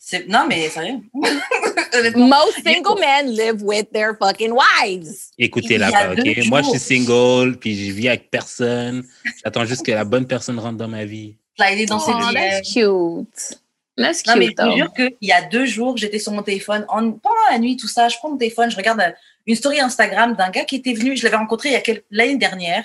C'est- 0.00 0.26
Non, 0.28 0.46
mais 0.48 0.68
sérieux? 0.70 1.00
Most 2.16 2.62
single 2.62 2.96
men 2.98 3.30
live 3.34 3.62
with 3.62 3.90
their 3.92 4.14
fucking 4.18 4.52
wives. 4.54 5.30
Il 5.38 5.50
pas, 5.50 6.14
deux 6.14 6.30
OK? 6.30 6.46
Moi, 6.46 6.62
je 6.62 6.68
suis 6.70 6.78
single, 6.78 7.56
puis 7.58 7.74
je 7.74 7.92
vis 7.92 8.08
avec 8.08 8.30
personne. 8.30 9.04
J'attends 9.44 9.64
juste 9.64 9.84
que 9.84 9.92
la 9.92 10.04
bonne 10.04 10.26
personne 10.26 10.58
rentre 10.58 10.76
dans 10.78 10.88
ma 10.88 11.04
vie. 11.04 11.36
Slider 11.58 11.86
dans 11.86 11.98
ses 11.98 12.12
Oh, 12.14 12.18
DM. 12.30 12.34
that's 12.34 12.72
cute. 12.72 13.58
That's 13.98 14.24
Non, 14.26 14.36
mais 14.36 14.46
je 14.46 14.50
te 14.52 14.76
jure 14.76 14.92
qu'il 14.94 15.16
y 15.28 15.32
a 15.32 15.42
deux 15.42 15.66
jours, 15.66 15.96
j'étais 15.96 16.18
sur 16.18 16.32
mon 16.32 16.42
téléphone. 16.42 16.84
En, 16.88 17.10
pendant 17.12 17.34
la 17.50 17.58
nuit, 17.58 17.76
tout 17.76 17.88
ça, 17.88 18.08
je 18.08 18.16
prends 18.16 18.30
mon 18.30 18.36
téléphone, 18.38 18.70
je 18.70 18.76
regarde 18.76 19.00
euh, 19.00 19.10
une 19.46 19.56
story 19.56 19.80
Instagram 19.80 20.34
d'un 20.36 20.50
gars 20.50 20.64
qui 20.64 20.76
était 20.76 20.92
venu. 20.94 21.16
Je 21.16 21.24
l'avais 21.24 21.36
rencontré 21.36 21.82
l'année 22.10 22.36
dernière. 22.36 22.84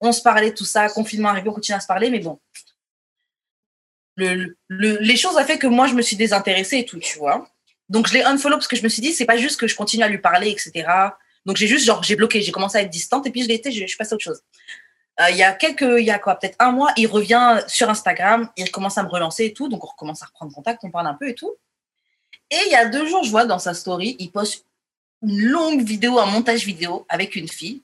On 0.00 0.12
se 0.12 0.22
parlait, 0.22 0.52
tout 0.52 0.64
ça. 0.64 0.88
Confinement 0.88 1.28
arrivé, 1.28 1.48
on 1.48 1.52
continue 1.52 1.76
à 1.76 1.80
se 1.80 1.86
parler, 1.86 2.10
mais 2.10 2.18
bon. 2.20 2.40
Le, 4.16 4.56
le- 4.68 4.98
les 5.00 5.16
choses 5.16 5.36
ont 5.36 5.44
fait 5.44 5.58
que 5.58 5.66
moi, 5.66 5.86
je 5.86 5.94
me 5.94 6.02
suis 6.02 6.16
désintéressée 6.16 6.78
et 6.78 6.84
tout, 6.84 6.98
tu 6.98 7.18
vois. 7.18 7.48
Donc, 7.88 8.06
je 8.08 8.14
l'ai 8.14 8.22
unfollow 8.22 8.56
parce 8.56 8.68
que 8.68 8.76
je 8.76 8.82
me 8.82 8.88
suis 8.88 9.02
dit, 9.02 9.12
c'est 9.12 9.24
pas 9.24 9.36
juste 9.36 9.58
que 9.58 9.66
je 9.66 9.74
continue 9.76 10.02
à 10.04 10.08
lui 10.08 10.18
parler, 10.18 10.50
etc. 10.50 10.86
Donc, 11.46 11.56
j'ai 11.56 11.66
juste, 11.66 11.86
genre, 11.86 12.02
j'ai 12.02 12.16
bloqué, 12.16 12.42
j'ai 12.42 12.52
commencé 12.52 12.78
à 12.78 12.82
être 12.82 12.90
distante 12.90 13.26
et 13.26 13.30
puis 13.30 13.42
je 13.42 13.48
l'ai 13.48 13.54
été, 13.54 13.72
je, 13.72 13.80
je 13.80 13.86
suis 13.86 13.96
passée 13.96 14.12
à 14.12 14.16
autre 14.16 14.24
chose. 14.24 14.40
Euh, 15.20 15.30
il 15.30 15.36
y 15.36 15.42
a 15.42 15.52
quelques, 15.52 15.82
il 15.82 16.04
y 16.04 16.10
a 16.10 16.18
quoi, 16.18 16.36
peut-être 16.36 16.56
un 16.58 16.72
mois, 16.72 16.92
il 16.96 17.06
revient 17.06 17.60
sur 17.66 17.90
Instagram, 17.90 18.48
il 18.56 18.70
commence 18.70 18.96
à 18.96 19.02
me 19.02 19.08
relancer 19.08 19.46
et 19.46 19.52
tout, 19.52 19.68
donc 19.68 19.84
on 19.84 19.88
recommence 19.88 20.22
à 20.22 20.26
reprendre 20.26 20.52
contact, 20.54 20.80
on 20.82 20.90
parle 20.90 21.06
un 21.06 21.14
peu 21.14 21.28
et 21.28 21.34
tout. 21.34 21.56
Et 22.50 22.58
il 22.66 22.72
y 22.72 22.74
a 22.74 22.86
deux 22.86 23.06
jours, 23.06 23.22
je 23.22 23.30
vois 23.30 23.44
dans 23.44 23.58
sa 23.58 23.74
story, 23.74 24.16
il 24.18 24.30
poste 24.30 24.64
une 25.22 25.40
longue 25.40 25.82
vidéo, 25.82 26.18
un 26.18 26.26
montage 26.26 26.64
vidéo 26.64 27.04
avec 27.08 27.36
une 27.36 27.48
fille. 27.48 27.82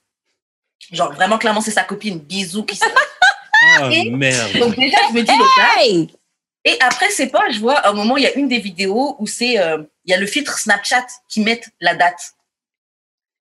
Genre 0.92 1.12
vraiment 1.12 1.36
clairement 1.38 1.60
c'est 1.60 1.70
sa 1.70 1.84
copine, 1.84 2.18
bisous 2.18 2.64
qui 2.64 2.76
se... 2.76 2.84
Oh, 3.80 3.88
Et- 3.90 4.10
merde. 4.10 4.58
Donc 4.58 4.76
déjà 4.76 4.98
je 5.08 5.14
me 5.14 5.22
dis 5.22 5.32
le 5.32 5.56
gars. 5.56 5.82
Hey! 5.82 6.08
Et 6.64 6.76
après 6.80 7.10
c'est 7.10 7.28
pas, 7.28 7.50
je 7.50 7.60
vois 7.60 7.76
à 7.76 7.90
un 7.90 7.92
moment 7.92 8.16
il 8.16 8.22
y 8.22 8.26
a 8.26 8.34
une 8.34 8.48
des 8.48 8.58
vidéos 8.58 9.16
où 9.18 9.26
c'est 9.26 9.58
euh, 9.58 9.82
il 10.04 10.10
y 10.10 10.14
a 10.14 10.18
le 10.18 10.26
filtre 10.26 10.58
Snapchat 10.58 11.06
qui 11.28 11.40
met 11.40 11.60
la 11.80 11.94
date. 11.94 12.32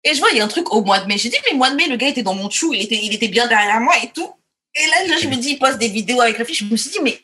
Et 0.05 0.15
je 0.15 0.19
vois 0.21 0.31
il 0.33 0.39
y 0.39 0.41
a 0.41 0.45
un 0.45 0.49
truc 0.49 0.73
au 0.73 0.83
mois 0.83 0.99
de 1.01 1.07
mai. 1.07 1.17
J'ai 1.19 1.29
dit 1.29 1.37
mais 1.51 1.57
mois 1.57 1.71
de 1.71 1.77
mai 1.77 1.87
le 1.87 1.97
gars 1.97 2.09
était 2.09 2.23
dans 2.23 2.35
mon 2.35 2.51
chou, 2.51 2.73
il 2.75 2.83
était 2.83 2.99
il 3.03 3.15
était 3.15 3.29
bien 3.29 3.47
derrière 3.47 3.81
moi 3.81 3.95
et 4.03 4.09
tout. 4.09 4.31
Et 4.75 4.87
là 4.87 4.97
je, 5.17 5.23
je 5.23 5.29
me 5.29 5.37
dis 5.37 5.51
il 5.51 5.59
poste 5.59 5.79
des 5.79 5.89
vidéos 5.89 6.21
avec 6.21 6.39
la 6.39 6.45
fille, 6.45 6.55
je 6.57 6.65
me 6.65 6.77
suis 6.77 6.91
dit 6.91 6.99
mais 7.03 7.21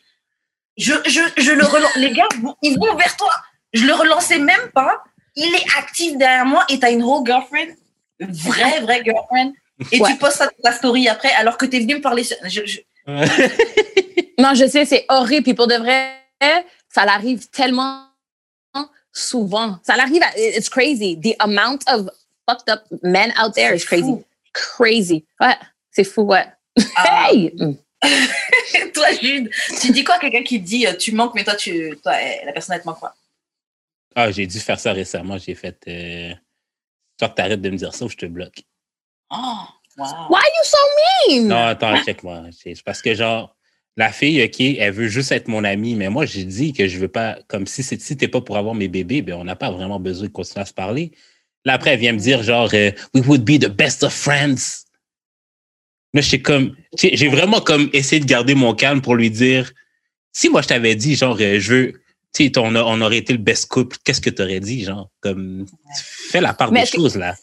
je 0.77 0.93
je, 1.05 1.21
je 1.41 1.51
le 1.51 1.65
relance 1.65 1.95
les 1.95 2.11
gars 2.11 2.27
ils 2.61 2.77
vont 2.79 2.95
vers 2.95 3.15
toi. 3.17 3.31
Je 3.73 3.85
le 3.85 3.93
relançais 3.93 4.39
même 4.39 4.69
pas. 4.73 5.03
Il 5.35 5.53
est 5.55 5.65
actif 5.77 6.17
derrière 6.17 6.45
moi 6.45 6.65
et 6.69 6.79
t'as 6.79 6.91
une 6.91 7.03
whole 7.03 7.23
girlfriend, 7.25 7.75
vraie 8.19 8.79
vraie 8.81 9.03
girlfriend. 9.03 9.53
Et 9.91 10.01
Ouais. 10.01 10.09
tu 10.09 10.17
postes 10.17 10.39
ta, 10.39 10.49
ta 10.63 10.71
story 10.73 11.07
après 11.07 11.31
alors 11.33 11.57
que 11.57 11.65
t'es 11.65 11.79
venu 11.79 11.95
me 11.95 12.01
parler. 12.01 12.23
sur- 12.23 12.37
je- 12.45 12.65
je- 12.65 12.79
Non, 14.37 14.53
je 14.53 14.67
sais, 14.67 14.85
c'est 14.85 15.05
horrible. 15.09 15.43
Puis 15.43 15.53
pour 15.53 15.67
de 15.67 15.75
vrai, 15.75 16.13
ça 16.87 17.05
l'arrive 17.05 17.49
tellement 17.49 18.05
souvent. 19.11 19.79
Ça 19.83 19.95
l'arrive, 19.97 20.21
à- 20.23 20.37
it's 20.39 20.69
crazy. 20.69 21.19
The 21.19 21.35
amount 21.39 21.79
of 21.87 22.07
fucked 22.49 22.69
up 22.69 22.83
men 23.03 23.31
out 23.37 23.53
there 23.53 23.73
is 23.73 23.79
C'est 23.79 23.87
crazy. 23.87 24.03
fou. 24.03 24.25
Crazy. 24.53 25.25
Ouais, 25.39 25.55
c'est 25.91 26.03
fou, 26.03 26.23
ouais. 26.23 26.45
Ah. 26.95 27.29
Hey! 27.31 27.53
Toi, 28.93 29.11
Jude, 29.21 29.49
tu 29.81 29.91
dis 29.91 30.03
quoi 30.03 30.15
à 30.15 30.19
quelqu'un 30.19 30.43
qui 30.43 30.59
dit 30.59 30.87
euh, 30.87 30.93
tu 30.93 31.11
manques, 31.11 31.35
mais 31.35 31.43
toi, 31.43 31.55
tu, 31.55 31.97
toi 32.01 32.13
eh, 32.21 32.45
la 32.45 32.53
personne, 32.53 32.75
elle 32.75 32.81
te 32.81 32.87
manque 32.87 32.99
quoi 32.99 33.13
Ah, 34.15 34.31
j'ai 34.31 34.47
dû 34.47 34.59
faire 34.59 34.79
ça 34.79 34.93
récemment. 34.93 35.37
J'ai 35.37 35.55
fait. 35.55 35.77
Euh... 35.87 36.33
Toi, 37.17 37.29
t'arrêtes 37.29 37.61
de 37.61 37.69
me 37.69 37.75
dire 37.75 37.93
ça 37.93 38.05
ou 38.05 38.09
je 38.09 38.15
te 38.15 38.25
bloque. 38.25 38.63
Oh, 39.29 39.65
wow. 39.97 40.05
Why 40.29 40.41
you 40.41 40.63
so 40.63 40.77
mean? 41.27 41.47
Non, 41.47 41.65
attends, 41.67 42.01
check-moi. 42.03 42.43
C'est 42.51 42.81
parce 42.83 43.01
que, 43.01 43.13
genre, 43.13 43.55
la 43.97 44.13
fille, 44.13 44.41
OK, 44.43 44.61
elle 44.61 44.93
veut 44.93 45.09
juste 45.09 45.33
être 45.33 45.49
mon 45.49 45.65
amie, 45.65 45.95
mais 45.95 46.09
moi, 46.09 46.25
j'ai 46.25 46.45
dit 46.45 46.71
que 46.71 46.87
je 46.87 46.99
veux 46.99 47.09
pas. 47.09 47.37
Comme 47.49 47.67
si, 47.67 47.83
si 47.83 48.17
t'es 48.17 48.29
pas 48.29 48.39
pour 48.39 48.55
avoir 48.55 48.75
mes 48.75 48.87
bébés, 48.87 49.21
ben, 49.21 49.35
on 49.35 49.43
n'a 49.43 49.57
pas 49.57 49.71
vraiment 49.71 49.99
besoin 49.99 50.27
de 50.27 50.31
continuer 50.31 50.61
à 50.61 50.65
se 50.65 50.73
parler. 50.73 51.11
Là, 51.65 51.73
après, 51.73 51.91
elle 51.91 51.99
vient 51.99 52.13
me 52.13 52.19
dire, 52.19 52.43
genre, 52.43 52.69
euh, 52.73 52.91
we 53.13 53.25
would 53.25 53.43
be 53.43 53.59
the 53.59 53.69
best 53.69 54.03
of 54.03 54.13
friends. 54.13 54.85
Là, 56.13 56.21
suis 56.21 56.41
comme. 56.41 56.75
J'ai 56.97 57.27
vraiment 57.27 57.61
comme 57.61 57.89
essayé 57.93 58.19
de 58.19 58.25
garder 58.25 58.55
mon 58.55 58.73
calme 58.73 59.01
pour 59.01 59.15
lui 59.15 59.29
dire, 59.29 59.71
si 60.31 60.49
moi, 60.49 60.61
je 60.61 60.67
t'avais 60.67 60.95
dit, 60.95 61.15
genre, 61.15 61.37
euh, 61.39 61.59
je 61.59 61.73
veux. 61.73 61.93
Tu 62.31 62.45
sais, 62.45 62.51
on, 62.57 63.01
aurait 63.01 63.17
été 63.17 63.33
le 63.33 63.39
best 63.39 63.67
couple, 63.67 63.97
qu'est-ce 64.03 64.21
que 64.21 64.29
tu 64.29 64.41
aurais 64.43 64.59
dit, 64.59 64.83
genre? 64.83 65.09
Comme, 65.19 65.65
fais 65.95 66.41
la 66.41 66.53
part 66.53 66.71
Mais 66.71 66.81
des 66.81 66.85
choses, 66.85 67.15
là. 67.15 67.35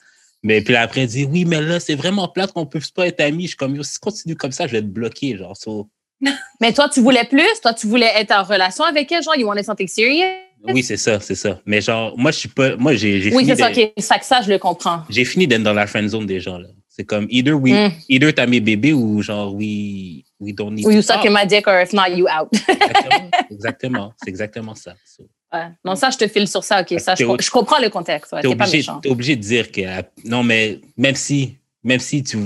Mais 0.45 0.61
puis 0.61 0.75
là, 0.75 0.83
après, 0.83 1.03
elle 1.03 1.09
dit, 1.09 1.25
oui, 1.25 1.45
mais 1.45 1.61
là, 1.61 1.81
c'est 1.81 1.97
vraiment 1.97 2.29
plate 2.29 2.53
qu'on 2.53 2.67
peut 2.67 2.81
pas 2.95 3.09
être 3.09 3.21
amis. 3.21 3.45
Je 3.45 3.49
suis 3.49 3.57
comme, 3.57 3.83
si 3.83 3.95
tu 3.95 3.99
continues 3.99 4.37
comme 4.37 4.53
ça, 4.53 4.69
je 4.69 4.73
vais 4.73 4.83
te 4.83 4.87
bloquer, 4.87 5.37
genre. 5.37 5.57
so- 5.57 5.89
Mais 6.61 6.73
toi, 6.73 6.89
tu 6.89 7.01
voulais 7.01 7.25
plus? 7.25 7.61
Toi, 7.61 7.75
tu 7.75 7.89
voulais 7.89 8.13
être 8.15 8.31
en 8.31 8.45
relation 8.45 8.85
avec 8.85 9.11
elle? 9.11 9.25
Genre, 9.25 9.37
you 9.37 9.47
wanted 9.47 9.65
something 9.65 9.89
serious? 9.89 10.46
Oui, 10.65 10.83
c'est 10.83 10.97
ça, 10.97 11.21
c'est 11.21 11.35
ça. 11.35 11.61
Mais 11.65 11.81
genre, 11.81 12.17
moi, 12.19 12.31
je 12.33 12.39
suis 12.39 12.49
pas. 12.49 12.77
Moi, 12.77 12.95
j'ai 12.95 13.15
Oui, 13.17 13.31
fini 13.31 13.47
c'est 13.47 13.57
ça, 13.57 13.71
d'être- 13.71 13.93
OK. 13.97 14.03
Ça, 14.03 14.19
que 14.19 14.25
ça, 14.27 14.41
je 14.43 14.51
le 14.51 14.59
comprends. 14.59 15.03
j'ai 15.09 15.25
fini 15.25 15.47
d'être 15.47 15.63
dans 15.63 15.73
la 15.73 15.87
friend 15.87 16.09
zone 16.09 16.27
des 16.27 16.41
gens, 16.41 16.59
là. 16.59 16.69
C'est 16.89 17.05
comme, 17.05 17.27
either, 17.31 17.53
we, 17.53 17.73
Mm. 17.73 17.93
either 18.09 18.33
t'as 18.35 18.47
mes 18.47 18.61
bébés 18.61 18.93
ou 18.95 19.21
genre, 19.23 19.55
we, 19.55 20.23
we 20.41 20.55
don't 20.55 20.73
need 20.73 20.87
Ou 20.87 20.91
to 20.91 20.97
you 20.97 21.03
suck 21.03 21.25
in 21.27 21.31
my 21.31 21.47
dick 21.47 21.67
or 21.69 21.79
if 21.81 21.93
not, 21.93 22.09
you 22.17 22.27
out. 22.27 22.49
Exactement. 23.51 24.13
C'est 24.23 24.31
exactement 24.31 24.75
ça. 24.75 24.95
So, 25.05 25.25
Ouais. 25.53 25.69
Non, 25.85 25.95
ça, 25.95 26.11
je 26.11 26.19
te 26.19 26.27
file 26.27 26.49
sur 26.49 26.65
ça, 26.65 26.81
OK. 26.83 26.99
Ça, 26.99 27.15
je, 27.15 27.25
je 27.25 27.51
comprends 27.51 27.79
le 27.81 27.89
contexte. 27.89 28.33
Ouais, 28.33 28.41
T'es 28.43 28.49
obligé, 28.49 28.85
t'es 29.01 29.09
obligé 29.09 29.37
de 29.37 29.41
dire 29.43 29.71
que, 29.71 29.81
euh, 29.83 30.03
non, 30.25 30.43
mais 30.43 30.81
même 30.97 31.15
si, 31.15 31.57
même 31.85 32.01
si 32.01 32.25
tu, 32.25 32.37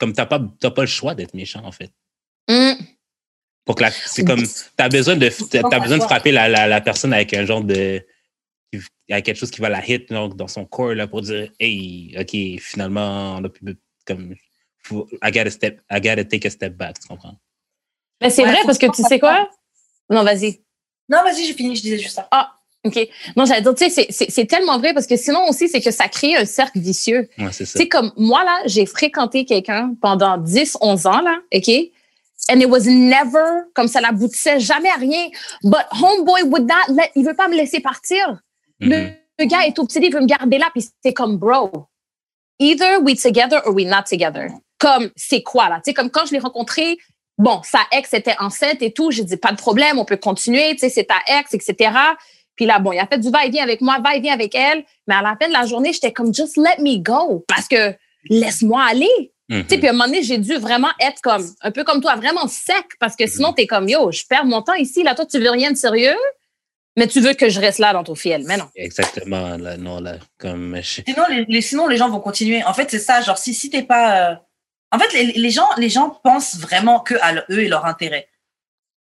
comme 0.00 0.12
t'as 0.14 0.24
pas, 0.26 0.40
pas 0.40 0.80
le 0.80 0.86
choix 0.86 1.14
d'être 1.14 1.34
méchant, 1.34 1.60
en 1.64 1.72
fait. 1.72 1.90
Pour 3.68 3.74
que 3.74 3.82
la, 3.82 3.90
c'est 3.90 4.24
comme, 4.24 4.42
t'as 4.78 4.88
besoin 4.88 5.14
de, 5.16 5.28
t'as 5.28 5.78
besoin 5.78 5.98
de 5.98 6.02
frapper 6.02 6.32
la, 6.32 6.48
la, 6.48 6.66
la 6.66 6.80
personne 6.80 7.12
avec 7.12 7.34
un 7.34 7.44
genre 7.44 7.62
de, 7.62 8.02
avec 9.10 9.26
quelque 9.26 9.36
chose 9.36 9.50
qui 9.50 9.60
va 9.60 9.68
la 9.68 9.86
hit 9.86 10.10
donc, 10.10 10.36
dans 10.36 10.48
son 10.48 10.64
corps, 10.64 10.94
là, 10.94 11.06
pour 11.06 11.20
dire, 11.20 11.50
hey, 11.60 12.16
OK, 12.18 12.60
finalement, 12.62 13.36
on 13.36 13.44
a 13.44 13.48
plus, 13.50 13.76
comme, 14.06 14.34
faut, 14.78 15.06
I 15.22 15.30
gotta 15.30 15.50
step, 15.50 15.82
I 15.90 16.00
gotta 16.00 16.24
take 16.24 16.46
a 16.46 16.50
step 16.50 16.78
back, 16.78 16.98
tu 16.98 17.08
comprends? 17.08 17.36
Mais 18.22 18.30
c'est 18.30 18.42
Ouais, 18.42 18.52
vrai 18.52 18.60
parce 18.64 18.78
que 18.78 18.86
tu 18.90 19.02
sais 19.02 19.18
quoi? 19.18 19.50
Non, 20.08 20.24
vas-y. 20.24 20.60
Non, 21.10 21.22
vas-y, 21.22 21.44
j'ai 21.44 21.52
fini, 21.52 21.76
je 21.76 21.82
disais 21.82 21.98
juste 21.98 22.14
ça. 22.14 22.26
OK. 22.84 23.06
Non, 23.36 23.44
j'allais 23.44 23.60
dire, 23.60 23.74
tu 23.74 23.84
sais, 23.84 23.90
c'est- 23.90 24.10
c'est- 24.10 24.30
c'est 24.30 24.46
tellement 24.46 24.78
vrai 24.78 24.94
parce 24.94 25.06
que 25.06 25.16
sinon 25.18 25.46
aussi, 25.46 25.68
c'est 25.68 25.82
que 25.82 25.90
ça 25.90 26.08
crée 26.08 26.36
un 26.36 26.46
cercle 26.46 26.78
vicieux. 26.80 27.28
Ouais, 27.36 27.52
c'est 27.52 27.66
ça. 27.66 27.78
Tu 27.78 27.82
sais, 27.84 27.88
comme 27.90 28.12
moi, 28.16 28.42
là, 28.44 28.62
j'ai 28.64 28.86
fréquenté 28.86 29.44
quelqu'un 29.44 29.94
pendant 30.00 30.38
10, 30.38 30.78
11 30.80 31.04
ans, 31.06 31.20
là, 31.20 31.38
OK? 31.54 31.70
And 32.50 32.60
it 32.60 32.68
was 32.68 32.86
never, 32.86 33.64
comme 33.74 33.88
ça 33.88 34.00
n'aboutissait 34.00 34.58
jamais 34.58 34.88
à 34.88 34.94
rien. 34.94 35.28
But 35.62 35.86
homeboy 35.90 36.42
would 36.44 36.66
not 36.66 36.94
let, 36.94 37.10
il 37.14 37.24
veut 37.24 37.34
pas 37.34 37.48
me 37.48 37.54
laisser 37.54 37.80
partir. 37.80 38.40
Le, 38.80 39.10
le 39.38 39.44
gars 39.44 39.66
est 39.66 39.78
obsédé, 39.78 40.06
il 40.06 40.14
veut 40.14 40.20
me 40.20 40.26
garder 40.26 40.58
là, 40.58 40.68
puis 40.72 40.86
c'est 41.02 41.12
comme, 41.12 41.36
bro, 41.36 41.70
either 42.58 42.98
we 43.02 43.20
together 43.20 43.60
or 43.66 43.74
we 43.74 43.84
not 43.84 44.04
together. 44.08 44.48
Comme, 44.78 45.10
c'est 45.16 45.42
quoi, 45.42 45.68
là? 45.68 45.76
Tu 45.76 45.90
sais, 45.90 45.94
comme 45.94 46.10
quand 46.10 46.26
je 46.26 46.32
l'ai 46.32 46.38
rencontré, 46.38 46.96
bon, 47.36 47.60
sa 47.64 47.80
ex 47.92 48.14
était 48.14 48.36
enceinte 48.38 48.82
et 48.82 48.92
tout, 48.92 49.10
j'ai 49.10 49.24
dit, 49.24 49.36
pas 49.36 49.52
de 49.52 49.56
problème, 49.56 49.98
on 49.98 50.04
peut 50.04 50.16
continuer, 50.16 50.70
tu 50.72 50.78
sais, 50.78 50.88
c'est 50.88 51.04
ta 51.04 51.18
ex, 51.38 51.52
etc. 51.54 51.92
Puis 52.54 52.66
là, 52.66 52.78
bon, 52.78 52.92
il 52.92 52.98
a 52.98 53.06
fait 53.06 53.18
du 53.18 53.30
va-et-vient 53.30 53.62
avec 53.62 53.80
moi, 53.80 53.98
va-et-vient 54.02 54.34
avec 54.34 54.54
elle, 54.54 54.84
mais 55.06 55.14
à 55.14 55.22
la 55.22 55.36
fin 55.40 55.48
de 55.48 55.52
la 55.52 55.66
journée, 55.66 55.92
j'étais 55.92 56.12
comme, 56.12 56.34
just 56.34 56.56
let 56.56 56.80
me 56.80 56.98
go, 56.98 57.44
parce 57.46 57.68
que 57.68 57.94
laisse-moi 58.28 58.82
aller. 58.82 59.32
Mhm. 59.48 59.62
Tu 59.62 59.68
sais, 59.70 59.78
puis 59.78 59.86
à 59.86 59.90
un 59.90 59.92
moment 59.94 60.04
donné, 60.06 60.22
j'ai 60.22 60.38
dû 60.38 60.56
vraiment 60.56 60.90
être 61.00 61.20
comme, 61.22 61.46
un 61.62 61.70
peu 61.70 61.82
comme 61.84 62.00
toi, 62.02 62.16
vraiment 62.16 62.46
sec, 62.48 62.84
parce 63.00 63.16
que 63.16 63.26
sinon, 63.26 63.52
t'es 63.52 63.66
comme, 63.66 63.88
yo, 63.88 64.10
je 64.12 64.22
perds 64.28 64.44
mon 64.44 64.60
temps 64.62 64.74
ici, 64.74 65.02
là, 65.02 65.14
toi, 65.14 65.24
tu 65.26 65.38
veux 65.38 65.50
rien 65.50 65.70
de 65.72 65.76
sérieux, 65.76 66.16
mais 66.98 67.06
tu 67.06 67.20
veux 67.20 67.32
que 67.32 67.48
je 67.48 67.58
reste 67.60 67.78
là 67.78 67.92
dans 67.94 68.04
ton 68.04 68.14
fiel. 68.14 68.44
Mais 68.46 68.56
non. 68.58 68.68
Exactement, 68.76 69.56
là, 69.56 69.76
non, 69.78 70.00
là, 70.00 70.16
comme, 70.38 70.76
je- 70.82 71.00
Sinon 71.06 71.22
les, 71.30 71.44
les- 71.48 71.60
sinon, 71.62 71.86
les 71.86 71.96
gens 71.96 72.10
vont 72.10 72.20
continuer. 72.20 72.62
En 72.64 72.74
fait, 72.74 72.90
c'est 72.90 72.98
ça. 72.98 73.20
Genre, 73.22 73.38
si, 73.38 73.54
si 73.54 73.70
t'es 73.70 73.82
pas. 73.82 74.32
euh, 74.32 74.34
En 74.92 74.98
fait, 74.98 75.12
les, 75.14 75.32
les 75.32 75.50
gens, 75.50 75.68
les 75.78 75.88
gens 75.90 76.10
pensent 76.22 76.56
vraiment 76.58 77.00
que 77.00 77.14
à 77.22 77.34
eux 77.50 77.60
et 77.62 77.68
leur 77.68 77.84
intérêt. 77.86 78.28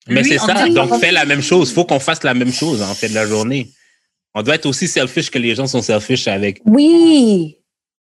Mais 0.07 0.23
c'est 0.23 0.37
ça. 0.37 0.67
Donc, 0.69 0.99
fais 0.99 1.11
la 1.11 1.25
même 1.25 1.41
chose. 1.41 1.73
faut 1.73 1.85
qu'on 1.85 1.99
fasse 1.99 2.23
la 2.23 2.33
même 2.33 2.51
chose 2.53 2.81
en 2.81 2.93
fait 2.95 3.09
de 3.09 3.13
la 3.15 3.25
journée. 3.27 3.69
On 4.33 4.41
doit 4.43 4.55
être 4.55 4.65
aussi 4.65 4.87
selfish 4.87 5.29
que 5.29 5.37
les 5.39 5.55
gens 5.55 5.67
sont 5.67 5.81
selfish 5.81 6.27
avec. 6.27 6.61
Oui. 6.65 7.57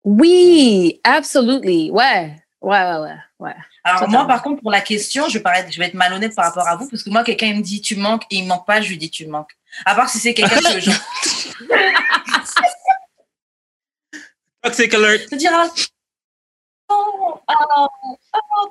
Oui, 0.05 1.01
absolutely. 1.05 1.91
Ouais. 1.91 2.37
Ouais, 2.61 2.83
ouais, 2.83 2.99
ouais. 2.99 3.17
ouais. 3.39 3.55
Alors 3.85 4.01
Totalement. 4.01 4.19
moi, 4.19 4.27
par 4.27 4.43
contre, 4.43 4.61
pour 4.63 4.71
la 4.71 4.81
question, 4.81 5.29
je 5.29 5.35
vais, 5.35 5.41
paraître, 5.43 5.73
je 5.73 5.79
vais 5.79 5.87
être 5.87 5.95
malhonnête 5.95 6.35
par 6.35 6.47
rapport 6.47 6.69
à 6.69 6.77
vous, 6.77 6.89
parce 6.89 7.03
que 7.03 7.11
moi, 7.11 7.25
quelqu'un 7.25 7.55
me 7.55 7.63
dit 7.63 7.81
tu 7.81 7.97
manques 7.97 8.25
et 8.31 8.37
il 8.37 8.47
manque 8.47 8.67
pas, 8.67 8.81
je 8.81 8.91
lui 8.91 8.99
dis 8.99 9.11
tu 9.11 9.27
manques. 9.27 9.51
À 9.85 9.95
part 9.95 10.11
si 10.11 10.19
c'est 10.19 10.35
quelqu'un 10.35 10.61
que 10.61 10.81
je 10.81 10.91
Toxic 14.63 14.93
alert. 14.93 15.27
te 15.31 15.37
dira 15.37 15.67
oh, 16.91 17.41
oh, 17.49 17.89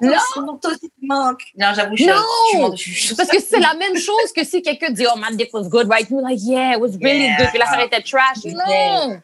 non. 0.01 0.57
toi 0.59 0.71
aussi 0.71 0.91
tu 0.91 1.07
manques. 1.07 1.41
Non, 1.57 1.73
j'avoue, 1.73 1.97
je, 1.97 2.05
non. 2.05 2.75
Je, 2.75 2.91
je, 2.91 3.15
Parce 3.17 3.29
que 3.29 3.41
c'est 3.41 3.59
la 3.59 3.73
même 3.73 3.97
chose 3.97 4.31
que 4.35 4.43
si 4.43 4.61
quelqu'un 4.61 4.91
dit, 4.91 5.07
oh, 5.11 5.17
my 5.17 5.35
dick 5.35 5.51
was 5.51 5.67
good, 5.67 5.89
right? 5.89 6.07
You're 6.09 6.21
like, 6.21 6.39
yeah, 6.43 6.75
it 6.75 6.79
was 6.79 6.95
really 7.01 7.25
yeah. 7.25 7.37
good. 7.37 7.49
Puis 7.49 7.57
l'affaire 7.57 7.79
était 7.85 8.03
trash. 8.03 8.45
Non. 8.45 9.19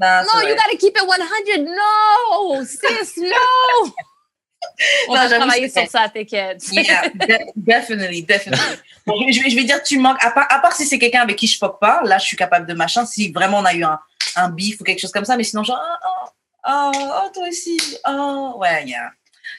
Non, 0.00 0.22
no, 0.32 0.48
you 0.48 0.54
gotta 0.54 0.76
keep 0.76 0.96
it 0.96 1.06
100. 1.06 1.64
No, 1.64 2.64
sis, 2.64 3.16
no. 3.16 3.92
On 5.08 5.14
non, 5.14 5.28
va 5.28 5.36
travailler 5.36 5.68
sur 5.68 5.86
ça, 5.88 6.08
t'inquiète. 6.08 6.62
Yeah, 6.72 7.10
definitely, 7.56 8.22
definitely. 8.22 8.78
Bon, 9.06 9.14
je, 9.32 9.42
vais, 9.42 9.48
je 9.48 9.56
vais 9.56 9.64
dire, 9.64 9.82
tu 9.82 9.98
manques, 9.98 10.22
à 10.22 10.30
part, 10.30 10.46
à 10.50 10.58
part 10.58 10.74
si 10.74 10.84
c'est 10.84 10.98
quelqu'un 10.98 11.22
avec 11.22 11.36
qui 11.36 11.46
je 11.46 11.56
fuck 11.56 11.80
pas, 11.80 12.02
là, 12.04 12.18
je 12.18 12.26
suis 12.26 12.36
capable 12.36 12.66
de 12.66 12.74
machin, 12.74 13.06
si 13.06 13.32
vraiment 13.32 13.58
on 13.58 13.64
a 13.64 13.72
eu 13.72 13.82
un, 13.82 13.98
un 14.36 14.50
bif 14.50 14.80
ou 14.80 14.84
quelque 14.84 15.00
chose 15.00 15.12
comme 15.12 15.24
ça, 15.24 15.36
mais 15.36 15.44
sinon, 15.44 15.64
genre, 15.64 15.80
oh, 16.06 16.28
oh, 16.68 16.92
oh 16.94 17.30
toi 17.32 17.48
aussi, 17.48 17.78
oh, 18.06 18.56
ouais, 18.58 18.84
yeah, 18.84 19.10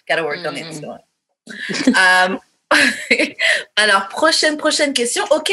gotta 0.07 0.23
work 0.23 0.39
on 0.45 0.55
it. 0.55 0.81
Mm. 0.81 1.95
um, 1.95 2.39
alors, 3.75 4.07
prochaine, 4.09 4.55
prochaine 4.55 4.93
question. 4.93 5.23
Ok, 5.31 5.51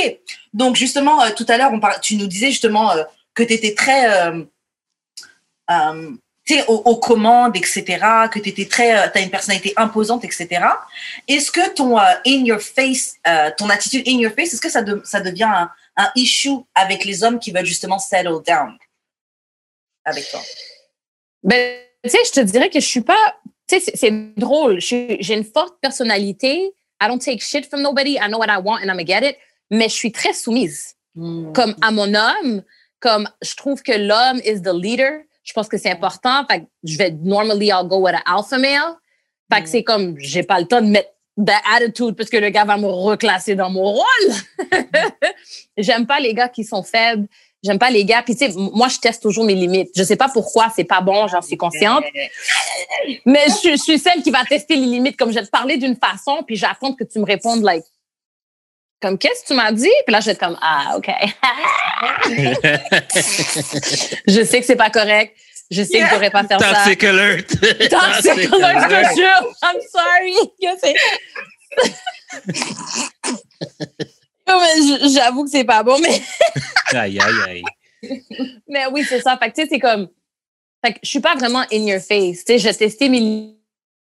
donc 0.53 0.77
justement, 0.77 1.23
euh, 1.23 1.31
tout 1.35 1.47
à 1.49 1.57
l'heure, 1.57 1.73
tu 2.03 2.17
nous 2.17 2.27
disais 2.27 2.49
justement 2.49 2.93
euh, 2.93 3.05
que 3.35 3.43
tu 3.43 3.55
étais 3.55 3.75
très... 3.75 4.27
Euh, 4.27 4.45
um, 5.69 6.19
aux, 6.69 6.75
aux, 6.75 6.97
commandes, 6.97 7.57
etc., 7.57 7.85
que 8.33 8.39
tu 8.39 8.51
étais 8.51 8.67
très, 8.67 8.97
euh, 8.97 9.11
as 9.13 9.21
une 9.21 9.31
personnalité 9.31 9.73
imposante, 9.77 10.25
etc. 10.25 10.65
Est-ce 11.27 11.51
que 11.51 11.75
ton 11.75 11.99
euh, 11.99 12.03
in 12.27 12.45
your 12.45 12.61
face, 12.61 13.17
euh, 13.27 13.51
ton 13.57 13.69
attitude 13.69 14.07
in 14.07 14.19
your 14.19 14.33
face, 14.33 14.55
est-ce 14.55 14.61
que 14.61 14.71
ça, 14.71 14.83
de, 14.83 15.01
ça 15.05 15.21
devient 15.21 15.45
un, 15.45 15.71
un, 15.97 16.11
issue 16.15 16.59
avec 16.75 17.05
les 17.05 17.25
hommes 17.25 17.39
qui 17.39 17.51
veulent 17.51 17.67
justement 17.67 17.99
settle 17.99 18.43
down 18.47 18.77
avec 20.05 20.31
toi? 20.31 20.41
Ben, 21.43 21.81
tu 22.05 22.11
sais, 22.11 22.19
je 22.27 22.33
te 22.33 22.41
dirais 22.41 22.71
que 22.71 22.81
je 22.81 22.87
suis 22.87 23.01
pas, 23.01 23.37
tu 23.69 23.81
sais, 23.81 23.93
c'est 23.95 24.13
drôle. 24.37 24.81
J'ai 24.81 25.35
une 25.35 25.45
forte 25.45 25.81
personnalité. 25.81 26.73
I 27.01 27.09
don't 27.09 27.19
take 27.19 27.43
shit 27.43 27.67
from 27.69 27.83
nobody. 27.83 28.19
I 28.19 28.29
know 28.29 28.39
what 28.39 28.49
I 28.49 28.59
want 28.59 28.79
and 28.83 28.89
I'm 28.89 28.97
gonna 28.97 29.05
get 29.05 29.29
it. 29.29 29.37
Mais 29.71 29.89
je 29.89 29.95
suis 29.95 30.13
très 30.13 30.33
soumise. 30.33 30.95
Mm. 31.17 31.53
Comme 31.53 31.75
à 31.83 31.91
mon 31.91 32.15
homme, 32.15 32.63
comme 33.01 33.29
je 33.43 33.55
trouve 33.57 33.83
que 33.83 33.93
l'homme 33.93 34.41
is 34.45 34.63
the 34.63 34.73
leader 34.73 35.25
je 35.47 35.53
pense 35.53 35.69
que 35.69 35.79
c'est 35.79 35.91
important. 35.91 36.45
Fait 36.51 36.61
que 36.61 36.67
je 36.85 36.99
vais 36.99 37.13
normally 37.13 37.69
I'll 37.69 37.87
go 37.87 37.99
with 37.99 38.15
an 38.15 38.37
alpha 38.39 38.59
male. 38.59 38.97
Fait 39.51 39.61
que 39.61 39.67
mm. 39.67 39.71
c'est 39.71 39.85
comme 39.85 40.19
j'ai 40.19 40.43
pas 40.43 40.61
le 40.61 40.67
temps 40.67 40.83
de 40.83 40.89
mettre 40.89 41.11
d'attitude 41.37 42.17
parce 42.17 42.31
que 42.31 42.37
le 42.37 42.51
gars 42.51 42.65
va 42.65 42.77
me 42.77 42.87
reclasser 42.87 43.55
dans 43.55 43.71
mon 43.71 43.85
rôle. 43.85 44.67
J'aime 45.77 46.07
pas 46.07 46.19
les 46.19 46.35
gars 46.35 46.49
qui 46.49 46.65
sont 46.65 46.83
faibles. 46.83 47.29
J'aime 47.63 47.79
pas 47.79 47.91
les 47.91 48.05
gars. 48.05 48.23
Puis 48.23 48.35
tu 48.35 48.51
sais, 48.51 48.55
moi 48.57 48.89
je 48.89 48.99
teste 48.99 49.23
toujours 49.23 49.45
mes 49.45 49.55
limites. 49.55 49.91
Je 49.95 50.03
sais 50.03 50.17
pas 50.17 50.29
pourquoi 50.29 50.73
c'est 50.75 50.85
pas 50.85 51.01
bon, 51.01 51.29
j'en 51.29 51.43
suis 51.43 51.57
consciente. 51.57 52.05
Mais 53.25 53.47
je, 53.49 53.71
je, 53.71 53.77
suis 53.77 53.99
celle 53.99 54.23
qui 54.23 54.31
va 54.31 54.45
tester 54.45 54.75
les 54.75 54.87
limites. 54.87 55.17
Comme 55.17 55.31
je 55.31 55.37
vais 55.37 55.45
te 55.45 55.51
parler 55.51 55.77
d'une 55.77 55.97
façon, 55.97 56.43
puis 56.45 56.57
j'attends 56.57 56.93
que 56.93 57.05
tu 57.05 57.21
me 57.21 57.25
répondes 57.25 57.63
like 57.63 57.85
comme 59.01 59.19
qu'est-ce 59.19 59.43
que 59.43 59.49
tu 59.49 59.55
m'as 59.55 59.73
dit? 59.73 59.91
Puis 60.07 60.13
là 60.13 60.21
je 60.21 60.27
vais 60.27 60.33
être 60.33 60.41
comme 60.41 60.59
ah 60.61 60.95
ok. 60.97 61.09
Je 64.27 64.45
sais 64.45 64.61
que 64.61 64.67
c'est 64.67 64.77
pas 64.77 64.91
correct. 64.91 65.35
Je 65.71 65.83
sais 65.83 66.01
que 66.01 66.07
je 66.07 66.13
devrais 66.13 66.31
pas 66.31 66.45
faire 66.45 66.61
ça. 66.61 66.73
Toxic 66.73 67.03
alert. 67.05 67.49
Toxic 67.51 68.53
alert 68.53 68.83
je 68.83 68.89
te 68.89 69.15
jure. 69.17 69.55
I'm 69.63 69.81
sorry. 69.93 70.35
J'avoue 75.15 75.45
que 75.45 75.51
c'est 75.51 75.65
pas 75.65 75.83
bon 75.83 75.99
mais 75.99 76.23
aïe 76.95 77.19
aïe 77.21 77.43
aïe. 77.49 77.65
Mais 78.69 78.87
oui 78.93 79.05
c'est 79.07 79.21
ça. 79.21 79.37
Fait 79.37 79.51
que 79.51 79.57
tu 79.57 79.63
sais 79.63 79.69
c'est 79.69 79.81
comme 79.81 80.09
fait 80.85 80.93
que 80.95 81.01
je 81.03 81.09
suis 81.09 81.21
pas 81.21 81.35
vraiment 81.35 81.65
in 81.73 81.85
your 81.85 82.01
face. 82.01 82.45
Tu 82.45 82.53
sais 82.53 82.59
j'ai 82.59 82.75
testé 82.75 83.09
mes 83.09 83.57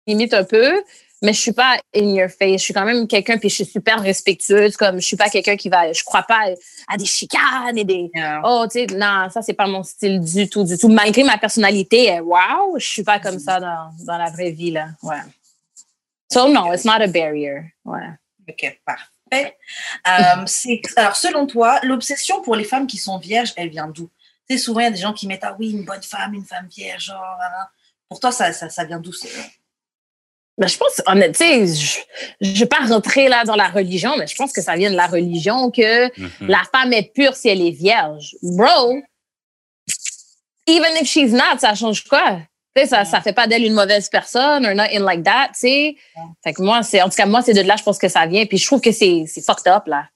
limites 0.06 0.34
un 0.34 0.44
peu 0.44 0.80
mais 1.22 1.32
je 1.32 1.40
suis 1.40 1.52
pas 1.52 1.76
in 1.94 2.14
your 2.14 2.30
face. 2.30 2.60
Je 2.60 2.64
suis 2.64 2.74
quand 2.74 2.84
même 2.84 3.06
quelqu'un, 3.06 3.36
puis 3.36 3.50
je 3.50 3.56
suis 3.56 3.64
super 3.64 4.00
respectueuse. 4.00 4.76
Comme 4.76 5.00
je 5.00 5.06
suis 5.06 5.16
pas 5.16 5.28
quelqu'un 5.28 5.56
qui 5.56 5.68
va, 5.68 5.92
je 5.92 6.02
crois 6.02 6.22
pas 6.22 6.46
à 6.88 6.96
des 6.96 7.04
chicanes 7.04 7.76
et 7.76 7.84
des, 7.84 8.10
oh, 8.44 8.64
tu 8.70 8.80
sais, 8.80 8.86
non, 8.86 9.28
ça 9.30 9.42
c'est 9.42 9.54
pas 9.54 9.66
mon 9.66 9.82
style 9.82 10.20
du 10.20 10.48
tout, 10.48 10.64
du 10.64 10.78
tout. 10.78 10.88
Malgré 10.88 11.22
ma 11.22 11.38
personnalité, 11.38 12.20
wow, 12.20 12.78
je 12.78 12.86
suis 12.86 13.02
pas 13.04 13.18
comme 13.18 13.38
ça 13.38 13.60
dans, 13.60 13.90
dans 14.06 14.16
la 14.16 14.30
vraie 14.30 14.50
vie 14.50 14.70
là. 14.70 14.88
Ouais. 15.02 15.20
So 16.32 16.48
no, 16.48 16.72
it's 16.72 16.84
not 16.84 17.02
a 17.02 17.06
barrier. 17.06 17.74
Ouais. 17.84 18.08
Ok, 18.48 18.80
parfait. 18.84 19.56
Euh, 20.08 20.44
alors 20.96 21.16
selon 21.16 21.46
toi, 21.46 21.78
l'obsession 21.82 22.42
pour 22.42 22.56
les 22.56 22.64
femmes 22.64 22.86
qui 22.86 22.96
sont 22.96 23.18
vierges, 23.18 23.52
elle 23.56 23.68
vient 23.68 23.88
d'où? 23.88 24.10
Tu 24.48 24.56
sais, 24.56 24.62
souvent 24.62 24.80
il 24.80 24.84
y 24.84 24.86
a 24.86 24.90
des 24.90 24.96
gens 24.96 25.12
qui 25.12 25.26
mettent 25.26 25.44
ah 25.44 25.54
oui 25.58 25.70
une 25.70 25.84
bonne 25.84 26.02
femme, 26.02 26.34
une 26.34 26.44
femme 26.44 26.66
vierge, 26.66 27.04
genre. 27.04 27.38
Pour 28.08 28.18
toi, 28.18 28.32
ça, 28.32 28.52
ça, 28.52 28.68
ça 28.68 28.84
vient 28.84 28.98
d'où 28.98 29.12
mais 30.60 30.68
je 30.68 30.76
pense, 30.76 31.00
honnêtement, 31.06 31.46
je 31.66 31.98
ne 32.42 32.58
vais 32.58 32.66
pas 32.66 32.84
rentrer 32.86 33.28
là 33.28 33.44
dans 33.44 33.56
la 33.56 33.68
religion, 33.68 34.14
mais 34.18 34.26
je 34.26 34.36
pense 34.36 34.52
que 34.52 34.60
ça 34.60 34.76
vient 34.76 34.90
de 34.90 34.96
la 34.96 35.06
religion 35.06 35.70
que 35.70 36.08
mm-hmm. 36.08 36.46
la 36.46 36.62
femme 36.70 36.92
est 36.92 37.14
pure 37.14 37.34
si 37.34 37.48
elle 37.48 37.62
est 37.66 37.70
vierge. 37.70 38.36
Bro, 38.42 39.00
even 40.66 40.92
if 41.00 41.08
she's 41.08 41.32
not, 41.32 41.60
ça 41.60 41.74
change 41.74 42.04
quoi? 42.04 42.40
Tu 42.76 42.82
sais, 42.82 42.88
ça, 42.88 43.06
ça 43.06 43.22
fait 43.22 43.32
pas 43.32 43.46
d'elle 43.46 43.64
une 43.64 43.72
mauvaise 43.72 44.10
personne 44.10 44.66
or 44.66 44.74
nothing 44.74 45.00
like 45.00 45.24
that, 45.24 45.48
tu 45.54 45.60
sais. 45.60 45.96
Fait 46.44 46.52
que 46.52 46.60
moi, 46.60 46.82
c'est, 46.82 47.00
en 47.00 47.08
tout 47.08 47.16
cas, 47.16 47.26
moi, 47.26 47.40
c'est 47.40 47.54
de 47.54 47.62
là, 47.62 47.76
je 47.76 47.82
pense 47.82 47.98
que 47.98 48.08
ça 48.08 48.26
vient. 48.26 48.44
Puis 48.44 48.58
je 48.58 48.66
trouve 48.66 48.82
que 48.82 48.92
c'est, 48.92 49.24
c'est 49.26 49.44
fucked 49.44 49.66
up, 49.66 49.86
là. 49.86 50.08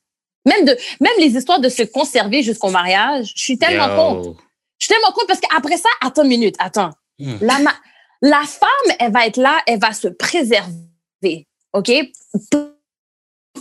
Même 0.44 0.66
de, 0.66 0.76
même 1.00 1.12
les 1.18 1.34
histoires 1.38 1.58
de 1.58 1.70
se 1.70 1.84
conserver 1.84 2.42
jusqu'au 2.42 2.68
mariage, 2.68 3.32
je 3.34 3.42
suis 3.42 3.58
tellement 3.58 3.88
contre. 3.96 4.38
Je 4.78 4.86
suis 4.86 4.94
tellement 4.94 5.12
contre 5.12 5.26
parce 5.26 5.40
qu'après 5.40 5.78
ça, 5.78 5.88
attends 6.02 6.22
une 6.22 6.28
minute, 6.28 6.56
attends. 6.58 6.90
Mm. 7.18 7.36
La, 7.40 7.54
la 8.24 8.42
femme, 8.46 8.96
elle 8.98 9.12
va 9.12 9.26
être 9.26 9.36
là, 9.36 9.60
elle 9.66 9.78
va 9.78 9.92
se 9.92 10.08
préserver, 10.08 11.46
OK? 11.74 11.92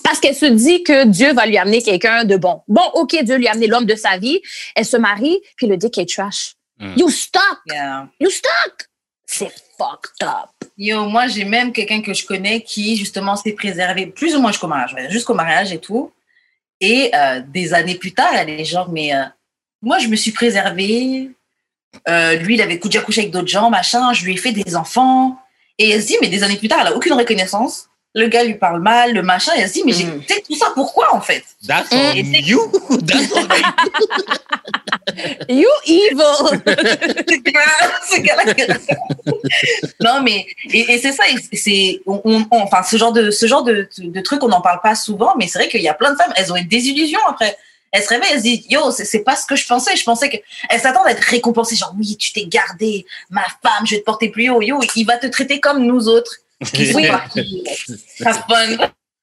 Parce 0.03 0.19
qu'elle 0.21 0.35
se 0.35 0.45
dit 0.45 0.83
que 0.83 1.05
Dieu 1.05 1.33
va 1.33 1.45
lui 1.45 1.57
amener 1.57 1.81
quelqu'un 1.81 2.23
de 2.23 2.37
bon. 2.37 2.61
Bon, 2.69 2.85
OK, 2.93 3.15
Dieu 3.23 3.35
lui 3.35 3.47
a 3.47 3.51
amené 3.51 3.67
l'homme 3.67 3.85
de 3.85 3.95
sa 3.95 4.17
vie. 4.17 4.41
Elle 4.75 4.85
se 4.85 4.95
marie, 4.95 5.39
puis 5.57 5.67
le 5.67 5.75
dick 5.75 5.97
est 5.97 6.09
trash. 6.09 6.55
Mm. 6.79 6.93
You 6.95 7.09
stuck! 7.09 7.59
You 8.21 8.29
stuck! 8.29 8.89
C'est 9.25 9.51
fucked 9.77 10.23
up. 10.23 10.49
Yo, 10.77 11.05
moi, 11.07 11.27
j'ai 11.27 11.43
même 11.43 11.73
quelqu'un 11.73 12.01
que 12.01 12.13
je 12.13 12.25
connais 12.25 12.61
qui, 12.61 12.95
justement, 12.95 13.35
s'est 13.35 13.53
préservé 13.53 14.07
plus 14.07 14.33
ou 14.33 14.39
moins 14.39 14.51
jusqu'au 14.51 14.67
mariage, 14.67 15.11
jusqu'au 15.11 15.33
mariage 15.33 15.73
et 15.73 15.79
tout. 15.79 16.11
Et 16.79 17.11
euh, 17.13 17.41
des 17.47 17.73
années 17.73 17.95
plus 17.95 18.13
tard, 18.13 18.33
elle 18.33 18.49
est 18.49 18.65
genre, 18.65 18.89
mais 18.89 19.13
euh, 19.13 19.23
moi, 19.81 19.99
je 19.99 20.07
me 20.07 20.15
suis 20.15 20.31
préservée, 20.31 21.31
euh, 22.07 22.35
lui, 22.35 22.55
il 22.55 22.61
avait 22.61 22.77
déjà 22.77 23.01
couché 23.01 23.21
avec 23.21 23.31
d'autres 23.31 23.47
gens, 23.47 23.69
machin. 23.69 24.13
Je 24.13 24.25
lui 24.25 24.33
ai 24.33 24.37
fait 24.37 24.51
des 24.51 24.75
enfants. 24.75 25.37
Et 25.79 25.89
elle 25.89 26.01
se 26.01 26.07
dit, 26.07 26.17
mais 26.21 26.29
des 26.29 26.43
années 26.43 26.57
plus 26.57 26.67
tard, 26.67 26.79
elle 26.81 26.93
a 26.93 26.95
aucune 26.95 27.13
reconnaissance. 27.13 27.87
Le 28.15 28.27
gars 28.27 28.43
lui 28.43 28.53
parle 28.55 28.81
mal, 28.81 29.13
le 29.13 29.23
machin. 29.23 29.53
Et 29.57 29.61
elle 29.61 29.67
se 29.67 29.73
dit, 29.73 29.83
mais 29.85 29.93
j'ai 29.93 30.05
mm. 30.05 30.21
fait 30.23 30.41
tout 30.41 30.55
ça 30.55 30.71
pourquoi, 30.75 31.15
en 31.15 31.21
fait? 31.21 31.43
That's 31.67 31.91
all 31.91 32.15
you. 32.15 32.71
That's 33.07 33.31
all 33.33 33.47
you 35.49 35.69
evil. 35.85 36.61
non, 39.99 40.21
mais 40.21 40.45
et, 40.71 40.97
c'est 40.99 41.11
ça. 41.11 41.23
C'est 41.53 42.01
on, 42.05 42.45
enfin 42.51 42.83
ce 42.83 42.97
genre 42.97 43.11
de 43.11 43.31
ce 43.31 43.45
genre 43.45 43.63
de, 43.63 43.87
de, 43.97 44.21
truc, 44.21 44.43
on 44.43 44.47
n'en 44.47 44.61
parle 44.61 44.79
pas 44.81 44.95
souvent, 44.95 45.33
mais 45.37 45.47
c'est 45.47 45.59
vrai 45.59 45.69
qu'il 45.69 45.81
y 45.81 45.87
a 45.87 45.93
plein 45.93 46.11
de 46.11 46.17
femmes, 46.17 46.33
elles 46.35 46.51
ont 46.51 46.55
une 46.55 46.67
désillusion 46.67 47.19
après 47.27 47.57
elle 47.93 48.01
se 48.01 48.09
réveille, 48.09 48.29
elle 48.31 48.39
se 48.39 48.43
dit, 48.43 48.65
yo, 48.69 48.89
c'est 48.91 49.23
pas 49.23 49.35
ce 49.35 49.45
que 49.45 49.55
je 49.55 49.67
pensais. 49.67 49.95
Je 49.95 50.03
pensais 50.03 50.27
qu'elle 50.27 50.79
s'attend 50.79 51.03
à 51.03 51.11
être 51.11 51.21
récompensée. 51.21 51.75
Genre, 51.75 51.93
oui, 51.95 52.17
tu 52.17 52.33
t'es 52.33 52.45
gardé, 52.47 53.05
ma 53.29 53.43
femme, 53.61 53.85
je 53.85 53.91
vais 53.91 53.99
te 53.99 54.05
porter 54.05 54.29
plus 54.29 54.49
haut. 54.49 54.63
Yo, 54.63 54.79
il 54.95 55.05
va 55.05 55.17
te 55.17 55.27
traiter 55.27 55.59
comme 55.59 55.85
nous 55.85 56.07
autres. 56.07 56.37
Qui 56.73 56.91
partis. 57.07 57.63
fun. 58.17 58.67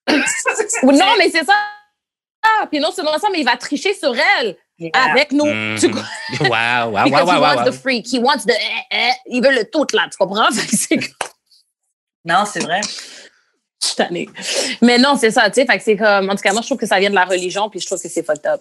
non, 0.85 1.15
mais 1.19 1.31
c'est 1.31 1.45
ça. 1.45 1.55
Ah, 2.43 2.67
puis 2.71 2.79
non 2.79 2.93
seulement 2.93 3.19
ça, 3.19 3.29
mais 3.33 3.41
il 3.41 3.45
va 3.45 3.57
tricher 3.57 3.93
sur 3.93 4.15
elle. 4.15 4.57
Avec 4.93 5.33
nous. 5.33 5.47
Mm 5.47 5.75
-hmm. 5.75 6.05
Wow, 6.41 6.93
wow, 6.93 7.05
Because 7.05 7.27
wow, 7.27 7.33
he 7.33 7.39
wow, 7.39 7.41
wants 7.41 7.65
wow. 7.65 7.71
the 7.71 7.73
freak. 7.73 8.07
He 8.07 8.19
wants 8.19 8.45
the... 8.47 8.55
Eh, 8.55 8.97
eh. 8.97 9.13
Il 9.27 9.43
veut 9.43 9.53
le 9.53 9.65
tout, 9.65 9.87
là, 9.93 10.09
tu 10.11 10.17
comprends? 10.17 10.49
non, 12.25 12.45
c'est 12.47 12.63
vrai. 12.63 12.81
Année. 13.99 14.29
Mais 14.83 14.99
non, 14.99 15.17
c'est 15.17 15.31
ça, 15.31 15.51
tu 15.51 15.61
sais. 15.61 15.67
Fait 15.67 15.79
que 15.79 15.85
c'est 15.85 15.97
comme, 15.97 16.29
en 16.29 16.35
tout 16.35 16.43
cas, 16.43 16.53
moi, 16.53 16.63
je 16.63 16.67
trouve 16.67 16.79
que 16.79 16.87
ça 16.87 16.99
vient 16.99 17.11
de 17.11 17.15
la 17.15 17.25
religion, 17.25 17.69
puis 17.71 17.81
je 17.81 17.87
trouve 17.87 18.01
que 18.01 18.09
c'est 18.09 18.23
fucked 18.23 18.47
up. 18.47 18.61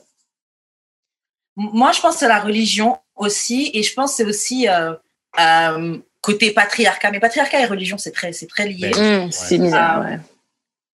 Moi, 1.56 1.92
je 1.92 2.00
pense 2.00 2.16
que 2.16 2.20
c'est 2.20 2.28
la 2.28 2.40
religion 2.40 2.98
aussi, 3.16 3.72
et 3.74 3.84
je 3.84 3.94
pense 3.94 4.12
que 4.12 4.18
c'est 4.18 4.26
aussi 4.26 4.70
euh, 4.70 4.94
euh, 5.40 5.98
côté 6.22 6.52
patriarcat. 6.52 7.12
Mais 7.12 7.20
patriarcat 7.20 7.62
et 7.62 7.66
religion, 7.66 7.98
c'est 7.98 8.12
très, 8.12 8.32
c'est 8.34 8.48
très 8.48 8.68
lié. 8.68 8.92
Mmh, 8.92 9.32
c'est 9.32 9.58
bizarre, 9.58 10.06
ouais. 10.06 10.20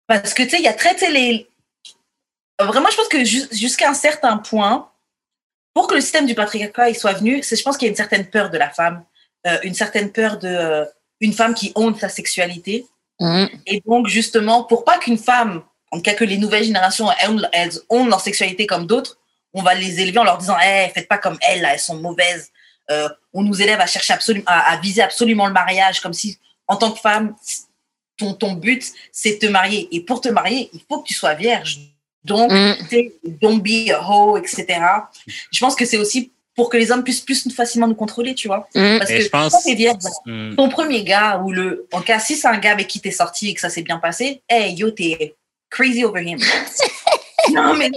Parce 0.08 0.34
que, 0.34 0.44
tu 0.44 0.50
sais, 0.50 0.58
il 0.58 0.64
y 0.64 0.68
a 0.68 0.74
très, 0.74 0.96
les... 1.10 1.48
Vraiment, 2.60 2.90
je 2.90 2.96
pense 2.96 3.08
que 3.10 3.24
jusqu'à 3.24 3.90
un 3.90 3.94
certain 3.94 4.38
point, 4.38 4.90
pour 5.74 5.88
que 5.88 5.96
le 5.96 6.02
système 6.02 6.26
du 6.26 6.36
patriarcat 6.36 6.90
il 6.90 6.96
soit 6.96 7.14
venu, 7.14 7.44
c'est, 7.44 7.56
je 7.56 7.64
pense 7.64 7.78
qu'il 7.78 7.86
y 7.86 7.90
a 7.90 7.92
une 7.92 7.98
certaine 7.98 8.26
peur 8.28 8.50
de 8.50 8.58
la 8.58 8.70
femme, 8.70 9.04
euh, 9.46 9.58
une 9.64 9.74
certaine 9.74 10.12
peur 10.12 10.40
de 10.40 10.48
euh, 10.48 10.86
une 11.20 11.34
femme 11.34 11.54
qui 11.54 11.74
honte 11.76 12.00
sa 12.00 12.08
sexualité. 12.08 12.88
Mmh. 13.20 13.46
Et 13.66 13.82
donc, 13.86 14.08
justement, 14.08 14.64
pour 14.64 14.84
pas 14.84 14.98
qu'une 14.98 15.18
femme, 15.18 15.64
en 15.92 15.98
tout 15.98 16.04
cas 16.04 16.14
que 16.14 16.24
les 16.24 16.38
nouvelles 16.38 16.64
générations, 16.66 17.08
elles, 17.20 17.50
elles 17.54 17.80
ont 17.90 18.06
leur 18.06 18.20
sexualité 18.20 18.68
comme 18.68 18.86
d'autres, 18.88 19.18
on 19.54 19.62
va 19.62 19.74
les 19.74 20.02
élever 20.02 20.20
en 20.20 20.24
leur 20.26 20.38
disant 20.38 20.58
hey, 20.60 20.92
faites 20.92 21.08
pas 21.08 21.18
comme 21.18 21.38
elles, 21.42 21.62
là, 21.62 21.74
elles 21.74 21.80
sont 21.80 21.96
mauvaises. 21.96 22.52
Euh, 22.92 23.10
on 23.34 23.42
nous 23.42 23.62
élève 23.62 23.80
à 23.80 23.88
chercher 23.88 24.14
absolument, 24.14 24.46
à, 24.48 24.74
à, 24.74 24.78
viser 24.78 25.02
absolument 25.02 25.48
le 25.48 25.54
mariage, 25.54 26.02
comme 26.02 26.14
si 26.14 26.38
en 26.68 26.76
tant 26.76 26.92
que 26.92 27.00
femme, 27.00 27.36
ton, 28.18 28.34
ton 28.34 28.54
but, 28.54 28.92
c'est 29.12 29.34
de 29.34 29.40
te 29.40 29.46
marier. 29.46 29.88
Et 29.92 30.02
pour 30.02 30.22
te 30.22 30.30
marier, 30.30 30.70
il 30.74 30.82
faut 30.88 31.00
que 31.02 31.08
tu 31.08 31.14
sois 31.14 31.34
vierge. 31.34 31.80
Donc, 32.24 32.52
Mm. 32.52 32.74
don't 33.40 33.62
be 33.62 33.92
a 33.92 34.02
hoe, 34.02 34.38
etc. 34.38 34.66
Je 35.52 35.60
pense 35.60 35.76
que 35.76 35.86
c'est 35.86 35.98
aussi 35.98 36.32
pour 36.56 36.70
que 36.70 36.78
les 36.78 36.92
hommes 36.92 37.04
puissent 37.04 37.22
plus 37.22 37.52
facilement 37.54 37.88
nous 37.88 37.96
contrôler, 37.96 38.34
tu 38.34 38.48
vois. 38.48 38.68
Mm. 38.76 38.98
Parce 39.00 39.12
que 39.12 39.22
je 39.22 39.30
pense- 39.30 39.52
quand 39.64 39.74
vierge, 39.76 39.98
Hmm. 40.26 40.56
ton 40.56 40.70
premier 40.70 41.04
gars 41.04 41.40
ou 41.44 41.52
le, 41.52 41.88
en 41.92 42.02
cas, 42.02 42.20
si 42.20 42.36
c'est 42.36 42.48
un 42.48 42.58
gars 42.58 42.72
avec 42.72 42.88
qui 42.88 43.00
t'es 43.02 43.12
sorti 43.12 43.50
et 43.50 43.54
que 43.54 43.60
ça 43.62 43.70
s'est 43.70 43.82
bien 43.84 43.98
passé, 44.00 44.42
hey, 44.50 44.74
yo, 44.74 44.90
t'es 44.92 45.36
crazy 45.70 46.04
over 46.06 46.22
him. 46.24 46.40
non, 47.54 47.76
mais 47.76 47.90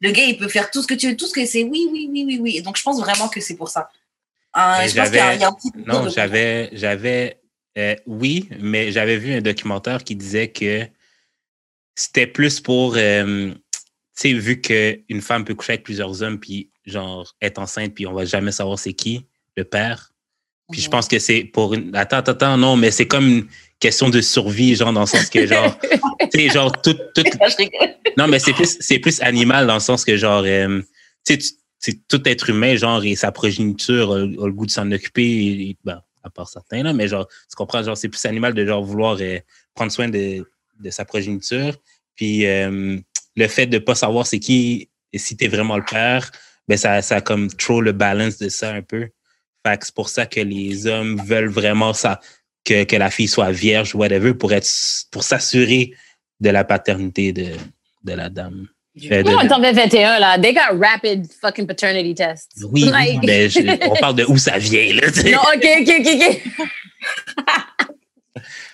le 0.00 0.10
gars, 0.10 0.22
il 0.24 0.36
peut 0.36 0.48
faire 0.48 0.70
tout 0.70 0.82
ce 0.82 0.86
que 0.86 0.94
tu 0.94 1.08
veux, 1.08 1.16
tout 1.16 1.26
ce 1.26 1.32
que 1.32 1.46
c'est 1.46 1.64
oui, 1.64 1.88
oui, 1.90 2.08
oui, 2.12 2.24
oui, 2.26 2.38
oui. 2.40 2.56
Et 2.58 2.62
donc, 2.62 2.76
je 2.76 2.82
pense 2.82 3.00
vraiment 3.00 3.28
que 3.28 3.40
c'est 3.40 3.56
pour 3.56 3.68
ça. 3.70 3.88
Euh, 4.56 4.60
Mais 4.80 4.88
je 4.88 4.96
pense 4.96 5.08
qu'il 5.08 5.16
y 5.16 5.20
a- 5.20 5.22
j'avais- 5.24 5.36
il 5.36 5.40
y 5.40 5.44
a 5.44 5.48
un 5.48 5.52
petit 5.52 5.70
Non, 5.86 6.08
j'avais, 6.10 6.68
j'avais, 6.72 7.38
euh, 7.78 7.96
oui, 8.06 8.48
mais 8.60 8.92
j'avais 8.92 9.16
vu 9.16 9.32
un 9.34 9.40
documentaire 9.40 10.04
qui 10.04 10.14
disait 10.14 10.48
que 10.48 10.86
c'était 11.96 12.26
plus 12.26 12.60
pour, 12.60 12.94
euh, 12.96 13.52
sais, 14.14 14.32
vu 14.32 14.60
qu'une 14.60 15.20
femme 15.20 15.44
peut 15.44 15.54
coucher 15.54 15.72
avec 15.72 15.84
plusieurs 15.84 16.22
hommes, 16.22 16.38
puis 16.38 16.70
genre 16.86 17.34
être 17.40 17.58
enceinte, 17.58 17.94
puis 17.94 18.06
on 18.06 18.12
va 18.12 18.24
jamais 18.24 18.52
savoir 18.52 18.78
c'est 18.78 18.92
qui, 18.92 19.26
le 19.56 19.64
père. 19.64 20.12
Puis 20.72 20.80
je 20.80 20.86
Mhm. 20.86 20.90
pense 20.92 21.08
que 21.08 21.18
c'est 21.18 21.44
pour 21.44 21.74
une. 21.74 21.94
Attends, 21.94 22.18
attends, 22.18 22.32
attends, 22.32 22.56
non, 22.56 22.76
mais 22.76 22.90
c'est 22.90 23.06
comme 23.06 23.26
une 23.28 23.46
question 23.80 24.08
de 24.08 24.20
survie, 24.20 24.74
genre, 24.76 24.92
dans 24.92 25.00
le 25.02 25.06
sens 25.06 25.28
que, 25.28 25.46
genre, 25.46 25.78
tu 26.32 26.40
sais, 26.40 26.48
genre, 26.48 26.80
tout, 26.80 26.96
non, 28.16 28.28
mais 28.28 28.38
c'est 28.38 28.52
plus, 28.54 28.78
plus 29.00 29.20
animal 29.20 29.66
dans 29.66 29.74
le 29.74 29.80
sens 29.80 30.04
que, 30.04 30.16
genre, 30.16 30.42
euh, 30.46 30.80
tu 31.26 31.38
sais, 31.40 31.54
tu- 31.82 32.00
tout 32.08 32.26
être 32.26 32.48
humain, 32.50 32.76
genre, 32.76 33.04
et 33.04 33.14
sa 33.14 33.30
progéniture 33.32 34.12
a, 34.12 34.16
a 34.20 34.20
le 34.24 34.52
goût 34.52 34.64
de 34.66 34.70
s'en 34.70 34.90
occuper, 34.90 35.22
et, 35.26 35.70
et, 35.70 35.76
ben, 35.84 36.00
à 36.22 36.30
part 36.30 36.48
certains, 36.48 36.82
là, 36.82 36.92
mais 36.94 37.08
genre, 37.08 37.26
tu 37.28 37.56
comprends, 37.56 37.82
genre, 37.82 37.96
c'est 37.96 38.08
plus 38.08 38.24
animal 38.24 38.54
de, 38.54 38.64
genre, 38.64 38.82
vouloir 38.82 39.18
euh, 39.20 39.38
prendre 39.74 39.92
soin 39.92 40.08
de, 40.08 40.48
de 40.80 40.90
sa 40.90 41.04
progéniture. 41.04 41.76
Puis, 42.16 42.46
euh, 42.46 42.96
le 43.36 43.48
fait 43.48 43.66
de 43.66 43.78
pas 43.78 43.94
savoir 43.94 44.26
c'est 44.26 44.38
qui, 44.40 44.88
et 45.12 45.18
si 45.18 45.36
t'es 45.36 45.48
vraiment 45.48 45.76
le 45.76 45.84
père, 45.84 46.30
ben, 46.68 46.76
ça, 46.78 47.02
ça 47.02 47.20
comme 47.20 47.48
trop 47.48 47.80
le 47.80 47.92
balance 47.92 48.38
de 48.38 48.48
ça 48.48 48.72
un 48.72 48.82
peu. 48.82 49.08
Fait 49.66 49.78
que 49.78 49.86
c'est 49.86 49.94
pour 49.94 50.08
ça 50.08 50.26
que 50.26 50.40
les 50.40 50.86
hommes 50.86 51.20
veulent 51.24 51.48
vraiment 51.48 51.92
ça, 51.94 52.20
que, 52.64 52.84
que 52.84 52.96
la 52.96 53.10
fille 53.10 53.28
soit 53.28 53.50
vierge, 53.52 53.94
whatever, 53.94 54.34
pour 54.34 54.52
être, 54.52 54.68
pour 55.10 55.22
s'assurer 55.22 55.92
de 56.40 56.50
la 56.50 56.64
paternité 56.64 57.32
de, 57.32 57.48
de 58.02 58.12
la 58.12 58.28
dame. 58.28 58.68
De- 58.94 59.22
Non, 59.22 59.42
de- 59.42 59.48
t'en 59.48 59.60
fais 59.60 59.72
21, 59.72 60.18
là. 60.20 60.38
They 60.38 60.54
got 60.54 60.78
rapid 60.78 61.26
fucking 61.40 61.66
paternity 61.66 62.14
tests. 62.14 62.52
oui, 62.70 62.84
Like- 62.84 63.24
mais 63.24 63.48
je- 63.48 63.88
on 63.90 63.94
parle 63.96 64.14
de 64.16 64.24
où 64.26 64.36
ça 64.38 64.56
vient, 64.58 64.94
là. 64.94 65.10
tu. 65.10 65.30
Non, 65.32 65.38
OK, 65.54 65.66
OK, 65.80 65.94
OK, 65.98 66.08
OK. 66.14 67.44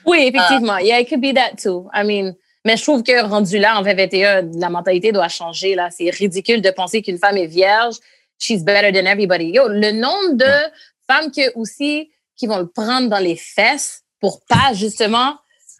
oui, 0.06 0.30
effectivement. 0.34 0.78
Yeah, 0.78 1.00
it 1.00 1.08
could 1.08 1.20
be 1.20 1.32
that 1.34 1.56
too. 1.62 1.88
I 1.92 2.02
mean, 2.04 2.34
mais 2.64 2.76
je 2.76 2.82
trouve 2.82 3.02
que 3.02 3.22
rendu 3.24 3.58
là, 3.58 3.78
en 3.78 3.82
2021, 3.82 4.50
la 4.58 4.68
mentalité 4.70 5.12
doit 5.12 5.28
changer, 5.28 5.74
là. 5.74 5.88
C'est 5.90 6.10
ridicule 6.10 6.60
de 6.62 6.70
penser 6.70 7.02
qu'une 7.02 7.18
femme 7.18 7.36
est 7.36 7.46
vierge. 7.46 7.96
She's 8.38 8.62
better 8.64 8.92
than 8.92 9.06
everybody. 9.06 9.50
Yo, 9.50 9.68
le 9.68 9.92
nombre 9.92 10.34
de 10.34 10.52
femmes 11.08 11.30
que 11.30 11.52
aussi, 11.58 12.10
qui 12.36 12.46
vont 12.46 12.58
le 12.58 12.66
prendre 12.68 13.08
dans 13.08 13.18
les 13.18 13.36
fesses 13.36 14.02
pour 14.20 14.40
pas, 14.46 14.72
justement, 14.74 15.34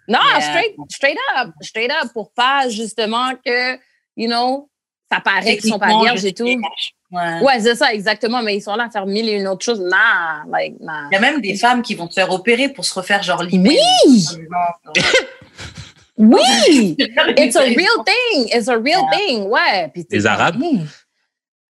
non, 0.08 0.18
Yeah. 0.18 0.40
straight, 0.40 0.74
straight 0.90 1.18
up, 1.38 1.50
straight 1.60 1.90
up, 1.90 2.12
pour 2.12 2.32
pas, 2.32 2.68
justement, 2.68 3.30
que, 3.44 3.74
you 4.16 4.26
know, 4.28 4.68
ça 5.12 5.20
paraît 5.20 5.56
qu'ils 5.56 5.70
sont 5.70 5.78
pas 5.78 6.00
vierges 6.02 6.24
et 6.24 6.32
tout. 6.32 6.44
vierge. 6.44 6.94
Ouais. 7.12 7.40
Ouais, 7.42 7.60
c'est 7.60 7.74
ça, 7.74 7.92
exactement. 7.92 8.42
Mais 8.42 8.56
ils 8.56 8.60
sont 8.62 8.74
là 8.76 8.84
à 8.84 8.90
faire 8.90 9.04
mille 9.06 9.28
et 9.28 9.32
une 9.32 9.48
autres 9.48 9.64
choses. 9.64 9.80
Nah, 9.80 10.44
like, 10.50 10.78
nah. 10.80 11.08
Il 11.10 11.14
y 11.14 11.16
a 11.16 11.20
même 11.20 11.40
des 11.40 11.56
femmes 11.56 11.82
qui 11.82 11.94
vont 11.94 12.06
te 12.06 12.14
faire 12.14 12.30
opérer 12.32 12.68
pour 12.68 12.84
se 12.84 12.94
refaire 12.94 13.22
genre 13.22 13.42
limer. 13.42 13.78
Oui! 14.06 14.24
Oui! 16.20 16.96
It's 17.36 17.56
a 17.56 17.64
real 17.64 18.04
thing. 18.04 18.48
It's 18.52 18.68
a 18.68 18.76
real 18.78 19.00
Yeah. 19.10 19.10
thing. 19.16 19.42
Ouais. 19.48 19.88
Puis 19.92 20.04
Les 20.10 20.26
Arabes? 20.26 20.56
hmm. 20.56 20.86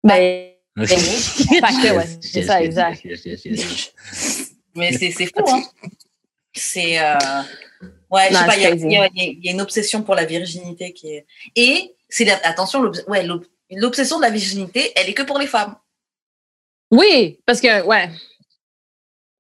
Ben, 0.05 0.51
ben 0.76 0.84
oui. 0.84 0.86
Fait 0.97 1.61
que, 1.61 1.97
ouais, 1.97 2.07
c'est 2.20 2.43
ça, 2.43 2.62
exact. 2.62 3.03
Mais 4.74 4.93
c'est 4.93 5.11
fou, 5.26 5.45
hein. 5.49 5.62
C'est. 6.55 6.99
euh, 6.99 7.14
Ouais, 8.11 8.28
je 8.30 8.36
sais 8.36 8.45
pas, 8.45 8.57
il 8.57 8.62
y, 8.93 8.97
a- 8.97 9.09
y 9.14 9.38
y 9.43 9.51
une 9.51 9.61
obsession 9.62 10.03
pour 10.03 10.14
la 10.14 10.26
virginité 10.26 10.93
qui 10.93 11.12
est. 11.14 11.26
Et, 11.57 11.95
c'est 12.11 12.24
la- 12.26 12.40
attention, 12.47 12.90
ouais, 13.09 13.26
l'obsession 13.70 14.18
de 14.18 14.22
la 14.22 14.30
virginité, 14.30 14.93
elle 14.97 15.09
est 15.09 15.14
que 15.14 15.22
pour 15.22 15.38
les 15.38 15.47
femmes. 15.47 15.76
Oui, 16.90 17.40
parce 17.47 17.61
que, 17.61 17.82
ouais. 17.84 18.11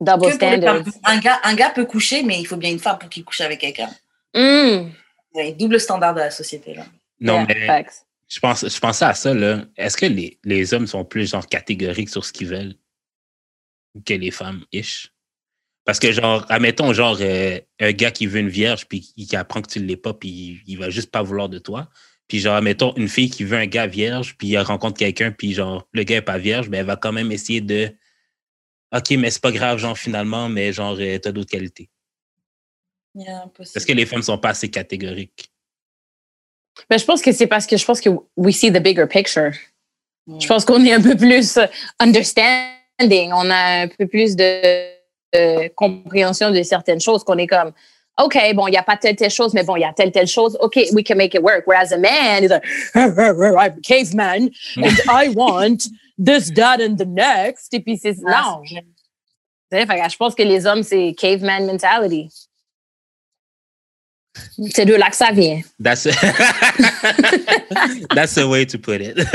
Double 0.00 0.32
femmes. 0.38 0.84
Un 1.04 1.18
gars, 1.18 1.38
un 1.44 1.54
gars 1.54 1.68
peut 1.70 1.84
coucher, 1.84 2.22
mais 2.22 2.40
il 2.40 2.46
faut 2.46 2.56
bien 2.56 2.70
une 2.70 2.78
femme 2.78 2.98
pour 2.98 3.10
qu'il 3.10 3.24
couche 3.24 3.42
avec 3.42 3.60
quelqu'un. 3.60 3.90
Mm. 4.34 4.90
Ouais, 5.34 5.52
double 5.52 5.80
standard 5.80 6.14
de 6.14 6.20
la 6.20 6.30
société, 6.30 6.74
là. 6.74 6.84
Non, 7.20 7.34
Yeah, 7.34 7.46
mais 7.46 7.66
facts. 7.66 8.06
je, 8.28 8.40
pense, 8.40 8.66
je 8.68 8.80
pensais 8.80 9.04
à 9.04 9.14
ça, 9.14 9.32
là. 9.34 9.64
Est-ce 9.76 9.96
que 9.96 10.06
les, 10.06 10.38
les 10.44 10.74
hommes 10.74 10.86
sont 10.86 11.04
plus, 11.04 11.30
genre, 11.30 11.46
catégoriques 11.46 12.10
sur 12.10 12.24
ce 12.24 12.32
qu'ils 12.32 12.48
veulent 12.48 12.74
que 14.06 14.14
les 14.14 14.30
femmes, 14.30 14.64
ish? 14.72 15.12
Parce 15.84 15.98
que, 15.98 16.12
genre, 16.12 16.46
admettons, 16.48 16.92
genre, 16.92 17.18
euh, 17.20 17.58
un 17.80 17.92
gars 17.92 18.10
qui 18.10 18.26
veut 18.26 18.40
une 18.40 18.48
vierge, 18.48 18.86
puis 18.86 19.00
qui 19.00 19.36
apprend 19.36 19.62
que 19.62 19.68
tu 19.70 19.80
ne 19.80 19.86
l'es 19.86 19.96
pas, 19.96 20.14
puis 20.14 20.28
il, 20.28 20.62
il 20.66 20.78
va 20.78 20.90
juste 20.90 21.10
pas 21.10 21.22
vouloir 21.22 21.48
de 21.48 21.58
toi. 21.58 21.88
Puis, 22.28 22.38
genre, 22.38 22.54
admettons, 22.54 22.94
une 22.96 23.08
fille 23.08 23.30
qui 23.30 23.44
veut 23.44 23.58
un 23.58 23.66
gars 23.66 23.86
vierge, 23.86 24.36
puis 24.38 24.54
elle 24.54 24.62
rencontre 24.62 24.98
quelqu'un, 24.98 25.32
puis, 25.32 25.52
genre, 25.54 25.86
le 25.92 26.04
gars 26.04 26.16
n'est 26.16 26.22
pas 26.22 26.38
vierge, 26.38 26.68
ben, 26.68 26.78
elle 26.80 26.86
va 26.86 26.96
quand 26.96 27.12
même 27.12 27.32
essayer 27.32 27.60
de. 27.60 27.90
OK, 28.94 29.10
mais 29.12 29.30
c'est 29.30 29.42
pas 29.42 29.52
grave, 29.52 29.78
genre, 29.78 29.98
finalement, 29.98 30.48
mais, 30.48 30.72
genre, 30.72 30.96
euh, 30.98 31.18
t'as 31.18 31.32
d'autres 31.32 31.50
qualités. 31.50 31.90
Yeah. 33.14 33.44
Est-ce 33.58 33.86
que 33.86 33.92
les 33.92 34.06
femmes 34.06 34.22
sont 34.22 34.38
pas 34.38 34.50
assez 34.50 34.70
catégoriques? 34.70 35.50
Mais 36.88 36.98
je 36.98 37.04
pense 37.04 37.20
que 37.20 37.32
c'est 37.32 37.46
parce 37.46 37.66
que 37.66 37.76
je 37.76 37.84
pense 37.84 38.00
que 38.00 38.08
we 38.36 38.54
see 38.56 38.72
the 38.72 38.82
bigger 38.82 39.06
picture. 39.06 39.52
Mm. 40.26 40.40
Je 40.40 40.46
pense 40.46 40.64
qu'on 40.64 40.82
est 40.84 40.92
un 40.92 41.02
peu 41.02 41.16
plus 41.16 41.58
understanding. 41.98 43.32
On 43.32 43.50
a 43.50 43.82
un 43.82 43.88
peu 43.88 44.06
plus 44.06 44.34
de, 44.36 44.86
de 45.34 45.68
compréhension 45.74 46.50
de 46.50 46.62
certaines 46.62 47.00
choses 47.00 47.24
qu'on 47.24 47.36
est 47.36 47.46
comme, 47.46 47.72
OK, 48.18 48.38
bon, 48.54 48.66
il 48.66 48.72
n'y 48.72 48.76
a 48.76 48.82
pas 48.82 48.96
telle, 48.96 49.16
telle 49.16 49.30
chose, 49.30 49.54
mais 49.54 49.64
bon, 49.64 49.76
il 49.76 49.80
y 49.80 49.84
a 49.84 49.92
telle, 49.92 50.12
telle 50.12 50.26
chose. 50.26 50.56
OK, 50.60 50.76
we 50.92 51.02
can 51.02 51.16
make 51.16 51.34
it 51.34 51.42
work. 51.42 51.66
Whereas 51.66 51.92
a 51.92 51.98
man 51.98 52.44
is 52.44 52.48
like, 52.48 52.64
"Rrr, 52.94 53.14
rrr, 53.14 53.34
rrr, 53.34 53.58
I'm 53.58 53.78
a 53.78 53.80
caveman 53.82 54.50
and 54.76 55.00
I 55.08 55.28
want 55.34 55.88
this, 56.18 56.50
that, 56.54 56.80
and 56.80 56.96
the 56.96 57.06
next. 57.06 57.72
Et 57.72 57.80
puis 57.80 57.98
c'est, 57.98 58.16
Ah, 58.26 58.58
non. 58.60 58.64
fait 59.70 60.10
je 60.10 60.16
pense 60.16 60.34
que 60.34 60.42
les 60.42 60.66
hommes, 60.66 60.82
c'est 60.82 61.14
caveman 61.18 61.66
mentality. 61.66 62.28
C'est 64.70 64.84
de 64.86 64.94
là 64.94 65.10
que 65.10 65.16
ça 65.16 65.30
vient. 65.32 65.60
That's, 65.82 66.04
That's 68.14 68.34
the 68.34 68.44
way 68.46 68.64
to 68.66 68.78
put 68.78 69.00
it. 69.00 69.18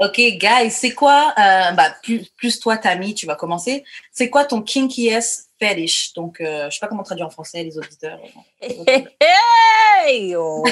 Ok, 0.00 0.14
guys, 0.38 0.70
c'est 0.70 0.92
quoi, 0.92 1.34
euh, 1.36 1.72
bah, 1.72 1.92
plus, 2.04 2.24
plus 2.36 2.60
toi, 2.60 2.76
Tammy, 2.76 3.14
tu 3.14 3.26
vas 3.26 3.34
commencer. 3.34 3.82
C'est 4.12 4.30
quoi 4.30 4.44
ton 4.44 4.62
kinkiest 4.62 5.50
fetish? 5.60 6.12
Donc, 6.14 6.40
euh, 6.40 6.70
je 6.70 6.74
sais 6.74 6.78
pas 6.80 6.86
comment 6.86 7.02
traduire 7.02 7.26
en 7.26 7.30
français, 7.30 7.64
les 7.64 7.76
auditeurs. 7.76 8.20
Hey! 8.60 10.36
Wow! 10.36 10.68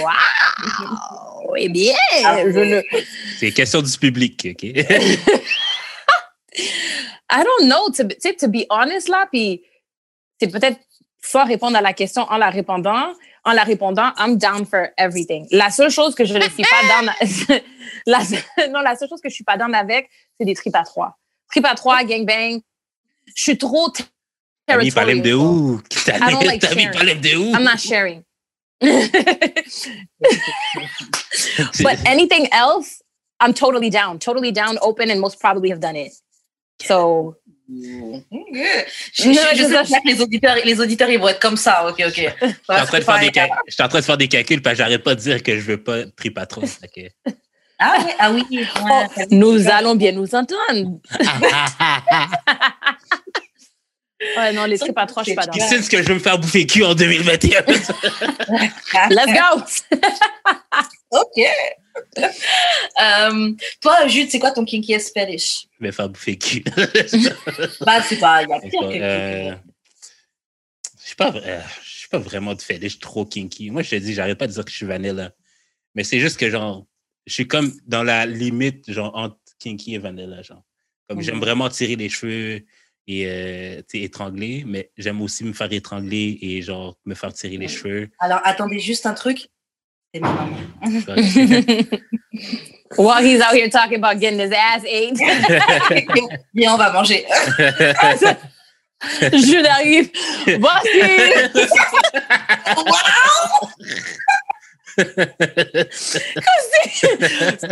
Eh 1.57 1.69
bien, 1.71 1.93
Ah, 2.25 2.39
je 2.45 2.51
ne... 2.61 2.81
C'est 3.41 3.51
question 3.51 3.83
du 3.83 3.99
public, 3.99 4.47
OK? 4.53 4.63
I 7.29 7.43
don't 7.43 7.67
know. 7.69 7.91
To, 7.97 8.05
to 8.39 8.47
be 8.47 8.65
honest, 8.71 9.09
là, 9.09 9.27
puis 9.33 9.61
c'est 10.41 10.47
peut-être 10.53 10.79
soit 11.27 11.45
répondre 11.45 11.77
à 11.77 11.81
la 11.81 11.93
question 11.93 12.23
en 12.23 12.37
la 12.37 12.51
répondant. 12.51 13.13
En 13.45 13.53
la 13.53 13.63
répondant, 13.63 14.13
I'm 14.19 14.37
down 14.37 14.67
for 14.67 14.89
everything. 14.97 15.47
La 15.53 15.71
seule 15.71 15.91
chose 15.91 16.17
que 16.17 16.25
je 16.25 16.35
ne 16.35 16.43
suis 16.43 16.65
pas 16.65 16.83
down... 16.89 17.13
la, 18.07 18.19
non, 18.71 18.81
la 18.81 18.97
seule 18.97 19.09
chose 19.09 19.21
que 19.21 19.29
je 19.29 19.35
suis 19.35 19.45
pas 19.45 19.57
down 19.57 19.73
avec, 19.73 20.11
c'est 20.39 20.45
des 20.45 20.55
tripes 20.55 20.75
à 20.75 20.83
trois. 20.83 21.17
Tripes 21.51 21.67
à 21.67 21.77
trois, 21.77 22.03
gangbang. 22.03 22.61
Je 23.37 23.43
suis 23.43 23.59
trop 23.59 23.93
T'as 24.67 24.79
mis 24.79 24.91
palais 24.91 25.21
de 25.21 25.33
où? 25.33 25.81
T'as 26.05 26.19
like 26.43 26.75
mis 26.75 26.91
palais 26.91 27.15
de 27.15 27.37
où? 27.37 27.55
I'm 27.55 27.63
not 27.63 27.79
sharing. 27.79 28.25
but 28.81 28.91
anything 32.05 32.49
else, 32.53 33.01
I'm 33.41 33.55
totally 33.55 33.91
down, 33.91 34.19
totally 34.19 34.51
down, 34.51 34.77
open, 34.83 35.09
and 35.11 35.21
most 35.21 35.39
probably 35.41 35.71
have 35.71 35.81
done 35.81 35.97
it. 35.97 36.13
So, 36.83 37.37
Je, 37.69 38.21
sais 39.23 39.33
que 39.33 40.09
les 40.09 40.21
auditeurs, 40.21 40.57
les 40.65 40.81
auditeurs, 40.81 41.11
ils 41.11 41.19
vont 41.19 41.29
être 41.29 41.41
comme 41.41 41.57
ça. 41.57 41.89
Ok, 41.89 42.03
ok. 42.07 42.15
Je 42.41 42.47
suis 42.47 42.55
en 42.69 42.85
train 42.87 42.99
de 42.99 43.05
faire 43.05 43.21
des 43.21 43.31
cal- 43.31 43.51
je 43.67 43.75
suis 43.75 43.83
en 43.83 43.89
train 43.89 44.01
de 44.01 44.05
faire 44.05 44.17
des 44.17 44.29
calculs 44.29 44.63
parce 44.63 44.75
que 44.75 44.79
j'arrête 44.79 45.03
pas 45.03 45.15
de 45.15 45.21
dire 45.21 45.43
que 45.43 45.57
je 45.57 45.63
veux 45.63 45.83
pas 45.83 46.05
tri 46.17 46.31
patron. 46.31 46.63
Fait 46.67 46.89
que- 47.27 47.33
Ah, 47.79 47.99
ouais, 47.99 48.15
ah 48.19 48.31
oui. 48.33 48.45
ouais, 48.51 48.67
oh, 48.81 49.23
nous 49.31 49.69
allons 49.69 49.95
bien 49.97 50.13
nous 50.13 50.35
entendre. 50.35 51.01
Ouais, 54.37 54.53
non, 54.53 54.65
les 54.65 54.79
trois, 54.79 55.07
je 55.19 55.23
suis 55.25 55.35
pas 55.35 55.43
sait 55.43 55.83
ce 55.83 55.91
que 55.91 55.99
je 56.03 56.09
veux 56.09 56.15
me 56.15 56.19
faire 56.21 56.39
bouffer 56.39 56.67
cul 56.67 56.83
en 56.85 56.95
2021? 56.95 57.61
Let's 59.11 59.27
go! 59.27 59.63
Ok. 61.11 61.45
Euh, 62.19 63.53
toi, 63.81 64.07
Jude, 64.09 64.31
c'est 64.31 64.39
quoi 64.39 64.53
ton 64.53 64.65
kinkiest 64.65 65.13
fetish 65.17 65.66
Je 65.81 65.91
faire 65.91 66.09
bouffer 66.09 66.39
cul. 66.39 66.65
Bah, 67.81 68.03
c'est 68.03 68.19
pas, 68.19 68.43
il 68.43 68.49
y 68.49 68.53
a 68.53 68.61
pire 68.61 68.81
que 68.81 69.03
Euh, 69.03 69.55
suis 71.07 71.17
pas, 71.17 71.33
euh, 71.35 71.61
je 71.85 71.99
suis 71.99 72.09
pas 72.09 72.19
vraiment 72.19 72.55
de 72.55 72.63
fétiche 72.63 72.99
trop 72.99 73.25
kinky. 73.25 73.71
Moi, 73.71 73.83
je 73.83 73.91
te 73.91 73.97
dis, 73.97 74.15
j'arrête 74.15 74.39
pas 74.39 74.47
de 74.47 74.53
dire 74.53 74.65
que 74.65 74.71
je 74.71 74.77
suis 74.77 74.87
vanilla. 74.87 75.33
Mais 75.95 76.05
c'est 76.05 76.19
juste 76.19 76.39
que, 76.39 76.51
genre, 76.51 76.87
je 77.27 77.33
suis 77.33 77.47
comme 77.49 77.73
dans 77.87 78.03
la 78.03 78.27
limite, 78.27 78.91
genre, 78.91 79.15
entre 79.15 79.39
kinky 79.59 79.95
et 79.95 79.99
vanilla, 79.99 80.43
genre. 80.43 80.65
Comme 81.09 81.21
j'aime 81.23 81.37
Mhm. 81.37 81.41
vraiment 81.41 81.69
tirer 81.69 81.97
les 81.97 82.09
cheveux 82.09 82.65
et 83.07 83.27
euh, 83.29 83.83
étrangler, 83.95 84.65
mais 84.67 84.91
j'aime 84.97 85.23
aussi 85.23 85.45
me 85.45 85.53
faire 85.53 85.73
étrangler 85.73 86.39
et, 86.41 86.61
genre, 86.63 86.97
me 87.05 87.15
faire 87.15 87.33
tirer 87.33 87.57
les 87.57 87.69
cheveux. 87.69 88.09
Alors, 88.19 88.41
attendez 88.45 88.81
juste 88.81 89.07
un 89.07 89.15
truc. 89.15 89.49
C'est 90.13 90.21
ma 90.21 90.33
maman. 90.33 90.57
While 92.95 93.23
he's 93.23 93.41
out 93.41 93.55
here 93.55 93.69
talking 93.69 93.99
about 93.99 94.21
getting 94.21 94.39
his 94.39 94.53
ass 94.53 94.85
ate, 94.87 95.19
Viens, 96.55 96.73
on 96.73 96.79
va 96.79 96.93
manger. 96.93 97.25
je 99.01 99.63
l'arrive. 99.63 100.11
Voici. 100.59 101.01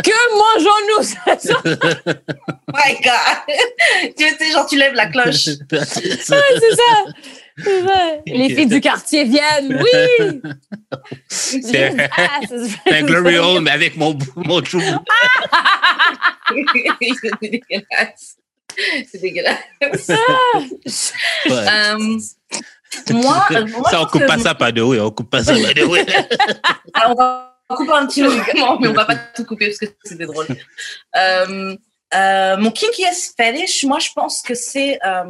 Que 0.03 0.17
mangeons-nous 0.37 1.03
ce 1.03 1.15
soir? 1.47 1.63
My 2.67 2.93
God. 3.01 3.37
tu 4.17 4.29
sais, 4.29 4.51
genre, 4.51 4.67
tu 4.67 4.77
lèves 4.77 4.93
la 4.93 5.07
cloche. 5.07 5.47
Ouais, 5.47 5.79
c'est 5.89 6.75
ça. 6.75 7.05
Les 8.25 8.49
filles 8.53 8.67
du 8.67 8.81
quartier 8.81 9.23
viennent. 9.23 9.81
Oui. 9.81 10.41
C'est 11.29 11.57
is 11.59 11.63
c'est 12.85 12.93
un 12.93 13.03
glory 13.03 13.37
hole, 13.37 13.61
mais 13.61 13.71
avec 13.71 13.95
mon, 13.95 14.17
mon 14.35 14.63
chou. 14.63 14.81
c'est 16.49 17.39
dégueulasse. 17.41 18.37
C'est 19.09 19.21
dégueulasse. 19.21 20.09
Euh, 21.47 22.19
moi, 23.11 23.45
moi, 23.49 23.89
ça, 23.89 24.01
on 24.01 24.05
coupe 24.05 24.25
pas 24.25 24.37
ça, 24.37 24.55
pas 24.55 24.71
de 24.71 24.81
oui, 24.81 24.99
on 24.99 25.11
coupe 25.11 25.29
pas 25.29 25.43
ça, 25.43 25.53
pas 25.53 25.73
de 25.73 25.83
oui. 25.83 25.99
Ah, 26.93 27.11
on 27.11 27.15
va 27.15 27.57
couper 27.69 27.91
un 27.93 28.05
petit 28.05 28.21
moment, 28.21 28.79
mais 28.79 28.87
on 28.87 28.93
va 28.93 29.05
pas 29.05 29.15
tout 29.15 29.45
couper 29.45 29.67
parce 29.67 29.79
que 29.79 29.85
c'était 30.03 30.25
drôle. 30.25 30.47
Euh, 31.15 31.75
euh, 32.13 32.57
mon 32.57 32.71
kinkiest 32.71 33.35
fetish, 33.37 33.83
moi, 33.85 33.99
je 33.99 34.09
pense 34.13 34.41
que 34.41 34.55
c'est 34.55 34.99
euh, 35.05 35.25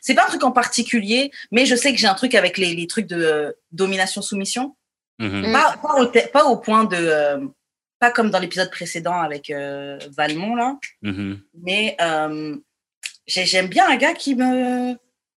c'est 0.00 0.14
pas 0.14 0.24
un 0.24 0.28
truc 0.28 0.44
en 0.44 0.52
particulier, 0.52 1.30
mais 1.50 1.66
je 1.66 1.74
sais 1.76 1.92
que 1.92 1.98
j'ai 1.98 2.06
un 2.06 2.14
truc 2.14 2.34
avec 2.34 2.58
les, 2.58 2.74
les 2.74 2.86
trucs 2.86 3.06
de 3.06 3.16
euh, 3.22 3.52
domination-soumission. 3.72 4.76
Mhm. 5.18 5.52
Pas, 5.52 5.76
pas, 5.82 5.94
au, 6.00 6.06
te- 6.06 6.28
pas 6.28 6.44
au 6.44 6.56
point 6.58 6.84
de 6.84 6.96
euh, 6.96 7.46
pas 7.98 8.10
comme 8.10 8.30
dans 8.30 8.38
l'épisode 8.38 8.70
précédent 8.70 9.18
avec 9.18 9.48
euh, 9.50 9.98
Valmont 10.16 10.54
là, 10.54 10.76
Mhm. 11.02 11.40
mais 11.62 11.96
euh, 12.00 12.56
j'ai- 13.26 13.46
j'aime 13.46 13.68
bien 13.68 13.88
un 13.88 13.96
gars 13.96 14.14
qui 14.14 14.34
me 14.34 14.94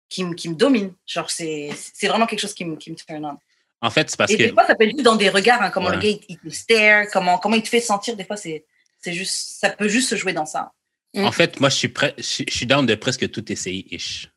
qui, 0.09 0.25
me- 0.25 0.35
qui 0.35 0.49
me 0.49 0.55
domine. 0.55 0.93
Genre 1.07 1.31
c'est 1.31 1.71
c'est 1.77 2.09
vraiment 2.09 2.27
quelque 2.27 2.41
chose 2.41 2.55
qui 2.55 2.65
me 2.65 2.77
qui 2.77 2.91
me 2.91 2.97
turn 2.97 3.25
on. 3.25 3.39
En 3.81 3.91
fait, 3.91 4.11
c'est 4.11 4.17
parce 4.17 4.33
Et 4.33 4.37
des 4.37 4.49
que. 4.49 4.55
fois, 4.55 4.67
ça 4.67 4.75
peut 4.75 4.83
être 4.85 4.91
juste 4.91 5.05
dans 5.05 5.15
des 5.15 5.29
regards, 5.29 5.63
hein, 5.63 5.71
comment 5.71 5.89
Ouais. 5.91 5.95
le 5.95 6.03
gars, 6.03 6.19
il, 6.29 6.37
te 6.39 6.49
stare, 6.49 7.05
comment, 7.13 7.39
comment 7.39 7.55
il 7.55 7.63
te 7.63 7.69
fait 7.69 7.81
sentir. 7.81 8.17
Des 8.17 8.25
fois, 8.25 8.37
c'est, 8.37 8.65
c'est 9.01 9.13
juste, 9.13 9.61
ça 9.61 9.71
peut 9.71 9.87
juste 9.87 10.09
se 10.09 10.17
jouer 10.17 10.33
dans 10.33 10.47
ça. 10.47 10.73
En 11.17 11.31
fait, 11.31 11.61
moi, 11.61 11.69
je 11.69 11.77
suis 11.77 11.89
prêt, 11.89 12.13
je, 12.19 12.23
suis- 12.25 12.45
je 12.49 12.55
suis 12.57 12.67
down 12.67 12.85
de 12.87 12.97
presque 12.97 13.31
tout 13.31 13.53
essayer, 13.53 13.87
ish. 13.95 14.29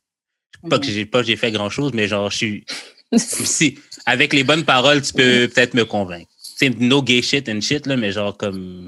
Pas 0.70 0.80
que 0.80 0.86
j'ai 0.86 1.06
pas 1.06 1.24
j'ai 1.24 1.36
fait 1.36 1.52
grand 1.52 1.70
chose, 1.70 1.92
mais 1.94 2.08
genre, 2.08 2.30
je 2.32 2.38
suis. 2.38 2.66
Si, 3.18 3.78
avec 4.06 4.32
les 4.32 4.46
bonnes 4.46 4.64
paroles, 4.64 5.02
tu 5.02 5.12
peux 5.12 5.50
peut-être 5.50 5.74
me 5.74 5.84
convaincre. 5.84 6.32
C'est 6.38 6.70
no 6.80 7.02
gay 7.04 7.22
shit 7.22 7.50
and 7.50 7.60
shit, 7.60 7.86
là, 7.86 7.98
mais 7.98 8.14
genre 8.14 8.38
comme. 8.38 8.88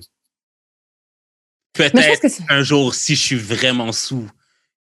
Peut-être 1.74 2.26
un 2.50 2.64
jour, 2.64 2.94
si 2.96 3.16
je 3.16 3.22
suis 3.22 3.36
vraiment 3.36 3.92
sous, 3.92 4.30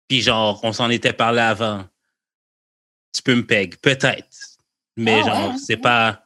puis 0.09 0.21
genre, 0.21 0.61
on 0.63 0.73
s'en 0.73 0.91
était 0.91 1.13
parlé 1.15 1.41
avant, 1.41 1.85
tu 3.13 3.23
peux 3.23 3.35
me 3.35 3.45
peg. 3.47 3.77
Peut-être. 3.79 4.29
Mais 4.97 5.23
Ah, 5.23 5.27
genre, 5.27 5.51
ouais. 5.53 5.59
c'est 5.59 5.77
pas 5.79 6.25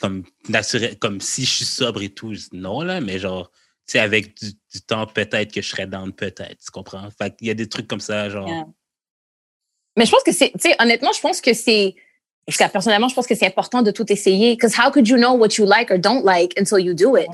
comme 0.00 0.24
naturel, 0.48 0.98
comme 0.98 1.20
si 1.20 1.44
je 1.44 1.50
suis 1.50 1.64
sobre 1.64 2.02
et 2.02 2.08
tout. 2.08 2.34
Non, 2.52 2.80
là, 2.80 3.00
mais 3.00 3.18
genre, 3.18 3.50
tu 3.86 3.92
sais, 3.92 3.98
avec 3.98 4.36
du, 4.38 4.50
du 4.50 4.80
temps, 4.80 5.06
peut-être 5.06 5.52
que 5.52 5.60
je 5.62 5.68
serais 5.68 5.86
down, 5.86 6.12
peut-être. 6.12 6.58
Tu 6.64 6.70
comprends? 6.72 7.08
Fait 7.10 7.36
qu'il 7.36 7.46
y 7.46 7.50
a 7.50 7.54
des 7.54 7.68
trucs 7.68 7.86
comme 7.86 8.00
ça, 8.00 8.30
genre. 8.30 8.48
Yeah. 8.48 8.64
Mais 9.96 10.04
je 10.06 10.10
pense 10.10 10.22
que 10.22 10.32
c'est, 10.32 10.50
tu 10.52 10.70
sais, 10.70 10.76
honnêtement, 10.78 11.12
je 11.14 11.20
pense 11.20 11.40
que 11.40 11.54
c'est, 11.54 11.94
parce 12.46 12.58
que 12.58 12.68
personnellement, 12.72 13.08
je 13.08 13.14
pense 13.14 13.26
que 13.26 13.34
c'est 13.34 13.46
important 13.46 13.82
de 13.82 13.90
tout 13.90 14.10
essayer. 14.12 14.54
Because 14.54 14.74
how 14.78 14.90
could 14.90 15.08
you 15.08 15.16
know 15.16 15.32
what 15.34 15.56
you 15.58 15.64
like 15.66 15.90
or 15.90 15.98
don't 15.98 16.22
like 16.24 16.52
until 16.58 16.78
you 16.78 16.94
do 16.94 17.16
it? 17.16 17.28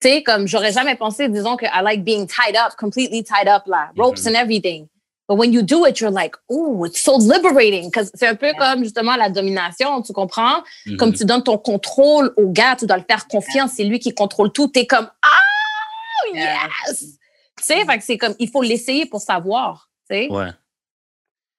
Tu 0.00 0.08
sais, 0.08 0.22
comme 0.22 0.46
j'aurais 0.48 0.72
jamais 0.72 0.96
pensé, 0.96 1.28
disons 1.28 1.56
que 1.56 1.66
I 1.66 1.82
like 1.82 2.04
being 2.04 2.26
tied 2.26 2.56
up, 2.56 2.74
completely 2.78 3.22
tied 3.22 3.48
up 3.48 3.64
là, 3.66 3.90
ropes 3.98 4.22
Mhm. 4.24 4.28
and 4.28 4.34
everything. 4.34 4.86
But 5.28 5.36
when 5.38 5.52
you 5.52 5.62
do 5.62 5.84
it, 5.86 6.00
you're 6.00 6.10
like, 6.10 6.34
oh, 6.48 6.84
it's 6.86 7.00
so 7.00 7.16
liberating. 7.18 7.84
Because 7.90 8.10
c'est 8.14 8.26
un 8.26 8.34
peu 8.34 8.46
Yeah. 8.46 8.54
comme 8.58 8.82
justement 8.82 9.14
la 9.16 9.28
domination, 9.28 10.00
tu 10.02 10.12
comprends? 10.12 10.62
Comme 10.98 11.12
tu 11.12 11.24
donnes 11.24 11.42
ton 11.44 11.56
contrôle 11.58 12.32
au 12.36 12.48
gars, 12.48 12.74
tu 12.76 12.86
dois 12.86 12.96
le 12.96 13.04
faire 13.08 13.28
confiance, 13.28 13.72
c'est 13.76 13.84
lui 13.84 13.98
qui 14.00 14.12
contrôle 14.14 14.50
tout. 14.52 14.68
T'es 14.68 14.86
comme, 14.86 15.08
ah, 15.22 15.28
Yeah. 16.34 16.56
yes! 16.88 17.00
Tu 17.58 17.64
sais, 17.64 17.84
fait 17.84 17.98
que 17.98 18.04
c'est 18.04 18.18
comme, 18.18 18.34
il 18.38 18.48
faut 18.48 18.62
l'essayer 18.62 19.04
pour 19.06 19.20
savoir. 19.20 19.88
Tu 20.10 20.16
sais, 20.16 20.28
Ouais. 20.30 20.48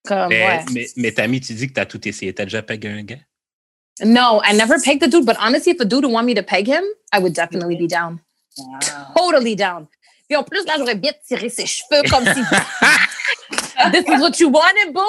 Comme, 0.06 0.30
Mais, 0.30 0.46
ouais. 0.46 0.66
mais, 0.74 0.88
mais 0.96 1.12
Tammy, 1.12 1.42
tu 1.42 1.54
dis 1.54 1.68
que 1.68 1.74
tu 1.74 1.80
as 1.80 1.86
tout 1.86 2.08
essayé. 2.08 2.34
T'as 2.34 2.46
déjà 2.46 2.62
pegé 2.62 2.90
un 2.90 3.04
gars? 3.04 3.20
No, 4.04 4.42
I 4.44 4.54
never 4.54 4.80
pegged 4.84 5.02
the 5.02 5.08
dude, 5.08 5.26
but 5.26 5.38
honestly, 5.40 5.74
if 5.74 5.80
a 5.80 5.86
dude 5.86 6.06
would 6.06 6.14
want 6.14 6.26
me 6.26 6.34
to 6.34 6.42
peg 6.42 6.68
him, 6.68 6.84
I 7.14 7.20
would 7.20 7.34
definitely 7.34 7.76
be 7.76 7.88
down. 7.88 8.20
Wow. 8.58 8.80
Totally 9.16 9.56
down. 9.56 9.88
Puis 10.28 10.36
en 10.36 10.44
plus, 10.44 10.66
là, 10.66 10.76
j'aurais 10.78 10.96
bien 10.96 11.12
tiré 11.28 11.50
ses 11.50 11.66
cheveux 11.66 12.02
comme 12.10 12.26
si 12.26 12.42
this 13.92 14.06
is 14.08 14.22
what 14.22 14.40
you 14.40 14.50
wanted, 14.50 14.94
boo? 14.94 15.02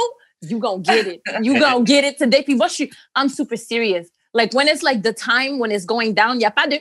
You 0.43 0.59
gonna 0.59 0.83
get 0.83 1.07
it. 1.07 1.23
You 1.43 1.59
gonna 1.59 1.85
get 1.85 2.05
it 2.05 2.19
today. 2.19 2.43
Puis 2.43 2.57
moi, 2.57 2.67
je 2.69 2.75
suis, 2.75 2.91
I'm 3.17 3.29
super 3.29 3.57
serious. 3.57 4.09
Like 4.35 4.53
when 4.53 4.67
it's 4.67 4.83
like 4.83 5.03
the 5.03 5.13
time 5.13 5.59
when 5.59 5.71
it's 5.71 5.85
going 5.85 6.15
down, 6.15 6.41
y 6.41 6.45
a 6.45 6.51
pas 6.51 6.67
de 6.67 6.81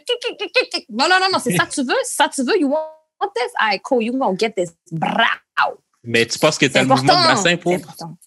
non 0.89 1.07
non 1.07 1.19
non 1.19 1.29
non, 1.31 1.39
c'est 1.39 1.55
ça 1.55 1.65
que 1.65 1.73
tu 1.73 1.83
veux, 1.83 1.93
c'est 2.03 2.15
ça 2.15 2.27
que 2.29 2.35
tu 2.35 2.43
veux. 2.43 2.57
You 2.59 2.69
want 2.69 3.31
this? 3.35 3.51
Alright, 3.59 3.83
cool. 3.83 4.01
You 4.01 4.13
gonna 4.17 4.35
get 4.37 4.55
this. 4.55 4.73
Bravo. 4.91 5.39
Mais 6.03 6.25
tu 6.25 6.39
penses 6.39 6.57
que 6.57 6.65
tu 6.65 6.71
C'est 6.73 6.79
as 6.79 6.83
le 6.83 6.87
mouvement 6.87 7.21
de 7.21 7.27
bassin 7.27 7.57
pour? 7.57 7.73
C'est 7.73 7.83
important. 7.83 8.17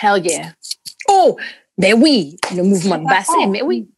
Hell 0.00 0.24
yeah. 0.26 0.52
Oh, 1.08 1.36
ben 1.76 1.94
oui, 2.00 2.36
le 2.54 2.62
mouvement 2.62 2.98
de 2.98 3.04
bassin, 3.04 3.46
mais 3.48 3.62
oui. 3.62 3.88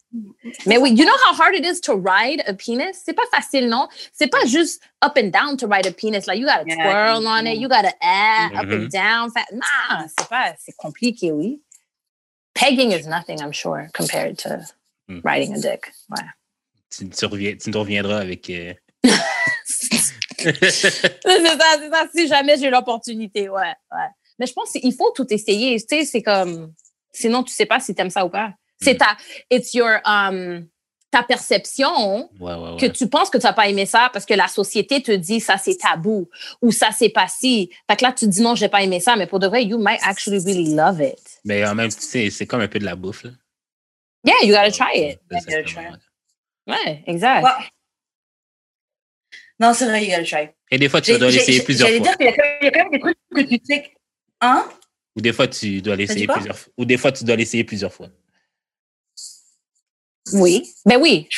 Mais 0.66 0.77
oui, 0.78 0.90
you 0.90 1.05
know 1.05 1.14
how 1.27 1.35
hard 1.35 1.55
it 1.55 1.64
is 1.64 1.81
to 1.82 1.94
ride 1.94 2.43
a 2.47 2.55
penis? 2.55 2.97
C'est 3.05 3.12
pas 3.12 3.27
facile, 3.31 3.68
non? 3.68 3.86
C'est 4.12 4.27
pas 4.28 4.44
juste 4.47 4.82
up 5.05 5.12
and 5.16 5.28
down 5.31 5.56
to 5.56 5.66
ride 5.68 5.86
a 5.86 5.93
penis. 5.93 6.27
Like, 6.27 6.39
you 6.40 6.47
gotta 6.47 6.64
Yeah, 6.66 6.74
twirl 6.77 7.27
on 7.27 7.47
it, 7.47 7.59
you 7.59 7.68
gotta 7.68 7.93
add 8.01 8.52
up 8.55 8.66
Mhm. 8.66 8.72
and 8.85 8.89
down. 8.90 9.31
Fa- 9.31 9.47
Nah, 9.52 10.06
c'est 10.09 10.28
pas, 10.28 10.55
c'est 10.59 10.74
compliqué, 10.77 11.31
oui. 11.32 11.62
Pegging 12.55 12.90
is 12.93 13.06
nothing, 13.06 13.40
I'm 13.40 13.52
sure, 13.52 13.89
compared 13.94 14.36
to 14.39 14.60
Mm. 15.09 15.20
riding 15.22 15.55
a 15.55 15.59
dick. 15.60 15.93
Ouais. 16.10 16.24
Tu, 16.90 17.09
tu, 17.09 17.27
reviens, 17.27 17.55
tu 17.56 17.70
nous 17.70 17.78
reviendras 17.81 18.18
avec. 18.20 18.51
euh, 18.51 18.74
c'est 20.70 20.80
ça, 20.80 21.66
c'est 21.78 21.90
ça. 21.90 22.06
Si 22.14 22.28
jamais 22.28 22.56
j'ai 22.58 22.70
l'opportunité, 22.70 23.48
ouais, 23.48 23.60
ouais. 23.92 24.08
Mais 24.38 24.46
je 24.46 24.52
pense 24.52 24.70
qu'il 24.72 24.94
faut 24.94 25.10
tout 25.14 25.26
essayer. 25.32 25.78
Tu 25.80 25.86
sais, 25.88 26.04
c'est 26.04 26.22
comme, 26.22 26.72
sinon 27.12 27.42
tu 27.42 27.52
sais 27.52 27.66
pas 27.66 27.80
si 27.80 27.94
t'aimes 27.94 28.10
ça 28.10 28.24
ou 28.24 28.30
pas. 28.30 28.52
C'est 28.80 28.94
Mm. 28.94 28.98
ta, 28.98 29.16
it's 29.50 29.74
your, 29.74 29.98
um, 30.06 30.66
ta 31.10 31.22
perception 31.24 32.30
ouais, 32.38 32.54
ouais, 32.54 32.76
que 32.78 32.86
tu 32.86 33.08
penses 33.08 33.28
que 33.30 33.36
tu 33.36 33.44
n'as 33.44 33.52
pas 33.52 33.68
aimé 33.68 33.84
ça 33.84 34.10
parce 34.12 34.24
que 34.24 34.32
la 34.32 34.46
société 34.48 35.02
te 35.02 35.10
dit 35.10 35.40
ça 35.40 35.58
c'est 35.58 35.76
tabou 35.76 36.28
ou 36.62 36.70
ça 36.70 36.90
c'est 36.96 37.08
pas 37.08 37.26
si. 37.28 37.68
Fait 37.90 37.96
que 37.96 38.04
là 38.04 38.12
tu 38.12 38.26
te 38.26 38.30
dis 38.30 38.40
non, 38.40 38.54
j'ai 38.54 38.68
pas 38.68 38.82
aimé 38.82 39.00
ça, 39.00 39.16
mais 39.16 39.26
pour 39.26 39.40
de 39.40 39.46
vrai, 39.48 39.64
you 39.64 39.76
might 39.76 39.98
actually 40.02 40.38
really 40.38 40.74
love 40.74 41.00
it. 41.02 41.40
Mais 41.44 41.66
en 41.66 41.74
même 41.74 41.90
temps, 41.90 41.96
c'est 42.00 42.30
c'est 42.30 42.46
comme 42.46 42.60
un 42.62 42.68
peu 42.68 42.78
de 42.78 42.84
la 42.84 42.94
bouffe. 42.96 43.24
Là. 43.24 43.30
Yeah, 44.24 44.36
you 44.44 44.54
gotta 44.54 44.70
try 44.70 45.10
it. 45.10 45.20
Gotta 45.30 45.62
try. 45.64 45.86
ouais. 46.66 46.74
Ouais, 46.74 47.04
exact. 47.06 47.46
Non, 49.61 49.74
c'est 49.74 49.85
vrai, 49.87 50.07
gotta 50.07 50.24
try. 50.24 50.49
Et 50.70 50.78
des 50.78 50.89
fois, 50.89 51.01
tu 51.01 51.16
dois 51.19 51.31
l'essayer 51.31 51.62
plusieurs 51.62 51.89
J'allais 51.89 51.99
fois. 52.03 52.09
dire 52.09 52.16
qu'il 52.16 52.27
y, 52.27 52.28
a 52.31 52.32
quand 52.32 52.43
même- 52.43 52.59
il 52.62 52.65
y 52.65 52.69
a 52.69 52.70
quand 52.73 52.91
même 52.91 52.93
des 52.93 52.99
trucs 53.01 53.19
que 53.35 53.55
tu 53.55 53.61
sais. 53.65 53.95
Hein? 54.41 54.69
Ou 55.16 55.20
des 55.20 55.32
fois, 55.32 55.49
tu 55.49 55.82
dois 55.82 55.97
l'essayer 55.97 56.27
plusieurs 56.27 56.59
fois. 56.59 56.73
Ou 56.78 56.85
des 56.85 56.97
fois, 56.97 57.12
tu 57.12 57.24
dois 57.24 57.37
l'essayer 57.37 57.65
plusieurs 57.65 57.93
fois. 57.93 58.09
Oui. 60.32 60.73
Ben 60.87 60.99
oui. 61.01 61.28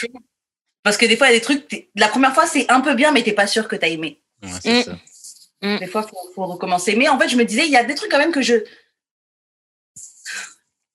Parce 0.82 0.96
que 0.96 1.06
des 1.06 1.16
fois, 1.16 1.28
il 1.28 1.32
y 1.32 1.36
a 1.36 1.38
des 1.38 1.44
trucs, 1.44 1.88
la 1.96 2.08
première 2.08 2.34
fois, 2.34 2.46
c'est 2.46 2.70
un 2.70 2.80
peu 2.80 2.94
bien, 2.94 3.12
mais 3.12 3.22
t'es 3.22 3.32
pas 3.32 3.46
sûr 3.46 3.66
que 3.68 3.76
t'as 3.76 3.88
aimé. 3.88 4.22
Ouais, 4.42 4.50
c'est 4.62 4.80
Mm. 4.80 4.82
ça. 4.82 4.98
Des 5.78 5.86
fois, 5.86 6.04
il 6.06 6.10
faut, 6.10 6.32
faut 6.34 6.46
recommencer. 6.46 6.96
Mais 6.96 7.08
en 7.08 7.18
fait, 7.18 7.28
je 7.28 7.36
me 7.36 7.44
disais, 7.44 7.64
il 7.66 7.70
y 7.72 7.76
a 7.76 7.84
des 7.84 7.94
trucs 7.94 8.10
quand 8.10 8.18
même 8.18 8.32
que 8.32 8.42
je. 8.42 8.54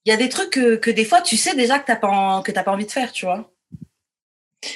Il 0.06 0.10
y 0.10 0.12
a 0.12 0.18
des 0.18 0.30
trucs 0.30 0.49
que, 0.52 0.76
que 0.76 0.91
des 0.91 1.06
fois, 1.06 1.22
tu 1.22 1.36
sais 1.38 1.56
déjà 1.56 1.80
que 1.80 1.88
t'as 1.88 1.95
pas, 1.95 2.08
en- 2.08 2.41
que 2.41 2.52
t'as 2.52 2.64
pas 2.64 2.72
envie 2.72 2.86
de 2.86 2.91
faire, 2.91 3.12
tu 3.12 3.26
vois. 3.26 3.52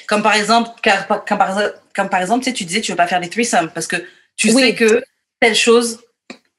Comme 0.06 0.22
par 0.22 0.34
exemple, 0.34 0.70
car- 0.82 1.06
comme 1.24 1.38
par, 1.38 1.48
exemple- 1.58 1.80
comme 1.94 2.08
par 2.08 2.20
exemple, 2.20 2.44
tu 2.44 2.50
sais, 2.50 2.56
tu 2.56 2.64
disais, 2.64 2.80
tu 2.80 2.92
veux 2.92 2.96
pas 2.96 3.06
faire 3.08 3.20
des 3.20 3.28
threesomes 3.30 3.70
parce 3.70 3.86
que 3.86 3.96
tu 4.36 4.50
Oui. 4.52 4.62
sais 4.62 4.74
que 4.74 5.02
telle 5.40 5.54
chose, 5.54 6.00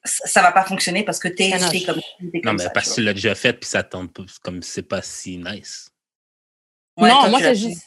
ça 0.04 0.26
ça 0.26 0.42
va 0.42 0.52
pas 0.52 0.64
fonctionner 0.64 1.02
parce 1.04 1.18
que 1.18 1.28
t'es 1.28 1.50
je- 1.50 1.86
comme, 1.86 2.00
t'es 2.00 2.38
Non, 2.38 2.40
comme 2.42 2.56
mais 2.58 2.64
ça, 2.64 2.70
parce 2.70 2.90
que 2.90 2.94
tu 2.96 3.02
l'as 3.02 3.14
déjà 3.14 3.34
fait, 3.34 3.54
puis 3.54 3.68
ça 3.68 3.82
tente 3.82 4.12
pas. 4.12 4.24
Comme 4.42 4.62
c'est 4.62 4.82
pas 4.82 5.00
si 5.02 5.38
nice. 5.38 5.88
Ouais, 6.96 7.08
non, 7.08 7.28
moi 7.30 7.40
c'est 7.40 7.54
juste. 7.56 7.82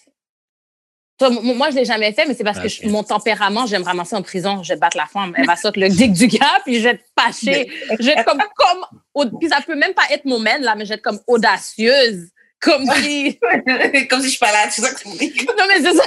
Moi, 1.19 1.71
je 1.71 1.77
l'ai 1.77 1.85
jamais 1.85 2.13
fait, 2.13 2.25
mais 2.27 2.35
c'est 2.35 2.43
parce 2.43 2.59
que 2.59 2.67
je- 2.67 2.87
mon 2.87 3.01
tempérament, 3.03 3.65
j'aime 3.65 3.81
ramasser 3.81 4.15
en 4.15 4.21
prison, 4.21 4.61
je 4.61 4.73
vais 4.73 4.79
battre 4.79 4.97
la 4.97 5.07
femme, 5.07 5.33
elle 5.35 5.47
va 5.47 5.55
sortir 5.55 5.81
le 5.81 5.89
dick 5.89 6.13
du 6.13 6.27
gars, 6.27 6.59
puis 6.63 6.77
je 6.77 6.83
vais 6.83 6.89
être 6.91 7.05
fâchée. 7.19 7.71
Je 7.99 8.05
vais 8.05 8.11
être 8.11 8.25
comme, 8.25 8.39
comme, 8.55 9.39
puis 9.39 9.49
ça 9.49 9.59
peut 9.65 9.75
même 9.75 9.95
pas 9.95 10.03
être 10.11 10.25
mon 10.25 10.37
man, 10.39 10.61
là, 10.61 10.75
mais 10.75 10.85
je 10.85 10.89
vais 10.89 10.95
être 10.95 11.01
comme 11.01 11.19
audacieuse. 11.25 12.29
Comme 12.59 12.85
si, 12.95 13.39
Comme 14.09 14.21
si 14.21 14.31
je 14.31 14.39
parlais, 14.39 14.69
c'est 14.71 14.81
ça 14.81 14.93
que 14.93 14.99
tu 15.01 15.07
me 15.09 15.17
dis. 15.17 15.45
non, 15.45 15.65
mais 15.67 15.81
c'est 15.81 15.93
ça. 15.93 16.03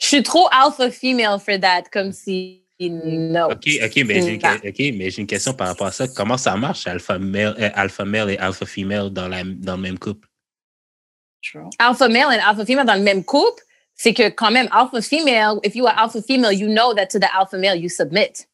je 0.00 0.06
suis 0.06 0.22
trop 0.22 0.48
alpha 0.52 0.90
female 0.90 1.38
for 1.38 1.58
that, 1.60 1.84
comme 1.92 2.12
si, 2.12 2.62
no. 2.80 3.50
OK, 3.50 3.68
OK, 3.84 3.96
mais 4.06 4.20
j'ai 4.22 4.34
une, 4.34 4.40
Ah. 4.42 4.56
ok, 4.64 4.78
mais 4.94 5.10
j'ai 5.10 5.20
une 5.22 5.26
question 5.26 5.52
par 5.54 5.68
rapport 5.68 5.86
à 5.88 5.92
ça. 5.92 6.08
Comment 6.08 6.36
ça 6.38 6.56
marche, 6.56 6.86
alpha 6.86 7.18
male, 7.18 7.54
euh, 7.58 7.70
alpha 7.74 8.04
male 8.04 8.30
et 8.30 8.38
alpha 8.38 8.66
female 8.66 9.10
dans, 9.10 9.28
la, 9.28 9.42
dans 9.44 9.76
le 9.76 9.82
même 9.82 9.98
couple? 9.98 10.26
alpha 11.78 12.08
male 12.08 12.26
and 12.38 12.40
alpha 12.46 12.64
female 12.66 12.86
dans 12.86 12.94
le 12.94 13.02
même 13.02 13.24
couple, 13.24 13.62
c'est 13.94 14.12
que 14.14 14.28
quand 14.30 14.50
même 14.50 14.68
alpha 14.72 15.00
female, 15.02 15.58
if 15.64 15.74
you 15.74 15.86
are 15.86 15.98
alpha 15.98 16.20
female, 16.22 16.52
you 16.52 16.68
know 16.68 16.92
that 16.94 17.06
to 17.06 17.18
the 17.18 17.28
alpha 17.34 17.56
male 17.58 17.74
you 17.76 17.88
submit. 17.88 18.46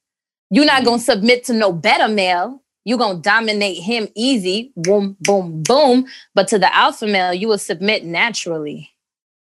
You're 0.51 0.67
not 0.67 0.85
gonna 0.85 1.01
submit 1.03 1.43
to 1.47 1.53
no 1.53 1.73
beta 1.73 2.09
male. 2.09 2.61
You're 2.87 2.99
gonna 2.99 3.19
dominate 3.21 3.79
him 3.83 4.07
easy, 4.15 4.71
boom, 4.77 5.17
boom, 5.21 5.61
boom. 5.63 6.07
But 6.37 6.47
to 6.49 6.59
the 6.59 6.73
alpha 6.73 7.05
male, 7.07 7.35
you 7.35 7.49
will 7.49 7.59
submit 7.59 8.05
naturally 8.05 8.91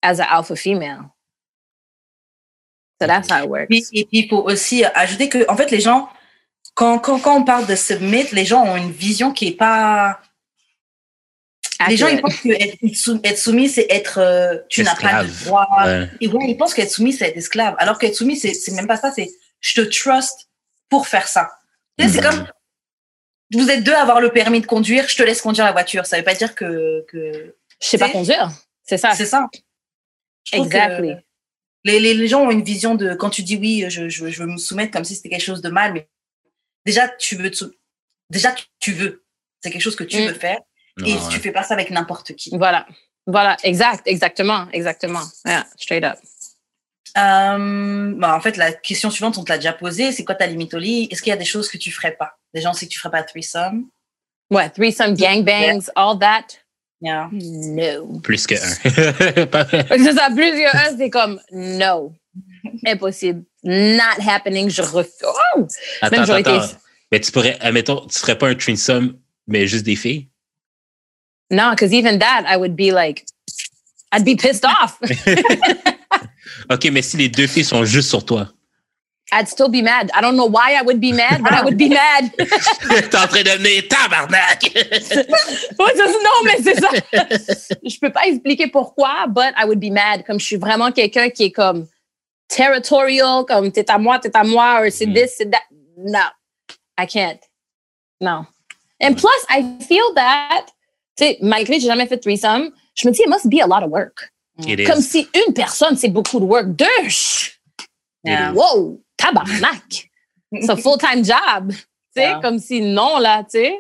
as 0.02 0.20
an 0.20 0.28
alpha 0.30 0.56
female. 0.56 1.14
So 3.02 3.08
that's 3.08 3.30
how 3.30 3.44
it 3.44 3.50
works. 3.50 3.68
Puis, 3.68 3.86
et 3.92 4.06
puis, 4.06 4.20
il 4.20 4.30
faut 4.30 4.42
aussi 4.42 4.86
ajouter 4.86 5.28
que, 5.28 5.46
en 5.50 5.58
fait, 5.58 5.70
les 5.70 5.82
gens, 5.82 6.08
quand, 6.76 6.98
quand, 7.00 7.20
quand 7.20 7.36
on 7.36 7.44
parle 7.44 7.66
de 7.68 7.76
submit, 7.76 8.24
les 8.32 8.46
gens 8.46 8.64
ont 8.64 8.78
une 8.78 8.92
vision 8.92 9.34
qui 9.34 9.48
est 9.50 9.58
pas. 9.58 10.22
Les 11.90 11.98
gens, 11.98 12.08
ils 12.08 12.14
Accurate. 12.20 12.22
pensent 12.22 12.40
que 12.42 12.50
être, 12.50 12.96
sou- 12.96 13.20
être 13.22 13.38
soumis, 13.38 13.68
c'est 13.68 13.86
être. 13.90 14.20
euh, 14.20 14.60
tu 14.70 14.82
n'as 14.84 14.96
pas 14.96 15.26
de 15.26 15.44
droit. 15.44 15.68
Ouais. 15.84 16.10
Et 16.22 16.28
ouais, 16.30 16.46
ils 16.48 16.56
pensent 16.58 16.74
qu'être 16.74 16.90
soumis, 16.92 17.12
c'est 17.12 17.28
être 17.28 17.38
esclave. 17.38 17.76
Alors 17.80 18.00
qu'être 18.00 18.16
soumis, 18.16 18.38
c'est 18.38 18.54
c'est 18.54 18.72
même 18.72 18.88
pas 18.88 18.96
ça, 18.96 19.12
c'est 19.12 19.30
je 19.60 19.74
te 19.74 19.82
trust 19.82 20.48
pour 20.88 21.06
faire 21.06 21.28
ça. 21.28 21.50
Tu 22.00 22.06
sais, 22.08 22.12
C'est 22.14 22.22
Mhm. 22.26 22.30
comme. 22.38 22.48
Vous 23.56 23.70
êtes 23.70 23.84
deux 23.84 23.94
à 23.94 24.02
avoir 24.02 24.22
le 24.22 24.32
permis 24.32 24.62
de 24.62 24.66
conduire, 24.66 25.08
je 25.08 25.16
te 25.16 25.24
laisse 25.24 25.42
conduire 25.42 25.66
la 25.66 25.72
voiture. 25.72 26.06
Ça 26.06 26.18
veut 26.18 26.24
pas 26.24 26.34
dire 26.36 26.54
que. 26.56 27.06
que... 27.10 27.56
Je 27.82 27.88
sais 27.88 27.98
pas 27.98 28.10
conduire. 28.10 28.52
C'est 28.84 28.98
ça. 28.98 29.12
C'est 29.14 29.26
ça. 29.26 29.48
Je 30.46 30.58
Exactly. 30.58 31.16
Les, 31.84 32.00
les, 32.00 32.14
les 32.14 32.28
gens 32.28 32.42
ont 32.42 32.52
une 32.52 32.64
vision 32.64 32.96
de 32.96 33.14
quand 33.14 33.30
tu 33.30 33.44
dis 33.44 33.58
oui, 33.58 33.86
je, 33.90 34.10
je, 34.10 34.28
je 34.30 34.40
veux 34.44 34.50
me 34.50 34.58
soumettre 34.58 34.92
comme 34.92 35.04
si 35.04 35.16
c'était 35.16 35.30
quelque 35.30 35.44
chose 35.44 35.62
de 35.62 35.70
mal, 35.70 35.94
mais 35.94 36.08
déjà 36.86 37.08
tu 37.10 37.36
veux 37.36 37.52
te 37.52 37.56
sou- 37.58 37.72
déjà 38.30 38.56
tu- 38.80 38.92
veux, 38.94 39.24
c'est 39.62 39.70
quelque 39.72 39.82
chose 39.82 39.96
que 39.96 40.04
tu 40.04 40.18
Mm. 40.22 40.28
veux 40.28 40.34
faire 40.34 40.60
et 41.06 41.14
ouais. 41.14 41.20
tu 41.30 41.40
fais 41.40 41.52
pas 41.52 41.64
ça 41.64 41.74
avec 41.76 41.92
n'importe 41.92 42.34
qui. 42.36 42.50
Voilà. 42.58 42.88
Voilà. 43.28 43.56
Exact. 43.64 44.02
Exactement. 44.08 44.68
Exactement. 44.72 45.22
Yeah. 45.46 45.66
Straight 45.78 46.04
up. 46.04 46.18
Euh, 47.18 48.14
bah, 48.18 48.36
en 48.36 48.42
fait, 48.42 48.58
la 48.58 48.74
question 48.74 49.10
suivante, 49.10 49.38
on 49.38 49.44
te 49.44 49.50
l'a 49.52 49.58
déjà 49.58 49.74
posée, 49.74 50.12
c'est 50.12 50.26
quoi 50.26 50.36
ta 50.36 50.48
limite 50.48 50.74
au 50.74 50.80
lit? 50.80 51.08
Est-ce 51.12 51.22
qu'il 51.22 51.30
y 51.30 51.34
a 51.34 51.38
des 51.38 51.46
choses 51.46 51.70
que 51.70 51.78
tu 51.78 51.92
ferais 51.92 52.12
pas? 52.16 52.38
Des 52.56 52.62
gens, 52.62 52.74
c'est 52.74 52.86
que 52.88 52.92
tu 52.92 53.00
ferais 53.00 53.12
pas 53.12 53.22
threesome? 53.24 53.90
What? 54.50 54.70
Threesome, 54.70 55.14
gangbangs, 55.16 55.90
all 55.96 56.18
that? 56.20 56.46
Yeah. 57.02 57.30
No. 57.32 58.20
Plus 58.24 58.48
que 58.48 58.56
un. 58.56 59.46
Pas- 59.48 59.66
C'est 59.90 60.14
ça, 60.14 60.30
plusieurs 60.34 60.74
un, 60.76 60.98
c'est 60.98 61.10
comme 61.10 61.40
no. 61.52 62.14
Impossible. 62.88 63.44
Not 63.64 64.22
happening. 64.26 64.70
Je 64.70 64.82
refuse. 64.82 65.12
Oh! 65.24 65.68
attends, 66.02 66.16
Même 66.16 66.22
attends, 66.24 66.38
été- 66.38 66.50
attends. 66.52 66.78
Mais 67.12 67.20
tu 67.20 67.32
pourrais, 67.32 67.58
admettons, 67.60 68.08
tu 68.08 68.18
ferais 68.18 68.38
pas 68.38 68.48
un 68.48 68.56
threesome, 68.56 69.18
mais 69.48 69.68
juste 69.68 69.84
des 69.86 69.96
filles? 69.98 70.30
No, 71.52 71.72
because 71.72 71.94
even 71.94 72.18
that, 72.20 72.46
I 72.48 72.56
would 72.56 72.76
be 72.76 72.92
like, 72.92 73.26
I'd 74.14 74.24
be 74.26 74.36
pissed 74.36 74.66
off. 74.66 74.98
OK, 76.72 76.86
mais 76.92 77.02
si 77.02 77.18
les 77.18 77.30
deux 77.30 77.48
filles 77.48 77.66
sont 77.66 77.84
juste 77.86 78.10
sur 78.10 78.26
toi, 78.26 78.50
I'd 79.32 79.48
still 79.50 79.70
be 79.70 79.82
mad. 79.82 80.12
I 80.14 80.22
don't 80.22 80.36
know 80.38 80.46
why 80.46 80.76
I 80.76 80.84
would 80.84 81.00
be 81.02 81.12
mad, 81.12 81.42
but 81.44 81.52
I 81.52 81.64
would 81.64 81.78
be 81.78 81.90
mad. 81.90 82.32
t'es 82.38 83.16
en 83.18 83.28
train 83.28 83.44
de 83.44 83.50
devenir 83.58 83.88
tabarnak! 83.88 84.62
Non, 85.80 86.44
mais 86.44 86.62
c'est 86.62 86.80
ça. 86.80 86.90
Je 87.84 88.00
peux 88.00 88.12
pas 88.12 88.28
expliquer 88.28 88.68
pourquoi, 88.68 89.26
but 89.28 89.54
I 89.58 89.66
would 89.66 89.80
be 89.80 89.92
mad. 89.92 90.24
Comme 90.26 90.40
je 90.40 90.46
suis 90.46 90.56
vraiment 90.58 90.92
quelqu'un 90.92 91.30
qui 91.30 91.46
est 91.46 91.52
comme 91.52 91.88
territorial, 92.48 93.46
comme 93.46 93.72
t'es 93.72 93.90
à 93.90 93.98
moi, 93.98 94.20
t'es 94.20 94.36
à 94.36 94.44
moi, 94.44 94.82
or 94.82 94.92
c'est 94.92 95.06
Mm. 95.08 95.14
this, 95.14 95.34
c'est 95.38 95.50
that. 95.52 95.62
No, 95.98 96.20
I 96.98 97.06
can't. 97.08 97.40
No. 98.22 98.46
And 99.02 99.16
plus, 99.16 99.46
I 99.50 99.64
feel 99.88 100.14
that, 100.16 100.68
tu 101.18 101.26
sais, 101.26 101.38
malgré 101.42 101.76
que 101.76 101.82
j'ai 101.82 101.88
jamais 101.88 102.08
fait 102.08 102.18
threesome, 102.20 102.72
je 102.96 103.08
me 103.08 103.12
dis, 103.14 103.22
it 103.22 103.30
must 103.30 103.50
be 103.50 103.60
a 103.62 103.68
lot 103.68 103.84
of 103.84 103.92
work. 103.92 104.32
It 104.66 104.80
is. 104.80 104.86
Comme 104.86 105.02
si 105.02 105.28
une 105.34 105.54
personne, 105.54 105.98
c'est 105.98 106.10
beaucoup 106.10 106.40
de 106.40 106.46
work. 106.46 106.68
Deux, 106.76 106.86
Yeah. 108.24 108.54
wow, 108.54 109.00
tabarnak. 109.18 110.10
C'est 110.52 110.70
un 110.70 110.78
full-time 110.78 111.24
job. 111.26 111.72
Tu 111.72 112.22
sais, 112.22 112.34
comme 112.42 112.60
si 112.60 112.82
non, 112.82 113.18
là, 113.20 113.44
tu 113.44 113.60
sais. 113.60 113.76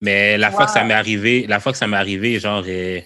Mais 0.00 0.38
la 0.38 0.50
fois 0.50 0.66
que 0.66 0.72
ça 0.72 0.82
m'est 0.84 0.94
arrivé, 0.94 1.46
la 1.46 1.60
fois 1.60 1.72
que 1.72 1.78
ça 1.78 1.86
m'est 1.86 1.96
arrivé, 1.96 2.40
genre, 2.40 2.64
euh, 2.66 3.00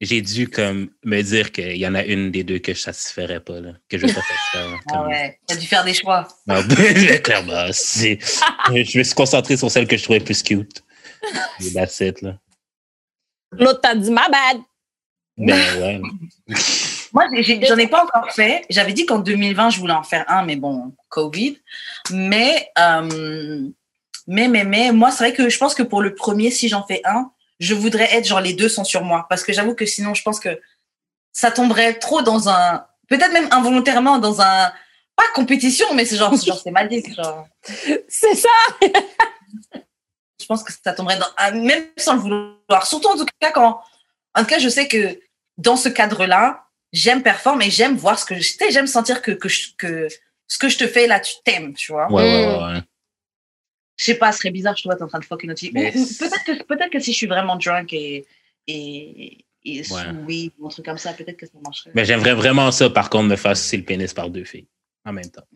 j'ai 0.00 0.22
dû 0.22 0.48
comme 0.48 0.90
me 1.04 1.20
dire 1.22 1.50
qu'il 1.50 1.76
y 1.76 1.86
en 1.86 1.94
a 1.94 2.04
une 2.04 2.30
des 2.30 2.44
deux 2.44 2.60
que 2.60 2.72
je 2.74 2.80
satisferais 2.80 3.40
pas, 3.40 3.60
là, 3.60 3.72
que 3.88 3.98
je 3.98 4.06
vais 4.06 4.12
pas 4.14 4.20
satisfaire. 4.22 4.70
là, 4.70 4.76
Ah 4.86 4.92
comme- 4.92 5.06
ouais, 5.08 5.40
t'as 5.46 5.56
dû 5.56 5.66
faire 5.66 5.84
des 5.84 5.94
choix. 5.94 6.28
Non, 6.46 6.62
clairement, 7.22 7.66
c'est- 7.72 8.18
je 8.72 8.98
me 8.98 9.02
suis 9.02 9.14
concentré 9.14 9.56
sur 9.56 9.70
celle 9.70 9.88
que 9.88 9.96
je 9.96 10.04
trouvais 10.04 10.20
plus 10.20 10.42
cute. 10.42 10.84
Et 11.60 11.72
that's 11.72 11.98
it, 12.00 12.22
là. 12.22 12.38
L'autre 13.52 13.80
t'a 13.80 13.94
dit, 13.96 14.10
my 14.10 14.16
bad. 14.30 14.60
Mais 15.38 15.52
ouais. 15.80 16.00
Moi, 17.16 17.24
j'en 17.62 17.78
ai 17.78 17.86
pas 17.86 18.04
encore 18.04 18.30
fait. 18.30 18.66
J'avais 18.68 18.92
dit 18.92 19.06
qu'en 19.06 19.20
2020, 19.20 19.70
je 19.70 19.80
voulais 19.80 19.94
en 19.94 20.02
faire 20.02 20.26
un, 20.28 20.44
mais 20.44 20.56
bon, 20.56 20.92
Covid. 21.08 21.58
Mais, 22.10 22.70
euh, 22.78 23.66
mais, 24.26 24.48
mais, 24.48 24.64
mais, 24.64 24.92
moi, 24.92 25.10
c'est 25.10 25.24
vrai 25.24 25.32
que 25.32 25.48
je 25.48 25.56
pense 25.56 25.74
que 25.74 25.82
pour 25.82 26.02
le 26.02 26.14
premier, 26.14 26.50
si 26.50 26.68
j'en 26.68 26.86
fais 26.86 27.00
un, 27.06 27.30
je 27.58 27.74
voudrais 27.74 28.14
être 28.14 28.26
genre 28.26 28.42
les 28.42 28.52
deux 28.52 28.68
sont 28.68 28.84
sur 28.84 29.02
moi. 29.02 29.24
Parce 29.30 29.44
que 29.44 29.54
j'avoue 29.54 29.74
que 29.74 29.86
sinon, 29.86 30.12
je 30.12 30.22
pense 30.22 30.38
que 30.38 30.60
ça 31.32 31.50
tomberait 31.50 31.94
trop 31.94 32.20
dans 32.20 32.50
un, 32.50 32.84
peut-être 33.08 33.32
même 33.32 33.48
involontairement 33.50 34.18
dans 34.18 34.42
un, 34.42 34.70
pas 35.16 35.24
compétition, 35.34 35.86
mais 35.94 36.04
c'est 36.04 36.16
genre, 36.16 36.36
genre 36.36 36.58
c'est 36.62 36.70
mal 36.70 36.86
dit. 36.90 37.02
Genre, 37.14 37.48
C'est 38.08 38.34
ça. 38.34 38.48
je 40.38 40.44
pense 40.46 40.62
que 40.62 40.72
ça 40.84 40.92
tomberait 40.92 41.18
dans, 41.18 41.32
un- 41.38 41.52
même 41.52 41.86
sans 41.96 42.16
le 42.16 42.20
vouloir. 42.20 42.86
Surtout 42.86 43.08
en 43.08 43.16
tout 43.16 43.24
cas 43.40 43.52
quand, 43.52 43.80
en 44.34 44.40
tout 44.40 44.46
cas, 44.48 44.58
je 44.58 44.68
sais 44.68 44.86
que 44.86 45.18
dans 45.56 45.76
ce 45.76 45.88
cadre-là, 45.88 46.65
j'aime 46.96 47.22
performer 47.22 47.66
et 47.66 47.70
j'aime 47.70 47.96
voir 47.96 48.18
ce 48.18 48.24
que 48.24 48.34
je 48.36 48.42
sais, 48.42 48.70
j'aime 48.70 48.86
sentir 48.86 49.20
que, 49.22 49.32
que, 49.32 49.48
je- 49.48 49.70
que 49.76 50.08
ce 50.48 50.58
que 50.58 50.68
je 50.68 50.78
te 50.78 50.86
fais 50.86 51.06
là, 51.06 51.20
tu 51.20 51.34
t'aimes, 51.44 51.74
tu 51.74 51.92
vois. 51.92 52.10
Ouais, 52.12 52.22
ouais, 52.22 52.46
Mm. 52.46 52.48
ouais, 52.48 52.72
ouais. 52.74 52.80
Je 53.98 54.04
sais 54.04 54.14
pas, 54.14 54.30
ce 54.32 54.38
serait 54.38 54.50
bizarre, 54.50 54.76
je 54.76 54.82
te 54.82 54.88
vois, 54.88 54.96
t'es 54.96 55.02
en 55.02 55.08
train 55.08 55.18
de 55.20 55.24
fuck 55.24 55.42
une 55.42 55.50
autre 55.50 55.60
fille. 55.60 55.72
Peut-être 55.72 56.44
que, 56.44 56.62
peut-être 56.64 56.90
que 56.90 56.98
si 57.00 57.12
je 57.12 57.16
suis 57.16 57.26
vraiment 57.26 57.56
drunk 57.56 57.92
et, 57.94 58.26
et, 58.66 59.44
et 59.64 59.84
sous 59.84 59.94
Ouais. 59.94 60.10
weed 60.26 60.52
ou 60.58 60.66
un 60.66 60.70
truc 60.70 60.84
comme 60.84 60.98
ça, 60.98 61.12
peut-être 61.14 61.36
que 61.38 61.46
ça 61.46 61.52
marcherait. 61.64 61.90
Mais 61.94 62.04
j'aimerais 62.04 62.34
vraiment 62.34 62.70
ça, 62.72 62.90
par 62.90 63.08
contre, 63.10 63.24
me 63.28 63.36
faire 63.36 63.56
sucer 63.56 63.78
le 63.78 63.84
pénis 63.84 64.12
par 64.12 64.28
deux 64.28 64.44
filles 64.44 64.66
en 65.06 65.12
même 65.12 65.30
temps. 65.30 65.46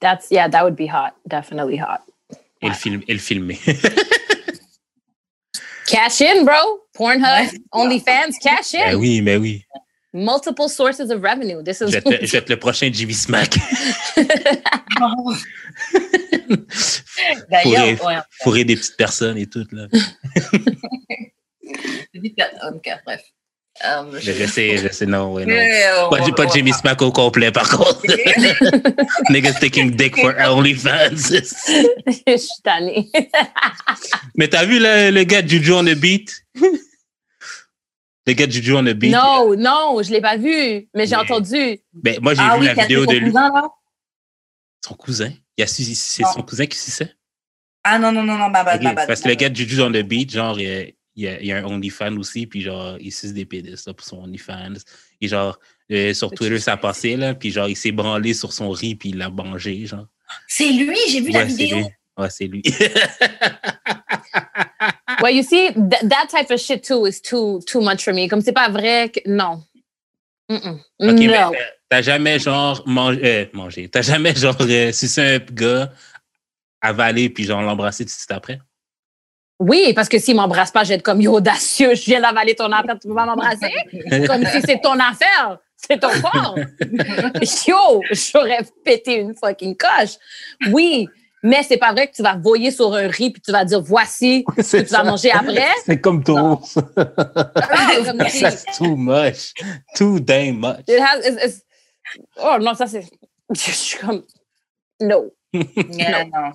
That's, 0.00 0.28
yeah, 0.30 0.48
that 0.48 0.64
would 0.64 0.76
be 0.76 0.88
hot. 0.90 1.12
Definitely 1.26 1.78
hot. 1.80 2.00
Et, 2.62 2.68
le, 2.68 2.74
film, 2.74 3.02
et 3.06 3.12
le 3.12 3.18
filmer. 3.20 3.58
Cash 5.86 6.20
in, 6.22 6.42
bro. 6.44 6.80
Pornhub. 6.94 7.48
OnlyFans, 7.72 8.32
cash 8.42 8.74
in. 8.74 8.90
ben 8.92 8.94
oui, 8.96 9.20
mais 9.22 9.36
oui. 9.36 9.62
Multiple 10.16 10.68
sources 10.70 11.10
of 11.10 11.22
revenue. 11.22 11.62
This 11.62 11.82
is 11.82 11.88
Je 11.88 11.92
vais 11.92 11.98
être 11.98 12.10
le, 12.22 12.26
je 12.26 12.38
le 12.48 12.56
prochain 12.58 12.88
Jimmy 12.90 13.12
Smack. 13.12 13.58
D'ailleurs, 17.50 17.98
Fourrer, 17.98 18.16
ouais, 18.16 18.22
fourrer 18.42 18.64
des 18.64 18.76
petites 18.76 18.96
personnes 18.96 19.36
et 19.38 19.46
tout, 19.46 19.64
là. 19.72 19.86
ok, 22.72 22.88
bref. 23.04 23.20
Euh, 23.84 24.04
Je, 24.18 24.32
je 24.32 24.46
sais, 24.46 24.78
je 24.78 24.88
sais, 24.90 25.04
non, 25.04 25.34
ouais, 25.34 25.44
non. 25.44 26.08
Pas, 26.08 26.22
on- 26.22 26.32
pas 26.32 26.46
on- 26.46 26.50
Jimmy 26.50 26.72
Smack 26.72 27.02
au 27.02 27.12
complet, 27.12 27.52
par 27.52 27.68
contre. 27.68 28.00
Niggas 29.30 29.58
taking 29.60 29.90
dick 29.90 30.18
for 30.18 30.32
OnlyFans. 30.48 31.14
Je 31.16 32.36
suis 32.38 32.62
tannée. 32.64 33.10
Mais 34.34 34.48
t'as 34.48 34.64
vu 34.64 34.78
le, 34.78 35.10
le 35.10 35.24
gars 35.24 35.42
de 35.42 35.48
Juju 35.48 35.74
on 35.74 35.84
the 35.84 35.94
beat? 35.94 36.32
Le 38.26 38.32
gars 38.32 38.46
de 38.46 38.52
Juju 38.52 38.74
on 38.74 38.84
the 38.84 38.94
beat? 38.94 39.12
Non, 39.12 39.54
non, 39.56 40.02
je 40.02 40.10
l'ai 40.10 40.20
pas 40.20 40.36
vu, 40.36 40.88
mais 40.94 41.06
j'ai 41.06 41.16
entendu. 41.16 41.78
Ben, 41.92 42.18
moi, 42.20 42.34
j'ai 42.34 42.42
Ah 42.42 42.54
vu 42.56 42.60
oui, 42.60 42.66
la 42.66 42.74
vidéo 42.74 43.06
de 43.06 43.14
lui. 43.14 43.26
cousin, 43.26 43.52
là? 43.52 43.68
Son 44.84 44.94
cousin? 44.94 45.32
Il 45.56 45.64
a 45.64 45.66
su- 45.66 45.82
C'est 45.94 46.24
son 46.24 46.42
cousin 46.42 46.66
qui 46.66 46.78
suçait? 46.78 47.14
Ah 47.84 47.98
non, 47.98 48.10
non, 48.12 48.22
non, 48.24 48.36
non, 48.36 48.48
ma 48.50 48.64
bad, 48.64 48.78
Ok, 48.78 48.82
ma 48.84 48.94
bad. 48.94 49.06
Parce 49.06 49.20
que 49.20 49.28
le 49.28 49.34
gars 49.36 49.52
Juju 49.52 49.80
on 49.82 49.90
the 49.92 50.02
beat, 50.02 50.32
genre, 50.32 50.58
il 50.60 50.66
y 51.16 51.28
a, 51.28 51.40
il 51.40 51.46
y 51.46 51.52
a- 51.52 51.58
un 51.58 51.64
OnlyFans 51.64 52.16
aussi, 52.18 52.46
puis 52.46 52.62
genre, 52.62 52.96
il 53.00 53.12
suce 53.12 53.32
des 53.32 53.46
là, 53.62 53.94
pour 53.94 54.04
son 54.06 54.18
OnlyFans. 54.24 54.74
Et 55.20 55.28
genre, 55.28 55.58
euh, 55.92 56.12
sur 56.12 56.30
Twitter, 56.32 56.58
ça 56.58 56.72
a 56.72 56.76
passé, 56.76 57.16
là, 57.16 57.34
puis 57.34 57.50
genre, 57.52 57.68
il 57.68 57.76
s'est 57.76 57.92
branlé 57.92 58.34
sur 58.34 58.52
son 58.52 58.70
riz, 58.70 58.96
puis 58.96 59.10
il 59.10 59.18
l'a 59.18 59.30
mangé, 59.30 59.86
genre. 59.86 60.06
C'est 60.48 60.70
lui, 60.72 60.96
j'ai 61.08 61.20
vu 61.20 61.30
la 61.30 61.40
Ouais, 61.40 61.44
vidéo. 61.46 61.78
lui. 61.78 61.86
Ouais, 62.18 62.30
c'est 62.30 62.46
lui. 62.48 62.62
But 65.20 65.34
you 65.34 65.42
see, 65.42 65.72
th- 65.72 66.02
that 66.08 66.28
type 66.28 66.50
of 66.50 66.58
shit 66.60 66.82
too 66.82 67.06
is 67.06 67.20
too 67.20 67.60
too 67.66 67.80
much 67.80 68.04
for 68.04 68.12
me. 68.12 68.28
Comme 68.28 68.40
c'est 68.42 68.52
pas 68.52 68.68
vrai 68.68 69.10
que 69.10 69.20
non. 69.26 69.62
Ok, 70.48 70.60
mais 71.00 71.12
no. 71.26 71.32
t'as- 71.32 71.50
t'as 71.88 72.02
jamais 72.02 72.38
genre 72.38 72.82
mangé, 72.86 73.20
euh, 73.24 73.44
mangé. 73.52 73.88
T'as 73.88 74.02
jamais 74.02 74.34
genre 74.34 74.56
euh, 74.60 74.92
sucé 74.92 75.20
un 75.20 75.38
gars, 75.52 75.92
avalé 76.80 77.28
puis 77.30 77.44
genre 77.44 77.62
l'embrasser 77.62 78.04
tout 78.04 78.08
de 78.08 78.12
suite 78.12 78.30
après? 78.30 78.60
Oui, 79.58 79.92
parce 79.94 80.08
que 80.08 80.18
s'il 80.18 80.36
m'embrasse 80.36 80.70
pas, 80.70 80.86
être 80.88 81.02
comme 81.02 81.20
yo 81.22 81.32
audacieux, 81.32 81.94
je 81.94 82.04
viens 82.04 82.20
d'avaler 82.20 82.54
ton 82.54 82.70
affaire, 82.70 82.98
tu 83.00 83.08
peux 83.08 83.14
pas 83.14 83.24
m'embrasser? 83.24 83.72
comme 84.26 84.44
si 84.44 84.60
c'est 84.60 84.80
ton 84.82 84.98
affaire, 85.00 85.58
c'est 85.76 85.98
ton 85.98 86.10
corps. 86.20 86.58
yo, 87.66 88.02
j'aurais 88.10 88.60
pété 88.84 89.14
une 89.14 89.34
fucking 89.34 89.74
coche. 89.76 90.16
Oui, 90.70 91.08
mais 91.48 91.62
c'est 91.62 91.76
pas 91.76 91.92
vrai 91.92 92.08
que 92.08 92.14
tu 92.16 92.22
vas 92.22 92.36
voyer 92.36 92.70
sur 92.70 92.92
un 92.94 93.08
riz 93.08 93.30
puis 93.30 93.40
tu 93.42 93.52
vas 93.52 93.64
dire 93.64 93.80
voici 93.80 94.44
ce 94.58 94.76
que 94.78 94.82
tu 94.82 94.92
vas 94.92 95.04
manger 95.04 95.30
après? 95.30 95.68
C'est 95.84 96.00
comme 96.00 96.22
taureau. 96.24 96.60
ça. 96.64 96.80
Non, 96.96 98.04
comme 98.18 98.28
si- 98.28 98.40
That's 98.42 98.64
too 98.78 98.96
much. 98.96 99.52
Too 99.96 100.20
damn 100.20 100.56
much. 100.60 100.84
It 100.88 101.00
has, 101.00 101.18
it's- 101.26 101.44
it's- 101.44 101.62
oh 102.42 102.56
non, 102.60 102.74
ça 102.74 102.86
c'est. 102.86 103.04
Je 103.54 103.70
suis 103.70 103.98
comme. 103.98 104.22
No, 105.00 105.32
Yeah, 105.52 106.24
non. 106.24 106.52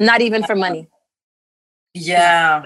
not 0.00 0.20
even 0.20 0.44
for 0.44 0.56
money. 0.56 0.88
Yeah. 1.94 2.62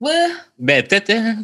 Ouais, 0.00 0.12
Ben, 0.58 0.86
peut-être, 0.86 1.10
hein? 1.10 1.36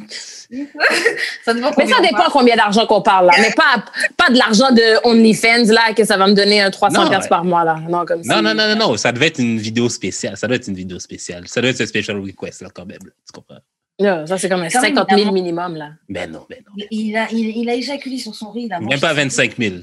ça 1.44 1.52
dépend 1.54 1.70
Mais 1.76 1.86
ça 1.88 2.00
dépend 2.00 2.30
combien 2.30 2.54
d'argent 2.54 2.86
qu'on 2.86 3.02
parle 3.02 3.26
là. 3.26 3.32
Mais 3.40 3.50
pas, 3.52 3.84
pas 4.16 4.32
de 4.32 4.38
l'argent 4.38 4.70
de 4.70 5.04
OnlyFans 5.08 5.72
là, 5.72 5.92
que 5.92 6.04
ça 6.04 6.16
va 6.16 6.28
me 6.28 6.34
donner 6.34 6.60
un 6.60 6.70
300 6.70 7.10
Non, 7.10 7.18
par 7.28 7.44
mois 7.44 7.64
là. 7.64 7.74
Non, 7.88 8.04
comme 8.06 8.18
Non, 8.24 8.36
si- 8.36 8.42
non, 8.42 8.54
non, 8.54 8.68
non, 8.68 8.76
non. 8.76 8.96
Ça 8.96 9.10
devait 9.10 9.26
être 9.26 9.40
une 9.40 9.58
vidéo 9.58 9.88
spéciale. 9.88 10.36
Ça 10.36 10.46
doit 10.46 10.54
être 10.56 10.68
une 10.68 10.76
vidéo 10.76 11.00
spéciale. 11.00 11.48
Ça 11.48 11.60
doit 11.60 11.70
être 11.70 11.80
un 11.80 11.86
special 11.86 12.20
request, 12.20 12.62
là, 12.62 12.68
quand 12.72 12.86
même. 12.86 12.98
là. 13.04 13.10
Tu 13.26 13.32
comprends? 13.32 13.58
Non, 13.98 14.24
ça 14.26 14.38
c'est 14.38 14.48
comme 14.48 14.62
un 14.62 14.68
Quand 14.68 14.82
même, 14.82 14.94
50 14.94 15.08
000 15.08 15.18
évidemment. 15.20 15.32
minimum 15.32 15.76
là. 15.76 15.90
Ben 16.08 16.30
non, 16.30 16.46
ben 16.48 16.58
non. 16.64 16.84
Il 16.92 17.16
a, 17.16 17.26
il, 17.32 17.56
il 17.58 17.68
a 17.68 17.74
éjaculé 17.74 18.18
sur 18.18 18.34
son 18.36 18.52
riz. 18.52 18.68
Là. 18.68 18.78
Même 18.78 19.00
pas 19.00 19.14
25 19.14 19.56
000. 19.58 19.76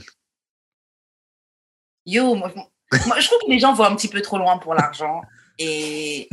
Yo, 2.06 2.36
moi, 2.36 2.52
moi, 3.08 3.20
je 3.20 3.28
trouve 3.28 3.40
que 3.46 3.50
les 3.52 3.60
gens 3.60 3.74
vont 3.74 3.84
un 3.86 3.96
petit 3.96 4.08
peu 4.08 4.22
trop 4.22 4.38
loin 4.38 4.58
pour 4.58 4.74
l'argent. 4.74 5.22
Et. 5.64 6.30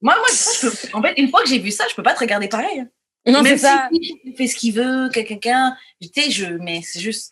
moi, 0.00 0.14
moi, 0.16 0.28
ça, 0.30 0.50
je 0.62 0.68
peux- 0.68 0.96
en 0.96 1.02
fait, 1.02 1.14
une 1.18 1.28
fois 1.30 1.42
que 1.42 1.48
j'ai 1.48 1.58
vu 1.58 1.70
ça, 1.70 1.84
je 1.90 1.94
peux 1.94 2.02
pas 2.02 2.14
te 2.14 2.20
regarder 2.20 2.48
pareil. 2.48 2.80
hein. 2.80 2.88
Non, 3.26 3.42
Même 3.42 3.56
c'est 3.56 3.64
ça. 3.66 3.88
si 3.92 4.20
il 4.24 4.34
fait 4.36 4.46
ce 4.46 4.54
qu'il 4.56 4.74
veut, 4.74 5.08
que 5.08 5.20
quelqu'un. 5.20 5.76
Tu 6.00 6.08
sais, 6.14 6.30
je. 6.30 6.46
Mais 6.60 6.80
c'est 6.82 7.00
juste. 7.00 7.30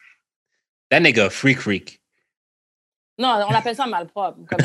That 0.90 1.00
nigga, 1.00 1.28
freak 1.30 1.58
freak. 1.60 2.00
Non, 3.18 3.28
on 3.48 3.54
appelle 3.54 3.76
ça 3.76 3.86
malpropre. 3.86 4.38
comme. 4.48 4.58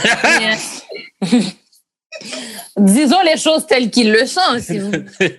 Disons 2.77 3.21
les 3.21 3.37
choses 3.37 3.67
telles 3.67 3.91
qu'ils 3.91 4.11
le 4.11 4.25
sont, 4.25 4.57
s'il 4.59 4.81
vous 4.83 4.91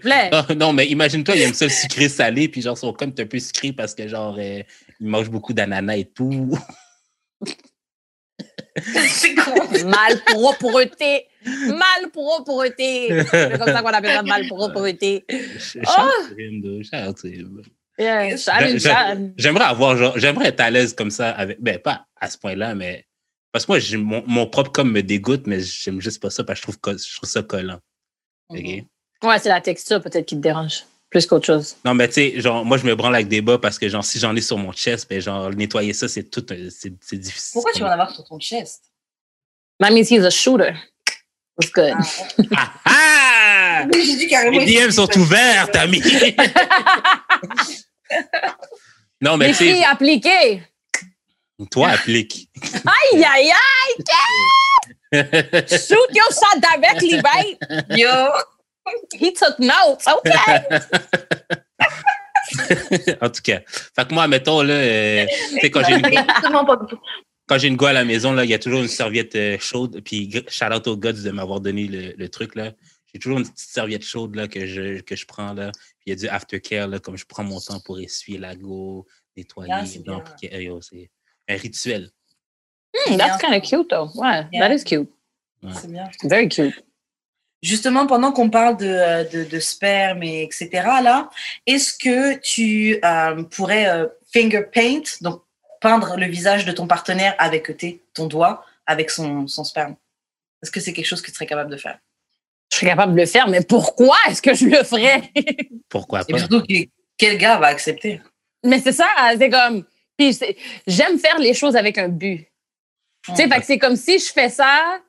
plaît. 0.03 0.31
Oh, 0.51 0.55
non, 0.55 0.73
mais 0.73 0.87
imagine-toi, 0.87 1.35
il 1.37 1.43
aime 1.43 1.55
ça 1.55 1.65
le 1.65 1.71
sucré 1.71 2.09
salé, 2.09 2.49
puis 2.49 2.63
genre, 2.63 2.77
son 2.79 2.93
com 2.93 3.13
est 3.17 3.21
un 3.23 3.27
peu 3.27 3.39
sucré 3.39 3.73
parce 3.73 3.95
que 3.95 4.07
genre, 4.07 4.37
euh, 4.39 4.63
il 5.01 5.07
mange 5.07 5.31
beaucoup 5.31 5.53
d'ananas 5.53 5.97
et 5.97 6.05
tout. 6.05 6.57
c'est 9.09 9.35
con. 9.35 9.53
Malpropreté. 9.87 11.27
Malpropreté. 11.47 13.23
C'est 13.31 13.59
comme 13.59 13.69
ça 13.69 13.83
qu'on 13.83 13.89
appelle 13.89 14.11
ça, 14.17 14.23
malpropreté. 14.23 15.25
Shout 15.59 15.81
Oh! 15.99 16.35
Yeah, 17.99 18.37
ça- 18.37 18.53
J'aimerais 19.37 19.65
avoir, 19.65 19.97
genre, 19.97 20.19
j'aimerais 20.19 20.49
être 20.49 20.61
à 20.61 20.71
l'aise 20.71 20.95
comme 20.95 21.11
ça 21.11 21.31
avec, 21.31 21.61
ben, 21.61 21.79
pas 21.79 22.07
à 22.21 22.29
ce 22.31 22.39
point-là, 22.39 22.75
mais 22.75 23.07
parce 23.53 23.67
que 23.67 23.73
moi, 23.73 23.79
j'ai- 23.81 23.97
mon, 23.97 24.23
mon 24.27 24.47
propre 24.47 24.71
com 24.71 24.91
me 24.91 25.03
dégoûte, 25.03 25.47
mais 25.47 25.61
j'aime 25.61 26.01
juste 26.01 26.21
pas 26.23 26.31
ça 26.31 26.45
parce 26.45 26.61
que 26.61 26.67
je 26.73 26.79
trouve, 26.79 26.97
je 26.99 27.17
trouve 27.17 27.29
ça 27.29 27.43
collant. 27.43 27.79
Ouais, 29.23 29.39
c'est 29.41 29.49
la 29.49 29.61
texture 29.61 30.01
peut-être 30.01 30.27
qui 30.27 30.37
te 30.37 30.41
dérange. 30.41 30.85
Plus 31.11 31.27
qu'autre 31.27 31.47
chose. 31.47 31.77
Non, 31.85 31.95
mais 31.95 32.09
tu 32.09 32.15
sais, 32.15 32.41
genre, 32.41 32.65
moi, 32.65 32.77
je 32.77 32.85
me 32.85 32.95
branle 32.95 33.15
avec 33.15 33.29
des 33.29 33.41
bas 33.41 33.59
parce 33.59 33.79
que, 33.79 33.89
genre, 33.89 34.05
si 34.05 34.19
j'en 34.19 34.37
ai 34.37 34.43
sur 34.43 34.59
mon 34.59 34.73
chest, 34.73 35.09
ben, 35.09 35.21
genre, 35.21 35.49
nettoyer 35.51 35.95
ça, 35.95 36.07
c'est 36.07 36.25
tout, 36.25 36.45
c'est 36.71 37.19
difficile. 37.19 37.53
Pourquoi 37.55 37.73
tu 37.73 37.81
vas 37.81 37.89
en 37.89 37.93
avoir 37.93 38.15
sur 38.15 38.25
ton 38.25 38.39
chest? 38.39 38.83
That 39.81 39.91
means 39.91 40.11
he's 40.11 40.25
a 40.25 40.31
shooter. 40.31 40.75
It's 41.61 41.73
good. 41.73 41.95
Ah 42.57 42.73
ah! 42.85 43.87
Oui, 43.93 44.05
J'ai 44.05 44.17
dit 44.17 44.27
carrément. 44.29 44.59
Les 44.59 44.67
DM 44.67 44.91
sont 44.91 45.09
ouverts, 45.19 45.69
ami! 45.75 46.01
non, 49.21 49.37
mais 49.37 49.49
tu 49.49 49.55
filles 49.55 49.77
sais, 49.79 49.85
appliquées. 49.85 50.63
toi, 51.71 51.89
applique. 51.91 52.51
Aïe, 53.15 53.25
aïe, 53.25 53.53
aïe. 53.53 54.05
Shoot 55.69 56.11
your 56.15 56.31
shot 56.33 56.61
directly, 56.61 57.21
right? 57.21 57.57
Yo 57.91 58.09
He 59.15 59.33
took 59.33 59.59
notes. 59.59 60.07
Okay. 60.07 60.79
en 63.21 63.31
tout 63.31 63.43
cas. 63.43 63.61
Fait 63.67 64.09
que 64.09 64.15
moi, 64.15 64.27
mettons, 64.29 64.63
là, 64.63 64.75
euh, 64.75 65.27
quand 65.65 65.83
j'ai 65.87 65.95
une, 65.95 66.03
quand 67.47 67.59
j'ai 67.59 67.69
une 67.69 67.77
go 67.77 67.87
à 67.87 67.93
la 67.93 68.05
maison, 68.05 68.33
là, 68.33 68.45
il 68.45 68.51
y 68.51 68.55
a 68.55 68.59
toujours 68.59 68.81
une 68.81 68.89
serviette 68.89 69.35
euh, 69.35 69.59
chaude. 69.59 70.01
Puis, 70.05 70.31
shout 70.49 70.73
out 70.73 70.87
aux 70.87 70.97
gars 70.97 71.13
de 71.13 71.31
m'avoir 71.31 71.61
donné 71.61 71.87
le, 71.87 72.15
le 72.17 72.29
truc, 72.29 72.55
là. 72.55 72.73
J'ai 73.13 73.19
toujours 73.19 73.39
une 73.39 73.45
petite 73.45 73.71
serviette 73.71 74.05
chaude, 74.05 74.35
là, 74.35 74.49
que 74.49 74.67
je, 74.67 75.01
que 75.01 75.17
je 75.17 75.27
prends, 75.27 75.55
là. 75.55 75.73
Puis, 75.73 76.07
il 76.07 76.11
y 76.11 76.13
a 76.13 76.17
du 76.17 76.29
aftercare, 76.29 76.89
là, 76.89 76.99
comme 76.99 77.17
je 77.17 77.25
prends 77.27 77.45
mon 77.45 77.61
temps 77.61 77.81
pour 77.81 77.99
essuyer 77.99 78.39
la 78.39 78.55
go, 78.55 79.07
nettoyer. 79.37 79.73
Ah, 79.73 79.85
c'est 79.87 80.03
eh, 80.53 81.11
un 81.49 81.57
rituel. 81.57 82.11
Hmm, 82.95 83.17
that's 83.17 83.41
kind 83.41 83.55
of 83.55 83.63
cute, 83.63 83.89
though. 83.91 84.11
Ouais, 84.15 84.47
Yeah. 84.53 84.69
that 84.69 84.75
is 84.75 84.85
cute. 84.85 85.11
C'est 85.75 85.91
bien. 85.91 86.09
Very 86.25 86.49
cute. 86.49 86.75
Justement, 87.63 88.07
pendant 88.07 88.31
qu'on 88.33 88.51
parle 88.51 88.77
de, 88.77 88.87
euh, 88.87 89.25
de, 89.25 89.45
de 89.45 89.59
sperme 89.59 90.23
et 90.23 90.43
etc., 90.43 90.69
là, 91.03 91.29
est-ce 91.67 91.93
que 91.97 92.37
tu 92.39 92.99
euh, 93.05 93.43
pourrais 93.45 93.89
euh, 93.89 94.07
finger 94.33 94.63
paint, 94.73 95.03
donc 95.23 95.43
peindre 95.81 96.17
le 96.17 96.27
visage 96.27 96.65
de 96.65 96.73
ton 96.73 96.87
partenaire 96.87 97.35
avec 97.39 97.77
tes, 97.77 98.03
ton 98.15 98.27
doigt, 98.27 98.65
avec 98.87 99.11
son, 99.11 99.47
son 99.49 99.65
sperme? 99.65 99.97
Est-ce 100.63 100.71
que 100.71 100.81
c'est 100.81 100.93
quelque 100.93 101.07
chose 101.07 101.21
que 101.21 101.29
tu 101.31 101.35
serais 101.35 101.47
capable 101.47 101.71
de 101.71 101.77
faire? 101.77 101.99
Je 102.71 102.77
serais 102.77 102.89
capable 102.91 103.15
de 103.15 103.21
le 103.21 103.27
faire, 103.27 103.49
mais 103.49 103.63
pourquoi 103.63 104.17
est-ce 104.29 104.43
que 104.43 104.55
je 104.55 104.67
le 104.67 104.85
ferais? 104.85 105.23
Pourquoi 105.89 106.21
Et 106.29 106.33
pas? 106.33 106.39
surtout, 106.39 106.63
que- 106.63 106.89
quel 107.17 107.39
gars 107.39 107.57
va 107.59 107.69
accepter? 107.69 108.21
Mais 108.65 108.81
c'est 108.81 108.93
ça, 108.93 109.09
c'est 109.37 109.51
comme. 109.51 109.85
Puis 110.17 110.39
j'aime 110.87 111.19
faire 111.19 111.39
les 111.39 111.55
choses 111.55 111.77
avec 111.77 111.97
un 111.99 112.09
but. 112.09 112.47
Tu 113.25 113.35
sais, 113.37 113.49
fait 113.49 113.61
que 113.61 113.67
c'est 113.67 113.79
comme 113.79 113.97
si 113.97 114.19
je 114.19 114.33
fais 114.33 114.49
ça, 114.49 115.01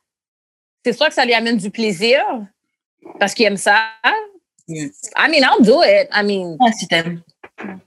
c'est 0.86 0.94
sûr 0.94 1.08
que 1.08 1.14
ça 1.14 1.26
lui 1.26 1.34
amène 1.34 1.58
du 1.58 1.70
plaisir 1.72 2.22
parce 3.20 3.34
qu'il 3.34 3.46
aime 3.46 3.58
ça. 3.58 3.82
Mm. 4.68 4.88
I 5.18 5.28
mean, 5.30 5.44
I'll 5.44 5.64
do 5.64 5.82
it. 5.84 6.08
I 6.12 6.24
mean, 6.24 6.58
Ah, 6.62 6.72
si 6.72 6.88
t'aimes. 6.88 7.22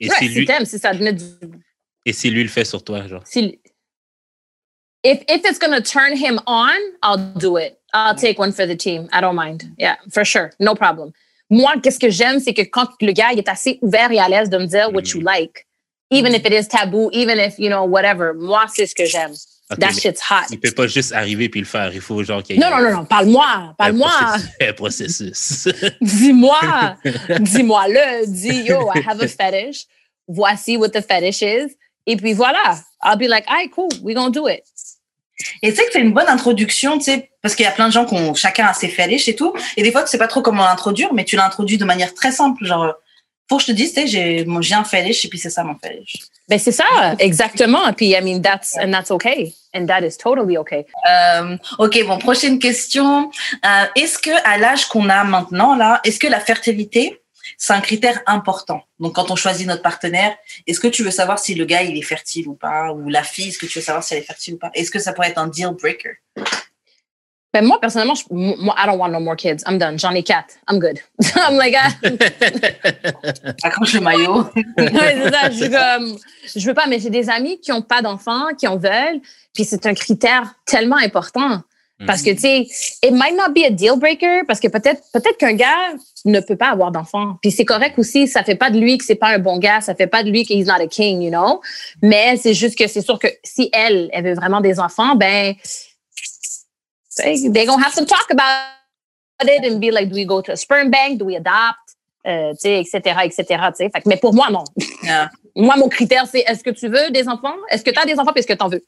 Et 0.01 0.09
ouais, 0.09 0.17
si 0.19 0.29
si 0.29 0.35
lui, 0.35 0.45
t'aimes, 0.47 0.65
si 0.65 0.79
ça 0.79 0.93
te 0.93 1.03
met 1.03 1.13
du. 1.13 1.25
et 2.05 2.13
si 2.13 2.31
lui 2.31 2.43
le 2.43 2.49
fait 2.49 2.65
sur 2.65 2.83
toi, 2.85 3.07
genre? 3.07 3.23
Si, 3.25 3.59
if, 5.05 5.23
if 5.29 5.43
it's 5.45 5.59
going 5.59 5.73
to 5.73 5.81
turn 5.81 6.17
him 6.17 6.41
on, 6.47 6.79
I'll 7.03 7.19
do 7.37 7.57
it. 7.57 7.79
I'll 7.95 8.15
take 8.15 8.39
one 8.39 8.53
for 8.53 8.67
the 8.67 8.77
team. 8.77 9.09
I 9.13 9.21
don't 9.21 9.37
mind. 9.37 9.65
Yeah, 9.79 9.97
for 10.11 10.25
sure. 10.25 10.51
No 10.59 10.75
problem. 10.75 11.13
Moi, 11.51 11.75
qu'est-ce 11.83 11.99
que 11.99 12.11
j'aime, 12.11 12.41
c'est 12.41 12.55
que 12.55 12.63
quand 12.63 12.89
le 13.01 13.13
gars 13.13 13.33
il 13.33 13.39
est 13.39 13.49
assez 13.49 13.79
ouvert 13.83 14.11
et 14.11 14.19
à 14.19 14.29
l'aise 14.29 14.49
de 14.49 14.57
me 14.59 14.67
dire 14.67 14.91
what 14.93 15.03
you 15.15 15.21
like, 15.21 15.67
even 16.11 16.35
if 16.35 16.45
it 16.47 16.53
is 16.53 16.67
taboo, 16.67 17.11
even 17.13 17.39
if, 17.39 17.59
you 17.59 17.69
know, 17.69 17.85
whatever, 17.85 18.33
moi, 18.35 18.65
c'est 18.75 18.87
ce 18.87 18.95
que 18.95 19.05
j'aime. 19.05 19.33
Ok, 19.71 19.79
That 19.79 19.87
mais 19.87 19.93
shit's 20.01 20.21
hot. 20.29 20.47
il 20.51 20.61
peut 20.61 20.71
pas 20.73 20.87
juste 20.87 21.13
arriver 21.13 21.49
puis 21.49 21.61
le 21.61 21.67
faire. 21.67 21.95
Il 21.95 22.01
faut 22.01 22.23
genre 22.23 22.43
qu'il 22.43 22.57
y 22.57 22.59
ait 22.59 22.63
Non, 22.63 22.71
non, 22.77 22.83
non, 22.83 22.97
non, 22.99 23.05
parle-moi, 23.05 23.75
parle-moi. 23.79 24.11
Un 24.61 24.73
processus. 24.75 25.69
Dis-moi, 26.01 26.97
dis-moi-le, 27.41 28.27
dis, 28.27 28.65
yo, 28.65 28.91
I 28.95 29.03
have 29.07 29.23
a 29.23 29.29
fetish. 29.29 29.87
Voici 30.29 30.77
what 30.77 30.91
the 30.91 31.01
fetish 31.01 31.43
is. 31.43 31.77
Et 32.07 32.17
puis 32.17 32.33
voilà. 32.33 32.79
I'll 33.03 33.17
be 33.17 33.29
like, 33.29 33.45
all 33.49 33.57
right, 33.57 33.71
cool, 33.71 33.89
we 34.03 34.15
gonna 34.15 34.31
do 34.31 34.49
it. 34.49 34.63
Et 35.63 35.71
tu 35.71 35.77
sais 35.77 35.87
que 35.87 35.93
c'est 35.93 36.01
une 36.01 36.13
bonne 36.13 36.29
introduction, 36.29 36.99
tu 36.99 37.05
sais, 37.05 37.31
parce 37.41 37.55
qu'il 37.55 37.65
y 37.65 37.69
a 37.69 37.73
plein 37.73 37.89
de 37.89 37.93
gens 37.93 38.05
qui 38.05 38.15
ont 38.15 38.35
chacun 38.35 38.67
a 38.67 38.75
ses 38.75 38.89
fétiches 38.89 39.29
et 39.29 39.35
tout. 39.35 39.53
Et 39.77 39.83
des 39.83 39.91
fois, 39.91 40.03
tu 40.03 40.11
sais 40.11 40.19
pas 40.19 40.29
trop 40.29 40.43
comment 40.43 40.65
l'introduire, 40.65 41.13
mais 41.15 41.25
tu 41.25 41.37
l'introduis 41.37 41.79
de 41.79 41.85
manière 41.85 42.15
très 42.15 42.31
simple. 42.31 42.65
Genre, 42.65 42.95
que 43.57 43.63
je 43.63 43.67
te 43.69 43.73
dise, 43.73 43.95
j'ai 44.07 44.75
un 44.75 44.85
fétiche 44.85 45.25
et 45.25 45.29
puis 45.29 45.39
c'est 45.39 45.51
ça 45.51 45.65
mon 45.65 45.77
fétiche. 45.77 46.15
Ben 46.49 46.59
c'est 46.59 46.73
ça, 46.73 46.85
exactement. 47.19 47.93
Puis 47.93 48.11
I 48.11 48.21
mean 48.21 48.41
that's 48.41 48.77
and 48.77 48.91
that's 48.91 49.11
okay, 49.11 49.55
and 49.75 49.87
that 49.87 50.03
is 50.03 50.17
totally 50.17 50.59
okay. 50.59 50.87
Euh, 51.11 51.57
ok, 51.79 52.05
bon, 52.07 52.19
prochaine 52.19 52.59
question. 52.59 53.31
Euh, 53.65 53.85
est-ce 53.97 54.19
que 54.19 54.31
à 54.45 54.59
l'âge 54.59 54.87
qu'on 54.87 55.09
a 55.09 55.25
maintenant 55.25 55.77
là, 55.77 56.01
est-ce 56.05 56.19
que 56.19 56.27
la 56.27 56.41
fertilité 56.41 57.19
c'est 57.59 57.73
un 57.73 57.81
critère 57.81 58.21
important? 58.27 58.83
Donc 58.99 59.15
quand 59.15 59.31
on 59.31 59.37
choisit 59.37 59.67
notre 59.67 59.83
partenaire, 59.83 60.37
est-ce 60.67 60.81
que 60.81 60.89
tu 60.89 61.03
veux 61.03 61.11
savoir 61.11 61.39
si 61.39 61.55
le 61.55 61.65
gars 61.65 61.83
il 61.83 61.97
est 61.97 62.03
fertile 62.03 62.49
ou 62.49 62.55
pas, 62.55 62.93
ou 62.93 63.09
la 63.09 63.23
fille, 63.23 63.49
est-ce 63.49 63.59
que 63.59 63.67
tu 63.67 63.79
veux 63.79 63.85
savoir 63.85 64.03
si 64.03 64.15
elle 64.15 64.21
est 64.21 64.27
fertile 64.27 64.55
ou 64.55 64.59
pas? 64.59 64.71
Est-ce 64.75 64.91
que 64.91 64.99
ça 64.99 65.13
pourrait 65.13 65.29
être 65.29 65.39
un 65.39 65.49
deal 65.49 65.71
breaker? 65.81 66.15
Ben 67.53 67.65
moi 67.65 67.79
personnellement, 67.81 68.15
je, 68.15 68.25
moi 68.31 68.75
I 68.79 68.87
don't 68.87 68.99
want 68.99 69.11
no 69.11 69.21
more 69.21 69.37
kids. 69.37 69.63
I'm 69.67 69.79
done. 69.79 69.99
J'en 69.99 70.13
ai 70.13 70.23
quatre. 70.23 70.55
I'm 70.71 70.79
good. 70.79 70.99
I'm 71.37 71.57
like, 71.57 71.77
ah, 71.79 71.91
Accroche 73.63 73.95
le 73.95 74.01
maillot. 74.01 74.45
ouais, 74.79 75.17
c'est 75.23 75.31
ça. 75.31 75.51
Je 75.51 75.99
comme, 75.99 76.19
je 76.57 76.67
veux 76.67 76.75
pas, 76.75 76.87
mais 76.87 76.99
j'ai 76.99 77.11
des 77.11 77.29
amis 77.29 77.61
qui 77.61 77.71
ont 77.73 77.83
pas 77.83 78.01
d'enfants, 78.01 78.49
qui 78.59 78.67
en 78.67 78.77
veulent. 78.77 79.21
Puis 79.55 79.65
c'est 79.65 79.85
un 79.87 79.95
critère 79.95 80.55
tellement 80.65 80.97
important. 80.97 81.63
Parce 82.07 82.23
que, 82.23 82.31
tu 82.31 82.39
sais, 82.39 82.67
it 83.03 83.13
might 83.13 83.37
not 83.37 83.53
be 83.55 83.65
a 83.65 83.71
deal 83.71 83.97
breaker 83.97 84.43
parce 84.47 84.61
que 84.61 84.69
peut-être, 84.69 85.03
peut-être 85.13 85.37
qu'un 85.37 85.53
gars 85.53 85.93
ne 86.25 86.41
peut 86.41 86.57
pas 86.57 86.71
avoir 86.71 86.91
d'enfant. 86.91 87.37
Puis 87.43 87.51
c'est 87.51 87.65
correct 87.65 87.99
aussi, 87.99 88.27
ça 88.27 88.43
fait 88.43 88.55
pas 88.55 88.71
de 88.71 88.79
lui 88.79 88.99
que 88.99 89.05
c'est 89.05 89.15
pas 89.15 89.29
un 89.29 89.39
bon 89.39 89.59
gars, 89.59 89.81
ça 89.81 89.95
fait 89.95 90.07
pas 90.07 90.23
de 90.23 90.31
lui 90.31 90.45
qu'il 90.45 90.65
not 90.65 90.75
a 90.75 90.87
king, 90.87 91.23
you 91.23 91.31
know. 91.31 91.61
Mais 92.03 92.37
c'est 92.37 92.55
juste 92.55 92.79
que 92.79 92.89
c'est 92.89 93.03
sûr 93.03 93.19
que 93.19 93.29
si 93.45 93.71
elle, 93.73 94.11
elle 94.13 94.25
veut 94.25 94.35
vraiment 94.35 94.61
des 94.61 94.81
enfants, 94.81 95.15
ben, 95.15 95.55
they're 97.17 97.67
gonna 97.67 97.83
have 97.83 97.95
to 97.95 98.05
talk 98.05 98.27
about 98.31 98.73
it 99.43 99.65
and 99.65 99.81
be 99.81 99.91
like, 99.91 100.09
do 100.09 100.15
we 100.15 100.25
go 100.25 100.41
to 100.41 100.53
a 100.53 100.57
sperm 100.57 100.91
bank? 100.91 101.19
Do 101.19 101.25
we 101.25 101.37
adopt? 101.37 101.97
Euh, 102.25 102.53
etc., 102.53 103.25
etc. 103.25 103.45
Fait 103.77 103.91
que, 103.91 104.09
mais 104.09 104.17
pour 104.17 104.33
moi, 104.33 104.49
non. 104.49 104.63
moi, 105.57 105.77
mon 105.77 105.89
critère, 105.89 106.25
c'est 106.31 106.45
est-ce 106.47 106.63
que 106.63 106.71
tu 106.71 106.89
veux 106.89 107.11
des 107.11 107.29
enfants? 107.29 107.57
Est-ce 107.69 107.83
que 107.83 107.91
tu 107.91 107.99
as 107.99 108.05
des 108.05 108.19
enfants 108.19 108.33
puis 108.33 108.41
est-ce 108.41 108.47
que 108.47 108.53
tu 108.53 108.63
en 108.63 108.69
veux? 108.69 108.83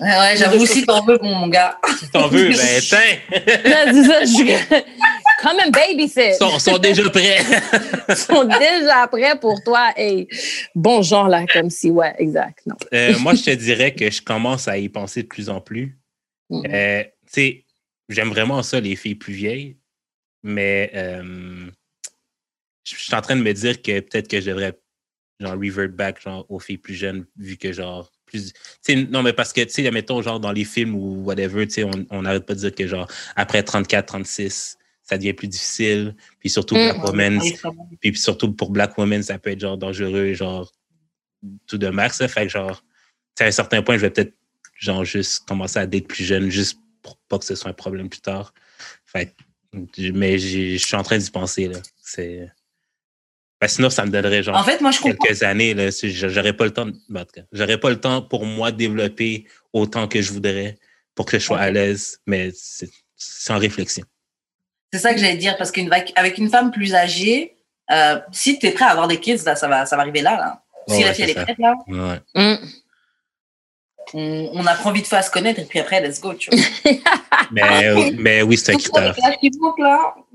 Ouais, 0.00 0.34
j'avoue, 0.36 0.66
si 0.66 0.84
t'en 0.84 1.04
veux, 1.04 1.18
mon, 1.22 1.46
gars. 1.48 1.78
Si 1.98 2.10
t'en 2.10 2.26
veux, 2.28 2.48
ben, 2.48 2.80
tiens. 2.80 3.18
Comme 5.42 5.58
un 5.60 5.70
babysit. 5.70 6.38
Ils 6.40 6.60
sont, 6.60 6.78
déjà 6.78 7.08
prêts. 7.10 7.38
Ils 8.08 8.16
sont 8.16 8.44
déjà 8.44 9.06
prêts 9.06 9.38
pour 9.38 9.62
toi. 9.62 9.90
Hey, 9.96 10.26
bon 10.74 11.02
genre, 11.02 11.28
là, 11.28 11.44
comme 11.52 11.70
si, 11.70 11.90
ouais, 11.90 12.14
exact. 12.18 12.60
Non. 12.66 12.76
Euh, 12.94 13.18
moi, 13.18 13.34
je 13.34 13.42
te 13.42 13.50
dirais 13.50 13.94
que 13.94 14.10
je 14.10 14.22
commence 14.22 14.66
à 14.66 14.78
y 14.78 14.88
penser 14.88 15.22
de 15.22 15.28
plus 15.28 15.48
en 15.48 15.60
plus. 15.60 15.96
Mm-hmm. 16.52 16.74
Euh, 16.74 17.04
tu 17.04 17.32
sais, 17.32 17.64
j'aime 18.08 18.28
vraiment 18.28 18.62
ça, 18.62 18.80
les 18.80 18.96
filles 18.96 19.14
plus 19.14 19.32
vieilles, 19.32 19.76
mais 20.42 20.90
euh, 20.94 21.70
je 22.84 22.96
suis 22.96 23.14
en 23.14 23.20
train 23.20 23.36
de 23.36 23.42
me 23.42 23.52
dire 23.52 23.80
que 23.80 24.00
peut-être 24.00 24.28
que 24.28 24.40
je 24.40 24.50
devrais 24.50 24.78
genre 25.40 25.54
revert 25.54 25.88
back 25.88 26.22
genre, 26.22 26.46
aux 26.48 26.58
filles 26.58 26.78
plus 26.78 26.94
jeunes, 26.94 27.26
vu 27.36 27.56
que 27.56 27.72
genre 27.72 28.12
plus. 28.26 28.52
non, 29.10 29.22
mais 29.22 29.32
parce 29.32 29.52
que, 29.52 29.62
tu 29.62 29.70
sais, 29.70 29.90
mettons, 29.90 30.22
genre 30.22 30.40
dans 30.40 30.52
les 30.52 30.64
films 30.64 30.94
ou 30.94 31.24
whatever, 31.24 31.66
tu 31.66 31.74
sais, 31.74 31.84
on 32.10 32.22
n'arrête 32.22 32.46
pas 32.46 32.54
de 32.54 32.60
dire 32.60 32.74
que 32.74 32.86
genre 32.86 33.08
après 33.34 33.62
34, 33.62 34.06
36, 34.06 34.78
ça 35.02 35.18
devient 35.18 35.32
plus 35.32 35.48
difficile. 35.48 36.16
Puis 36.38 36.50
surtout 36.50 36.74
mm. 36.74 36.78
Black 36.78 37.04
Women, 37.04 37.40
puis 38.00 38.16
surtout 38.16 38.52
pour 38.52 38.70
Black 38.70 38.96
Women, 38.98 39.22
ça 39.22 39.38
peut 39.38 39.50
être 39.50 39.60
genre 39.60 39.78
dangereux, 39.78 40.32
genre 40.34 40.72
tout 41.66 41.78
de 41.78 41.88
max. 41.88 42.24
Fait 42.26 42.46
que 42.46 42.48
genre, 42.48 42.84
à 43.40 43.44
un 43.44 43.50
certain 43.50 43.82
point, 43.82 43.96
je 43.96 44.02
vais 44.02 44.10
peut-être 44.10 44.34
genre 44.82 45.04
juste 45.04 45.46
commencer 45.46 45.78
à 45.78 45.84
être 45.84 46.08
plus 46.08 46.24
jeune, 46.24 46.50
juste 46.50 46.78
pour 47.02 47.16
pas 47.28 47.38
que 47.38 47.44
ce 47.44 47.54
soit 47.54 47.70
un 47.70 47.74
problème 47.74 48.08
plus 48.08 48.20
tard. 48.20 48.52
Fait 49.06 49.34
mais 50.12 50.38
je 50.38 50.76
suis 50.76 50.96
en 50.96 51.02
train 51.02 51.18
d'y 51.18 51.30
penser, 51.30 51.68
là. 51.68 51.78
C'est. 52.02 52.50
Ben, 53.60 53.68
sinon, 53.68 53.90
ça 53.90 54.04
me 54.04 54.10
donnerait 54.10 54.42
genre 54.42 54.56
en 54.56 54.64
fait, 54.64 54.80
moi, 54.80 54.90
je 54.90 55.00
quelques 55.00 55.42
années. 55.44 55.72
Là, 55.72 55.88
j'aurais 56.02 56.52
pas 56.52 56.64
le 56.64 56.72
temps. 56.72 56.88
Ben, 57.08 57.24
j'aurais 57.52 57.78
pas 57.78 57.90
le 57.90 58.00
temps 58.00 58.20
pour 58.20 58.44
moi 58.44 58.72
de 58.72 58.76
développer 58.76 59.46
autant 59.72 60.08
que 60.08 60.20
je 60.20 60.32
voudrais 60.32 60.76
pour 61.14 61.26
que 61.26 61.38
je 61.38 61.44
sois 61.44 61.58
à 61.58 61.70
l'aise, 61.70 62.20
mais 62.26 62.50
c'est 62.54 63.52
en 63.52 63.58
réflexion. 63.58 64.04
C'est 64.92 64.98
ça 64.98 65.14
que 65.14 65.20
j'allais 65.20 65.36
dire, 65.36 65.56
parce 65.56 65.70
qu'avec 65.70 66.38
une 66.38 66.50
femme 66.50 66.70
plus 66.70 66.94
âgée, 66.94 67.56
euh, 67.90 68.18
si 68.30 68.58
tu 68.58 68.66
es 68.66 68.72
prêt 68.72 68.84
à 68.84 68.90
avoir 68.90 69.08
des 69.08 69.20
kids, 69.20 69.44
là, 69.44 69.56
ça, 69.56 69.68
va, 69.68 69.86
ça 69.86 69.96
va 69.96 70.02
arriver 70.02 70.22
là. 70.22 70.36
là. 70.36 70.62
Si 70.88 71.02
la 71.02 71.14
fille 71.14 71.24
elle 71.24 71.30
est 71.30 71.44
prête, 71.44 71.58
là, 71.58 71.76
mm. 72.34 72.56
On, 74.14 74.50
on, 74.52 74.66
apprend 74.66 74.92
vite 74.92 75.06
fait 75.06 75.16
à 75.16 75.22
se 75.22 75.30
connaître 75.30 75.60
et 75.60 75.64
puis 75.64 75.78
après, 75.78 76.00
let's 76.00 76.20
go. 76.20 76.34
Tu 76.34 76.50
vois. 76.50 76.92
mais, 77.52 78.12
mais 78.18 78.42
oui, 78.42 78.56
c'est 78.56 78.72
un 78.72 78.76
critère. 78.76 79.14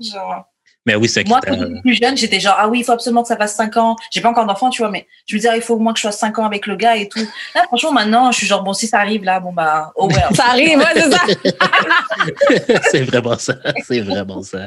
Genre, 0.00 0.47
mais 0.88 0.94
oui, 0.94 1.06
c'est 1.06 1.28
Moi, 1.28 1.40
quand 1.46 1.52
j'étais 1.52 1.80
plus 1.82 1.94
jeune, 1.94 2.16
j'étais 2.16 2.40
genre, 2.40 2.56
ah 2.56 2.66
oui, 2.66 2.78
il 2.80 2.84
faut 2.84 2.92
absolument 2.92 3.20
que 3.20 3.28
ça 3.28 3.36
fasse 3.36 3.54
5 3.56 3.76
ans. 3.76 3.94
J'ai 4.10 4.22
pas 4.22 4.30
encore 4.30 4.46
d'enfant, 4.46 4.70
tu 4.70 4.80
vois, 4.80 4.90
mais 4.90 5.06
je 5.26 5.34
me 5.34 5.40
disais, 5.40 5.54
il 5.54 5.60
faut 5.60 5.74
au 5.74 5.78
moins 5.78 5.92
que 5.92 5.98
je 5.98 6.06
fasse 6.06 6.18
5 6.18 6.38
ans 6.38 6.46
avec 6.46 6.66
le 6.66 6.76
gars 6.76 6.96
et 6.96 7.10
tout. 7.10 7.20
Là, 7.54 7.64
franchement, 7.64 7.92
maintenant, 7.92 8.32
je 8.32 8.38
suis 8.38 8.46
genre, 8.46 8.62
bon, 8.62 8.72
si 8.72 8.86
ça 8.86 9.00
arrive 9.00 9.22
là, 9.22 9.38
bon, 9.38 9.52
bah, 9.52 9.92
oh 9.96 10.08
well. 10.08 10.34
ça 10.34 10.46
arrive, 10.46 10.78
ouais, 10.78 10.84
c'est 10.94 11.10
ça. 11.10 12.80
c'est 12.90 13.02
vraiment 13.02 13.38
ça. 13.38 13.54
C'est 13.86 14.00
vraiment 14.00 14.42
ça. 14.42 14.66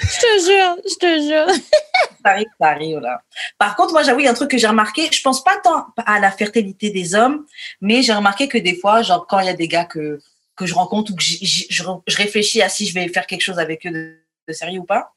Je 0.00 0.18
te 0.20 0.44
jure, 0.44 0.76
je 0.86 0.94
te 0.96 1.22
jure. 1.22 1.62
ça 2.22 2.30
arrive, 2.32 2.46
ça 2.60 2.66
arrive, 2.68 2.98
là. 2.98 3.22
Par 3.56 3.74
contre, 3.74 3.94
moi, 3.94 4.02
j'avoue, 4.02 4.20
il 4.20 4.24
y 4.26 4.28
a 4.28 4.32
un 4.32 4.34
truc 4.34 4.50
que 4.50 4.58
j'ai 4.58 4.66
remarqué. 4.66 5.08
Je 5.10 5.22
pense 5.22 5.42
pas 5.42 5.56
tant 5.64 5.86
à 6.04 6.20
la 6.20 6.30
fertilité 6.30 6.90
des 6.90 7.14
hommes, 7.14 7.46
mais 7.80 8.02
j'ai 8.02 8.12
remarqué 8.12 8.48
que 8.48 8.58
des 8.58 8.76
fois, 8.76 9.00
genre, 9.00 9.26
quand 9.26 9.40
il 9.40 9.46
y 9.46 9.50
a 9.50 9.54
des 9.54 9.68
gars 9.68 9.86
que, 9.86 10.20
que 10.56 10.66
je 10.66 10.74
rencontre 10.74 11.12
ou 11.12 11.16
que 11.16 11.22
je, 11.22 11.82
réfléchis 12.16 12.60
à 12.60 12.68
si 12.68 12.86
je 12.86 12.92
vais 12.92 13.08
faire 13.08 13.26
quelque 13.26 13.40
chose 13.40 13.58
avec 13.58 13.86
eux 13.86 14.18
de 14.46 14.52
sérieux 14.52 14.80
ou 14.80 14.84
pas, 14.84 15.14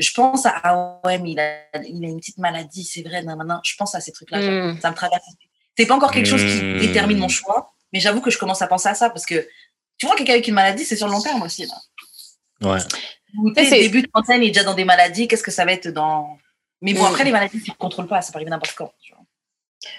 je 0.00 0.12
pense 0.12 0.46
à 0.46 0.54
ah 0.64 1.00
ouais 1.04 1.18
mais 1.18 1.32
il 1.32 1.40
a, 1.40 1.78
il 1.86 2.04
a 2.04 2.08
une 2.08 2.18
petite 2.18 2.38
maladie 2.38 2.84
c'est 2.84 3.02
vrai 3.02 3.22
maintenant 3.22 3.60
je 3.62 3.74
pense 3.76 3.94
à 3.94 4.00
ces 4.00 4.12
trucs 4.12 4.30
là 4.30 4.38
hmm. 4.38 4.80
ça 4.80 4.90
me 4.90 4.96
traverse 4.96 5.22
c'est 5.76 5.86
pas 5.86 5.94
encore 5.94 6.10
quelque 6.10 6.26
chose 6.28 6.42
qui 6.42 6.62
hmm. 6.62 6.78
détermine 6.80 7.18
mon 7.18 7.28
choix 7.28 7.74
mais 7.92 8.00
j'avoue 8.00 8.20
que 8.20 8.30
je 8.30 8.38
commence 8.38 8.62
à 8.62 8.66
penser 8.66 8.88
à 8.88 8.94
ça 8.94 9.10
parce 9.10 9.26
que 9.26 9.46
tu 9.98 10.06
vois 10.06 10.16
quelqu'un 10.16 10.32
avec 10.32 10.48
une 10.48 10.54
maladie 10.54 10.84
c'est 10.84 10.96
sur 10.96 11.06
le 11.06 11.12
long 11.12 11.20
terme 11.20 11.42
aussi 11.42 11.66
là 11.66 12.72
ouais 12.72 12.80
Ou, 13.38 13.50
début 13.52 14.02
de 14.02 14.08
trentaine 14.08 14.42
il 14.42 14.48
est 14.48 14.50
déjà 14.52 14.64
dans 14.64 14.74
des 14.74 14.84
maladies 14.84 15.28
qu'est-ce 15.28 15.42
que 15.42 15.50
ça 15.50 15.64
va 15.64 15.72
être 15.72 15.88
dans 15.88 16.38
mais 16.80 16.94
bon 16.94 17.02
hmm. 17.02 17.12
après 17.12 17.24
les 17.24 17.32
maladies 17.32 17.62
tu 17.62 17.70
ne 17.70 17.76
contrôles 17.76 18.08
pas 18.08 18.22
ça 18.22 18.32
peut 18.32 18.38
arriver 18.38 18.50
n'importe 18.50 18.74
quand 18.74 18.92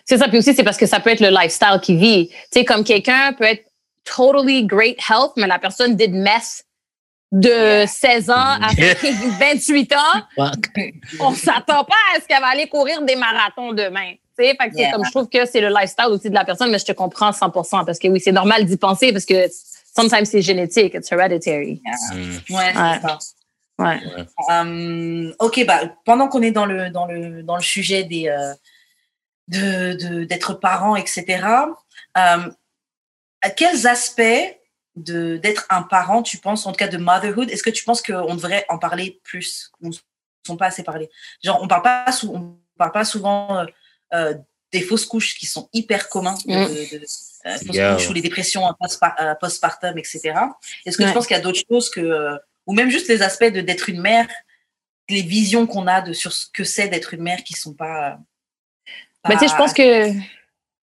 c'est 0.05 0.17
ça 0.17 0.27
puis 0.27 0.39
aussi 0.39 0.55
c'est 0.55 0.63
parce 0.63 0.77
que 0.77 0.87
ça 0.87 0.99
peut 0.99 1.11
être 1.11 1.21
le 1.21 1.29
lifestyle 1.29 1.79
qui 1.81 1.95
vit 1.95 2.29
tu 2.29 2.35
sais 2.53 2.65
comme 2.65 2.83
quelqu'un 2.83 3.33
peut 3.33 3.45
être 3.45 3.65
totally 4.03 4.65
great 4.65 4.97
health 5.07 5.33
mais 5.37 5.45
la 5.45 5.59
personne 5.59 5.95
did 5.95 6.11
mess 6.11 6.63
de 7.31 7.85
16 7.87 8.29
ans 8.29 8.33
à 8.35 8.69
28 9.39 9.93
ans, 9.95 10.45
on 11.19 11.33
s'attend 11.33 11.83
pas 11.85 11.95
à 12.15 12.21
ce 12.21 12.27
qu'elle 12.27 12.41
va 12.41 12.47
aller 12.47 12.67
courir 12.67 13.01
des 13.03 13.15
marathons 13.15 13.71
demain. 13.73 14.13
Fait 14.35 14.55
que 14.55 14.75
c'est 14.75 14.91
comme 14.91 15.05
je 15.05 15.11
trouve 15.11 15.29
que 15.29 15.45
c'est 15.45 15.61
le 15.61 15.69
lifestyle 15.69 16.07
aussi 16.09 16.29
de 16.29 16.33
la 16.33 16.43
personne, 16.43 16.71
mais 16.71 16.79
je 16.79 16.85
te 16.85 16.91
comprends 16.93 17.31
100% 17.31 17.85
parce 17.85 17.99
que 17.99 18.07
oui, 18.07 18.19
c'est 18.19 18.31
normal 18.31 18.65
d'y 18.65 18.77
penser 18.77 19.13
parce 19.13 19.25
que 19.25 19.47
sometimes 19.95 20.25
c'est 20.25 20.41
génétique, 20.41 20.95
it's 20.95 21.11
hereditary. 21.11 21.81
Mm. 22.13 22.55
Ouais, 22.55 22.73
c'est 22.73 23.07
ça. 23.07 23.17
Ouais. 23.77 23.99
Um, 24.49 25.33
ok, 25.39 25.65
bah, 25.65 25.81
pendant 26.05 26.27
qu'on 26.27 26.41
est 26.41 26.51
dans 26.51 26.65
le, 26.65 26.89
dans 26.89 27.05
le, 27.05 27.43
dans 27.43 27.55
le 27.55 27.61
sujet 27.63 28.03
des, 28.03 28.27
euh, 28.27 28.53
de, 29.47 30.23
d'être 30.23 30.53
parent, 30.53 30.95
etc., 30.95 31.43
um, 32.15 32.53
à 33.41 33.49
quels 33.49 33.87
aspects 33.87 34.21
de 34.21 34.60
d'être 35.03 35.65
un 35.69 35.83
parent, 35.83 36.23
tu 36.23 36.37
penses, 36.37 36.65
en 36.65 36.71
tout 36.71 36.77
cas 36.77 36.87
de 36.87 36.97
motherhood, 36.97 37.49
est-ce 37.49 37.63
que 37.63 37.69
tu 37.69 37.83
penses 37.83 38.01
qu'on 38.01 38.35
devrait 38.35 38.65
en 38.69 38.77
parler 38.77 39.19
plus? 39.23 39.71
On 39.81 39.89
ne 39.89 39.93
sont 40.45 40.57
pas 40.57 40.67
assez 40.67 40.83
parlé? 40.83 41.09
Genre, 41.43 41.59
on 41.61 41.67
parle 41.67 41.83
pas, 41.83 42.05
on 42.23 42.57
parle 42.77 42.91
pas 42.91 43.05
souvent 43.05 43.57
euh, 43.57 43.65
euh, 44.13 44.33
des 44.71 44.81
fausses 44.81 45.05
couches 45.05 45.37
qui 45.37 45.45
sont 45.45 45.69
hyper 45.73 46.09
communs, 46.09 46.35
de, 46.45 46.51
mm. 46.51 47.05
euh, 47.45 47.57
fausses 47.57 47.95
couches 47.95 48.09
ou 48.09 48.13
les 48.13 48.21
dépressions 48.21 48.63
postpartum, 49.39 49.97
etc. 49.97 50.33
Est-ce 50.85 50.97
que 50.97 51.03
tu 51.03 51.13
penses 51.13 51.27
qu'il 51.27 51.35
y 51.35 51.39
a 51.39 51.43
d'autres 51.43 51.63
choses 51.69 51.89
que, 51.89 52.37
ou 52.65 52.73
même 52.73 52.89
juste 52.89 53.07
les 53.07 53.21
aspects 53.21 53.51
de 53.51 53.61
d'être 53.61 53.89
une 53.89 54.01
mère, 54.01 54.27
les 55.09 55.21
visions 55.21 55.67
qu'on 55.67 55.87
a 55.87 56.01
de 56.01 56.13
sur 56.13 56.31
ce 56.31 56.47
que 56.53 56.63
c'est 56.63 56.87
d'être 56.87 57.13
une 57.13 57.21
mère 57.21 57.43
qui 57.43 57.53
sont 57.53 57.73
pas. 57.73 58.17
Mais 59.27 59.35
tu 59.35 59.41
sais, 59.41 59.47
je 59.49 59.55
pense 59.55 59.73
que 59.73 60.13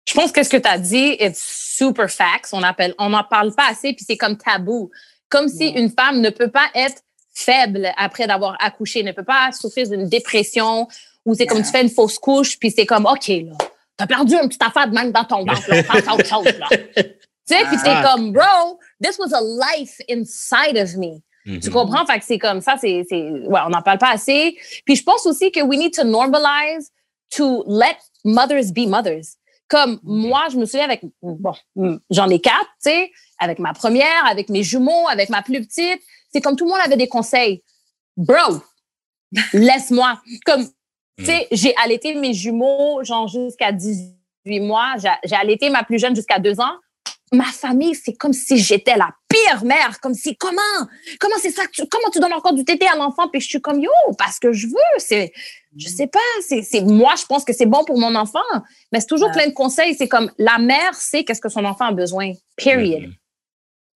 je 0.05 0.13
pense 0.13 0.31
que 0.31 0.43
ce 0.43 0.49
que 0.49 0.57
tu 0.57 0.67
as 0.67 0.77
dit 0.77 1.15
est 1.19 1.35
super 1.35 2.09
facts. 2.09 2.49
On 2.51 2.63
appelle, 2.63 2.93
on 2.99 3.09
n'en 3.09 3.23
parle 3.23 3.53
pas 3.53 3.67
assez, 3.69 3.93
puis 3.93 4.05
c'est 4.07 4.17
comme 4.17 4.37
tabou. 4.37 4.91
Comme 5.29 5.47
si 5.47 5.67
une 5.69 5.89
femme 5.89 6.21
ne 6.21 6.29
peut 6.29 6.49
pas 6.49 6.67
être 6.75 7.01
faible 7.33 7.91
après 7.97 8.27
d'avoir 8.27 8.55
accouché, 8.59 9.01
ne 9.03 9.11
peut 9.11 9.23
pas 9.23 9.51
souffrir 9.51 9.89
d'une 9.89 10.07
dépression 10.07 10.87
ou 11.25 11.33
c'est 11.33 11.45
comme 11.45 11.63
tu 11.63 11.71
fais 11.71 11.81
une 11.81 11.89
fausse 11.89 12.19
couche, 12.19 12.59
puis 12.59 12.71
c'est 12.71 12.85
comme, 12.85 13.05
OK, 13.05 13.27
là, 13.27 13.57
t'as 13.95 14.07
perdu 14.07 14.35
une 14.35 14.47
petite 14.47 14.61
affaire 14.61 14.87
de 14.87 14.93
même 14.93 15.11
dans 15.11 15.23
ton 15.23 15.39
ventre, 15.45 15.69
là, 15.69 15.83
pense 15.83 16.13
autre 16.13 16.25
chose, 16.25 16.59
là. 16.59 16.67
tu 16.69 17.03
sais, 17.45 17.65
puis 17.65 17.77
c'est 17.77 17.89
ah. 17.89 18.11
comme, 18.11 18.33
bro, 18.33 18.79
this 19.01 19.17
was 19.17 19.33
a 19.33 19.41
life 19.41 20.01
inside 20.09 20.77
of 20.77 20.95
me. 20.95 21.21
Tu 21.45 21.51
mm-hmm. 21.51 21.69
comprends? 21.71 22.05
Fait 22.05 22.19
que 22.19 22.25
c'est 22.25 22.39
comme 22.39 22.61
ça, 22.61 22.75
c'est, 22.79 23.05
ouais, 23.09 23.59
on 23.65 23.69
n'en 23.69 23.81
parle 23.81 23.97
pas 23.97 24.11
assez. 24.11 24.57
Puis 24.85 24.95
je 24.95 25.03
pense 25.03 25.25
aussi 25.25 25.51
que 25.51 25.61
we 25.61 25.77
need 25.77 25.93
to 25.93 26.05
normalize 26.05 26.89
to 27.31 27.63
let 27.67 27.97
mothers 28.23 28.71
be 28.71 28.87
mothers. 28.87 29.37
Comme 29.73 29.99
moi, 30.03 30.49
je 30.51 30.57
me 30.57 30.65
souviens 30.65 30.85
avec, 30.85 31.01
bon, 31.23 31.55
j'en 32.11 32.29
ai 32.29 32.39
quatre, 32.39 32.69
tu 32.83 32.91
sais, 32.91 33.11
avec 33.39 33.57
ma 33.57 33.73
première, 33.73 34.23
avec 34.29 34.49
mes 34.49 34.61
jumeaux, 34.61 35.07
avec 35.09 35.29
ma 35.29 35.41
plus 35.41 35.65
petite. 35.65 35.99
C'est 36.31 36.41
comme 36.41 36.55
tout 36.55 36.65
le 36.65 36.69
monde 36.69 36.79
avait 36.85 36.95
des 36.95 37.07
conseils. 37.07 37.63
Bro, 38.15 38.61
laisse-moi. 39.53 40.21
Comme, 40.45 40.67
tu 41.17 41.25
sais, 41.25 41.47
mm. 41.49 41.55
j'ai 41.55 41.75
allaité 41.77 42.13
mes 42.13 42.35
jumeaux, 42.35 43.03
genre, 43.03 43.27
jusqu'à 43.27 43.71
18 43.71 44.59
mois. 44.59 44.93
J'ai 45.23 45.35
allaité 45.35 45.71
ma 45.71 45.83
plus 45.83 45.97
jeune 45.97 46.15
jusqu'à 46.15 46.37
deux 46.37 46.59
ans. 46.59 46.75
Ma 47.33 47.45
famille, 47.45 47.95
c'est 47.95 48.13
comme 48.13 48.31
si 48.31 48.57
j'étais 48.57 48.95
la 48.95 49.09
pire 49.27 49.65
mère. 49.65 49.99
Comme 49.99 50.13
si, 50.13 50.37
comment? 50.37 50.61
Comment 51.19 51.35
c'est 51.41 51.49
ça? 51.49 51.63
comment 51.89 52.09
tu 52.11 52.19
donnes 52.19 52.33
encore 52.33 52.53
du 52.53 52.63
tété 52.63 52.87
à 52.87 52.95
l'enfant? 52.95 53.27
Puis 53.27 53.41
je 53.41 53.47
suis 53.47 53.61
comme, 53.61 53.81
yo, 53.81 53.89
parce 54.17 54.39
que 54.39 54.53
je 54.53 54.67
veux. 54.67 54.99
C'est, 54.99 55.33
je 55.75 55.87
sais 55.87 56.07
pas, 56.07 56.19
c'est 56.41 56.81
moi, 56.81 57.15
je 57.19 57.25
pense 57.25 57.43
que 57.43 57.51
c'est 57.51 57.65
bon 57.65 57.83
pour 57.85 57.99
mon 57.99 58.13
enfant, 58.15 58.39
mais 58.91 58.99
c'est 58.99 59.07
toujours 59.07 59.31
plein 59.31 59.47
de 59.47 59.53
conseils. 59.53 59.95
C'est 59.95 60.07
comme 60.07 60.31
la 60.37 60.59
mère 60.59 60.93
sait 60.93 61.23
qu'est-ce 61.23 61.41
que 61.41 61.49
son 61.49 61.65
enfant 61.65 61.85
a 61.85 61.91
besoin. 61.91 62.33
Period. 62.55 63.01
Mm-hmm. 63.01 63.13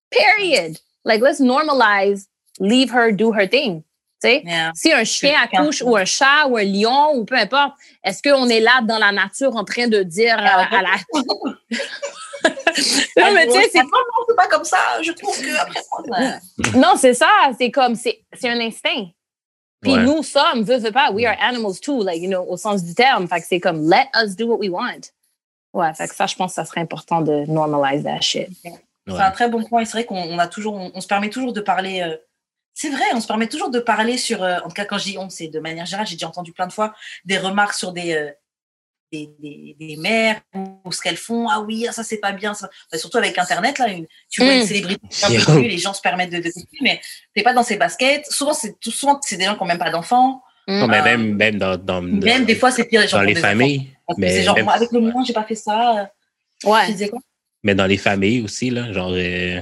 Period. 0.09 0.77
Like, 1.05 1.21
let's 1.21 1.39
normalize, 1.39 2.27
leave 2.59 2.91
her 2.91 3.11
do 3.11 3.31
her 3.31 3.47
thing. 3.47 3.83
Si 4.75 4.91
un 4.91 5.03
chien 5.03 5.35
accouche 5.43 5.81
ou 5.81 5.95
un 5.95 6.05
chat 6.05 6.47
ou 6.47 6.57
un 6.57 6.63
lion 6.63 7.15
ou 7.15 7.25
peu 7.25 7.35
importe, 7.35 7.73
est-ce 8.03 8.21
qu'on 8.23 8.47
est 8.49 8.59
là 8.59 8.81
dans 8.83 8.97
la 8.97 9.11
nature 9.11 9.55
en 9.55 9.63
train 9.63 9.87
de 9.87 10.01
dire 10.03 10.37
à 10.37 10.81
la... 10.81 10.95
non, 13.17 13.33
mais 13.33 13.47
tu 13.47 13.53
sais, 13.53 13.69
c'est 13.71 13.79
non, 13.79 13.89
non, 13.89 14.25
c'est 14.27 14.35
pas 14.35 14.47
comme 14.47 14.63
ça. 14.63 14.77
Je 15.01 15.11
trouve 15.11 15.35
que 15.39 15.59
après, 15.59 16.39
non, 16.77 16.95
c'est 16.97 17.13
ça. 17.13 17.29
C'est 17.57 17.71
comme, 17.71 17.95
c'est 17.95 18.21
c'est 18.33 18.49
un 18.49 18.59
instinct. 18.59 19.07
Puis 19.81 19.91
Ouais. 19.93 20.03
nous 20.03 20.23
sommes, 20.23 20.63
veux, 20.63 20.77
veux 20.77 20.91
pas, 20.91 21.11
we 21.11 21.25
are 21.25 21.35
animals 21.39 21.79
too, 21.79 22.03
like, 22.03 22.21
you 22.21 22.29
know, 22.29 22.43
au 22.47 22.57
sens 22.57 22.83
du 22.83 22.95
terme. 22.95 23.27
Fait 23.27 23.39
que 23.41 23.45
c'est 23.47 23.59
comme, 23.59 23.87
let 23.89 24.07
us 24.23 24.35
do 24.35 24.47
what 24.47 24.57
we 24.57 24.69
want. 24.69 25.11
Ouais, 25.73 25.93
fait 25.93 26.07
que 26.07 26.15
ça, 26.15 26.25
je 26.25 26.35
pense 26.35 26.51
que 26.51 26.55
ça 26.55 26.65
serait 26.65 26.81
important 26.81 27.21
de 27.21 27.45
normalize 27.47 28.03
that 28.03 28.21
shit. 28.21 28.47
C'est 29.07 29.13
un 29.19 29.31
très 29.31 29.49
bon 29.49 29.63
point. 29.63 29.81
Et 29.81 29.85
C'est 29.85 29.91
vrai 29.93 30.05
qu'on 30.05 30.17
on 30.17 30.39
a 30.39 30.47
toujours, 30.47 30.73
on, 30.75 30.91
on 30.93 31.01
se 31.01 31.07
permet 31.07 31.29
toujours 31.29 31.53
de 31.53 31.61
parler. 31.61 32.01
euh, 32.01 32.17
c'est 32.79 32.89
vrai, 32.91 33.05
on 33.15 33.21
se 33.21 33.25
permet 33.27 33.47
toujours 33.47 33.71
de 33.71 33.79
parler 33.79 34.17
sur. 34.17 34.43
euh, 34.43 34.57
en 34.63 34.67
tout 34.67 34.75
cas, 34.75 34.85
quand 34.85 34.99
je 34.99 35.05
dis 35.05 35.17
on, 35.17 35.29
c'est 35.29 35.47
de 35.47 35.59
manière 35.59 35.85
générale. 35.87 36.05
J'ai 36.05 36.15
déjà 36.15 36.27
entendu 36.27 36.51
plein 36.53 36.67
de 36.67 36.71
fois 36.73 36.93
des 37.25 37.37
remarques 37.39 37.73
sur 37.73 37.91
des 37.91 38.13
euh, 38.13 38.29
des, 39.11 39.29
des, 39.39 39.75
des 39.79 39.95
mères 39.97 40.41
ou 40.85 40.91
ce 40.91 41.01
qu'elles 41.01 41.17
font. 41.17 41.47
Ah 41.49 41.61
oui, 41.61 41.85
ah, 41.89 41.91
ça 41.91 42.03
c'est 42.03 42.17
pas 42.19 42.33
bien. 42.33 42.53
Ça. 42.53 42.69
Enfin, 42.87 42.99
surtout 42.99 43.17
avec 43.17 43.37
Internet 43.37 43.79
là, 43.79 43.87
une, 43.89 44.05
tu 44.29 44.43
vois 44.43 44.53
Mm. 44.53 44.57
une 44.59 44.65
célébrité 44.67 45.01
un 45.23 45.27
peu 45.29 45.33
Yo. 45.35 45.45
connue, 45.45 45.67
les 45.69 45.77
gens 45.79 45.93
se 45.93 46.01
permettent 46.01 46.29
de, 46.29 46.37
de 46.39 46.51
mais 46.81 47.01
t'es 47.33 47.41
pas 47.41 47.53
dans 47.53 47.63
ses 47.63 47.77
baskets. 47.77 48.25
Souvent 48.29 48.53
c'est 48.53 48.79
tout 48.79 48.91
souvent 48.91 49.19
c'est 49.23 49.37
des 49.37 49.45
gens 49.45 49.55
qui 49.55 49.63
ont 49.63 49.65
même 49.65 49.79
pas 49.79 49.89
d'enfants. 49.91 50.43
Non, 50.67 50.87
mais 50.87 50.99
Euh, 50.99 51.03
même, 51.03 51.33
même 51.35 51.57
dans, 51.57 51.77
dans, 51.77 52.01
Même 52.01 52.43
des 52.45 52.55
fois 52.55 52.69
c'est 52.71 52.83
pire 52.83 52.99
les 53.01 53.07
gens 53.07 53.17
dans 53.17 53.23
les 53.23 53.35
familles. 53.35 53.89
enfants. 54.07 54.17
mais 54.19 54.29
c'est 54.31 54.43
genre 54.43 54.55
même- 54.55 54.65
moi, 54.65 54.73
avec 54.73 54.91
le 54.91 54.99
mien 54.99 55.23
j'ai 55.25 55.33
pas 55.33 55.45
fait 55.45 55.55
ça. 55.55 56.11
Tu 56.59 56.67
Ouais. 56.67 56.85
disais 56.91 57.07
quoi? 57.09 57.19
Mais 57.63 57.73
dans 57.75 57.85
les 57.87 57.97
familles 57.97 58.41
aussi, 58.41 58.69
là, 58.69 58.91
genre, 58.93 59.11
euh, 59.13 59.61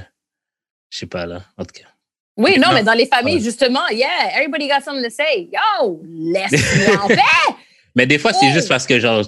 je 0.90 0.98
sais 0.98 1.06
pas, 1.06 1.24
là, 1.26 1.42
en 1.56 1.64
tout 1.64 1.80
cas. 1.80 1.88
Oui, 2.36 2.58
non, 2.58 2.68
Non. 2.68 2.74
mais 2.74 2.82
dans 2.82 2.92
les 2.92 3.06
familles, 3.06 3.36
Ouais. 3.36 3.40
justement, 3.42 3.86
yeah, 3.90 4.34
everybody 4.36 4.68
got 4.68 4.82
something 4.84 5.02
to 5.04 5.10
say. 5.10 5.48
Yo, 5.52 6.02
laisse-moi 6.04 7.04
en 7.04 7.08
paix. 7.08 7.54
Mais 7.94 8.06
des 8.06 8.18
fois, 8.18 8.32
c'est 8.32 8.52
juste 8.52 8.68
parce 8.68 8.86
que, 8.86 9.00
genre, 9.00 9.24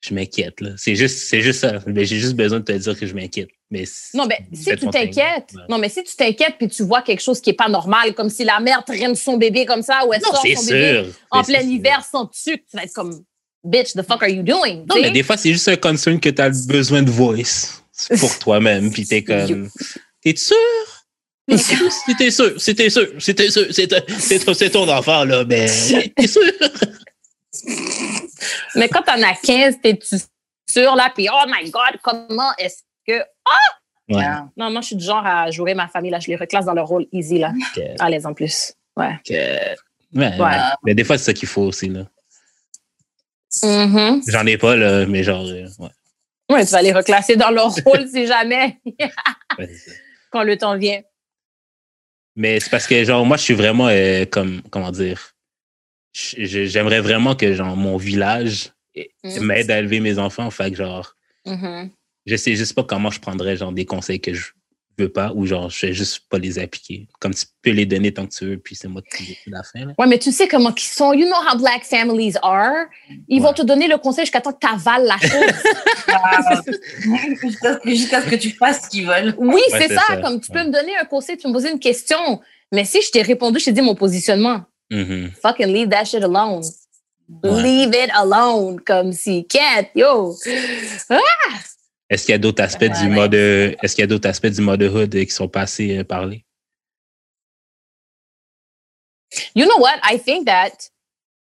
je 0.00 0.14
m'inquiète, 0.14 0.60
là. 0.60 0.70
C'est 0.76 0.94
juste, 0.94 1.26
c'est 1.28 1.40
juste 1.40 1.60
ça. 1.60 1.80
Mais 1.86 2.04
j'ai 2.04 2.18
juste 2.18 2.34
besoin 2.34 2.60
de 2.60 2.64
te 2.64 2.70
dire 2.72 2.98
que 2.98 3.04
je 3.04 3.14
m'inquiète. 3.14 3.48
Mais 3.70 3.82
Non, 4.14 4.26
mais 4.26 4.38
si 4.52 4.70
tu 4.76 4.86
t'inquiètes, 4.88 5.50
Ouais. 5.54 5.62
non, 5.68 5.78
mais 5.78 5.88
si 5.88 6.04
tu 6.04 6.14
t'inquiètes 6.14 6.54
puis 6.56 6.68
tu 6.68 6.84
vois 6.84 7.02
quelque 7.02 7.20
chose 7.20 7.40
qui 7.40 7.50
est 7.50 7.54
pas 7.54 7.68
normal, 7.68 8.14
comme 8.14 8.30
si 8.30 8.44
la 8.44 8.60
mère 8.60 8.84
traîne 8.84 9.16
son 9.16 9.36
bébé 9.36 9.66
comme 9.66 9.82
ça 9.82 10.06
ou 10.06 10.12
elle 10.14 10.22
Non, 10.22 10.30
sort 10.32 10.46
son 10.46 10.64
bébé 10.72 11.10
en 11.32 11.42
plein 11.42 11.60
hiver 11.62 12.04
sans 12.08 12.26
tuque, 12.26 12.64
tu 12.70 12.76
vas 12.76 12.84
être 12.84 12.92
comme, 12.94 13.24
bitch, 13.64 13.92
the 13.94 14.02
fuck 14.02 14.22
are 14.22 14.28
you 14.28 14.44
doing? 14.44 14.84
Non, 14.88 14.94
mais 15.02 15.10
des 15.10 15.24
fois, 15.24 15.36
c'est 15.36 15.52
juste 15.52 15.66
un 15.68 15.76
concern 15.76 16.20
que 16.20 16.28
tu 16.28 16.40
as 16.40 16.50
besoin 16.68 17.02
de 17.02 17.10
voice 17.10 17.82
pour 18.20 18.38
toi-même. 18.38 18.92
Puis 18.92 19.04
t'es 19.04 19.24
comme, 19.24 19.68
t'es 20.22 20.36
sûr? 20.36 20.56
T'es 21.48 21.56
sûr, 21.56 21.88
t'es 22.18 22.30
sûr, 22.30 22.54
t'es 22.76 22.90
sûr, 22.90 24.54
c'est 24.54 24.70
ton- 24.70 24.88
enfant, 24.88 25.24
là, 25.24 25.44
mais 25.44 25.66
t'es 26.16 26.26
sûr? 26.26 26.42
Mais 28.74 28.88
quand 28.88 29.02
t'en 29.02 29.20
as 29.22 29.34
15, 29.42 29.76
t'es-tu 29.82 30.16
sûr 30.68 30.94
là? 30.94 31.10
Puis, 31.14 31.28
oh 31.32 31.44
my 31.48 31.70
God, 31.70 31.98
comment 32.02 32.52
est-ce 32.58 32.82
que. 33.06 33.18
Ouais. 34.10 34.22
Ah. 34.24 34.46
Non, 34.56 34.70
moi, 34.70 34.80
je 34.80 34.88
suis 34.88 34.96
du 34.96 35.04
genre 35.04 35.24
à 35.26 35.50
jouer 35.50 35.74
ma 35.74 35.88
famille, 35.88 36.10
là. 36.10 36.18
Je 36.20 36.28
les 36.28 36.36
reclasse 36.36 36.64
dans 36.64 36.72
leur 36.74 36.86
rôle 36.86 37.06
easy, 37.12 37.38
là. 37.38 37.52
Ok. 37.76 37.82
À 37.98 38.08
l'aise 38.08 38.26
en 38.26 38.34
plus. 38.34 38.72
Ouais. 38.96 39.18
Ouais, 39.28 39.76
Ouais. 40.14 40.56
Mais 40.84 40.94
des 40.94 41.04
fois, 41.04 41.18
c'est 41.18 41.24
ça 41.24 41.32
qu'il 41.34 41.48
faut 41.48 41.62
aussi, 41.62 41.88
là. 41.88 42.04
Mhm. 43.62 44.22
J'en 44.28 44.46
ai 44.46 44.56
pas, 44.58 44.76
là, 44.76 45.06
mais 45.06 45.22
genre, 45.22 45.44
euh, 45.46 45.66
ouais. 45.78 45.88
Ouais, 46.50 46.64
tu 46.64 46.72
vas 46.72 46.80
les 46.82 46.92
reclasser 46.92 47.36
dans 47.36 47.50
leur 47.50 47.70
rôle 47.84 48.06
si 48.08 48.26
jamais, 48.26 48.78
quand 50.30 50.42
le 50.42 50.56
temps 50.56 50.76
vient. 50.78 51.00
Mais 52.38 52.60
c'est 52.60 52.70
parce 52.70 52.86
que, 52.86 53.04
genre, 53.04 53.26
moi, 53.26 53.36
je 53.36 53.42
suis 53.42 53.54
vraiment, 53.54 53.88
euh, 53.88 54.24
comme, 54.24 54.62
comment 54.70 54.92
dire, 54.92 55.34
j'aimerais 56.14 57.00
vraiment 57.00 57.34
que, 57.34 57.52
genre, 57.52 57.76
mon 57.76 57.96
village 57.96 58.70
Mm. 59.24 59.40
m'aide 59.40 59.70
à 59.70 59.78
élever 59.80 60.00
mes 60.00 60.18
enfants. 60.18 60.50
Fait 60.50 60.70
que, 60.70 60.76
genre, 60.76 61.14
Mhm. 61.46 61.90
je 62.26 62.36
sais 62.36 62.54
juste 62.56 62.74
pas 62.74 62.84
comment 62.84 63.10
je 63.10 63.20
prendrais, 63.20 63.56
genre, 63.56 63.72
des 63.72 63.84
conseils 63.84 64.20
que 64.20 64.32
je 64.32 64.46
veux 65.04 65.08
pas 65.08 65.32
ou, 65.34 65.46
genre, 65.46 65.70
je 65.70 65.86
vais 65.86 65.92
juste 65.92 66.20
pas 66.28 66.38
les 66.38 66.58
appliquer. 66.58 67.06
Comme 67.20 67.34
tu 67.34 67.44
peux 67.62 67.70
les 67.70 67.86
donner 67.86 68.12
tant 68.12 68.26
que 68.26 68.34
tu 68.34 68.44
veux, 68.46 68.58
puis 68.58 68.74
c'est 68.76 68.88
moi 68.88 69.02
qui 69.02 69.24
décide 69.26 69.54
à 69.54 69.58
la 69.58 69.62
fin, 69.62 69.86
là. 69.86 69.92
Ouais, 69.98 70.06
mais 70.06 70.18
tu 70.18 70.32
sais 70.32 70.48
comment 70.48 70.74
ils 70.74 70.80
sont. 70.80 71.12
You 71.12 71.26
know 71.26 71.36
how 71.36 71.56
black 71.58 71.84
families 71.84 72.34
are. 72.42 72.86
Ils 73.28 73.40
vont 73.42 73.52
te 73.52 73.62
donner 73.62 73.86
le 73.88 73.98
conseil 73.98 74.24
jusqu'à 74.24 74.40
temps 74.40 74.52
que 74.52 74.58
tu 74.60 74.72
avales 74.72 75.04
la 75.06 75.18
chose. 75.18 75.52
Ah, 76.10 76.62
Jusqu'à 77.84 78.22
ce 78.22 78.28
que- 78.30 78.36
tu 78.36 78.50
fasses 78.50 78.84
ce 78.84 78.88
qu'ils 78.88 79.06
veulent. 79.06 79.34
oui, 79.38 79.54
Ouais, 79.72 79.78
c'est 79.78 79.94
ça. 79.94 80.02
ça. 80.08 80.16
Comme 80.18 80.40
tu 80.40 80.50
peux 80.50 80.58
Ouais. 80.58 80.64
me 80.64 80.72
donner 80.72 80.96
un 80.96 81.04
conseil, 81.04 81.36
tu 81.36 81.42
peux 81.42 81.48
me 81.48 81.54
poser 81.54 81.70
une 81.70 81.78
question. 81.78 82.40
Mais 82.72 82.84
si 82.84 83.00
je 83.02 83.10
t'ai 83.10 83.22
répondu, 83.22 83.58
je 83.60 83.66
t'ai 83.66 83.72
dit 83.72 83.82
mon 83.82 83.94
positionnement. 83.94 84.62
Mhm. 84.90 85.30
Fucking 85.42 85.66
leave 85.66 85.88
that 85.90 86.06
shit 86.06 86.22
alone. 86.22 86.62
Ouais. 87.42 87.62
Leave 87.62 87.94
it 87.94 88.10
alone. 88.14 88.80
Comme 88.80 89.12
si, 89.12 89.46
cat, 89.46 89.88
yo. 89.94 90.34
Est-ce 92.10 92.24
qu'il 92.24 92.32
y 92.32 92.36
a 92.36 92.38
d'autres 92.38 92.62
aspects 92.62 92.82
Ouais, 92.82 93.02
du 93.02 93.08
mode, 93.08 93.34
est-ce 93.34 93.94
qu'il 93.94 94.02
y 94.02 94.04
a 94.04 94.06
d'autres 94.06 94.28
aspects 94.28 94.46
du 94.46 94.60
motherhood 94.62 95.10
qui 95.10 95.30
sont 95.30 95.48
pas 95.48 95.62
assez 95.62 95.98
euh, 95.98 96.04
parlés? 96.04 96.44
You 99.54 99.66
know 99.66 99.78
what? 99.78 100.00
I 100.02 100.16
think 100.18 100.46
that 100.46 100.90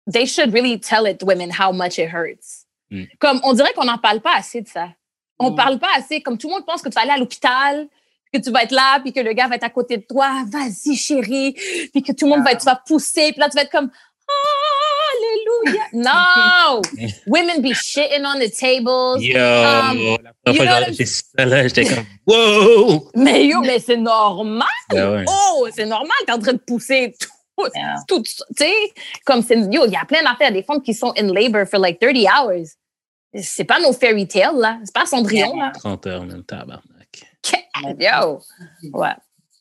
they 0.06 0.26
should 0.26 0.52
really 0.52 0.78
tell 0.78 1.06
it 1.06 1.22
women 1.22 1.50
how 1.50 1.72
much 1.72 1.98
it 1.98 2.10
hurts. 2.10 2.66
Mm. 2.90 3.04
Comme 3.20 3.40
on 3.44 3.52
dirait 3.52 3.72
qu'on 3.74 3.84
n'en 3.84 3.98
parle 3.98 4.20
pas 4.20 4.34
assez 4.36 4.60
de 4.60 4.68
ça. 4.68 4.88
On 5.38 5.52
Mm. 5.52 5.56
parle 5.56 5.78
pas 5.78 5.90
assez. 5.96 6.20
Comme 6.20 6.36
tout 6.38 6.48
le 6.48 6.54
monde 6.54 6.66
pense 6.66 6.82
que 6.82 6.88
tu 6.88 6.94
vas 6.94 7.02
aller 7.02 7.10
à 7.12 7.18
l'hôpital, 7.18 7.88
que 8.32 8.38
tu 8.40 8.50
vas 8.50 8.64
être 8.64 8.72
là, 8.72 8.98
puis 9.00 9.12
que 9.12 9.20
le 9.20 9.32
gars 9.34 9.46
va 9.46 9.54
être 9.54 9.64
à 9.64 9.70
côté 9.70 9.98
de 9.98 10.02
toi. 10.02 10.44
Vas-y, 10.50 10.96
chérie. 10.96 11.52
Puis 11.92 12.02
que 12.02 12.12
tout 12.12 12.24
le 12.26 12.30
monde 12.30 12.44
va 12.44 12.52
être, 12.52 12.60
tu 12.60 12.66
vas 12.66 12.76
pousser. 12.84 13.30
Puis 13.32 13.40
là, 13.40 13.48
tu 13.48 13.54
vas 13.56 13.62
être 13.62 13.70
comme, 13.70 13.90
Alléluia. 15.46 15.82
No! 15.92 16.82
Women 17.26 17.62
be 17.62 17.72
shitting 17.72 18.24
on 18.24 18.38
the 18.38 18.50
tables. 18.50 19.22
Yo! 19.22 19.36
Um, 19.38 20.18
la 20.44 20.52
you 20.52 20.64
know 20.64 20.92
j'ai 20.92 21.06
ça, 21.06 21.44
là, 21.44 21.66
j'étais 21.66 21.84
comme, 21.94 22.04
wow! 22.26 23.10
Mais 23.14 23.46
yo, 23.46 23.60
mais 23.60 23.78
c'est 23.78 23.96
normal. 23.96 24.66
Ben 24.90 25.10
ouais. 25.12 25.24
Oh, 25.28 25.68
c'est 25.74 25.86
normal. 25.86 26.16
T'es 26.26 26.32
en 26.32 26.38
train 26.38 26.52
de 26.52 26.58
pousser 26.58 27.14
tout. 27.18 27.28
Yeah. 27.74 27.94
tout 28.06 28.22
ça, 28.26 28.44
tu 28.54 28.64
sais, 28.64 28.74
comme 29.24 29.42
c'est, 29.42 29.56
yo, 29.56 29.86
il 29.86 29.92
y 29.92 29.96
a 29.96 30.04
plein 30.04 30.22
d'affaires, 30.22 30.52
des 30.52 30.62
femmes 30.62 30.82
qui 30.82 30.92
sont 30.92 31.14
in 31.16 31.32
labor 31.32 31.66
for 31.66 31.80
like 31.80 31.98
30 31.98 32.14
hours. 32.26 32.66
C'est 33.34 33.64
pas 33.64 33.80
nos 33.80 33.94
fairy 33.94 34.28
tales, 34.28 34.56
là. 34.58 34.78
C'est 34.84 34.94
pas 34.94 35.06
Cendrillon, 35.06 35.56
là. 35.56 35.72
30 35.74 36.06
heures, 36.06 36.24
même 36.24 36.44
tabarnak. 36.44 36.82
Yo. 37.98 38.40
Ouais. 38.92 39.08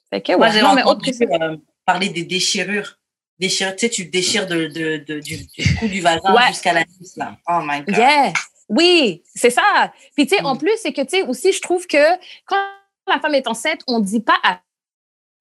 Fait 0.09 0.21
que, 0.21 0.33
Moi, 0.33 0.47
ouais. 0.47 0.53
j'ai 0.53 0.61
Non, 0.61 0.73
mais 0.73 0.83
autre 0.83 1.07
entendu 1.07 1.43
euh, 1.43 1.57
parler 1.85 2.09
des 2.09 2.23
déchirures. 2.23 2.97
Déchirures, 3.39 3.75
tu 3.75 3.85
sais, 3.85 3.89
tu 3.89 4.05
déchires 4.05 4.47
de, 4.47 4.67
de, 4.67 4.97
de- 5.05 5.19
du, 5.19 5.37
du 5.37 5.75
cou 5.77 5.87
du 5.87 6.01
vagin 6.01 6.33
Ouais. 6.33 6.47
jusqu'à 6.49 6.71
la 6.73 6.83
cuisse, 6.85 7.17
là. 7.17 7.37
Oh 7.49 7.59
my 7.63 7.81
God. 7.81 7.97
Yeah. 7.97 8.33
Oui, 8.69 9.23
c'est 9.35 9.49
ça. 9.49 9.91
Puis, 10.15 10.25
tu 10.25 10.35
sais, 10.37 10.41
en 10.43 10.55
Mm. 10.55 10.59
plus, 10.59 10.71
c'est 10.81 10.93
que, 10.93 11.01
tu 11.01 11.09
sais, 11.17 11.21
aussi, 11.23 11.51
je 11.51 11.61
trouve 11.61 11.85
que 11.85 11.97
quand 12.47 12.57
la 13.07 13.19
femme 13.19 13.35
est 13.35 13.47
enceinte, 13.47 13.81
on 13.87 13.99
dit 13.99 14.21
pas 14.21 14.39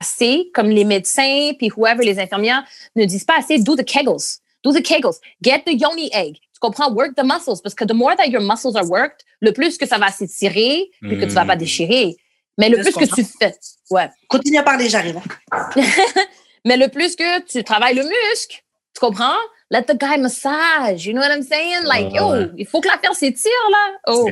assez, 0.00 0.50
comme 0.54 0.68
les 0.70 0.84
médecins, 0.84 1.52
puis 1.58 1.70
whoever, 1.76 2.04
les 2.04 2.18
infirmières, 2.18 2.64
ne 2.96 3.04
disent 3.04 3.24
pas 3.24 3.38
assez, 3.38 3.58
do 3.58 3.76
the 3.76 3.84
kegels. 3.84 4.40
Do 4.62 4.72
the 4.72 4.82
kegels. 4.82 5.18
Get 5.42 5.60
the 5.64 5.72
yoni 5.72 6.10
egg. 6.12 6.34
Tu 6.36 6.58
comprends? 6.60 6.90
Work 6.92 7.14
the 7.16 7.22
muscles. 7.24 7.60
Parce 7.62 7.74
que 7.74 7.84
the 7.84 7.92
more 7.94 8.16
that 8.16 8.26
your 8.26 8.42
muscles 8.42 8.76
are 8.76 8.84
worked, 8.88 9.20
le 9.40 9.52
plus 9.52 9.78
que 9.78 9.86
ça 9.86 9.98
va 9.98 10.10
s'étirer, 10.10 10.90
puis 11.00 11.18
que 11.18 11.24
tu 11.24 11.30
vas 11.32 11.44
pas 11.44 11.54
Mm. 11.54 11.58
déchirer. 11.58 12.16
Mais 12.58 12.68
le 12.68 12.78
Je 12.78 12.82
plus 12.82 12.92
que 12.94 13.14
tu 13.14 13.24
fais, 13.24 13.54
ouais. 13.90 14.08
Continue 14.28 14.58
à 14.58 14.62
parler, 14.62 14.88
j'arrive. 14.88 15.18
Mais 16.64 16.76
le 16.76 16.88
plus 16.88 17.16
que 17.16 17.40
tu 17.42 17.62
travailles 17.64 17.94
le 17.94 18.02
muscle, 18.02 18.62
tu 18.94 19.00
comprends? 19.00 19.36
Let 19.70 19.84
the 19.84 19.98
guy 19.98 20.18
massage. 20.18 21.04
You 21.06 21.12
know 21.12 21.20
what 21.20 21.34
I'm 21.34 21.42
saying? 21.42 21.84
Like, 21.84 22.12
ouais. 22.12 22.50
il 22.56 22.66
faut 22.66 22.80
que 22.80 22.88
l'affaire 22.88 23.14
s'étire, 23.14 23.50
là. 23.70 23.96
Oh. 24.08 24.28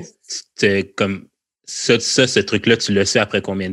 C'est 0.55 0.95
comme, 0.97 1.29
ça, 1.65 1.99
ça, 2.01 2.27
ce 2.27 2.41
truc-là, 2.41 2.77
tu 2.77 2.93
le 2.93 3.05
sais 3.05 3.19
après 3.19 3.43
combien, 3.43 3.73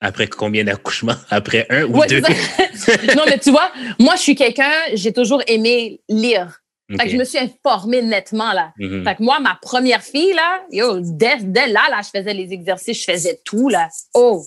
après 0.00 0.26
combien 0.28 0.64
d'accouchements? 0.64 1.16
Après 1.30 1.66
un 1.70 1.84
ou 1.84 1.98
Ouais, 1.98 2.06
deux? 2.06 2.20
non, 3.16 3.24
mais 3.26 3.38
tu 3.38 3.50
vois, 3.50 3.70
moi, 3.98 4.16
je 4.16 4.20
suis 4.22 4.34
quelqu'un, 4.34 4.72
j'ai 4.94 5.12
toujours 5.12 5.42
aimé 5.46 6.00
lire. 6.08 6.60
Fait 6.90 7.04
que 7.06 7.10
je 7.10 7.16
me 7.16 7.24
suis 7.24 7.38
informée 7.38 8.02
nettement, 8.02 8.52
là. 8.52 8.72
Mhm. 8.78 9.04
Fait 9.04 9.14
que 9.16 9.22
moi, 9.22 9.40
ma 9.40 9.58
première 9.60 10.02
fille, 10.02 10.34
là, 10.34 10.62
yo, 10.70 11.00
dès, 11.00 11.38
dès 11.40 11.66
là, 11.68 11.82
là, 11.90 12.00
je 12.02 12.18
faisais 12.18 12.34
les 12.34 12.52
exercices, 12.52 13.00
je 13.00 13.10
faisais 13.12 13.40
tout, 13.44 13.68
là. 13.68 13.88
Oh, 14.12 14.44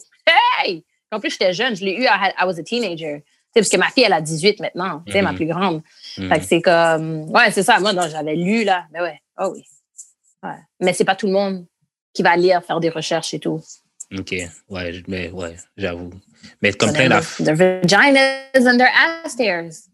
hey! 0.63 0.85
En 1.11 1.19
plus, 1.19 1.31
j'étais 1.31 1.53
jeune, 1.53 1.75
je 1.75 1.83
l'ai 1.83 1.93
eu, 1.93 2.03
I, 2.03 2.07
had- 2.07 2.33
I 2.39 2.45
was 2.45 2.59
a 2.59 2.63
teenager. 2.63 3.23
Parce 3.59 3.69
que 3.69 3.77
ma 3.77 3.89
fille, 3.89 4.03
elle 4.03 4.13
a 4.13 4.21
18 4.21 4.59
maintenant, 4.59 5.03
tu 5.05 5.11
sais, 5.13 5.21
ma 5.21 5.31
Mhm. 5.31 5.35
plus 5.37 5.45
grande. 5.47 5.81
Mhm. 6.17 6.29
Fait 6.29 6.39
que 6.39 6.45
c'est 6.45 6.61
comme, 6.61 7.29
ouais, 7.31 7.51
c'est 7.51 7.63
ça. 7.63 7.79
Moi, 7.79 7.91
j'avais 8.09 8.35
lu, 8.35 8.63
là. 8.63 8.85
Mais 8.93 9.01
ouais, 9.01 9.19
oh 9.39 9.51
oui. 9.53 9.63
Ouais. 10.43 10.55
Mais 10.79 10.93
c'est 10.93 11.05
pas 11.05 11.15
tout 11.15 11.27
le 11.27 11.33
monde 11.33 11.65
qui 12.13 12.23
va 12.23 12.35
lire, 12.35 12.63
faire 12.65 12.79
des 12.79 12.89
recherches 12.89 13.33
et 13.33 13.39
tout. 13.39 13.61
OK. 14.17 14.33
Ouais, 14.69 15.03
mais 15.07 15.29
ouais, 15.31 15.55
j'avoue. 15.75 16.11
Mais 16.61 16.71
comme 16.71 16.93
plein 16.93 17.09
d'affaires, 17.09 17.45
the 17.45 17.49
vaginas 17.57 18.37
and 18.55 18.77
their 18.77 18.87
ass 19.25 19.35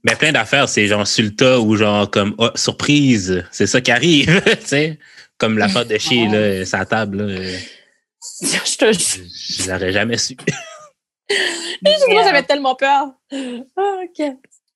mais 0.03 0.15
plein 0.15 0.31
d'affaires, 0.31 0.69
c'est 0.69 0.85
genre 0.85 1.07
sur 1.07 1.23
le 1.23 1.33
tas 1.33 1.59
ou 1.59 1.75
genre 1.75 2.09
comme 2.11 2.35
oh, 2.37 2.49
surprise, 2.53 3.43
c'est 3.51 3.65
ça 3.65 3.81
qui 3.81 3.91
arrive, 3.91 4.41
tu 4.61 4.67
sais. 4.67 4.99
Comme 5.39 5.57
l'affaire 5.57 5.85
de 5.85 5.97
chier, 5.97 6.27
là, 6.27 6.63
sa 6.65 6.85
table, 6.85 7.23
là, 7.25 7.41
Je 8.41 8.77
te 8.77 8.91
jure. 8.93 9.25
je 9.59 9.71
l'aurais 9.71 9.91
jamais 9.91 10.17
su. 10.17 10.37
J'avais 11.83 12.43
tellement 12.43 12.75
peur. 12.75 13.13
OK. 13.31 14.23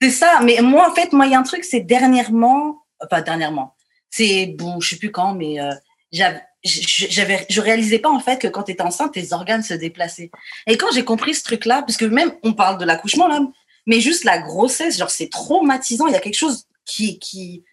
C'est 0.01 0.11
ça, 0.11 0.39
mais 0.43 0.59
moi, 0.61 0.89
en 0.89 0.93
fait, 0.93 1.11
moi, 1.11 1.25
il 1.25 1.31
y 1.31 1.35
a 1.35 1.39
un 1.39 1.43
truc, 1.43 1.63
c'est 1.63 1.79
dernièrement, 1.79 2.83
enfin, 3.03 3.21
dernièrement, 3.21 3.75
c'est 4.09 4.47
bon, 4.57 4.79
je 4.79 4.89
sais 4.89 4.95
plus 4.97 5.11
quand, 5.11 5.33
mais 5.33 5.59
euh, 5.59 5.73
j'avais, 6.11 6.41
j'avais, 6.63 7.45
je 7.49 7.61
réalisais 7.61 7.99
pas 7.99 8.09
en 8.09 8.19
fait 8.19 8.39
que 8.39 8.47
quand 8.47 8.63
tu 8.63 8.71
étais 8.71 8.83
enceinte, 8.83 9.13
tes 9.13 9.33
organes 9.33 9.63
se 9.63 9.73
déplaçaient. 9.73 10.31
Et 10.67 10.77
quand 10.77 10.91
j'ai 10.93 11.03
compris 11.03 11.33
ce 11.33 11.43
truc-là, 11.43 11.81
parce 11.81 11.97
que 11.97 12.05
même 12.05 12.31
on 12.43 12.53
parle 12.53 12.77
de 12.77 12.85
l'accouchement 12.85 13.27
là, 13.27 13.39
mais 13.85 13.99
juste 13.99 14.23
la 14.23 14.39
grossesse, 14.39 14.97
genre 14.97 15.09
c'est 15.09 15.29
traumatisant. 15.29 16.07
Il 16.07 16.13
y 16.13 16.17
a 16.17 16.19
quelque 16.19 16.37
chose 16.37 16.65
qui, 16.85 17.19
qui, 17.19 17.63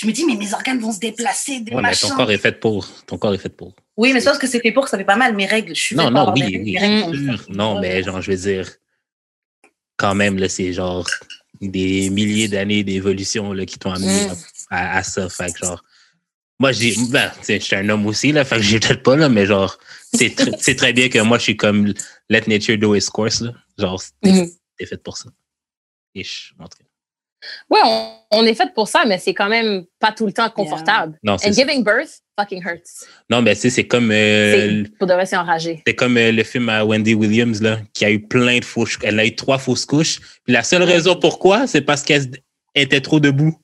je 0.00 0.06
me 0.06 0.12
dis 0.12 0.24
mais 0.24 0.36
mes 0.36 0.54
organes 0.54 0.78
vont 0.78 0.92
se 0.92 0.98
déplacer, 1.00 1.60
des 1.60 1.72
Ouais, 1.74 1.82
mais 1.82 1.94
ton 1.94 2.08
corps 2.10 2.30
est 2.30 2.38
fait 2.38 2.58
pour. 2.60 2.88
Ton 3.06 3.18
corps 3.18 3.34
est 3.34 3.38
fait 3.38 3.48
pour. 3.54 3.74
Oui, 3.96 4.12
mais 4.12 4.20
c'est 4.20 4.26
parce 4.26 4.38
que 4.38 4.46
c'est 4.46 4.60
fait 4.60 4.72
pour 4.72 4.84
que 4.84 4.90
ça 4.90 4.96
fait 4.96 5.04
pas 5.04 5.16
mal. 5.16 5.34
Mes 5.34 5.46
règles, 5.46 5.74
je 5.74 5.80
suis 5.80 5.96
Non, 5.96 6.10
non, 6.10 6.32
oui, 6.34 6.42
oui. 6.62 6.78
règles. 6.78 7.38
Non, 7.48 7.80
mais 7.80 8.02
genre, 8.02 8.22
je 8.22 8.30
veux 8.30 8.36
dire, 8.36 8.70
quand 9.96 10.14
même, 10.14 10.38
là, 10.38 10.48
c'est 10.48 10.72
genre 10.72 11.06
des 11.60 12.08
milliers 12.10 12.46
d'années 12.48 12.84
d'évolution 12.84 13.52
là, 13.52 13.66
qui 13.66 13.78
t'ont 13.78 13.92
amené 13.92 14.26
Mm. 14.28 14.34
à, 14.70 14.98
à 14.98 15.02
ça. 15.02 15.28
Fait 15.28 15.52
que 15.52 15.58
genre, 15.58 15.82
moi, 16.60 16.70
j'ai, 16.72 16.94
ben, 17.10 17.32
je 17.48 17.58
suis 17.58 17.74
un 17.76 17.88
homme 17.88 18.06
aussi, 18.06 18.30
là, 18.32 18.44
fait 18.44 18.56
que 18.56 18.62
j'ai 18.62 18.78
peut-être 18.78 19.02
pas, 19.02 19.16
là, 19.16 19.28
mais 19.28 19.46
genre, 19.46 19.78
c'est 20.12 20.28
tr- 20.38 20.56
c'est 20.60 20.76
très 20.76 20.92
bien 20.92 21.08
que 21.08 21.18
moi, 21.20 21.38
je 21.38 21.42
suis 21.44 21.56
comme 21.56 21.92
let 22.28 22.42
nature 22.46 22.78
do 22.78 22.94
its 22.94 23.06
course, 23.06 23.40
là. 23.40 23.52
Genre, 23.78 24.00
t'es 24.22 24.48
t'es 24.76 24.86
fait 24.86 25.02
pour 25.02 25.16
ça. 25.18 25.30
Ish, 26.14 26.54
en 26.60 26.68
tout 26.68 26.78
cas. 26.78 26.84
Ouais, 27.70 27.80
on, 27.84 28.12
on 28.32 28.44
est 28.46 28.54
fait 28.54 28.72
pour 28.74 28.88
ça, 28.88 29.04
mais 29.06 29.18
c'est 29.18 29.34
quand 29.34 29.48
même 29.48 29.84
pas 30.00 30.12
tout 30.12 30.26
le 30.26 30.32
temps 30.32 30.50
confortable. 30.50 31.18
Non, 31.22 31.38
c'est 31.38 31.48
And 31.48 31.52
ça. 31.52 31.62
giving 31.62 31.84
birth 31.84 32.20
fucking 32.38 32.62
hurts. 32.64 33.06
Non, 33.30 33.42
mais 33.42 33.54
tu 33.54 33.62
sais, 33.62 33.70
c'est 33.70 33.86
comme, 33.86 34.10
euh, 34.10 34.84
C'est- 34.84 34.96
pour 34.98 35.06
de 35.06 35.14
vrai, 35.14 35.26
c'est 35.26 35.36
enragé. 35.36 35.82
C'est 35.86 35.94
comme 35.94 36.16
euh, 36.16 36.32
le 36.32 36.42
film 36.44 36.68
à 36.68 36.84
Wendy 36.84 37.14
Williams, 37.14 37.62
là, 37.62 37.78
qui 37.94 38.04
a 38.04 38.10
eu 38.10 38.20
plein 38.20 38.58
de 38.58 38.64
fausses 38.64 38.98
Elle 39.02 39.18
a 39.20 39.24
eu 39.26 39.34
trois 39.36 39.58
fausses 39.58 39.86
couches. 39.86 40.20
Puis 40.44 40.52
la 40.52 40.62
seule 40.62 40.82
raison 40.82 41.14
pourquoi, 41.16 41.66
c'est 41.66 41.82
parce 41.82 42.02
qu'elle 42.02 42.30
était 42.74 43.00
trop 43.00 43.20
debout. 43.20 43.56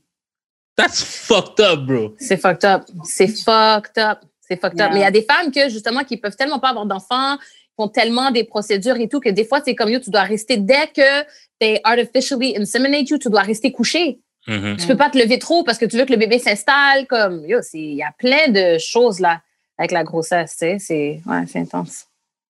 That's 0.76 1.02
fucked 1.05 1.60
up, 1.64 1.80
bro. 1.86 2.14
C'est 2.18 2.36
fucked 2.36 2.64
up. 2.64 2.82
C'est 3.05 3.28
fucked 3.28 3.98
up. 3.98 4.18
C'est 4.40 4.60
fucked 4.60 4.80
up. 4.80 4.88
Yeah. 4.88 4.90
Mais 4.90 4.96
il 5.01 5.02
y 5.02 5.06
a 5.06 5.10
des 5.10 5.22
femmes 5.28 5.51
que, 5.52 5.68
justement, 5.68 6.02
qui 6.05 6.16
peuvent 6.16 6.36
tellement 6.36 6.59
pas 6.59 6.70
avoir 6.70 6.84
d'enfants, 6.86 7.38
font 7.76 7.88
tellement 7.88 8.30
des 8.30 8.44
procédures 8.44 8.96
et 8.96 9.09
tout, 9.09 9.20
que 9.20 9.28
des 9.30 9.44
fois, 9.44 9.60
c'est 9.64 9.74
comme, 9.74 9.90
yo, 9.90 9.98
tu 10.01 10.10
dois 10.10 10.22
rester, 10.22 10.56
dès 10.56 10.86
que 10.88 11.24
they 11.60 11.80
artificially 11.84 12.56
inseminate 12.56 13.09
you, 13.10 13.18
tu 13.18 13.28
dois 13.28 13.42
rester 13.42 13.72
couché. 13.72 14.20
Mhm. 14.46 14.76
Tu 14.78 14.86
peux 14.86 14.96
pas 14.96 15.09
te 15.10 15.16
lever 15.18 15.38
trop 15.38 15.64
parce 15.64 15.78
que 15.78 15.86
tu 15.86 15.96
veux 15.96 16.05
que 16.05 16.12
le 16.12 16.18
bébé 16.18 16.38
s'installe. 16.38 17.06
Comme, 17.06 17.44
yo, 17.46 17.62
c'est- 17.62 17.78
il 17.78 17.94
y 17.96 18.02
a 18.02 18.12
plein 18.18 18.48
de 18.48 18.78
choses, 18.78 19.18
là, 19.18 19.42
avec 19.78 19.90
la 19.90 20.05
grossesse, 20.05 20.52
tu 20.52 20.59
sais. 20.59 20.78
C'est, 20.78 21.20
ouais, 21.26 21.44
c'est 21.48 21.59
intense. 21.60 22.06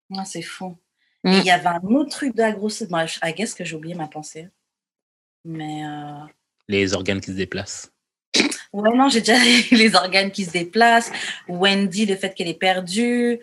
Ouais, 0.10 0.26
c'est 0.26 0.42
fou. 0.42 0.76
Mm. 1.24 1.32
Et 1.32 1.38
il 1.38 1.46
y 1.46 1.52
avait 1.52 1.68
un 1.68 1.82
autre 1.96 2.10
truc 2.10 2.36
de 2.36 2.42
la 2.42 2.52
grossesse. 2.52 2.90
Moi, 2.90 3.06
je- 3.06 3.20
I 3.24 3.32
guess 3.34 3.54
que 3.54 3.64
j'ai 3.64 3.76
oublié 3.76 3.96
ma 3.96 4.08
pensée. 4.08 4.48
Mais 5.46 5.86
euh, 5.86 6.26
Les 6.68 6.94
organes 6.94 7.22
qui 7.22 7.28
se 7.32 7.36
déplacent. 7.38 7.92
Ouais, 8.74 8.96
non, 8.98 9.08
j'ai 9.10 9.22
déjà 9.22 9.36
les 9.72 9.96
organes 9.96 10.32
qui 10.32 10.46
se 10.46 10.52
déplacent. 10.52 11.12
Wendy, 11.48 12.06
le 12.06 12.16
fait 12.16 12.34
qu'elle 12.34 12.48
est 12.50 12.54
perdue. 12.60 13.40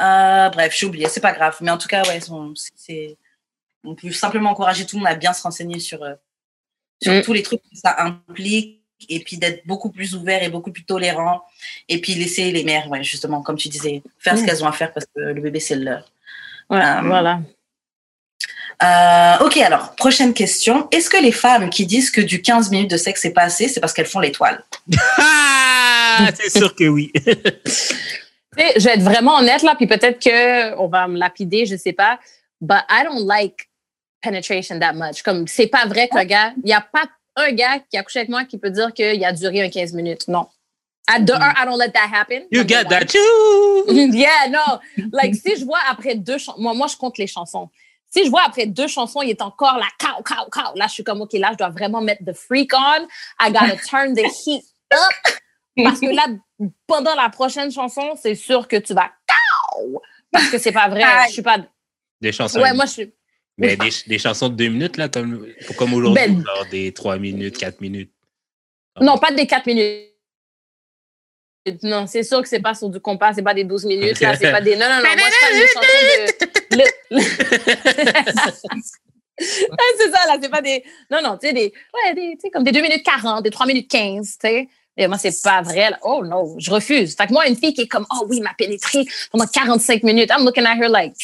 Euh, 0.00 0.48
bref, 0.50 0.74
j'ai 0.76 0.86
oublié. 0.86 1.08
C'est 1.08 1.20
pas 1.20 1.32
grave. 1.32 1.56
Mais 1.60 1.70
en 1.70 1.78
tout 1.78 1.88
cas, 1.88 2.02
ouais, 2.08 2.20
son- 2.20 2.54
c'est-. 2.74 3.16
On 3.84 3.94
peut 3.94 4.10
simplement 4.12 4.50
encourager 4.50 4.84
tout 4.86 4.96
le 4.96 5.00
monde 5.02 5.12
à 5.12 5.14
bien 5.14 5.32
se 5.32 5.42
renseigner 5.42 5.78
sur, 5.78 6.02
euh, 6.02 6.14
sur 7.02 7.12
Mm. 7.12 7.22
tous 7.22 7.32
les 7.32 7.42
trucs 7.42 7.62
que 7.62 7.76
ça 7.76 7.94
implique. 7.98 8.78
Et 9.08 9.20
puis 9.20 9.38
d'être 9.38 9.66
beaucoup 9.66 9.90
plus 9.90 10.14
ouvert 10.14 10.42
et 10.42 10.50
beaucoup 10.50 10.70
plus 10.72 10.84
tolérant. 10.84 11.42
Et 11.88 12.02
puis 12.02 12.14
laisser 12.14 12.52
les 12.52 12.64
mères, 12.64 12.86
ouais, 12.90 13.02
justement, 13.02 13.40
comme 13.40 13.56
tu 13.56 13.70
disais, 13.70 14.02
faire 14.18 14.36
ce 14.36 14.42
Mm. 14.42 14.46
qu'elles 14.46 14.62
ont 14.64 14.66
à 14.68 14.72
faire 14.72 14.92
parce 14.92 15.06
que 15.06 15.20
le 15.20 15.40
bébé, 15.40 15.58
c'est 15.60 15.76
le 15.76 15.84
leur. 15.84 16.12
Ouais, 16.68 16.78
Euh, 16.84 17.00
voilà. 17.02 17.40
Euh, 18.82 19.44
ok, 19.44 19.58
alors, 19.58 19.94
prochaine 19.96 20.32
question. 20.32 20.88
Est-ce 20.90 21.10
que 21.10 21.18
les 21.18 21.32
femmes 21.32 21.68
qui 21.68 21.86
disent 21.86 22.10
que 22.10 22.20
du 22.20 22.40
15 22.40 22.70
minutes 22.70 22.90
de 22.90 22.96
sexe, 22.96 23.22
c'est 23.22 23.32
pas 23.32 23.42
assez, 23.42 23.68
c'est 23.68 23.80
parce 23.80 23.92
qu'elles 23.92 24.06
font 24.06 24.20
l'étoile? 24.20 24.64
Ah! 25.18 26.28
C'est 26.34 26.58
sûr 26.58 26.74
que 26.74 26.88
oui. 26.88 27.12
Je 28.58 28.84
vais 28.84 28.94
être 28.94 29.02
vraiment 29.02 29.36
honnête, 29.36 29.62
là, 29.62 29.74
puis 29.74 29.86
peut-être 29.86 30.22
qu'on 30.22 30.88
va 30.88 31.06
me 31.08 31.18
lapider, 31.18 31.66
je 31.66 31.76
sais 31.76 31.92
pas. 31.92 32.18
But 32.60 32.82
I 32.90 33.04
don't 33.04 33.24
like 33.26 33.68
penetration 34.22 34.78
that 34.80 34.92
much. 34.92 35.22
Comme, 35.22 35.46
c'est 35.46 35.68
pas 35.68 35.86
vrai 35.86 36.08
qu'un 36.08 36.24
gars, 36.24 36.52
il 36.62 36.68
y 36.68 36.72
a 36.72 36.80
pas 36.80 37.04
un 37.36 37.52
gars 37.52 37.78
qui 37.90 37.96
a 37.96 38.02
couché 38.02 38.20
avec 38.20 38.28
moi 38.28 38.44
qui 38.44 38.58
peut 38.58 38.70
dire 38.70 38.92
qu'il 38.92 39.24
a 39.24 39.32
duré 39.32 39.62
un 39.62 39.70
15 39.70 39.92
minutes. 39.94 40.28
Non. 40.28 40.46
I 41.08 41.20
don't 41.20 41.78
let 41.78 41.92
that 41.92 42.08
happen. 42.12 42.42
You 42.50 42.60
one. 42.60 42.88
that, 42.88 43.14
you! 43.14 44.12
yeah, 44.12 44.48
non. 44.48 44.78
Like, 45.12 45.34
si 45.34 45.56
je 45.56 45.64
vois 45.64 45.80
après 45.88 46.14
deux 46.14 46.38
chansons, 46.38 46.60
moi, 46.60 46.74
moi, 46.74 46.86
je 46.86 46.96
compte 46.96 47.18
les 47.18 47.26
chansons. 47.26 47.68
Si 48.10 48.24
je 48.24 48.30
vois 48.30 48.42
après 48.44 48.66
deux 48.66 48.88
chansons, 48.88 49.22
il 49.22 49.30
est 49.30 49.40
encore 49.42 49.78
là, 49.78 49.86
cow, 49.98 50.22
cow, 50.22 50.48
cow. 50.50 50.74
Là, 50.74 50.86
je 50.88 50.94
suis 50.94 51.04
comme, 51.04 51.20
OK, 51.20 51.32
là, 51.34 51.50
je 51.52 51.58
dois 51.58 51.70
vraiment 51.70 52.00
mettre 52.00 52.24
the 52.24 52.32
freak 52.32 52.72
on. 52.74 53.06
I 53.40 53.52
gotta 53.52 53.76
turn 53.76 54.14
the 54.14 54.26
heat 54.26 54.64
up. 54.92 55.34
Parce 55.76 56.00
que 56.00 56.06
là, 56.06 56.26
pendant 56.86 57.14
la 57.14 57.30
prochaine 57.30 57.70
chanson, 57.70 58.16
c'est 58.20 58.34
sûr 58.34 58.66
que 58.66 58.76
tu 58.76 58.92
vas 58.94 59.10
cow. 59.26 60.02
Parce 60.32 60.50
que 60.50 60.58
c'est 60.58 60.72
pas 60.72 60.88
vrai. 60.88 61.04
Je 61.28 61.32
suis 61.32 61.42
pas. 61.42 61.58
Des 62.20 62.32
chansons. 62.32 62.60
Ouais, 62.60 62.74
moi, 62.74 62.86
je 62.86 62.90
suis. 62.90 63.14
Mais 63.56 63.76
des, 63.76 63.90
des 64.06 64.18
chansons 64.18 64.48
de 64.48 64.54
deux 64.54 64.68
minutes, 64.68 64.96
là, 64.96 65.08
comme, 65.08 65.46
comme 65.76 65.92
aujourd'hui, 65.94 66.26
Ben- 66.26 66.44
genre 66.44 66.66
des 66.70 66.92
trois 66.92 67.18
minutes, 67.18 67.58
quatre 67.58 67.80
minutes. 67.80 68.12
Non, 69.00 69.18
pas 69.18 69.32
des 69.32 69.46
4 69.46 69.66
minutes. 69.66 70.08
Non, 71.82 72.06
c'est 72.06 72.22
sûr 72.22 72.40
que 72.42 72.48
c'est 72.48 72.60
pas 72.60 72.74
sur 72.74 72.88
du 72.88 73.00
compas, 73.00 73.34
c'est 73.34 73.42
pas 73.42 73.54
des 73.54 73.64
12 73.64 73.84
minutes, 73.84 74.18
là, 74.20 74.34
c'est 74.34 74.50
pas 74.50 74.60
des. 74.60 74.76
Non, 74.76 74.88
non, 74.88 74.96
non, 74.96 75.02
moi, 75.02 75.10
je 75.14 75.40
parle 75.40 75.54
des 75.54 75.66
chansons 75.68 76.46
de. 76.46 76.49
C'est 77.10 77.26
ça, 80.10 80.26
là, 80.26 80.36
c'est 80.40 80.48
pas 80.50 80.62
des. 80.62 80.82
Non, 81.10 81.20
non, 81.22 81.36
tu 81.38 81.46
sais, 81.48 81.52
des. 81.52 81.72
Ouais, 81.94 82.14
des, 82.14 82.32
tu 82.34 82.40
sais, 82.42 82.50
comme 82.50 82.64
des 82.64 82.72
2 82.72 82.80
minutes 82.82 83.02
40, 83.04 83.42
des 83.42 83.50
3 83.50 83.66
minutes 83.66 83.90
15, 83.90 84.38
tu 84.38 84.48
sais. 84.48 84.68
Et 84.96 85.06
moi, 85.06 85.18
c'est 85.18 85.32
pas 85.42 85.62
vrai. 85.62 85.90
là. 85.90 85.98
Oh 86.02 86.24
non, 86.24 86.54
je 86.58 86.70
refuse. 86.70 87.14
Fait 87.16 87.26
que 87.26 87.32
moi, 87.32 87.46
une 87.48 87.56
fille 87.56 87.72
qui 87.72 87.82
est 87.82 87.88
comme, 87.88 88.06
oh 88.12 88.26
oui, 88.28 88.36
il 88.38 88.42
m'a 88.42 88.52
pénétré 88.56 89.04
pendant 89.30 89.46
45 89.46 90.02
minutes, 90.02 90.30
I'm 90.30 90.44
looking 90.44 90.66
at 90.66 90.76
her 90.76 90.88
like, 90.88 91.14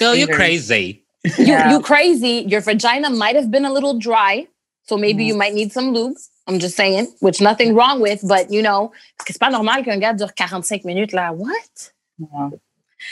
Girl, 0.00 0.16
you're 0.16 0.28
crazy. 0.34 1.04
you, 1.24 1.32
Yeah. 1.44 1.70
you 1.70 1.80
crazy. 1.80 2.44
Your 2.48 2.60
vagina 2.62 3.10
might 3.10 3.36
have 3.36 3.50
been 3.50 3.64
a 3.66 3.72
little 3.72 3.94
dry, 3.98 4.46
so 4.88 4.96
maybe 4.96 5.24
you 5.24 5.36
might 5.36 5.54
need 5.54 5.72
some 5.72 5.92
lube. 5.92 6.16
I'm 6.48 6.58
just 6.58 6.76
saying, 6.76 7.06
which 7.20 7.40
nothing 7.40 7.74
wrong 7.76 8.00
with, 8.00 8.20
but 8.26 8.50
you 8.50 8.62
know, 8.62 8.90
parce 9.16 9.26
que 9.26 9.32
c'est 9.32 9.38
pas 9.38 9.50
normal 9.50 9.84
qu'un 9.84 9.98
gars 9.98 10.14
dure 10.14 10.32
45 10.34 10.84
minutes 10.84 11.12
là. 11.12 11.32
What? 11.32 11.92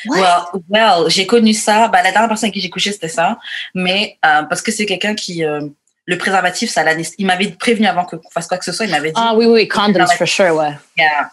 What? 0.06 0.50
Well, 0.52 0.62
well, 0.68 1.10
j'ai 1.10 1.26
connu 1.26 1.52
ça. 1.52 1.88
Bah, 1.88 2.02
la 2.02 2.12
dernière 2.12 2.28
personne 2.28 2.46
avec 2.46 2.54
qui 2.54 2.60
j'ai 2.60 2.70
couché, 2.70 2.92
c'était 2.92 3.08
ça. 3.08 3.38
Mais 3.74 4.18
euh, 4.24 4.42
parce 4.44 4.62
que 4.62 4.72
c'est 4.72 4.86
quelqu'un 4.86 5.14
qui. 5.14 5.44
euh, 5.44 5.60
le 6.06 6.18
préservatif, 6.18 6.70
ça. 6.70 6.82
Il 7.18 7.26
m'avait 7.26 7.50
prévenu 7.52 7.86
avant 7.86 8.04
qu'on 8.04 8.20
fasse 8.32 8.48
quoi 8.48 8.58
que 8.58 8.64
ce 8.64 8.72
soit. 8.72 8.84
Il 8.86 8.90
m'avait 8.90 9.10
dit 9.10 9.14
Ah 9.16 9.32
oui, 9.34 9.46
oui, 9.46 9.68
condoms 9.68 10.06
for 10.18 10.26
sure, 10.26 10.54
ouais. 10.56 10.72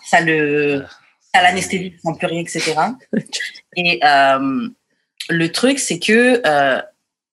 ça 0.05 0.21
le. 0.21 0.85
Ça 1.33 1.41
l'anesthésie, 1.41 1.93
sent 2.03 2.11
plus 2.17 2.27
rien, 2.27 2.41
etc. 2.41 2.73
Et 3.75 3.99
euh, 4.03 4.69
le 5.29 5.51
truc, 5.51 5.79
c'est 5.79 5.99
que 5.99 6.41
euh, 6.45 6.81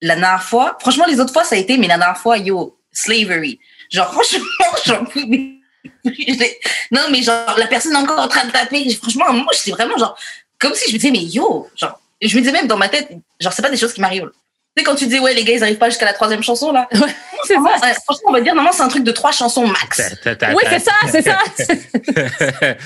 la 0.02 0.16
dernière 0.16 0.42
fois, 0.42 0.76
franchement, 0.80 1.04
les 1.06 1.20
autres 1.20 1.32
fois, 1.32 1.44
ça 1.44 1.54
a 1.54 1.58
été, 1.58 1.78
mais 1.78 1.86
la 1.86 1.98
dernière 1.98 2.18
fois, 2.18 2.38
yo, 2.38 2.78
slavery. 2.92 3.60
Genre, 3.90 4.12
franchement, 4.12 4.44
j'en. 4.86 5.04
Non, 6.90 7.00
mais 7.10 7.22
genre, 7.22 7.54
la 7.58 7.66
personne 7.66 7.92
est 7.92 7.96
encore 7.96 8.18
en 8.18 8.28
train 8.28 8.46
de 8.46 8.52
taper. 8.52 8.88
Franchement, 8.94 9.32
moi, 9.32 9.52
j'étais 9.54 9.70
vraiment 9.70 9.98
genre, 9.98 10.16
comme 10.64 10.74
si 10.74 10.88
je 10.90 10.94
me 10.94 10.98
disais, 10.98 11.10
mais 11.12 11.22
yo, 11.22 11.68
genre, 11.76 12.00
je 12.20 12.34
me 12.36 12.40
disais 12.40 12.52
même 12.52 12.66
dans 12.66 12.76
ma 12.76 12.88
tête, 12.88 13.08
genre, 13.40 13.52
c'est 13.52 13.62
pas 13.62 13.70
des 13.70 13.76
choses 13.76 13.92
qui 13.92 14.00
m'arrivent. 14.00 14.30
Tu 14.76 14.82
sais, 14.82 14.84
quand 14.90 14.96
tu 14.96 15.04
disais, 15.04 15.20
ouais, 15.20 15.32
les 15.34 15.44
gars, 15.44 15.52
ils 15.54 15.62
arrivent 15.62 15.78
pas 15.78 15.88
jusqu'à 15.88 16.04
la 16.06 16.14
troisième 16.14 16.42
chanson, 16.42 16.72
là. 16.72 16.88
C'est 16.90 17.54
Franchement, 17.54 17.78
ça. 17.80 17.86
ouais, 17.86 17.94
franchement, 18.04 18.22
on 18.28 18.32
va 18.32 18.40
dire, 18.40 18.54
normalement, 18.56 18.76
c'est 18.76 18.82
un 18.82 18.88
truc 18.88 19.04
de 19.04 19.12
trois 19.12 19.30
chansons 19.30 19.68
max. 19.68 20.02
Oui, 20.26 20.64
c'est 20.68 20.80
ça, 20.80 20.92
c'est 21.12 21.22
ça. 21.22 21.38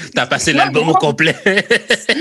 T'as 0.14 0.26
passé 0.26 0.52
Non, 0.52 0.58
l'album 0.58 0.82
au 0.88 0.92
non. 0.92 0.98
complet. 0.98 1.34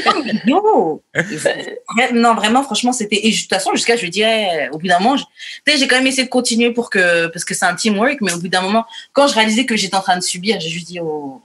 Non, 0.06 0.24
mais 0.24 0.34
yo! 0.46 1.02
Non, 2.14 2.34
vraiment, 2.36 2.64
franchement, 2.64 2.94
c'était. 2.94 3.28
Et 3.28 3.32
de 3.32 3.36
toute 3.38 3.50
façon, 3.50 3.72
jusqu'à, 3.74 3.98
je 3.98 4.06
dirais, 4.08 4.70
au 4.72 4.78
bout 4.78 4.88
d'un 4.88 5.00
moment, 5.00 5.18
je- 5.18 5.24
tu 5.66 5.74
sais, 5.74 5.78
j'ai 5.78 5.88
quand 5.88 5.98
même 5.98 6.08
essayé 6.08 6.24
de 6.24 6.30
continuer 6.30 6.72
pour 6.72 6.90
que. 6.90 7.28
Parce 7.28 7.44
que 7.44 7.54
c'est 7.54 7.66
un 7.66 7.76
teamwork, 7.76 8.20
mais 8.22 8.34
au 8.34 8.40
bout 8.40 8.48
d'un 8.48 8.62
moment, 8.62 8.86
quand 9.12 9.28
je 9.28 9.34
réalisais 9.34 9.66
que 9.66 9.76
j'étais 9.76 9.96
en 9.98 10.02
train 10.02 10.16
de 10.18 10.24
subir, 10.24 10.60
j'ai 10.62 10.70
juste 10.70 10.88
dit, 10.88 11.00
oh. 11.02 11.42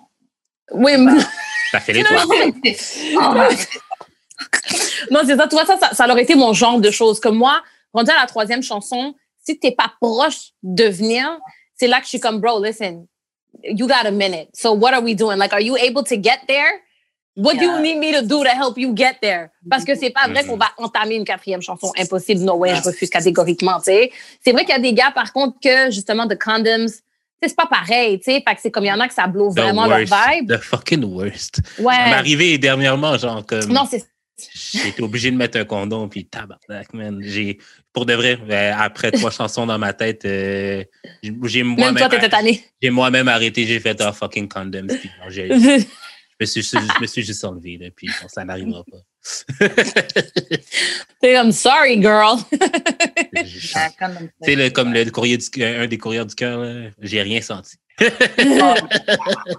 Oui, 0.71 0.93
mais- 0.97 1.21
T'as 1.73 1.81
fait 1.81 1.93
les 1.95 2.05
trois. 2.05 2.23
Non, 5.11 5.21
c'est 5.27 5.37
ça. 5.37 5.47
Tu 5.49 5.55
vois, 5.57 5.67
ça, 5.67 5.77
ça, 5.79 5.91
ça 5.95 6.09
aurait 6.09 6.23
été 6.23 6.35
mon 6.35 6.53
genre 6.53 6.81
de 6.81 6.91
choses. 6.91 7.21
Comme 7.21 7.37
moi, 7.37 7.63
rendu 7.93 8.11
à 8.11 8.21
la 8.21 8.27
troisième 8.27 8.63
chanson, 8.63 9.15
si 9.45 9.59
t'es 9.59 9.73
pas 9.73 9.93
proche 10.01 10.53
de 10.63 10.85
venir, 10.85 11.27
c'est 11.77 11.89
là 11.89 11.99
que 11.99 12.05
je 12.05 12.11
suis 12.11 12.21
comme, 12.21 12.39
bro, 12.41 12.63
listen, 12.63 13.07
you 13.65 13.87
got 13.87 14.07
a 14.07 14.11
minute. 14.11 14.49
So 14.55 14.73
what 14.75 14.93
are 14.95 15.03
we 15.03 15.15
doing? 15.17 15.37
Like, 15.37 15.53
are 15.53 15.61
you 15.61 15.77
able 15.77 16.05
to 16.05 16.17
get 16.17 16.41
there? 16.47 16.81
What 17.35 17.55
do 17.55 17.65
you 17.65 17.73
Yeah. 17.73 17.81
need 17.81 17.99
me 17.99 18.13
to 18.13 18.23
do 18.23 18.45
to 18.45 18.51
help 18.51 18.77
you 18.77 18.93
get 18.95 19.17
there? 19.23 19.49
Parce 19.71 19.85
que 19.85 19.95
c'est 19.95 20.11
pas 20.11 20.29
vrai 20.29 20.43
Mhm. 20.43 20.49
qu'on 20.51 20.57
va 20.59 20.67
entamer 20.77 21.15
une 21.17 21.25
quatrième 21.25 21.63
chanson. 21.63 21.91
Impossible. 21.99 22.41
No 22.43 22.57
way, 22.57 22.75
je 22.77 22.83
refuse 22.83 23.09
catégoriquement, 23.09 23.79
tu 23.79 23.85
sais. 23.85 24.13
C'est 24.45 24.53
vrai 24.53 24.65
qu'il 24.67 24.75
y 24.75 24.77
a 24.77 24.81
des 24.81 24.93
gars, 24.93 25.11
par 25.15 25.33
contre, 25.33 25.57
que, 25.59 25.91
justement, 25.91 26.27
de 26.27 26.35
condoms, 26.35 26.87
tu 26.89 26.93
sais, 26.93 27.49
c'est 27.49 27.57
pas 27.57 27.65
pareil, 27.67 28.19
tu 28.21 28.25
sais. 28.31 28.43
Fait 28.47 28.55
que 28.55 28.61
c'est 28.61 28.71
comme 28.71 28.85
il 28.85 28.89
y 28.89 28.93
en 28.93 29.01
a 29.01 29.09
que 29.09 29.15
ça 29.15 29.27
blow 29.27 29.49
The 29.51 29.61
vraiment 29.61 29.87
leur 29.87 30.01
vibe. 30.01 30.53
The 30.53 30.59
fucking 30.59 31.05
worst. 31.05 31.57
Ça 31.77 31.83
m'est 31.83 31.87
Ouais. 31.89 32.13
arrivé 32.13 32.59
dernièrement, 32.59 33.17
genre, 33.17 33.45
comme. 33.47 33.65
Non, 33.73 33.87
c'est 33.91 34.05
J'ai 34.55 34.89
été 34.89 35.03
obligé 35.03 35.31
de 35.31 35.37
mettre 35.37 35.59
un 35.59 35.65
condom, 35.65 36.09
puis 36.09 36.25
tabarnak, 36.25 36.93
man. 36.95 37.21
J'ai, 37.23 37.59
pour 37.93 38.07
de 38.07 38.15
vrai, 38.15 38.39
euh, 38.49 38.73
après 38.77 39.11
trois 39.11 39.31
chansons 39.31 39.67
dans 39.67 39.79
ma 39.79 39.93
tête, 39.93 40.25
euh, 40.25 40.85
j'ai 41.23 41.63
même 41.63 41.77
moi-même 42.91 43.27
j'ai 43.27 43.33
arrêté, 43.33 43.67
j'ai 43.67 43.81
fait 43.81 44.01
un 44.01 44.13
fucking 44.13 44.49
condoms. 44.49 44.87
Puis 44.89 45.11
je 45.31 45.43
me 46.41 46.47
suis, 46.47 46.63
je 46.63 47.01
me 47.01 47.07
suis 47.07 47.23
juste 47.23 47.45
enlevé, 47.45 47.79
là, 47.79 47.89
puis 47.95 48.09
bon, 48.09 48.29
ça 48.29 48.45
n'arrivera 48.45 48.85
pas. 48.85 48.99
I'm 51.23 51.53
sorry, 51.53 52.01
girl. 52.01 52.39
C'est 54.43 54.57
le, 54.57 54.71
comme 54.71 54.93
le 54.93 55.09
courrier 55.11 55.39
du, 55.39 55.65
un 55.65 55.87
des 55.87 55.99
courriers 55.99 56.25
du 56.25 56.35
cœur, 56.35 56.91
j'ai 57.01 57.23
rien 57.23 57.41
senti. 57.41 57.77
Oh, 58.01 58.75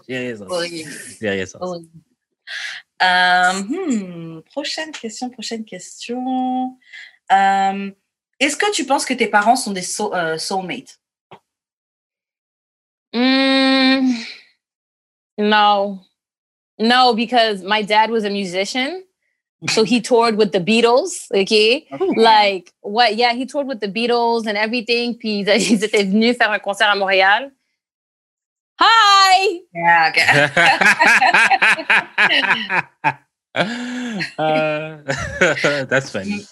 J'ai 0.09 0.17
rien 0.17 0.35
senti. 0.35 0.51
horrible. 0.51 0.91
J'ai 1.21 1.29
rien 1.29 1.45
senti. 1.45 1.89
Euh, 3.03 3.53
hmm, 3.63 4.41
prochaine 4.51 4.91
question, 4.91 5.29
prochaine 5.29 5.65
question. 5.65 6.77
Euh, 7.31 7.91
Est-ce 8.39 8.55
que 8.57 8.71
tu 8.71 8.85
penses 8.85 9.05
que 9.05 9.13
tes 9.13 9.27
parents 9.27 9.55
sont 9.55 9.71
des 9.71 9.81
soul- 9.81 10.13
euh, 10.13 10.37
soulmates? 10.37 10.99
Mm, 13.13 14.13
no, 15.37 15.99
no, 16.79 17.13
because 17.13 17.61
my 17.63 17.83
dad 17.83 18.09
was 18.09 18.23
a 18.23 18.29
musician. 18.29 19.03
So 19.69 19.83
he 19.85 20.01
toured 20.01 20.35
with 20.37 20.51
the 20.51 20.59
Beatles, 20.59 21.27
okay? 21.33 21.87
Like, 22.17 22.73
what? 22.81 23.15
Yeah, 23.15 23.33
he 23.33 23.45
toured 23.45 23.65
with 23.67 23.79
the 23.79 23.87
Beatles 23.87 24.45
and 24.45 24.57
everything. 24.57 25.15
Puis 25.17 25.39
ils 25.47 25.47
ils 25.71 25.83
étaient 25.83 26.03
venus 26.03 26.35
faire 26.37 26.51
un 26.51 26.59
concert 26.59 26.89
à 26.89 26.95
Montréal. 26.95 27.51
Hi! 28.85 29.61
Yeah, 29.73 30.09
okay. 30.11 30.27
Uh, 33.55 34.97
that's 35.85 36.09
funny. 36.09 36.43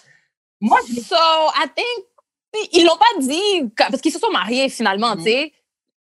Moi, 0.61 0.79
je- 0.87 1.01
So 1.01 1.15
I 1.17 1.65
think 1.75 2.05
ils 2.73 2.85
l'ont 2.85 2.97
pas 2.97 3.19
dit 3.19 3.71
parce 3.75 4.01
qu'ils 4.01 4.11
se 4.11 4.19
sont 4.19 4.29
mariés 4.31 4.69
finalement, 4.69 5.15
tu 5.17 5.23
sais. 5.23 5.51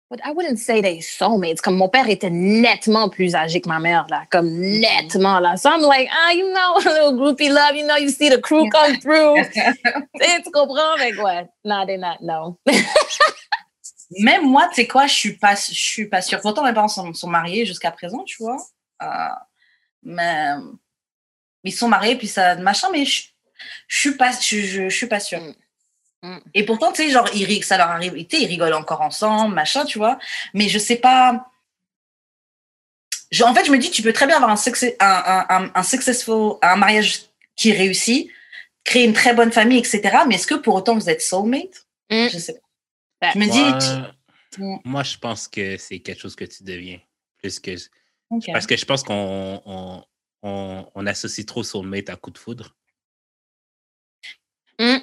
But 0.08 0.20
I 0.24 0.30
wouldn't 0.32 0.58
say 0.58 0.80
they 0.80 1.00
soulmates. 1.02 1.60
Comme 1.60 1.76
mon 1.76 1.88
père 1.90 2.08
était 2.08 2.30
nettement 2.30 3.08
plus 3.10 3.34
âgé 3.34 3.60
que 3.60 3.68
ma 3.68 3.80
mère 3.80 4.06
là, 4.08 4.22
comme 4.30 4.48
nettement 4.48 5.40
là. 5.40 5.56
So 5.56 5.68
I'm 5.68 5.82
like, 5.82 6.08
ah, 6.12 6.30
you 6.32 6.50
know, 6.52 6.76
a 6.84 6.88
little 6.94 7.12
groupie 7.14 7.50
love, 7.50 7.74
you 7.74 7.84
know, 7.86 7.96
you 7.96 8.08
see 8.08 8.28
the 8.30 8.38
crew 8.40 8.70
come 8.70 8.96
through. 9.00 9.34
tu 10.20 10.50
comprends? 10.52 10.96
Que 10.96 11.20
ouais, 11.22 11.48
no, 11.64 11.84
they're 11.84 11.98
not, 11.98 12.22
no. 12.22 12.58
Même 14.18 14.48
moi, 14.48 14.68
tu 14.68 14.76
sais 14.76 14.86
quoi, 14.86 15.06
je 15.06 15.14
suis 15.14 15.32
pas, 15.34 15.54
je 15.54 15.72
suis 15.74 16.06
pas 16.06 16.22
sûre. 16.22 16.40
Pourtant, 16.40 16.64
mes 16.64 16.72
parents 16.72 16.88
sont, 16.88 17.12
sont 17.14 17.28
mariés 17.28 17.66
jusqu'à 17.66 17.90
présent, 17.90 18.22
tu 18.24 18.36
vois. 18.42 18.56
Euh, 19.02 19.06
mais 20.02 20.50
ils 21.64 21.72
sont 21.72 21.88
mariés, 21.88 22.16
puis 22.16 22.28
ça, 22.28 22.54
machin, 22.56 22.88
mais 22.92 23.04
je, 23.04 23.24
je 23.88 23.98
suis 23.98 24.16
pas, 24.16 24.30
je, 24.32 24.60
je, 24.60 24.88
je 24.88 24.96
suis 24.96 25.06
pas 25.06 25.20
sûre. 25.20 25.40
Mm. 25.40 25.54
Mm. 26.22 26.40
Et 26.54 26.64
pourtant, 26.64 26.92
tu 26.92 27.02
sais, 27.02 27.10
genre, 27.10 27.28
ils, 27.34 27.64
ça 27.64 27.76
leur 27.76 27.88
arrive, 27.90 28.14
ils 28.16 28.46
rigolent 28.46 28.74
encore 28.74 29.00
ensemble, 29.00 29.54
machin, 29.54 29.84
tu 29.84 29.98
vois. 29.98 30.18
Mais 30.54 30.68
je 30.68 30.78
sais 30.78 30.96
pas. 30.96 31.50
Je- 33.30 33.42
en 33.44 33.54
fait, 33.54 33.64
je 33.64 33.72
me 33.72 33.78
dis, 33.78 33.90
tu 33.90 34.02
peux 34.02 34.12
très 34.12 34.26
bien 34.26 34.36
avoir 34.36 34.50
un, 34.52 34.56
succès, 34.56 34.96
un, 35.00 35.44
un, 35.48 35.64
un, 35.64 35.70
un 35.74 35.82
successful, 35.82 36.58
un 36.62 36.76
mariage 36.76 37.22
qui 37.56 37.72
réussit, 37.72 38.30
créer 38.84 39.04
une 39.04 39.12
très 39.12 39.34
bonne 39.34 39.50
famille, 39.52 39.78
etc. 39.78 40.18
Mais 40.28 40.36
est-ce 40.36 40.46
que 40.46 40.54
pour 40.54 40.74
autant 40.76 40.94
vous 40.94 41.10
êtes 41.10 41.22
soulmate? 41.22 41.86
Mm. 42.10 42.28
Je 42.28 42.38
sais 42.38 42.54
pas. 42.54 42.65
Ben, 43.20 43.30
Je 43.34 43.38
me 43.38 43.44
dis, 43.46 44.58
Moi, 44.58 44.80
moi, 44.84 45.02
je 45.02 45.16
pense 45.18 45.48
que 45.48 45.76
c'est 45.76 46.00
quelque 46.00 46.20
chose 46.20 46.36
que 46.36 46.44
tu 46.44 46.62
deviens. 46.64 47.00
Plus 47.38 47.58
que. 47.60 47.72
Parce 48.52 48.66
que 48.66 48.76
je 48.76 48.84
pense 48.84 49.02
qu'on 49.02 49.62
on, 49.64 50.04
on, 50.42 50.90
on 50.94 51.06
associe 51.06 51.46
trop 51.46 51.62
soulmate 51.62 52.10
à 52.10 52.16
coup 52.16 52.30
de 52.30 52.38
foudre. 52.38 52.74
Mm. 54.78 54.98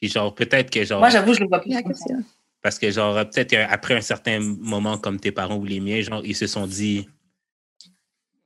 Puis 0.00 0.08
genre, 0.10 0.34
peut-être 0.34 0.70
que 0.70 0.84
genre. 0.84 1.00
Moi, 1.00 1.10
j'avoue, 1.10 1.34
je 1.34 1.40
le 1.40 1.48
vois 1.48 1.60
plus. 1.60 1.80
Comme 1.82 1.94
ça. 1.94 2.14
Parce 2.62 2.78
que, 2.78 2.90
genre, 2.90 3.14
peut-être 3.30 3.52
euh, 3.52 3.66
après 3.68 3.94
un 3.94 4.00
certain 4.00 4.40
moment, 4.40 4.98
comme 4.98 5.20
tes 5.20 5.30
parents 5.30 5.56
ou 5.56 5.64
les 5.64 5.80
miens, 5.80 6.00
genre, 6.00 6.24
ils 6.24 6.34
se 6.34 6.46
sont 6.46 6.66
dit, 6.66 7.08
tu 7.78 7.90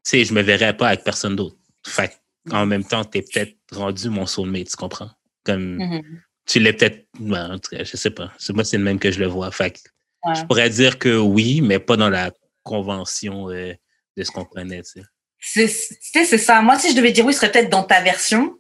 sais, 0.02 0.24
je 0.24 0.35
me 0.35 0.43
verrais 0.43 0.77
pas 0.77 0.89
avec 0.89 1.05
personne 1.05 1.36
d'autre. 1.36 1.56
Fait 1.86 2.20
en 2.51 2.66
même 2.66 2.85
temps, 2.85 3.05
t'es 3.05 3.22
peut-être 3.22 3.56
rendu 3.72 4.09
mon 4.09 4.27
soulmate, 4.27 4.68
tu 4.68 4.77
comprends? 4.77 5.10
Comme, 5.44 5.77
Mhm. 5.77 6.22
Tu 6.51 6.59
l'es 6.59 6.72
peut-être, 6.72 7.06
ben, 7.18 7.52
en 7.55 7.59
tout 7.59 7.70
cas, 7.70 7.85
je 7.85 7.97
sais 7.97 8.10
pas. 8.10 8.32
C'est- 8.39 8.52
Moi, 8.52 8.64
c'est 8.64 8.77
le 8.78 8.82
même 8.85 8.98
que 8.98 9.10
je 9.10 9.20
le 9.20 9.27
vois. 9.27 9.51
Fait 9.51 9.81
Ouais. 10.24 10.35
je 10.35 10.44
pourrais 10.44 10.68
dire 10.68 10.98
que 10.98 11.16
oui, 11.16 11.60
mais 11.62 11.78
pas 11.78 11.97
dans 11.97 12.10
la 12.10 12.31
convention 12.62 13.48
euh, 13.51 13.72
de 14.16 14.22
ce 14.24 14.31
qu'on 14.31 14.44
connaît, 14.44 14.82
tu 14.82 14.90
sais. 15.01 15.02
C'est, 15.39 15.66
tu 15.68 15.97
sais, 16.12 16.24
c'est 16.27 16.39
ça. 16.39 16.60
Moi, 16.60 16.78
si 16.78 16.90
je 16.90 16.97
devais 16.97 17.12
dire 17.12 17.24
oui, 17.24 17.32
ce 17.32 17.39
serait 17.40 17.51
peut-être 17.52 17.70
dans 17.70 17.85
ta 17.85 18.02
version. 18.02 18.59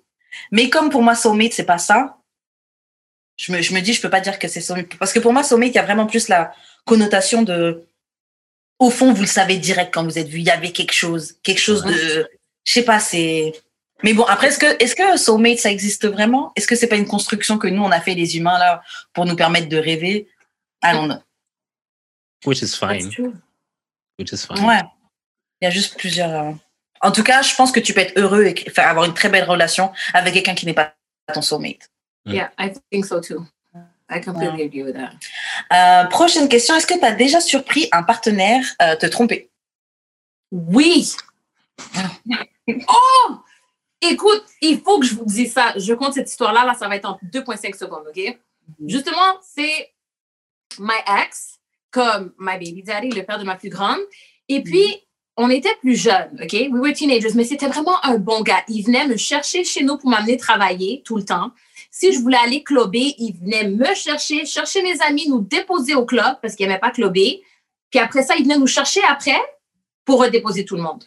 Mais 0.52 0.70
comme 0.70 0.88
pour 0.88 1.02
moi, 1.02 1.14
soulmate, 1.14 1.52
c'est 1.52 1.64
pas 1.64 1.76
ça. 1.78 2.16
Je 3.36 3.52
me, 3.52 3.60
je 3.60 3.74
me 3.74 3.80
dis, 3.80 3.92
je 3.92 4.00
peux 4.00 4.08
pas 4.08 4.20
dire 4.20 4.38
que 4.38 4.48
c'est 4.48 4.60
soulmate. 4.62 4.96
Parce 4.96 5.12
que 5.12 5.18
pour 5.18 5.32
moi, 5.34 5.42
soulmate, 5.42 5.70
il 5.70 5.74
y 5.74 5.78
a 5.78 5.82
vraiment 5.84 6.06
plus 6.06 6.28
la 6.28 6.54
connotation 6.86 7.42
de. 7.42 7.84
Au 8.78 8.88
fond, 8.90 9.12
vous 9.12 9.20
le 9.22 9.26
savez 9.26 9.58
direct 9.58 9.92
quand 9.92 10.04
vous 10.04 10.18
êtes 10.18 10.28
vu. 10.28 10.38
Il 10.38 10.46
y 10.46 10.50
avait 10.50 10.72
quelque 10.72 10.92
chose. 10.94 11.34
Quelque 11.42 11.60
chose 11.60 11.82
de. 11.84 12.26
Je 12.64 12.72
sais 12.72 12.84
pas, 12.84 13.00
c'est. 13.00 13.52
Mais 14.02 14.14
bon, 14.14 14.24
après, 14.24 14.48
est-ce 14.48 14.58
que, 14.58 14.82
est-ce 14.82 14.94
que 14.94 15.16
soulmate, 15.16 15.58
ça 15.58 15.70
existe 15.70 16.06
vraiment? 16.06 16.52
Est-ce 16.56 16.66
que 16.66 16.74
c'est 16.76 16.86
pas 16.86 16.96
une 16.96 17.06
construction 17.06 17.58
que 17.58 17.68
nous, 17.68 17.82
on 17.82 17.90
a 17.90 18.00
fait 18.00 18.14
les 18.14 18.36
humains, 18.36 18.58
là, 18.58 18.82
pour 19.12 19.26
nous 19.26 19.36
permettre 19.36 19.68
de 19.68 19.76
rêver? 19.76 20.28
Allons, 20.82 21.06
non. 21.06 21.22
Which 22.46 22.62
is 22.62 22.74
fine. 22.74 23.10
Which 24.18 24.32
is 24.32 24.46
fine. 24.46 24.64
Ouais. 24.64 24.80
Il 25.60 25.66
y 25.66 25.68
a 25.68 25.70
juste 25.70 25.98
plusieurs. 25.98 26.30
euh, 26.30 26.52
En 27.02 27.12
tout 27.12 27.22
cas, 27.22 27.42
je 27.42 27.54
pense 27.54 27.70
que 27.72 27.80
tu 27.80 27.92
peux 27.92 28.00
être 28.00 28.18
heureux 28.18 28.44
et 28.44 28.54
faire 28.70 28.88
avoir 28.88 29.04
une 29.04 29.14
très 29.14 29.28
belle 29.28 29.44
relation 29.44 29.92
avec 30.14 30.32
quelqu'un 30.32 30.54
qui 30.54 30.64
n'est 30.66 30.74
pas 30.74 30.94
ton 31.34 31.42
soulmate. 31.42 31.90
Mm. 32.24 32.32
Yeah, 32.32 32.50
I 32.58 32.72
think 32.90 33.04
so 33.04 33.20
too. 33.20 33.46
I 34.12 34.20
completely 34.20 34.62
agree 34.62 34.82
with 34.82 34.96
that. 34.96 35.12
Euh, 35.72 36.08
prochaine 36.08 36.48
question. 36.48 36.74
Est-ce 36.74 36.86
que 36.86 36.98
tu 36.98 37.04
as 37.04 37.12
déjà 37.12 37.40
surpris 37.40 37.88
un 37.92 38.02
partenaire 38.02 38.64
euh, 38.82 38.96
te 38.96 39.06
tromper? 39.06 39.50
Oui. 40.50 41.12
oh! 42.88 43.36
Écoute, 44.02 44.44
il 44.62 44.80
faut 44.80 44.98
que 44.98 45.06
je 45.06 45.14
vous 45.14 45.24
dise 45.24 45.52
ça. 45.52 45.74
Je 45.76 45.92
compte 45.92 46.14
cette 46.14 46.30
histoire-là, 46.30 46.64
là, 46.64 46.74
ça 46.74 46.88
va 46.88 46.96
être 46.96 47.04
en 47.04 47.18
2,5 47.32 47.76
secondes, 47.76 48.04
OK? 48.08 48.38
Justement, 48.86 49.38
c'est 49.42 49.92
my 50.78 50.96
ex, 51.22 51.58
comme 51.90 52.32
my 52.38 52.54
baby 52.54 52.82
daddy, 52.82 53.10
le 53.10 53.24
père 53.24 53.38
de 53.38 53.44
ma 53.44 53.56
plus 53.56 53.68
grande. 53.68 53.98
Et 54.48 54.62
puis, 54.62 54.96
on 55.36 55.50
était 55.50 55.74
plus 55.80 55.96
jeunes, 55.96 56.38
OK? 56.42 56.52
We 56.52 56.70
were 56.72 56.92
teenagers, 56.92 57.34
mais 57.34 57.44
c'était 57.44 57.68
vraiment 57.68 58.02
un 58.04 58.18
bon 58.18 58.42
gars. 58.42 58.62
Il 58.68 58.84
venait 58.84 59.06
me 59.06 59.16
chercher 59.16 59.64
chez 59.64 59.82
nous 59.82 59.98
pour 59.98 60.10
m'amener 60.10 60.36
travailler 60.36 61.02
tout 61.04 61.16
le 61.16 61.24
temps. 61.24 61.52
Si 61.90 62.12
je 62.12 62.20
voulais 62.20 62.38
aller 62.38 62.62
clubber, 62.62 63.14
il 63.18 63.34
venait 63.34 63.68
me 63.68 63.94
chercher, 63.94 64.46
chercher 64.46 64.82
mes 64.82 65.00
amis, 65.02 65.28
nous 65.28 65.40
déposer 65.40 65.94
au 65.94 66.06
club 66.06 66.36
parce 66.40 66.54
qu'il 66.54 66.66
n'aimait 66.66 66.78
pas 66.78 66.90
clubber. 66.90 67.42
Puis 67.90 67.98
après 68.00 68.22
ça, 68.22 68.36
il 68.36 68.44
venait 68.44 68.58
nous 68.58 68.66
chercher 68.66 69.02
après 69.04 69.40
pour 70.04 70.20
redéposer 70.20 70.64
tout 70.64 70.76
le 70.76 70.82
monde. 70.82 71.04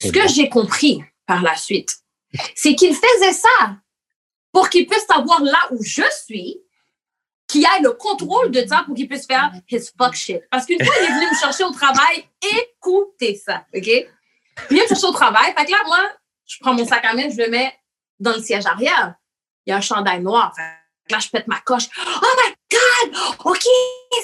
Ce 0.00 0.12
que 0.12 0.28
j'ai 0.28 0.48
compris 0.48 1.02
par 1.26 1.42
la 1.42 1.56
suite, 1.56 1.97
c'est 2.54 2.74
qu'il 2.74 2.94
faisait 2.94 3.32
ça 3.32 3.76
pour 4.52 4.68
qu'il 4.68 4.86
puisse 4.86 5.06
savoir 5.06 5.42
là 5.42 5.68
où 5.70 5.82
je 5.82 6.02
suis, 6.24 6.60
qu'il 7.46 7.64
ait 7.64 7.82
le 7.82 7.92
contrôle 7.92 8.50
de 8.50 8.66
ça 8.66 8.82
pour 8.86 8.94
qu'il 8.94 9.08
puisse 9.08 9.26
faire 9.26 9.50
his 9.70 9.90
fuck 9.96 10.14
shit. 10.14 10.42
Parce 10.50 10.66
qu'une 10.66 10.84
fois, 10.84 10.94
il 11.00 11.04
est 11.04 11.14
venu 11.14 11.30
me 11.30 11.36
chercher 11.36 11.64
au 11.64 11.70
travail, 11.70 12.28
écoutez 12.42 13.34
ça, 13.34 13.64
OK? 13.74 13.86
Il 13.86 14.06
vient 14.70 14.82
me 14.82 14.88
chercher 14.88 15.06
au 15.06 15.12
travail. 15.12 15.54
Fait 15.56 15.64
que 15.64 15.70
là, 15.70 15.78
moi, 15.86 15.98
je 16.46 16.56
prends 16.60 16.74
mon 16.74 16.86
sac 16.86 17.04
à 17.04 17.14
main, 17.14 17.28
je 17.30 17.36
le 17.36 17.48
mets 17.48 17.74
dans 18.20 18.32
le 18.32 18.42
siège 18.42 18.66
arrière. 18.66 19.14
Il 19.66 19.70
y 19.70 19.72
a 19.72 19.76
un 19.76 19.80
chandail 19.80 20.20
noir. 20.20 20.52
Là, 21.10 21.18
je 21.18 21.28
pète 21.28 21.46
ma 21.46 21.60
coche. 21.60 21.88
Oh 21.96 22.36
my 22.36 22.54
God! 22.70 23.16
OK, 23.46 23.64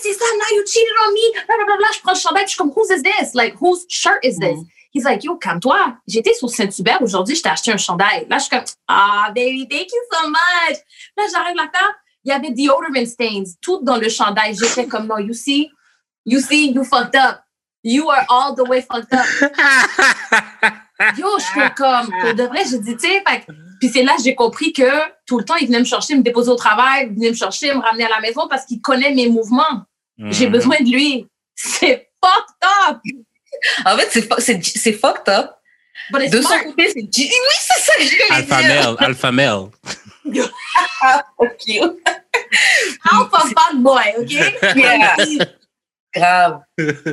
c'est 0.03 0.13
ça, 0.13 0.25
now 0.37 0.57
you 0.57 0.65
cheated 0.67 0.93
on 1.07 1.13
me. 1.13 1.47
Blablabla. 1.47 1.87
Je 1.95 2.01
prends 2.01 2.13
le 2.13 2.19
chandail, 2.19 2.45
je 2.45 2.49
suis 2.49 2.59
comme, 2.59 2.73
whose 2.77 2.91
is 2.91 3.03
this? 3.03 3.35
Like, 3.35 3.57
whose 3.59 3.87
shirt 3.89 4.23
is 4.23 4.39
this? 4.39 4.59
He's 4.95 5.03
like, 5.05 5.25
yo, 5.25 5.37
calme-toi. 5.37 5.97
J'étais 6.07 6.33
sur 6.35 6.49
Saint-Hubert 6.49 7.03
aujourd'hui, 7.03 7.35
je 7.35 7.43
t'ai 7.43 7.49
acheté 7.49 7.73
un 7.73 7.77
chandail. 7.77 8.27
Là, 8.31 8.39
je 8.39 8.45
suis 8.45 8.51
comme, 8.51 8.65
ah, 8.87 9.27
baby, 9.35 9.67
thank 9.69 9.89
you 9.93 10.01
so 10.13 10.29
much. 10.29 10.79
Là, 11.17 11.25
j'arrive 11.33 11.57
là 11.57 11.69
faire. 11.75 11.95
Il 12.25 12.29
y 12.31 12.33
avait 12.33 12.51
deodorant 12.51 13.05
stains, 13.05 13.43
tout 13.61 13.81
dans 13.83 13.97
le 13.97 14.09
chandail. 14.09 14.55
J'étais 14.57 14.87
comme, 14.87 15.07
no, 15.09 15.19
you 15.19 15.35
see, 15.35 15.69
you 16.25 16.41
see, 16.41 16.71
you 16.71 16.85
fucked 16.85 17.17
up. 17.17 17.41
You 17.83 18.09
are 18.09 18.25
all 18.31 18.55
the 18.55 18.67
way 18.69 18.81
fucked 18.83 19.13
up. 19.13 19.27
Yo, 21.19 21.27
je 21.39 21.45
suis 21.45 21.75
comme, 21.77 22.09
pour 22.21 22.35
de 22.35 22.45
vrai, 22.45 22.63
j'ai 22.71 22.79
dit, 22.79 22.97
tu 22.97 23.09
sais, 23.09 23.23
puis 23.81 23.89
c'est 23.93 24.05
là 24.05 24.15
que 24.17 24.23
j'ai 24.23 24.35
compris 24.37 24.73
que 24.73 24.89
tout 25.27 25.39
le 25.39 25.45
temps, 25.45 25.57
il 25.57 25.67
venait 25.67 25.81
me 25.81 25.85
chercher, 25.85 26.15
me 26.15 26.23
déposer 26.23 26.51
au 26.51 26.57
travail, 26.57 27.09
il 27.11 27.15
venait 27.17 27.31
me 27.31 27.35
chercher, 27.37 27.75
me 27.75 27.81
ramener 27.81 28.05
à 28.05 28.09
la 28.11 28.21
maison 28.21 28.47
parce 28.49 28.65
qu'il 28.65 28.81
connaît 28.81 29.13
mes 29.13 29.29
mouvements. 29.29 29.83
J'ai 30.17 30.47
Mhm. 30.47 30.53
besoin 30.53 30.77
de 30.79 30.85
lui. 30.91 31.27
C'est 31.57 32.09
fucked 32.25 32.91
up. 32.91 32.99
En 33.87 33.97
fait, 33.97 34.09
c'est, 34.41 34.93
fucked 34.93 35.29
up. 35.29 35.51
But 36.11 36.23
it's 36.23 36.31
De 36.33 36.43
son 36.43 36.49
smart. 36.49 36.65
côté, 36.65 36.89
c'est. 36.89 37.01
Oui, 37.01 37.31
c'est 37.61 37.81
ça 37.81 37.97
que 37.97 38.03
je 38.03 38.11
voulais 38.11 38.25
Alpha 38.31 38.63
dire. 38.63 38.69
male, 38.69 38.97
alpha 38.99 39.33
male. 39.33 39.69
Ok. 41.39 41.65
Alpha 43.11 43.39
fuck 43.41 43.77
boy, 43.77 44.15
OK? 44.19 44.31
Yeah. 44.77 45.17
Grave. 46.17 46.61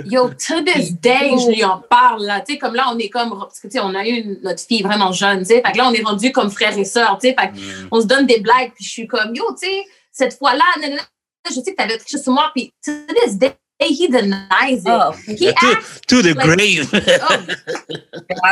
Yo, 0.05 0.29
to 0.29 0.61
this 0.63 0.91
day, 0.91 1.31
je 1.31 1.49
lui 1.51 1.63
en 1.63 1.79
parle, 1.79 2.23
là. 2.25 2.41
Tu 2.41 2.53
sais, 2.53 2.59
comme 2.59 2.75
là, 2.75 2.85
on 2.93 2.99
est 2.99 3.09
comme, 3.09 3.31
parce 3.31 3.59
que, 3.59 3.67
tu 3.67 3.73
sais, 3.73 3.79
on 3.79 3.95
a 3.95 4.05
eu 4.05 4.11
une- 4.11 4.39
notre 4.43 4.61
fille 4.63 4.83
vraiment 4.83 5.11
jeune, 5.11 5.39
tu 5.39 5.45
sais. 5.45 5.61
Fait 5.65 5.71
que 5.71 5.77
là, 5.79 5.87
on 5.87 5.93
est 5.93 6.03
rendu 6.03 6.31
comme 6.31 6.51
frères 6.51 6.77
et 6.77 6.85
sœurs, 6.85 7.17
tu 7.19 7.27
sais. 7.29 7.35
Fait 7.39 7.49
que 7.49 7.55
Mhm. 7.55 7.87
on 7.91 7.99
se 8.01 8.05
donne 8.05 8.27
des 8.27 8.39
blagues, 8.39 8.71
puis 8.75 8.85
je 8.85 8.89
suis 8.91 9.07
comme, 9.07 9.33
yo, 9.33 9.43
tu 9.59 9.67
sais, 9.67 9.83
cette 10.11 10.37
fois-là, 10.37 10.63
nanana, 10.79 11.01
je 11.49 11.55
sais 11.55 11.71
que 11.71 11.75
t'avais 11.75 11.97
triché 11.97 12.19
sur 12.19 12.31
moi, 12.31 12.51
puis 12.53 12.71
to 12.85 12.91
this 13.23 13.37
day, 13.39 13.53
he 13.87 14.07
denies 14.07 14.83
it. 14.85 14.87
Oh, 14.87 15.11
He 15.27 15.35
to, 15.51 15.53
acts, 15.57 16.01
to 16.07 16.21
the 16.21 16.33
like- 16.33 16.45
grave. 16.45 16.89
oh, 16.93 16.99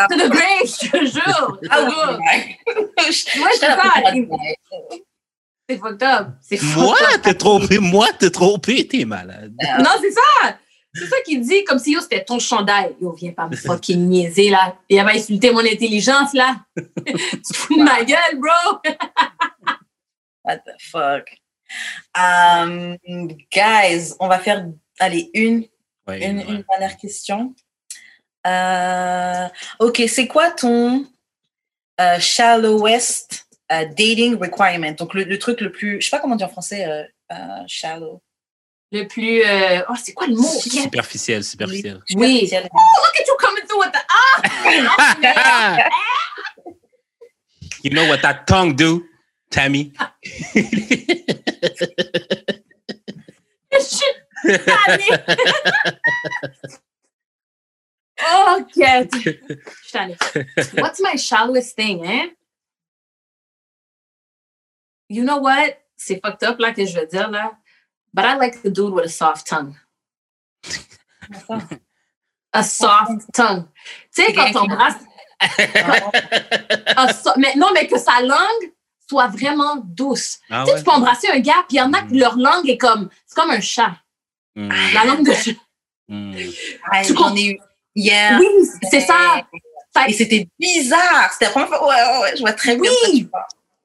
To 0.10 0.18
the 0.18 0.30
grave, 0.30 0.66
je 0.82 0.90
te 0.90 1.06
jure. 1.06 1.60
Ah 1.70 1.78
te 1.78 1.92
jure. 1.92 2.20
Moi, 3.38 3.50
je. 3.54 3.66
C'est 5.70 5.78
fucked 5.78 6.02
up. 6.04 6.28
C'est 6.42 6.62
Moi, 6.76 6.98
t'es 7.22 7.34
trompé. 7.36 7.78
Moi, 7.78 8.08
t'es 8.18 8.32
trompé. 8.32 8.88
T'es 8.88 9.06
malade. 9.06 9.54
Non, 9.80 9.92
c'est 10.02 10.12
ça. 10.12 10.58
C'est 10.96 11.06
ça 11.06 11.18
qu'il 11.24 11.42
dit, 11.42 11.64
comme 11.64 11.78
si 11.78 11.92
yo, 11.92 12.02
c'était 12.02 12.24
ton 12.24 12.40
chandail. 12.40 12.96
Yo, 13.00 13.12
viens 13.12 13.32
pas 13.34 13.48
me 13.48 13.56
fucking 13.56 14.08
niaiser, 14.10 14.50
là. 14.50 14.76
Il 14.90 14.98
avait 15.00 15.20
insulté 15.20 15.52
mon 15.52 15.60
intelligence, 15.60 16.34
là. 16.34 16.56
tu 16.76 17.42
te 17.42 17.56
fous 17.56 17.78
de 17.78 17.84
ma 17.84 18.04
gueule, 18.04 18.38
bro. 18.40 18.80
What 20.44 20.58
the 20.66 20.74
fuck? 20.82 21.30
Um, 22.18 22.98
guys, 23.54 24.16
on 24.20 24.28
va 24.28 24.40
faire, 24.40 24.66
allez, 25.00 25.30
une, 25.34 25.66
Ouais, 26.08 26.26
une, 26.28 26.38
ouais. 26.40 26.46
une 26.48 26.64
dernière 26.70 26.98
question. 26.98 27.54
Euh, 28.48 29.48
ok, 29.80 30.02
c'est 30.08 30.28
quoi 30.28 30.50
ton 30.52 31.06
euh, 32.02 32.20
shallowest 32.20 33.46
euh, 33.72 33.86
dating 33.86 34.36
requirement? 34.38 34.92
Donc, 34.94 35.14
le, 35.14 35.24
le 35.24 35.38
truc 35.38 35.62
le 35.62 35.72
plus, 35.72 36.00
je 36.02 36.06
sais 36.06 36.12
pas 36.12 36.20
comment 36.20 36.36
dire 36.36 36.48
en 36.48 36.52
français, 36.52 36.86
euh, 36.86 37.04
euh, 37.32 37.64
shallow. 37.68 38.22
Le 38.92 39.04
plus. 39.08 39.44
euh, 39.44 39.84
Oh, 39.88 39.94
c'est 40.04 40.14
quoi 40.14 40.26
le 40.26 40.34
mot? 40.36 40.48
Superficiel, 40.48 41.44
superficiel. 41.44 42.02
Oui. 42.16 42.40
Superficiel. 42.48 42.64
Look 42.64 43.20
at 43.20 43.28
you 43.28 43.36
coming 43.38 43.64
through 43.68 43.82
with 43.82 43.92
the. 43.92 44.00
Ah! 45.28 45.90
you 47.84 47.92
know 47.92 48.08
what 48.10 48.22
that 48.24 48.46
tongue 48.48 48.76
do, 48.76 49.04
Tammy? 49.52 49.94
Suis 54.44 54.58
tannée. 59.92 60.18
What's 60.78 61.00
my 61.02 61.16
shallowest 61.18 61.76
thing, 61.76 62.06
hein? 62.06 62.30
You 65.10 65.24
know 65.24 65.38
what? 65.40 65.78
C'est 65.96 66.20
fucked 66.24 66.44
up 66.44 66.60
là 66.60 66.72
que 66.74 66.86
je 66.86 66.94
vais 67.00 67.08
dire 67.08 67.30
là. 67.30 67.52
But 68.14 68.26
I 68.26 68.36
like 68.36 68.62
the 68.62 68.70
dude 68.70 68.94
with 68.94 69.06
a 69.06 69.10
soft 69.10 69.48
tongue. 69.48 69.76
A 72.54 72.64
soft 72.64 73.32
tongue. 73.34 73.68
Tu 74.16 74.24
sais, 74.24 74.34
quand 74.34 74.56
on 74.56 74.68
so- 77.14 77.34
mais, 77.38 77.56
non, 77.56 77.70
mais 77.74 77.88
que 77.88 77.98
sa 77.98 78.22
langue 78.22 78.74
soit 79.08 79.28
vraiment 79.28 79.78
douce. 79.78 80.40
Ah 80.50 80.64
Tu 80.64 80.68
sais, 80.68 80.74
ouais? 80.74 80.80
tu 80.80 80.86
peux 80.86 80.92
embrasser 80.92 81.28
un 81.30 81.40
gars, 81.40 81.64
puis 81.68 81.78
il 81.78 81.78
y 81.78 81.82
en 81.82 81.94
a 81.94 82.02
que 82.04 82.14
leur 82.14 82.38
langue 82.38 82.70
est 82.70 82.78
comme. 82.78 83.10
C'est 83.26 83.36
comme 83.36 83.52
un 83.52 83.62
chat. 83.62 83.96
Mm, 84.60 84.94
La 84.94 85.06
langue 85.06 85.26
de 85.26 85.34
mm. 86.10 86.36
Ah, 86.92 87.04
Tu 87.04 87.14
J'en 87.14 87.36
ai 87.36 87.46
eu 87.52 87.60
hier. 87.96 88.40
Oui, 88.40 88.68
c'est 88.92 89.02
ça. 89.02 89.44
Et 90.08 90.14
c'était 90.14 90.48
bizarre. 90.60 91.32
C'était 91.32 91.52
fois. 91.52 91.88
Ouais, 91.88 91.96
ouais, 91.96 92.22
ouais, 92.22 92.36
je 92.36 92.42
vois 92.42 92.54
très 92.54 92.76
bien 92.76 92.92
Oui. 92.92 93.22
ce 93.22 93.24
que. 93.24 93.30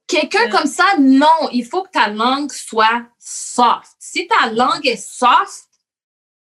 Quelqu'un 0.07 0.51
comme 0.51 0.67
ça, 0.67 0.85
non, 1.01 1.49
il 1.53 1.65
faut 1.65 1.83
que 1.83 1.91
ta 1.91 2.09
langue 2.09 2.53
soit 2.53 3.03
soft. 3.19 3.93
Si 3.99 4.29
ta 4.29 4.51
langue 4.51 4.87
est 4.87 5.03
soft, 5.03 5.69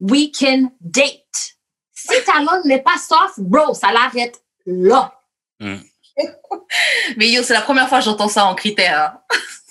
we 0.02 0.30
can 0.38 0.72
date. 0.81 1.56
Si 1.94 2.23
ta 2.26 2.39
langue 2.41 2.65
n'est 2.65 2.81
pas 2.81 2.98
soft, 2.98 3.39
bro, 3.39 3.73
ça 3.73 3.91
l'arrête 3.91 4.41
là. 4.65 5.14
Mais 7.18 7.30
yo, 7.30 7.44
c'est 7.44 7.53
la 7.53 7.61
première 7.61 7.88
fois 7.89 7.99
que 7.99 8.06
j'entends 8.06 8.27
ça 8.27 8.45
en 8.45 8.56
critère. 8.56 9.19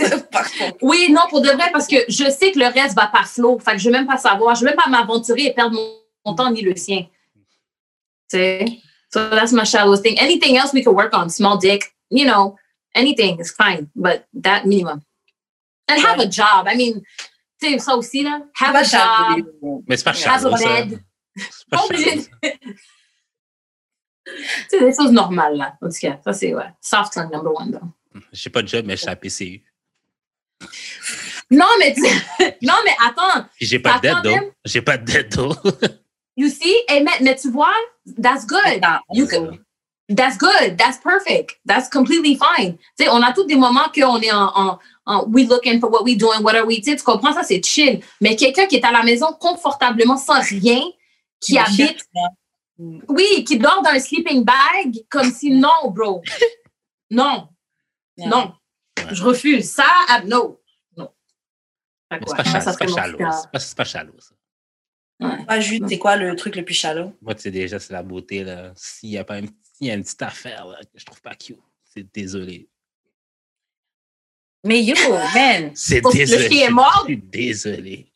hein. 0.01 0.09
Oui, 0.83 1.11
non, 1.11 1.23
pour 1.31 1.41
de 1.41 1.49
vrai, 1.49 1.71
parce 1.73 1.87
que 1.87 1.97
je 2.09 2.29
sais 2.31 2.53
que 2.53 2.59
le 2.59 2.67
reste 2.67 2.95
va 2.95 3.07
par 3.07 3.27
flow. 3.29 3.59
Fait 3.59 3.73
que 3.73 3.79
je 3.79 3.87
veux 3.87 3.93
même 3.93 4.07
pas 4.07 4.19
savoir. 4.19 4.55
Je 4.55 4.61
veux 4.61 4.67
même 4.67 4.77
pas 4.77 4.89
m'aventurer 4.89 5.47
et 5.47 5.55
perdre 5.55 5.75
mon, 5.75 5.93
mon 6.25 6.35
temps 6.35 6.51
ni 6.51 6.61
le 6.63 6.77
sien. 6.77 7.07
Tu 8.31 8.37
sais? 8.39 8.65
So 9.13 9.31
that's 9.31 9.53
my 9.53 9.65
shallow 9.65 9.97
thing. 9.97 10.19
Anything 10.19 10.57
else 10.57 10.73
we 10.73 10.83
could 10.85 10.95
work 10.95 11.15
on? 11.15 11.29
Small 11.31 11.57
dick, 11.59 11.95
you 12.11 12.27
know, 12.27 12.57
anything 12.95 13.39
is 13.41 13.51
fine. 13.53 13.89
But 13.95 14.27
that 14.43 14.67
minimum. 14.67 15.03
And 15.89 16.01
have 16.01 16.19
a 16.19 16.27
job. 16.27 16.67
I 16.67 16.77
mean, 16.77 17.01
tu 17.63 17.71
sais, 17.71 17.79
ça 17.79 17.97
aussi, 17.97 18.23
là. 18.23 18.41
Have 18.61 18.75
a 18.75 18.83
job. 18.83 19.47
Mais 19.87 19.97
c'est 19.97 20.05
pas 20.05 20.11
Have 20.11 20.45
a 20.45 20.57
shallow, 20.57 20.57
ça. 20.57 20.85
pas 21.71 21.85
obligé. 21.85 22.27
C'est 24.69 24.81
des 24.81 24.95
choses 24.95 25.13
normales, 25.13 25.57
là. 25.57 25.75
En 25.81 25.89
tout 25.89 25.97
cas, 26.01 26.19
ça, 26.25 26.33
c'est, 26.33 26.55
ouais. 26.55 26.65
Soft 26.81 27.13
tongue 27.13 27.33
number 27.33 27.53
one, 27.55 27.73
though. 27.73 28.21
J'ai 28.33 28.51
pas 28.51 28.63
de 28.63 28.69
job, 28.69 28.85
mais 28.87 28.97
je 28.97 29.03
suis 29.03 29.11
à 29.11 29.17
PCU. 29.17 29.63
Non, 31.51 31.67
mais, 31.79 31.95
tu- 31.95 32.01
non, 32.63 32.75
mais 32.85 32.97
attends. 33.07 33.47
J'ai 33.61 33.79
pas 33.79 33.97
de 33.99 34.03
dette, 34.03 34.15
même. 34.25 34.41
d'eau. 34.41 34.53
J'ai 34.65 34.83
pas 34.83 34.97
de 34.99 35.05
dette, 35.05 35.37
d'eau. 35.37 35.53
You 36.39 36.49
see? 36.51 36.75
Eh, 36.91 37.01
mais, 37.03 37.13
mais 37.23 37.35
tu 37.37 37.51
vois, 37.51 37.73
that's 38.23 38.47
good. 38.47 38.81
Ah, 38.83 39.01
You 39.11 39.27
could, 39.27 39.59
that's 40.15 40.37
good. 40.37 40.77
That's 40.77 40.99
perfect. 40.99 41.59
That's 41.67 41.89
completely 41.89 42.37
fine. 42.37 42.77
Tu 42.99 43.05
sais, 43.05 43.09
on 43.09 43.23
a 43.23 43.33
tous 43.33 43.45
des 43.47 43.55
moments 43.57 43.89
qu'on 43.95 44.21
est 44.21 44.31
en, 44.33 44.53
en, 44.55 44.79
en 45.07 45.25
we 45.29 45.49
looking 45.49 45.81
for 45.81 45.91
what 45.91 46.03
we 46.05 46.15
doing, 46.15 46.43
what 46.43 46.55
are 46.55 46.67
we, 46.67 46.83
tu 46.83 46.95
comprends? 46.99 47.33
Ça, 47.33 47.43
c'est 47.43 47.65
chill. 47.65 48.01
Mais 48.21 48.37
quelqu'un 48.37 48.67
qui 48.67 48.77
est 48.77 48.85
à 48.85 48.93
la 48.93 49.03
maison 49.03 49.33
confortablement 49.41 50.19
sans 50.19 50.41
rien, 50.43 50.83
qui 51.41 51.57
habite. 51.59 52.05
Oui, 52.79 53.45
qui 53.45 53.59
dort 53.59 53.83
dans 53.83 53.91
un 53.91 53.99
sleeping 53.99 54.45
bag, 54.45 55.05
comme 55.09 55.31
si 55.31 55.51
non, 55.51 55.91
bro. 55.91 56.23
Non, 57.11 57.49
Yeah. 58.19 58.29
non. 58.31 58.55
Je 59.13 59.23
refuse. 59.23 59.71
Ça, 59.71 59.85
no. 60.25 60.61
Non. 60.97 61.13
C'est 62.11 62.19
ouais, 62.19 62.37
pas 62.37 62.45
shallow, 62.45 62.61
ça 62.65 62.73
c'est 62.73 62.79
pas 62.79 62.87
critère. 62.87 63.33
C'est 63.59 63.77
pas-. 63.77 65.45
Ah, 65.49 65.61
Jude, 65.61 65.87
c'est 65.89 65.99
quoi 65.99 66.17
le 66.17 66.35
truc 66.35 66.57
le 66.57 66.65
plus 66.65 66.75
shallow? 66.75 67.13
Moi, 67.21 67.35
tu 67.35 67.43
sais 67.43 67.51
déjà, 67.51 67.79
c'est 67.79 67.93
la 67.93 68.03
beauté, 68.03 68.43
là. 68.43 68.73
S'il 68.75 69.11
y 69.11 69.19
a 69.19 69.25
pas 69.25 69.41
y 69.81 69.91
a 69.91 69.95
une 69.95 70.03
petite 70.03 70.23
affaire, 70.23 70.67
là, 70.67 70.79
que 70.83 70.99
je 70.99 71.05
trouve 71.05 71.21
pas 71.21 71.35
cute, 71.35 71.61
c'est 71.85 72.11
désolé. 72.13 72.69
Mais 74.65 74.83
yo, 74.83 74.95
man. 75.35 75.71
C'est 75.75 76.03
le 76.03 76.13
désolé. 76.13 76.49
chien 76.49 76.69
est 76.69 76.71
mort? 76.71 77.05
Je 77.07 77.13
suis 77.13 77.23
désolé. 77.23 78.13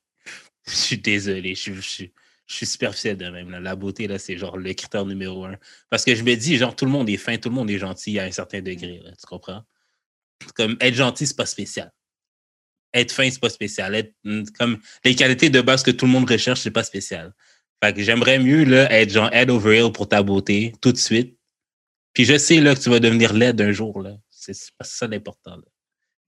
Je 0.66 0.74
suis 0.74 0.98
désolé. 0.98 1.54
Je 1.54 1.80
suis, 1.80 2.12
je 2.50 2.56
suis, 2.56 2.66
superficiel 2.66 3.16
de 3.16 3.28
même. 3.30 3.50
La 3.50 3.76
beauté, 3.76 4.08
là, 4.08 4.18
c'est 4.18 4.36
genre 4.36 4.56
le 4.56 4.72
critère 4.72 5.06
numéro 5.06 5.44
un. 5.44 5.56
Parce 5.88 6.04
que 6.04 6.16
je 6.16 6.24
me 6.24 6.34
dis, 6.34 6.56
genre, 6.56 6.74
tout 6.74 6.84
le 6.84 6.90
monde 6.90 7.08
est 7.08 7.16
fin, 7.16 7.36
tout 7.36 7.48
le 7.48 7.54
monde 7.54 7.70
est 7.70 7.78
gentil 7.78 8.18
à 8.18 8.24
un 8.24 8.32
certain 8.32 8.60
degré. 8.60 9.00
tu 9.04 9.26
comprends? 9.26 9.62
Comme 10.56 10.76
être 10.80 10.94
gentil, 10.94 11.28
c'est 11.28 11.36
pas 11.36 11.46
spécial. 11.46 11.92
Être 12.92 13.12
fin, 13.12 13.30
c'est 13.30 13.40
pas 13.40 13.50
spécial. 13.50 13.94
Être, 13.94 14.12
mm, 14.24 14.44
comme 14.58 14.80
les 15.04 15.14
qualités 15.14 15.48
de 15.48 15.60
base 15.60 15.84
que 15.84 15.92
tout 15.92 16.06
le 16.06 16.10
monde 16.10 16.28
recherche, 16.28 16.60
c'est 16.60 16.72
pas 16.72 16.82
spécial. 16.82 17.32
Fait 17.82 17.94
que 17.94 18.02
j'aimerais 18.02 18.40
mieux 18.40 18.64
là, 18.64 18.90
être 18.92 19.10
genre 19.10 19.32
head 19.32 19.48
over 19.48 19.76
heel 19.76 19.92
pour 19.92 20.08
ta 20.08 20.22
beauté 20.22 20.74
tout 20.80 20.90
de 20.92 20.98
suite. 20.98 21.38
Puis 22.14 22.24
je 22.24 22.36
sais 22.36 22.60
là, 22.60 22.74
que 22.74 22.80
tu 22.80 22.90
vas 22.90 22.98
devenir 22.98 23.32
laid 23.32 23.60
un 23.60 23.70
jour. 23.70 24.02
là. 24.02 24.16
C'est 24.28 24.54
c'est 24.54 24.72
pas 24.76 24.84
ça 24.84 25.06
l'important. 25.06 25.56
là. 25.56 25.62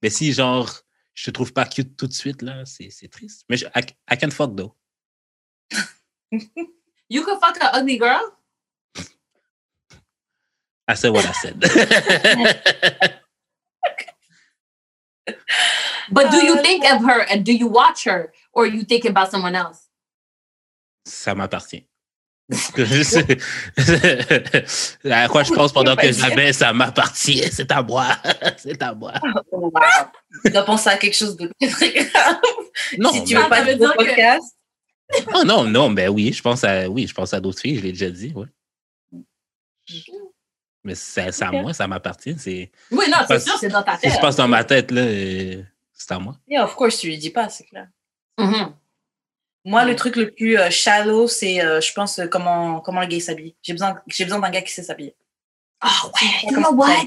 Mais 0.02 0.10
si 0.10 0.32
genre 0.32 0.82
je 1.14 1.24
te 1.26 1.30
trouve 1.32 1.52
pas 1.52 1.66
cute 1.66 1.96
tout 1.96 2.06
de 2.06 2.12
suite, 2.12 2.42
là, 2.42 2.64
c'est 2.64 2.90
c'est 2.90 3.08
triste. 3.08 3.44
Mais 3.48 3.56
je, 3.56 3.66
I, 3.74 3.82
I 4.10 4.16
can 4.16 4.30
fuck 4.30 4.56
though. 4.56 4.76
You 7.08 7.24
could 7.24 7.38
fuck 7.40 7.56
an 7.60 7.68
ugly 7.72 7.98
girl? 7.98 8.32
I 10.88 10.94
said 10.94 11.10
what 11.12 11.26
I 11.26 11.32
said. 11.32 11.60
But 16.10 16.30
do 16.30 16.44
you 16.44 16.54
Uh, 16.58 16.62
think 16.62 16.84
of 16.84 17.02
her 17.04 17.20
and 17.30 17.44
do 17.44 17.52
you 17.52 17.68
watch 17.68 18.04
her 18.04 18.32
or 18.52 18.66
you 18.66 18.82
think 18.84 19.04
about 19.04 19.30
someone 19.30 19.54
else? 19.54 19.88
ça 21.06 21.34
m'appartient. 21.34 21.86
à 25.10 25.28
quoi 25.28 25.42
je 25.42 25.52
pense 25.54 25.72
pendant 25.72 25.96
que 25.96 26.12
j'avais, 26.12 26.52
ça 26.52 26.72
m'appartient. 26.72 27.42
C'est 27.50 27.70
à 27.72 27.82
moi. 27.82 28.06
C'est 28.58 28.82
à 28.82 28.92
moi. 28.94 29.14
Oh, 29.52 29.70
wow. 29.72 29.80
Tu 30.44 30.50
dois 30.52 30.64
penser 30.64 30.90
à 30.90 30.96
quelque 30.98 31.14
chose 31.16 31.36
de 31.36 31.50
très, 31.70 31.92
grave. 31.92 32.36
Non, 32.98 33.12
si 33.12 33.24
tu 33.24 33.36
veux 33.36 33.48
pas 33.48 33.62
veut 33.62 33.74
de 33.74 33.78
dire 33.78 33.92
que- 33.92 34.04
podcast. 34.04 34.56
Oh 35.34 35.42
non, 35.46 35.64
non, 35.64 35.90
ben 35.90 36.08
oui, 36.08 36.32
je 36.32 36.42
pense 36.42 36.64
à 36.64 36.88
oui, 36.88 37.06
je 37.06 37.14
pense 37.14 37.34
à 37.34 37.40
d'autres 37.40 37.60
filles, 37.60 37.76
je 37.78 37.82
l'ai 37.82 37.92
déjà 37.92 38.10
dit, 38.10 38.32
ouais. 38.34 38.46
Mais 40.84 40.94
c'est 40.94 41.42
à 41.42 41.52
moi, 41.52 41.72
ça 41.72 41.86
m'appartient. 41.86 42.34
C'est 42.38 42.70
Oui, 42.90 43.04
non, 43.08 43.18
c'est 43.28 43.38
sûr, 43.40 43.56
c'est 43.58 43.68
dans 43.68 43.82
ta 43.82 43.96
ce 43.96 44.00
qui 44.00 44.06
tête. 44.08 44.16
se 44.16 44.20
passe 44.20 44.36
dans 44.36 44.48
ma 44.48 44.64
tête, 44.64 44.90
là, 44.90 45.02
euh, 45.02 45.62
c'est 45.92 46.10
à 46.12 46.18
moi. 46.18 46.36
Yeah, 46.48 46.64
of 46.64 46.74
course, 46.74 46.98
tu 46.98 47.06
lui 47.08 47.18
dis 47.18 47.30
pas, 47.30 47.48
c'est 47.48 47.64
clair. 47.64 47.88
Mhm. 48.38 48.74
Moi, 49.64 49.84
Mm. 49.84 49.88
le 49.88 49.96
truc 49.96 50.16
le 50.16 50.30
plus 50.32 50.58
euh, 50.58 50.70
shallow, 50.70 51.28
c'est, 51.28 51.64
euh, 51.64 51.80
je 51.80 51.92
pense, 51.92 52.20
comment, 52.30 52.80
comment 52.80 53.00
un 53.02 53.06
gay 53.06 53.20
s'habille. 53.20 53.54
J'ai 53.62 53.74
besoin, 53.74 54.00
j'ai 54.08 54.24
besoin 54.24 54.40
d'un 54.40 54.50
gars 54.50 54.62
qui 54.62 54.72
sait 54.72 54.82
s'habiller. 54.82 55.14
Oh, 55.84 56.10
ouais. 56.14 56.50
You 56.50 56.56
know 56.56 56.62
ça. 56.62 56.72
what? 56.72 57.06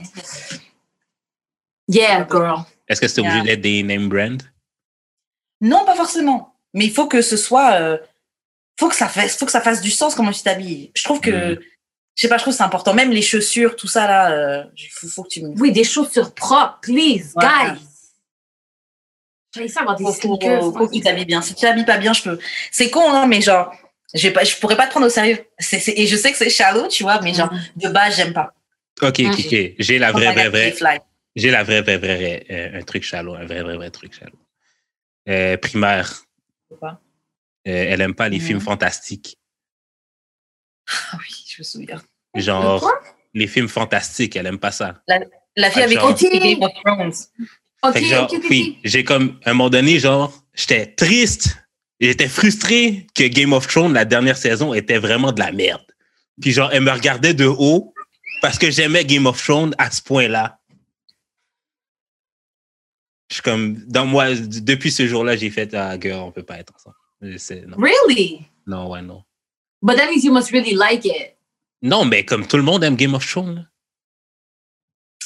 Yeah, 1.89 2.25
girl. 2.29 2.63
Est-ce 2.87 3.01
que 3.01 3.07
c'est 3.09 3.19
obligé 3.19 3.35
Yeah. 3.37 3.43
d'être 3.45 3.61
des 3.61 3.83
name 3.83 4.07
brands? 4.07 4.37
Non, 5.59 5.85
pas 5.85 5.95
forcément. 5.95 6.54
Mais 6.75 6.85
il 6.85 6.91
faut 6.93 7.07
que 7.07 7.21
ce 7.23 7.37
soit, 7.37 7.73
euh, 7.81 7.97
faut 8.79 8.89
que 8.89 8.95
ça 8.95 9.07
fasse, 9.07 9.35
faut 9.37 9.45
que 9.47 9.51
ça 9.51 9.61
fasse 9.61 9.81
du 9.81 9.89
sens 9.89 10.13
comment 10.13 10.31
tu 10.31 10.43
t'habilles. 10.43 10.91
Je 10.95 11.03
trouve 11.03 11.19
que, 11.21 11.53
Mhm. 11.53 11.59
je 12.15 12.21
sais 12.21 12.27
pas, 12.27 12.37
je 12.37 12.43
trouve 12.43 12.53
que 12.53 12.57
c'est 12.57 12.63
important. 12.63 12.93
Même 12.93 13.09
les 13.11 13.21
chaussures, 13.23 13.75
tout 13.75 13.87
ça 13.87 14.05
là, 14.07 14.31
euh, 14.31 14.63
il 14.77 14.89
faut, 14.91 15.07
faut 15.07 15.23
que 15.23 15.29
tu 15.29 15.41
me. 15.41 15.49
Oui, 15.59 15.71
des 15.71 15.83
chaussures 15.83 16.33
propres, 16.35 16.79
please, 16.81 17.33
Ouais. 17.35 17.45
guys. 17.45 17.79
J'ai 19.55 19.67
ça 19.69 19.81
avoir 19.81 19.95
des 19.95 20.03
Faut, 20.03 20.11
faut, 20.11 20.19
sneakers. 20.35 20.61
faut 20.73 20.87
que 20.87 20.93
tu 20.93 20.99
t'habilles 21.01 21.25
bien. 21.25 21.41
Si 21.41 21.55
tu 21.55 21.61
t'habilles 21.61 21.85
pas 21.85 21.97
bien, 21.97 22.11
je 22.11 22.21
peux. 22.23 22.37
C'est 22.71 22.89
con, 22.89 23.09
hein, 23.11 23.25
mais 23.27 23.41
genre, 23.41 23.73
Je 24.13 24.29
pas, 24.29 24.45
je 24.45 24.55
pourrais 24.57 24.77
pas 24.77 24.85
te 24.85 24.91
prendre 24.91 25.07
au 25.07 25.09
sérieux. 25.09 25.39
C'est, 25.59 25.79
c'est- 25.79 25.93
et 25.97 26.07
je 26.07 26.15
sais 26.15 26.31
que 26.31 26.37
c'est 26.37 26.49
shallow, 26.49 26.87
tu 26.87 27.03
vois, 27.03 27.19
mais 27.21 27.33
genre, 27.33 27.49
de 27.75 27.89
base, 27.89 28.15
j'aime 28.15 28.31
pas. 28.33 28.53
Ok, 29.01 29.19
ok, 29.19 29.39
ok. 29.45 29.55
J'ai 29.77 29.99
la 29.99 30.11
vraie, 30.13 30.31
vraie, 30.31 30.47
vraie. 30.49 31.01
J'ai 31.35 31.51
la 31.51 31.63
vraie, 31.63 31.81
vraie, 31.81 31.97
vraie, 31.97 32.15
vraie, 32.15 32.45
euh, 32.49 32.79
un 32.79 32.83
truc 32.83 33.03
shallow, 33.03 33.33
un 33.35 33.45
vrai, 33.45 33.61
vrai, 33.61 33.75
vrai 33.75 33.89
truc 33.91 34.13
shallow. 34.13 34.37
Euh, 35.27 35.57
primaire. 35.57 36.21
Euh, 36.71 36.87
elle 37.65 38.01
aime 38.01 38.13
pas 38.15 38.29
les 38.29 38.39
films 38.39 38.59
fantastiques. 38.61 39.37
Ah 40.87 41.17
oui, 41.19 41.43
je 41.47 41.59
me 41.59 41.63
souviens. 41.63 42.01
Genre, 42.35 42.91
les 43.33 43.47
films 43.47 43.67
fantastiques, 43.67 44.35
elle 44.35 44.45
aime 44.47 44.59
pas 44.59 44.71
ça. 44.71 45.01
La 45.07 45.69
fille 45.71 45.81
Ah, 45.81 45.85
avec 45.85 45.99
genre- 45.99 46.13
Game 46.15 46.61
of 46.63 46.71
Thrones. 46.83 47.13
Fait 47.93 48.01
que 48.01 48.07
genre, 48.07 48.31
oui, 48.49 48.79
j'ai 48.83 49.03
comme, 49.03 49.39
à 49.45 49.51
un 49.51 49.53
moment 49.53 49.69
donné, 49.69 49.99
genre, 49.99 50.33
j'étais 50.53 50.87
triste, 50.87 51.57
j'étais 51.99 52.27
frustré 52.27 53.05
que 53.15 53.23
Game 53.27 53.53
of 53.53 53.67
Thrones, 53.67 53.93
la 53.93 54.05
dernière 54.05 54.37
saison, 54.37 54.73
était 54.73 54.97
vraiment 54.97 55.31
de 55.31 55.39
la 55.39 55.51
merde. 55.51 55.85
Puis 56.41 56.51
genre, 56.51 56.69
elle 56.73 56.81
me 56.83 56.91
regardait 56.91 57.33
de 57.33 57.45
haut 57.45 57.93
parce 58.41 58.57
que 58.57 58.69
j'aimais 58.69 59.05
Game 59.05 59.25
of 59.27 59.41
Thrones 59.41 59.73
à 59.77 59.89
ce 59.91 60.01
point-là. 60.01 60.59
Je 63.29 63.35
suis 63.35 63.41
comme, 63.43 63.75
dans 63.87 64.05
moi, 64.05 64.27
depuis 64.35 64.91
ce 64.91 65.07
jour-là, 65.07 65.35
j'ai 65.35 65.49
fait, 65.49 65.73
ah, 65.73 65.99
girl, 65.99 66.19
on 66.21 66.31
peut 66.31 66.43
pas 66.43 66.59
être 66.59 66.73
ensemble. 66.75 66.95
Non, 67.67 67.77
Really? 67.77 68.41
non, 68.67 68.89
ouais, 68.91 69.01
non. 69.01 69.23
But 69.81 69.97
that 69.97 70.07
means 70.09 70.23
you 70.23 70.31
must 70.33 70.51
really 70.51 70.73
like 70.73 71.05
it. 71.05 71.35
Non, 71.81 72.05
mais 72.05 72.23
comme 72.23 72.45
tout 72.47 72.57
le 72.57 72.63
monde 72.63 72.83
aime 72.83 72.95
Game 72.95 73.13
of 73.15 73.25
Thrones. 73.25 73.67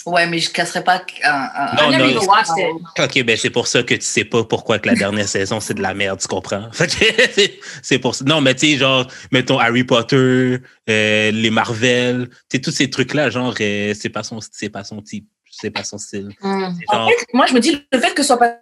Ouais, 0.06 0.28
mais 0.28 0.40
je 0.40 0.50
casserais 0.50 0.84
pas 0.84 1.04
un. 1.26 1.50
un- 1.56 1.76
Non, 1.76 1.90
I 1.90 1.92
never 1.92 2.04
non, 2.14 2.22
even 2.22 2.28
watched 2.30 2.58
it. 2.58 3.00
Ok, 3.00 3.24
ben 3.26 3.36
c'est 3.38 3.50
pour 3.50 3.68
ça 3.68 3.84
que 3.84 3.94
tu 3.96 4.02
sais 4.02 4.24
pas 4.24 4.44
pourquoi 4.46 4.80
que 4.80 4.88
la 4.88 4.96
dernière 4.96 5.28
saison 5.28 5.60
c'est 5.60 5.74
de 5.74 5.82
la 5.82 5.94
merde, 5.94 6.20
tu 6.22 6.28
comprends? 6.28 6.70
C'est- 7.84 8.00
pour 8.00 8.16
ça. 8.16 8.24
Non, 8.26 8.40
mais 8.40 8.56
tu 8.56 8.72
sais, 8.72 8.78
genre, 8.78 9.06
mettons 9.32 9.60
Harry 9.60 9.84
Potter, 9.84 10.58
euh, 10.90 11.32
les 11.32 11.50
Marvel, 11.50 12.30
tu 12.30 12.36
sais, 12.54 12.62
tous 12.62 12.72
ces 12.72 12.90
trucs-là, 12.90 13.30
genre, 13.30 13.54
euh, 13.60 13.94
c'est 13.94 14.10
pas 14.10 14.24
son, 14.24 14.40
c'est 14.52 14.70
pas 14.70 14.86
son 14.86 15.02
type, 15.02 15.28
c'est 15.60 15.72
pas 15.72 15.84
son 15.84 15.98
style. 15.98 16.30
Mm. 16.42 16.64
En 16.88 17.08
fait, 17.08 17.26
moi, 17.34 17.46
je 17.48 17.54
me 17.54 17.60
dis, 17.60 17.86
le 17.92 18.00
fait 18.00 18.14
que 18.14 18.22
ce 18.22 18.28
soit 18.28 18.38
pas 18.38 18.60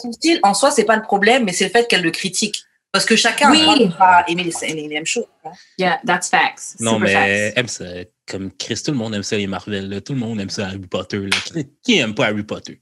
son 0.00 0.12
style, 0.12 0.40
en 0.42 0.54
soi, 0.54 0.70
c'est 0.70 0.84
pas 0.84 0.96
le 0.96 1.02
problème, 1.02 1.44
mais 1.44 1.52
c'est 1.52 1.64
le 1.64 1.70
fait 1.70 1.86
qu'elle 1.88 2.02
le 2.02 2.10
critique. 2.10 2.64
Parce 2.92 3.04
que 3.04 3.16
chacun 3.16 3.50
Oui. 3.50 3.58
a 3.60 3.60
le 3.60 3.66
droit 3.66 3.88
de 3.88 3.92
pas 3.98 4.24
aimer 4.28 4.44
les, 4.44 4.52
les, 4.68 4.74
les 4.82 4.88
mêmes 4.88 5.06
choses. 5.06 5.26
hein. 5.44 5.50
Yeah, 5.78 6.00
that's 6.06 6.28
facts. 6.28 6.76
non, 6.78 6.92
Super 6.94 7.00
mais 7.08 7.48
facts. 7.50 7.58
aime 7.58 7.68
ça. 7.68 7.84
Comme 8.26 8.52
Chris, 8.52 8.80
tout 8.84 8.92
le 8.92 8.96
monde 8.96 9.14
aime 9.16 9.22
ça, 9.24 9.36
les 9.36 9.46
Marvel, 9.48 9.88
là. 9.88 10.00
tout 10.00 10.12
le 10.14 10.18
monde 10.20 10.40
aime 10.40 10.48
ça, 10.50 10.66
Harry 10.66 10.78
Potter. 10.78 11.18
Là. 11.18 11.36
Qui, 11.44 11.68
qui 11.82 11.98
aime 11.98 12.14
pas 12.14 12.26
Harry 12.26 12.44
Potter? 12.44 12.80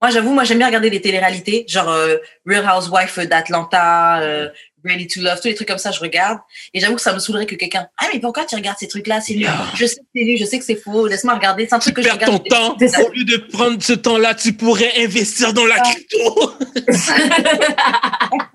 Moi, 0.00 0.10
j'avoue, 0.12 0.32
moi, 0.32 0.44
j'aime 0.44 0.58
bien 0.58 0.68
regarder 0.68 0.90
les 0.90 1.00
téléréalités, 1.00 1.64
genre 1.68 1.88
euh, 1.88 2.18
Real 2.46 2.64
Housewife 2.64 3.18
d'Atlanta, 3.18 4.20
euh, 4.20 4.48
Ready 4.84 5.06
to 5.08 5.20
Love, 5.20 5.40
tous 5.40 5.48
les 5.48 5.54
trucs 5.54 5.66
comme 5.68 5.78
ça, 5.78 5.90
je 5.90 5.98
regarde. 6.00 6.38
Et 6.72 6.80
j'avoue 6.80 6.94
que 6.94 7.00
ça 7.00 7.12
me 7.12 7.18
saoulerait 7.18 7.46
que 7.46 7.56
quelqu'un, 7.56 7.88
ah, 7.98 8.06
mais 8.12 8.20
pourquoi 8.20 8.44
tu 8.44 8.54
regardes 8.54 8.78
ces 8.78 8.86
trucs-là? 8.88 9.20
C'est. 9.20 9.34
Yeah. 9.34 9.66
Je 9.74 9.86
sais 9.86 9.96
que 9.96 10.06
c'est 10.14 10.22
nul, 10.24 10.38
je 10.38 10.44
sais 10.44 10.58
que 10.58 10.64
c'est 10.64 10.76
faux, 10.76 11.06
laisse-moi 11.06 11.34
regarder. 11.34 11.66
C'est 11.68 11.74
un 11.74 11.78
Tu 11.80 11.92
truc 11.92 11.96
que 11.96 12.02
je 12.02 12.08
perds 12.16 12.18
ton 12.28 12.38
regarde. 12.38 12.78
temps. 12.78 12.86
Ça. 12.88 13.02
Au 13.02 13.10
lieu 13.12 13.24
de 13.24 13.36
prendre 13.52 13.82
ce 13.82 13.92
temps-là, 13.92 14.34
tu 14.34 14.52
pourrais 14.52 14.92
investir 15.02 15.52
dans 15.52 15.66
la 15.66 15.76
Ah. 15.78 15.82
crypto. 15.90 16.52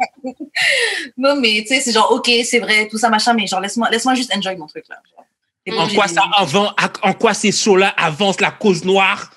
Non, 1.17 1.35
mais 1.39 1.63
tu 1.67 1.75
sais, 1.75 1.81
c'est 1.81 1.91
genre, 1.91 2.11
ok, 2.11 2.29
c'est 2.45 2.59
vrai, 2.59 2.87
tout 2.87 2.97
ça, 2.97 3.09
machin, 3.09 3.33
mais 3.33 3.47
genre, 3.47 3.59
laisse-moi 3.59 3.89
laisse-moi 3.89 4.15
juste 4.15 4.33
enjoy 4.35 4.55
mon 4.55 4.67
truc, 4.67 4.85
là. 4.89 4.97
Genre, 5.11 5.25
T'es 5.65 5.71
pas 5.71 5.77
En 5.83 5.87
quoi 5.87 6.07
ça 6.07 6.23
avant, 6.35 6.73
en 7.03 7.13
quoi 7.13 7.33
ces 7.33 7.51
shows-là 7.51 7.93
avancent 7.97 8.41
la 8.41 8.51
cause 8.51 8.83
noire? 8.83 9.31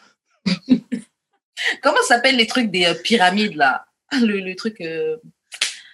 Comment 1.82 2.02
s'appellent 2.06 2.36
les 2.36 2.46
trucs 2.46 2.70
des 2.70 2.84
euh, 2.84 2.94
pyramides, 2.94 3.54
là? 3.56 3.84
Le, 4.12 4.40
le 4.40 4.54
truc. 4.54 4.80
euh, 4.80 5.16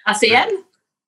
ACN? 0.04 0.48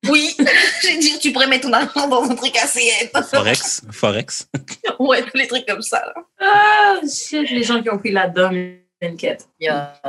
Oui, 0.08 0.36
j'ai 0.82 0.98
dit, 0.98 1.18
tu 1.18 1.32
pourrais 1.32 1.46
mettre 1.46 1.66
ton 1.66 1.72
argent 1.72 2.08
dans 2.08 2.22
un 2.22 2.34
truc 2.34 2.56
ACN. 2.56 3.22
Forex, 3.22 3.82
Forex. 3.90 4.48
ouais, 4.98 5.22
tous 5.22 5.36
les 5.36 5.46
trucs 5.46 5.66
comme 5.66 5.82
ça. 5.82 6.04
Là. 6.06 6.14
Ah, 6.40 7.00
shit, 7.06 7.50
les 7.50 7.62
gens 7.62 7.82
qui 7.82 7.90
ont 7.90 7.98
pris. 7.98 8.12
Yeah. 9.60 10.00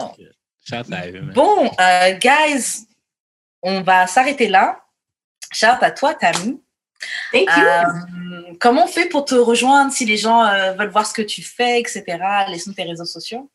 Shout 0.67 0.91
à 0.91 1.07
eux, 1.07 1.21
man. 1.21 1.33
Bon, 1.33 1.71
euh, 1.79 2.11
guys, 2.13 2.87
on 3.61 3.81
va 3.81 4.07
s'arrêter 4.07 4.47
là. 4.47 4.79
Shout 5.51 5.81
à 5.81 5.91
toi, 5.91 6.13
Tammy. 6.15 6.61
Thank 7.31 7.49
you. 7.55 7.63
Euh, 7.63 8.53
comment 8.59 8.85
on 8.85 8.87
fait 8.87 9.09
pour 9.09 9.25
te 9.25 9.35
rejoindre 9.35 9.91
si 9.91 10.05
les 10.05 10.17
gens 10.17 10.43
euh, 10.45 10.73
veulent 10.73 10.89
voir 10.89 11.05
ce 11.05 11.13
que 11.13 11.21
tu 11.21 11.43
fais, 11.43 11.79
etc. 11.79 12.03
Laisse-nous 12.47 12.73
tes 12.73 12.83
réseaux 12.83 13.05
sociaux. 13.05 13.49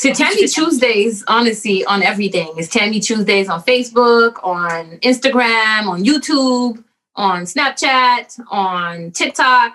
C'est 0.00 0.12
Tammy 0.12 0.44
Tuesdays, 0.46 1.24
honestly, 1.26 1.84
on 1.88 2.00
everything. 2.02 2.46
It's 2.56 2.68
Tammy 2.68 3.00
Tuesdays 3.00 3.48
on 3.50 3.58
Facebook, 3.58 4.38
on 4.44 4.96
Instagram, 5.02 5.88
on 5.88 5.96
YouTube, 5.96 6.78
on 7.16 7.44
Snapchat, 7.44 8.38
on 8.52 9.10
TikTok. 9.10 9.72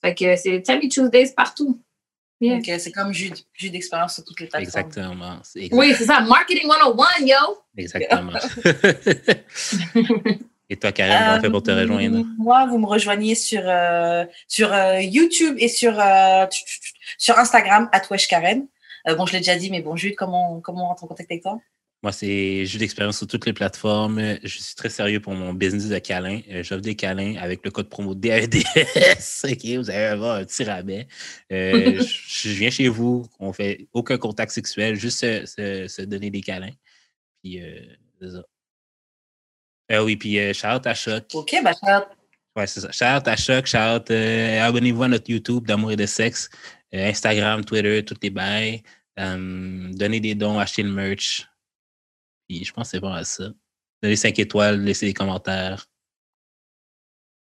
Fait 0.00 0.14
que 0.14 0.36
c'est 0.36 0.62
Tammy 0.62 0.88
Tuesdays 0.88 1.34
partout. 1.36 1.78
Yeah. 2.40 2.78
C'est 2.78 2.92
comme 2.92 3.12
jus, 3.12 3.30
jus 3.52 3.68
d'expérience 3.68 4.14
sur 4.14 4.24
toutes 4.24 4.40
les 4.40 4.46
plateformes. 4.46 4.86
Exactement. 4.86 5.36
exact- 5.54 5.74
Oui, 5.78 5.94
c'est 5.98 6.06
ça. 6.06 6.20
Marketing 6.22 6.66
101, 6.70 7.26
yo. 7.26 7.36
Exactement. 7.76 8.32
Et 10.70 10.76
toi, 10.76 10.92
Karen, 10.92 11.18
comment 11.18 11.36
on 11.36 11.40
fait 11.42 11.50
pour 11.50 11.62
te 11.62 11.70
Euh, 11.70 11.80
rejoindre? 11.82 12.24
Moi, 12.38 12.66
vous 12.70 12.78
me 12.78 12.86
rejoignez 12.86 13.34
sur, 13.34 13.60
euh, 13.64 14.24
sur 14.46 14.72
euh, 14.72 15.00
YouTube 15.02 15.56
et 15.58 15.68
sur, 15.68 15.92
euh, 16.00 16.46
sur 17.18 17.38
Instagram, 17.38 17.90
Karen. 18.30 18.66
Euh, 19.06 19.14
bon, 19.14 19.26
je 19.26 19.32
l'ai 19.34 19.38
déjà 19.38 19.56
dit, 19.56 19.70
mais 19.70 19.82
bon, 19.82 19.94
Jude, 19.96 20.14
comment, 20.16 20.60
comment 20.60 20.84
on 20.84 20.88
rentre 20.88 21.04
en 21.04 21.06
contact 21.06 21.30
avec 21.30 21.42
toi? 21.42 21.60
Moi, 22.02 22.12
c'est 22.12 22.64
jeu 22.64 22.78
d'expérience 22.78 23.18
sur 23.18 23.26
toutes 23.26 23.44
les 23.44 23.52
plateformes. 23.52 24.38
Je 24.44 24.58
suis 24.62 24.74
très 24.76 24.88
sérieux 24.88 25.18
pour 25.20 25.34
mon 25.34 25.52
business 25.52 25.88
de 25.88 25.98
câlin. 25.98 26.40
Euh, 26.48 26.62
J'offre 26.62 26.80
des 26.80 26.94
câlins 26.94 27.34
avec 27.40 27.64
le 27.64 27.72
code 27.72 27.88
promo 27.88 28.14
DAEDS. 28.14 28.62
OK, 29.44 29.64
vous 29.78 29.90
allez 29.90 30.04
avoir 30.04 30.36
un 30.36 30.44
petit 30.44 30.62
rabais. 30.62 31.08
Euh, 31.50 32.00
je, 32.00 32.48
je 32.50 32.50
viens 32.50 32.70
chez 32.70 32.86
vous. 32.88 33.26
On 33.40 33.52
fait 33.52 33.88
aucun 33.92 34.16
contact 34.16 34.52
sexuel, 34.52 34.94
juste 34.94 35.18
se, 35.18 35.44
se- 35.46 35.88
se 35.88 36.02
donner 36.02 36.30
des 36.30 36.40
câlins. 36.40 36.70
Puis, 37.42 37.60
euh, 37.60 37.80
c'est 38.20 38.30
ça. 38.30 38.42
Euh, 39.90 40.04
oui, 40.04 40.16
puis 40.16 40.38
euh, 40.38 40.52
shout 40.52 40.66
à 40.86 40.94
Choc. 40.94 41.24
Ok, 41.34 41.56
bah, 41.64 41.72
shout- 41.72 42.06
Ouais, 42.56 42.66
c'est 42.66 42.80
ça. 42.80 42.90
Shout 42.92 43.26
à 43.28 43.36
Choc, 43.36 43.66
shout. 43.66 44.10
euh, 44.10 44.60
Abonnez-vous 44.62 45.02
à 45.04 45.08
notre 45.08 45.30
YouTube 45.30 45.66
d'amour 45.66 45.92
et 45.92 45.96
de 45.96 46.06
sexe, 46.06 46.50
Instagram, 46.92 47.64
Twitter, 47.64 48.04
toutes 48.04 48.22
les 48.22 48.30
bails. 48.30 48.82
Euh, 49.18 49.88
donnez 49.92 50.20
des 50.20 50.34
dons, 50.34 50.58
achetez 50.58 50.82
le 50.82 50.90
merch. 50.90 51.46
Puis 52.48 52.64
je 52.64 52.72
pense 52.72 52.88
que 52.88 52.90
c'est 52.92 53.00
bon 53.00 53.12
à 53.12 53.24
ça. 53.24 53.50
Donnez 54.02 54.16
5 54.16 54.38
étoiles, 54.38 54.80
laissez 54.82 55.06
des 55.06 55.14
commentaires. 55.14 55.86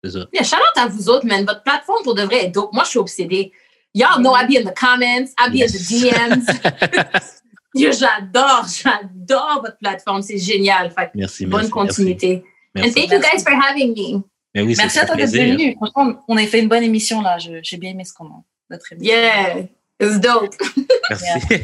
C'est 0.04 0.12
ça. 0.12 0.28
Yeah, 0.34 0.44
shout 0.44 0.56
out 0.56 0.78
à 0.78 0.88
vous 0.88 1.10
autres, 1.10 1.26
man. 1.26 1.46
Votre 1.46 1.64
plateforme 1.64 2.04
pour 2.04 2.16
de 2.16 2.24
vrai 2.24 2.46
est 2.46 2.50
dope. 2.50 2.74
Moi, 2.74 2.84
je 2.84 2.90
suis 2.92 3.00
obsédée. 3.00 3.52
Y'all 3.94 4.20
know 4.20 4.36
I 4.36 4.46
be 4.46 4.58
in 4.58 4.70
the 4.70 4.76
comments, 4.76 5.34
I 5.40 5.50
be 5.50 5.62
in 5.62 5.68
the 5.68 5.82
DMs. 5.88 6.46
J'adore, 7.76 8.66
j'adore 8.68 9.62
votre 9.62 9.78
plateforme. 9.78 10.22
C'est 10.22 10.38
génial. 10.38 10.92
Fait 10.92 11.12
merci, 11.14 11.46
bonne 11.46 11.62
merci, 11.62 11.72
continuité. 11.72 12.44
Merci. 12.74 12.90
And 12.90 12.94
thank 12.94 13.12
you 13.12 13.20
guys 13.20 13.44
for 13.44 13.54
having 13.54 13.94
me. 13.94 14.24
Mais 14.54 14.62
oui, 14.62 14.76
Merci 14.78 15.00
à 15.00 15.06
toi 15.06 15.16
d'être 15.16 15.32
venu. 15.32 15.76
Franchement, 15.76 16.24
on 16.28 16.38
a 16.38 16.46
fait 16.48 16.62
une 16.62 16.70
bonne 16.70 16.84
émission 16.84 17.22
là. 17.22 17.38
J'ai 17.38 17.78
bien 17.78 17.92
aimé 17.92 18.06
ce 18.06 18.14
qu'on 18.14 18.28
a. 18.28 18.44
Notre 18.70 18.94
émission. 18.94 19.14
Yeah, 19.14 19.68
it's 20.00 20.20
dope. 20.20 20.56
Merci. 21.10 21.62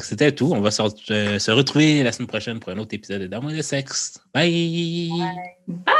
C'était 0.00 0.32
tout. 0.32 0.52
On 0.52 0.60
va 0.60 0.70
se, 0.70 0.82
euh, 1.12 1.38
se 1.38 1.50
retrouver 1.50 2.02
la 2.02 2.12
semaine 2.12 2.28
prochaine 2.28 2.60
pour 2.60 2.72
un 2.72 2.78
autre 2.78 2.94
épisode 2.94 3.22
d'Amour 3.22 3.52
et 3.52 3.56
de 3.56 3.62
sexe. 3.62 4.18
Bye. 4.34 5.10
Ouais. 5.12 5.56
Bye. 5.68 5.94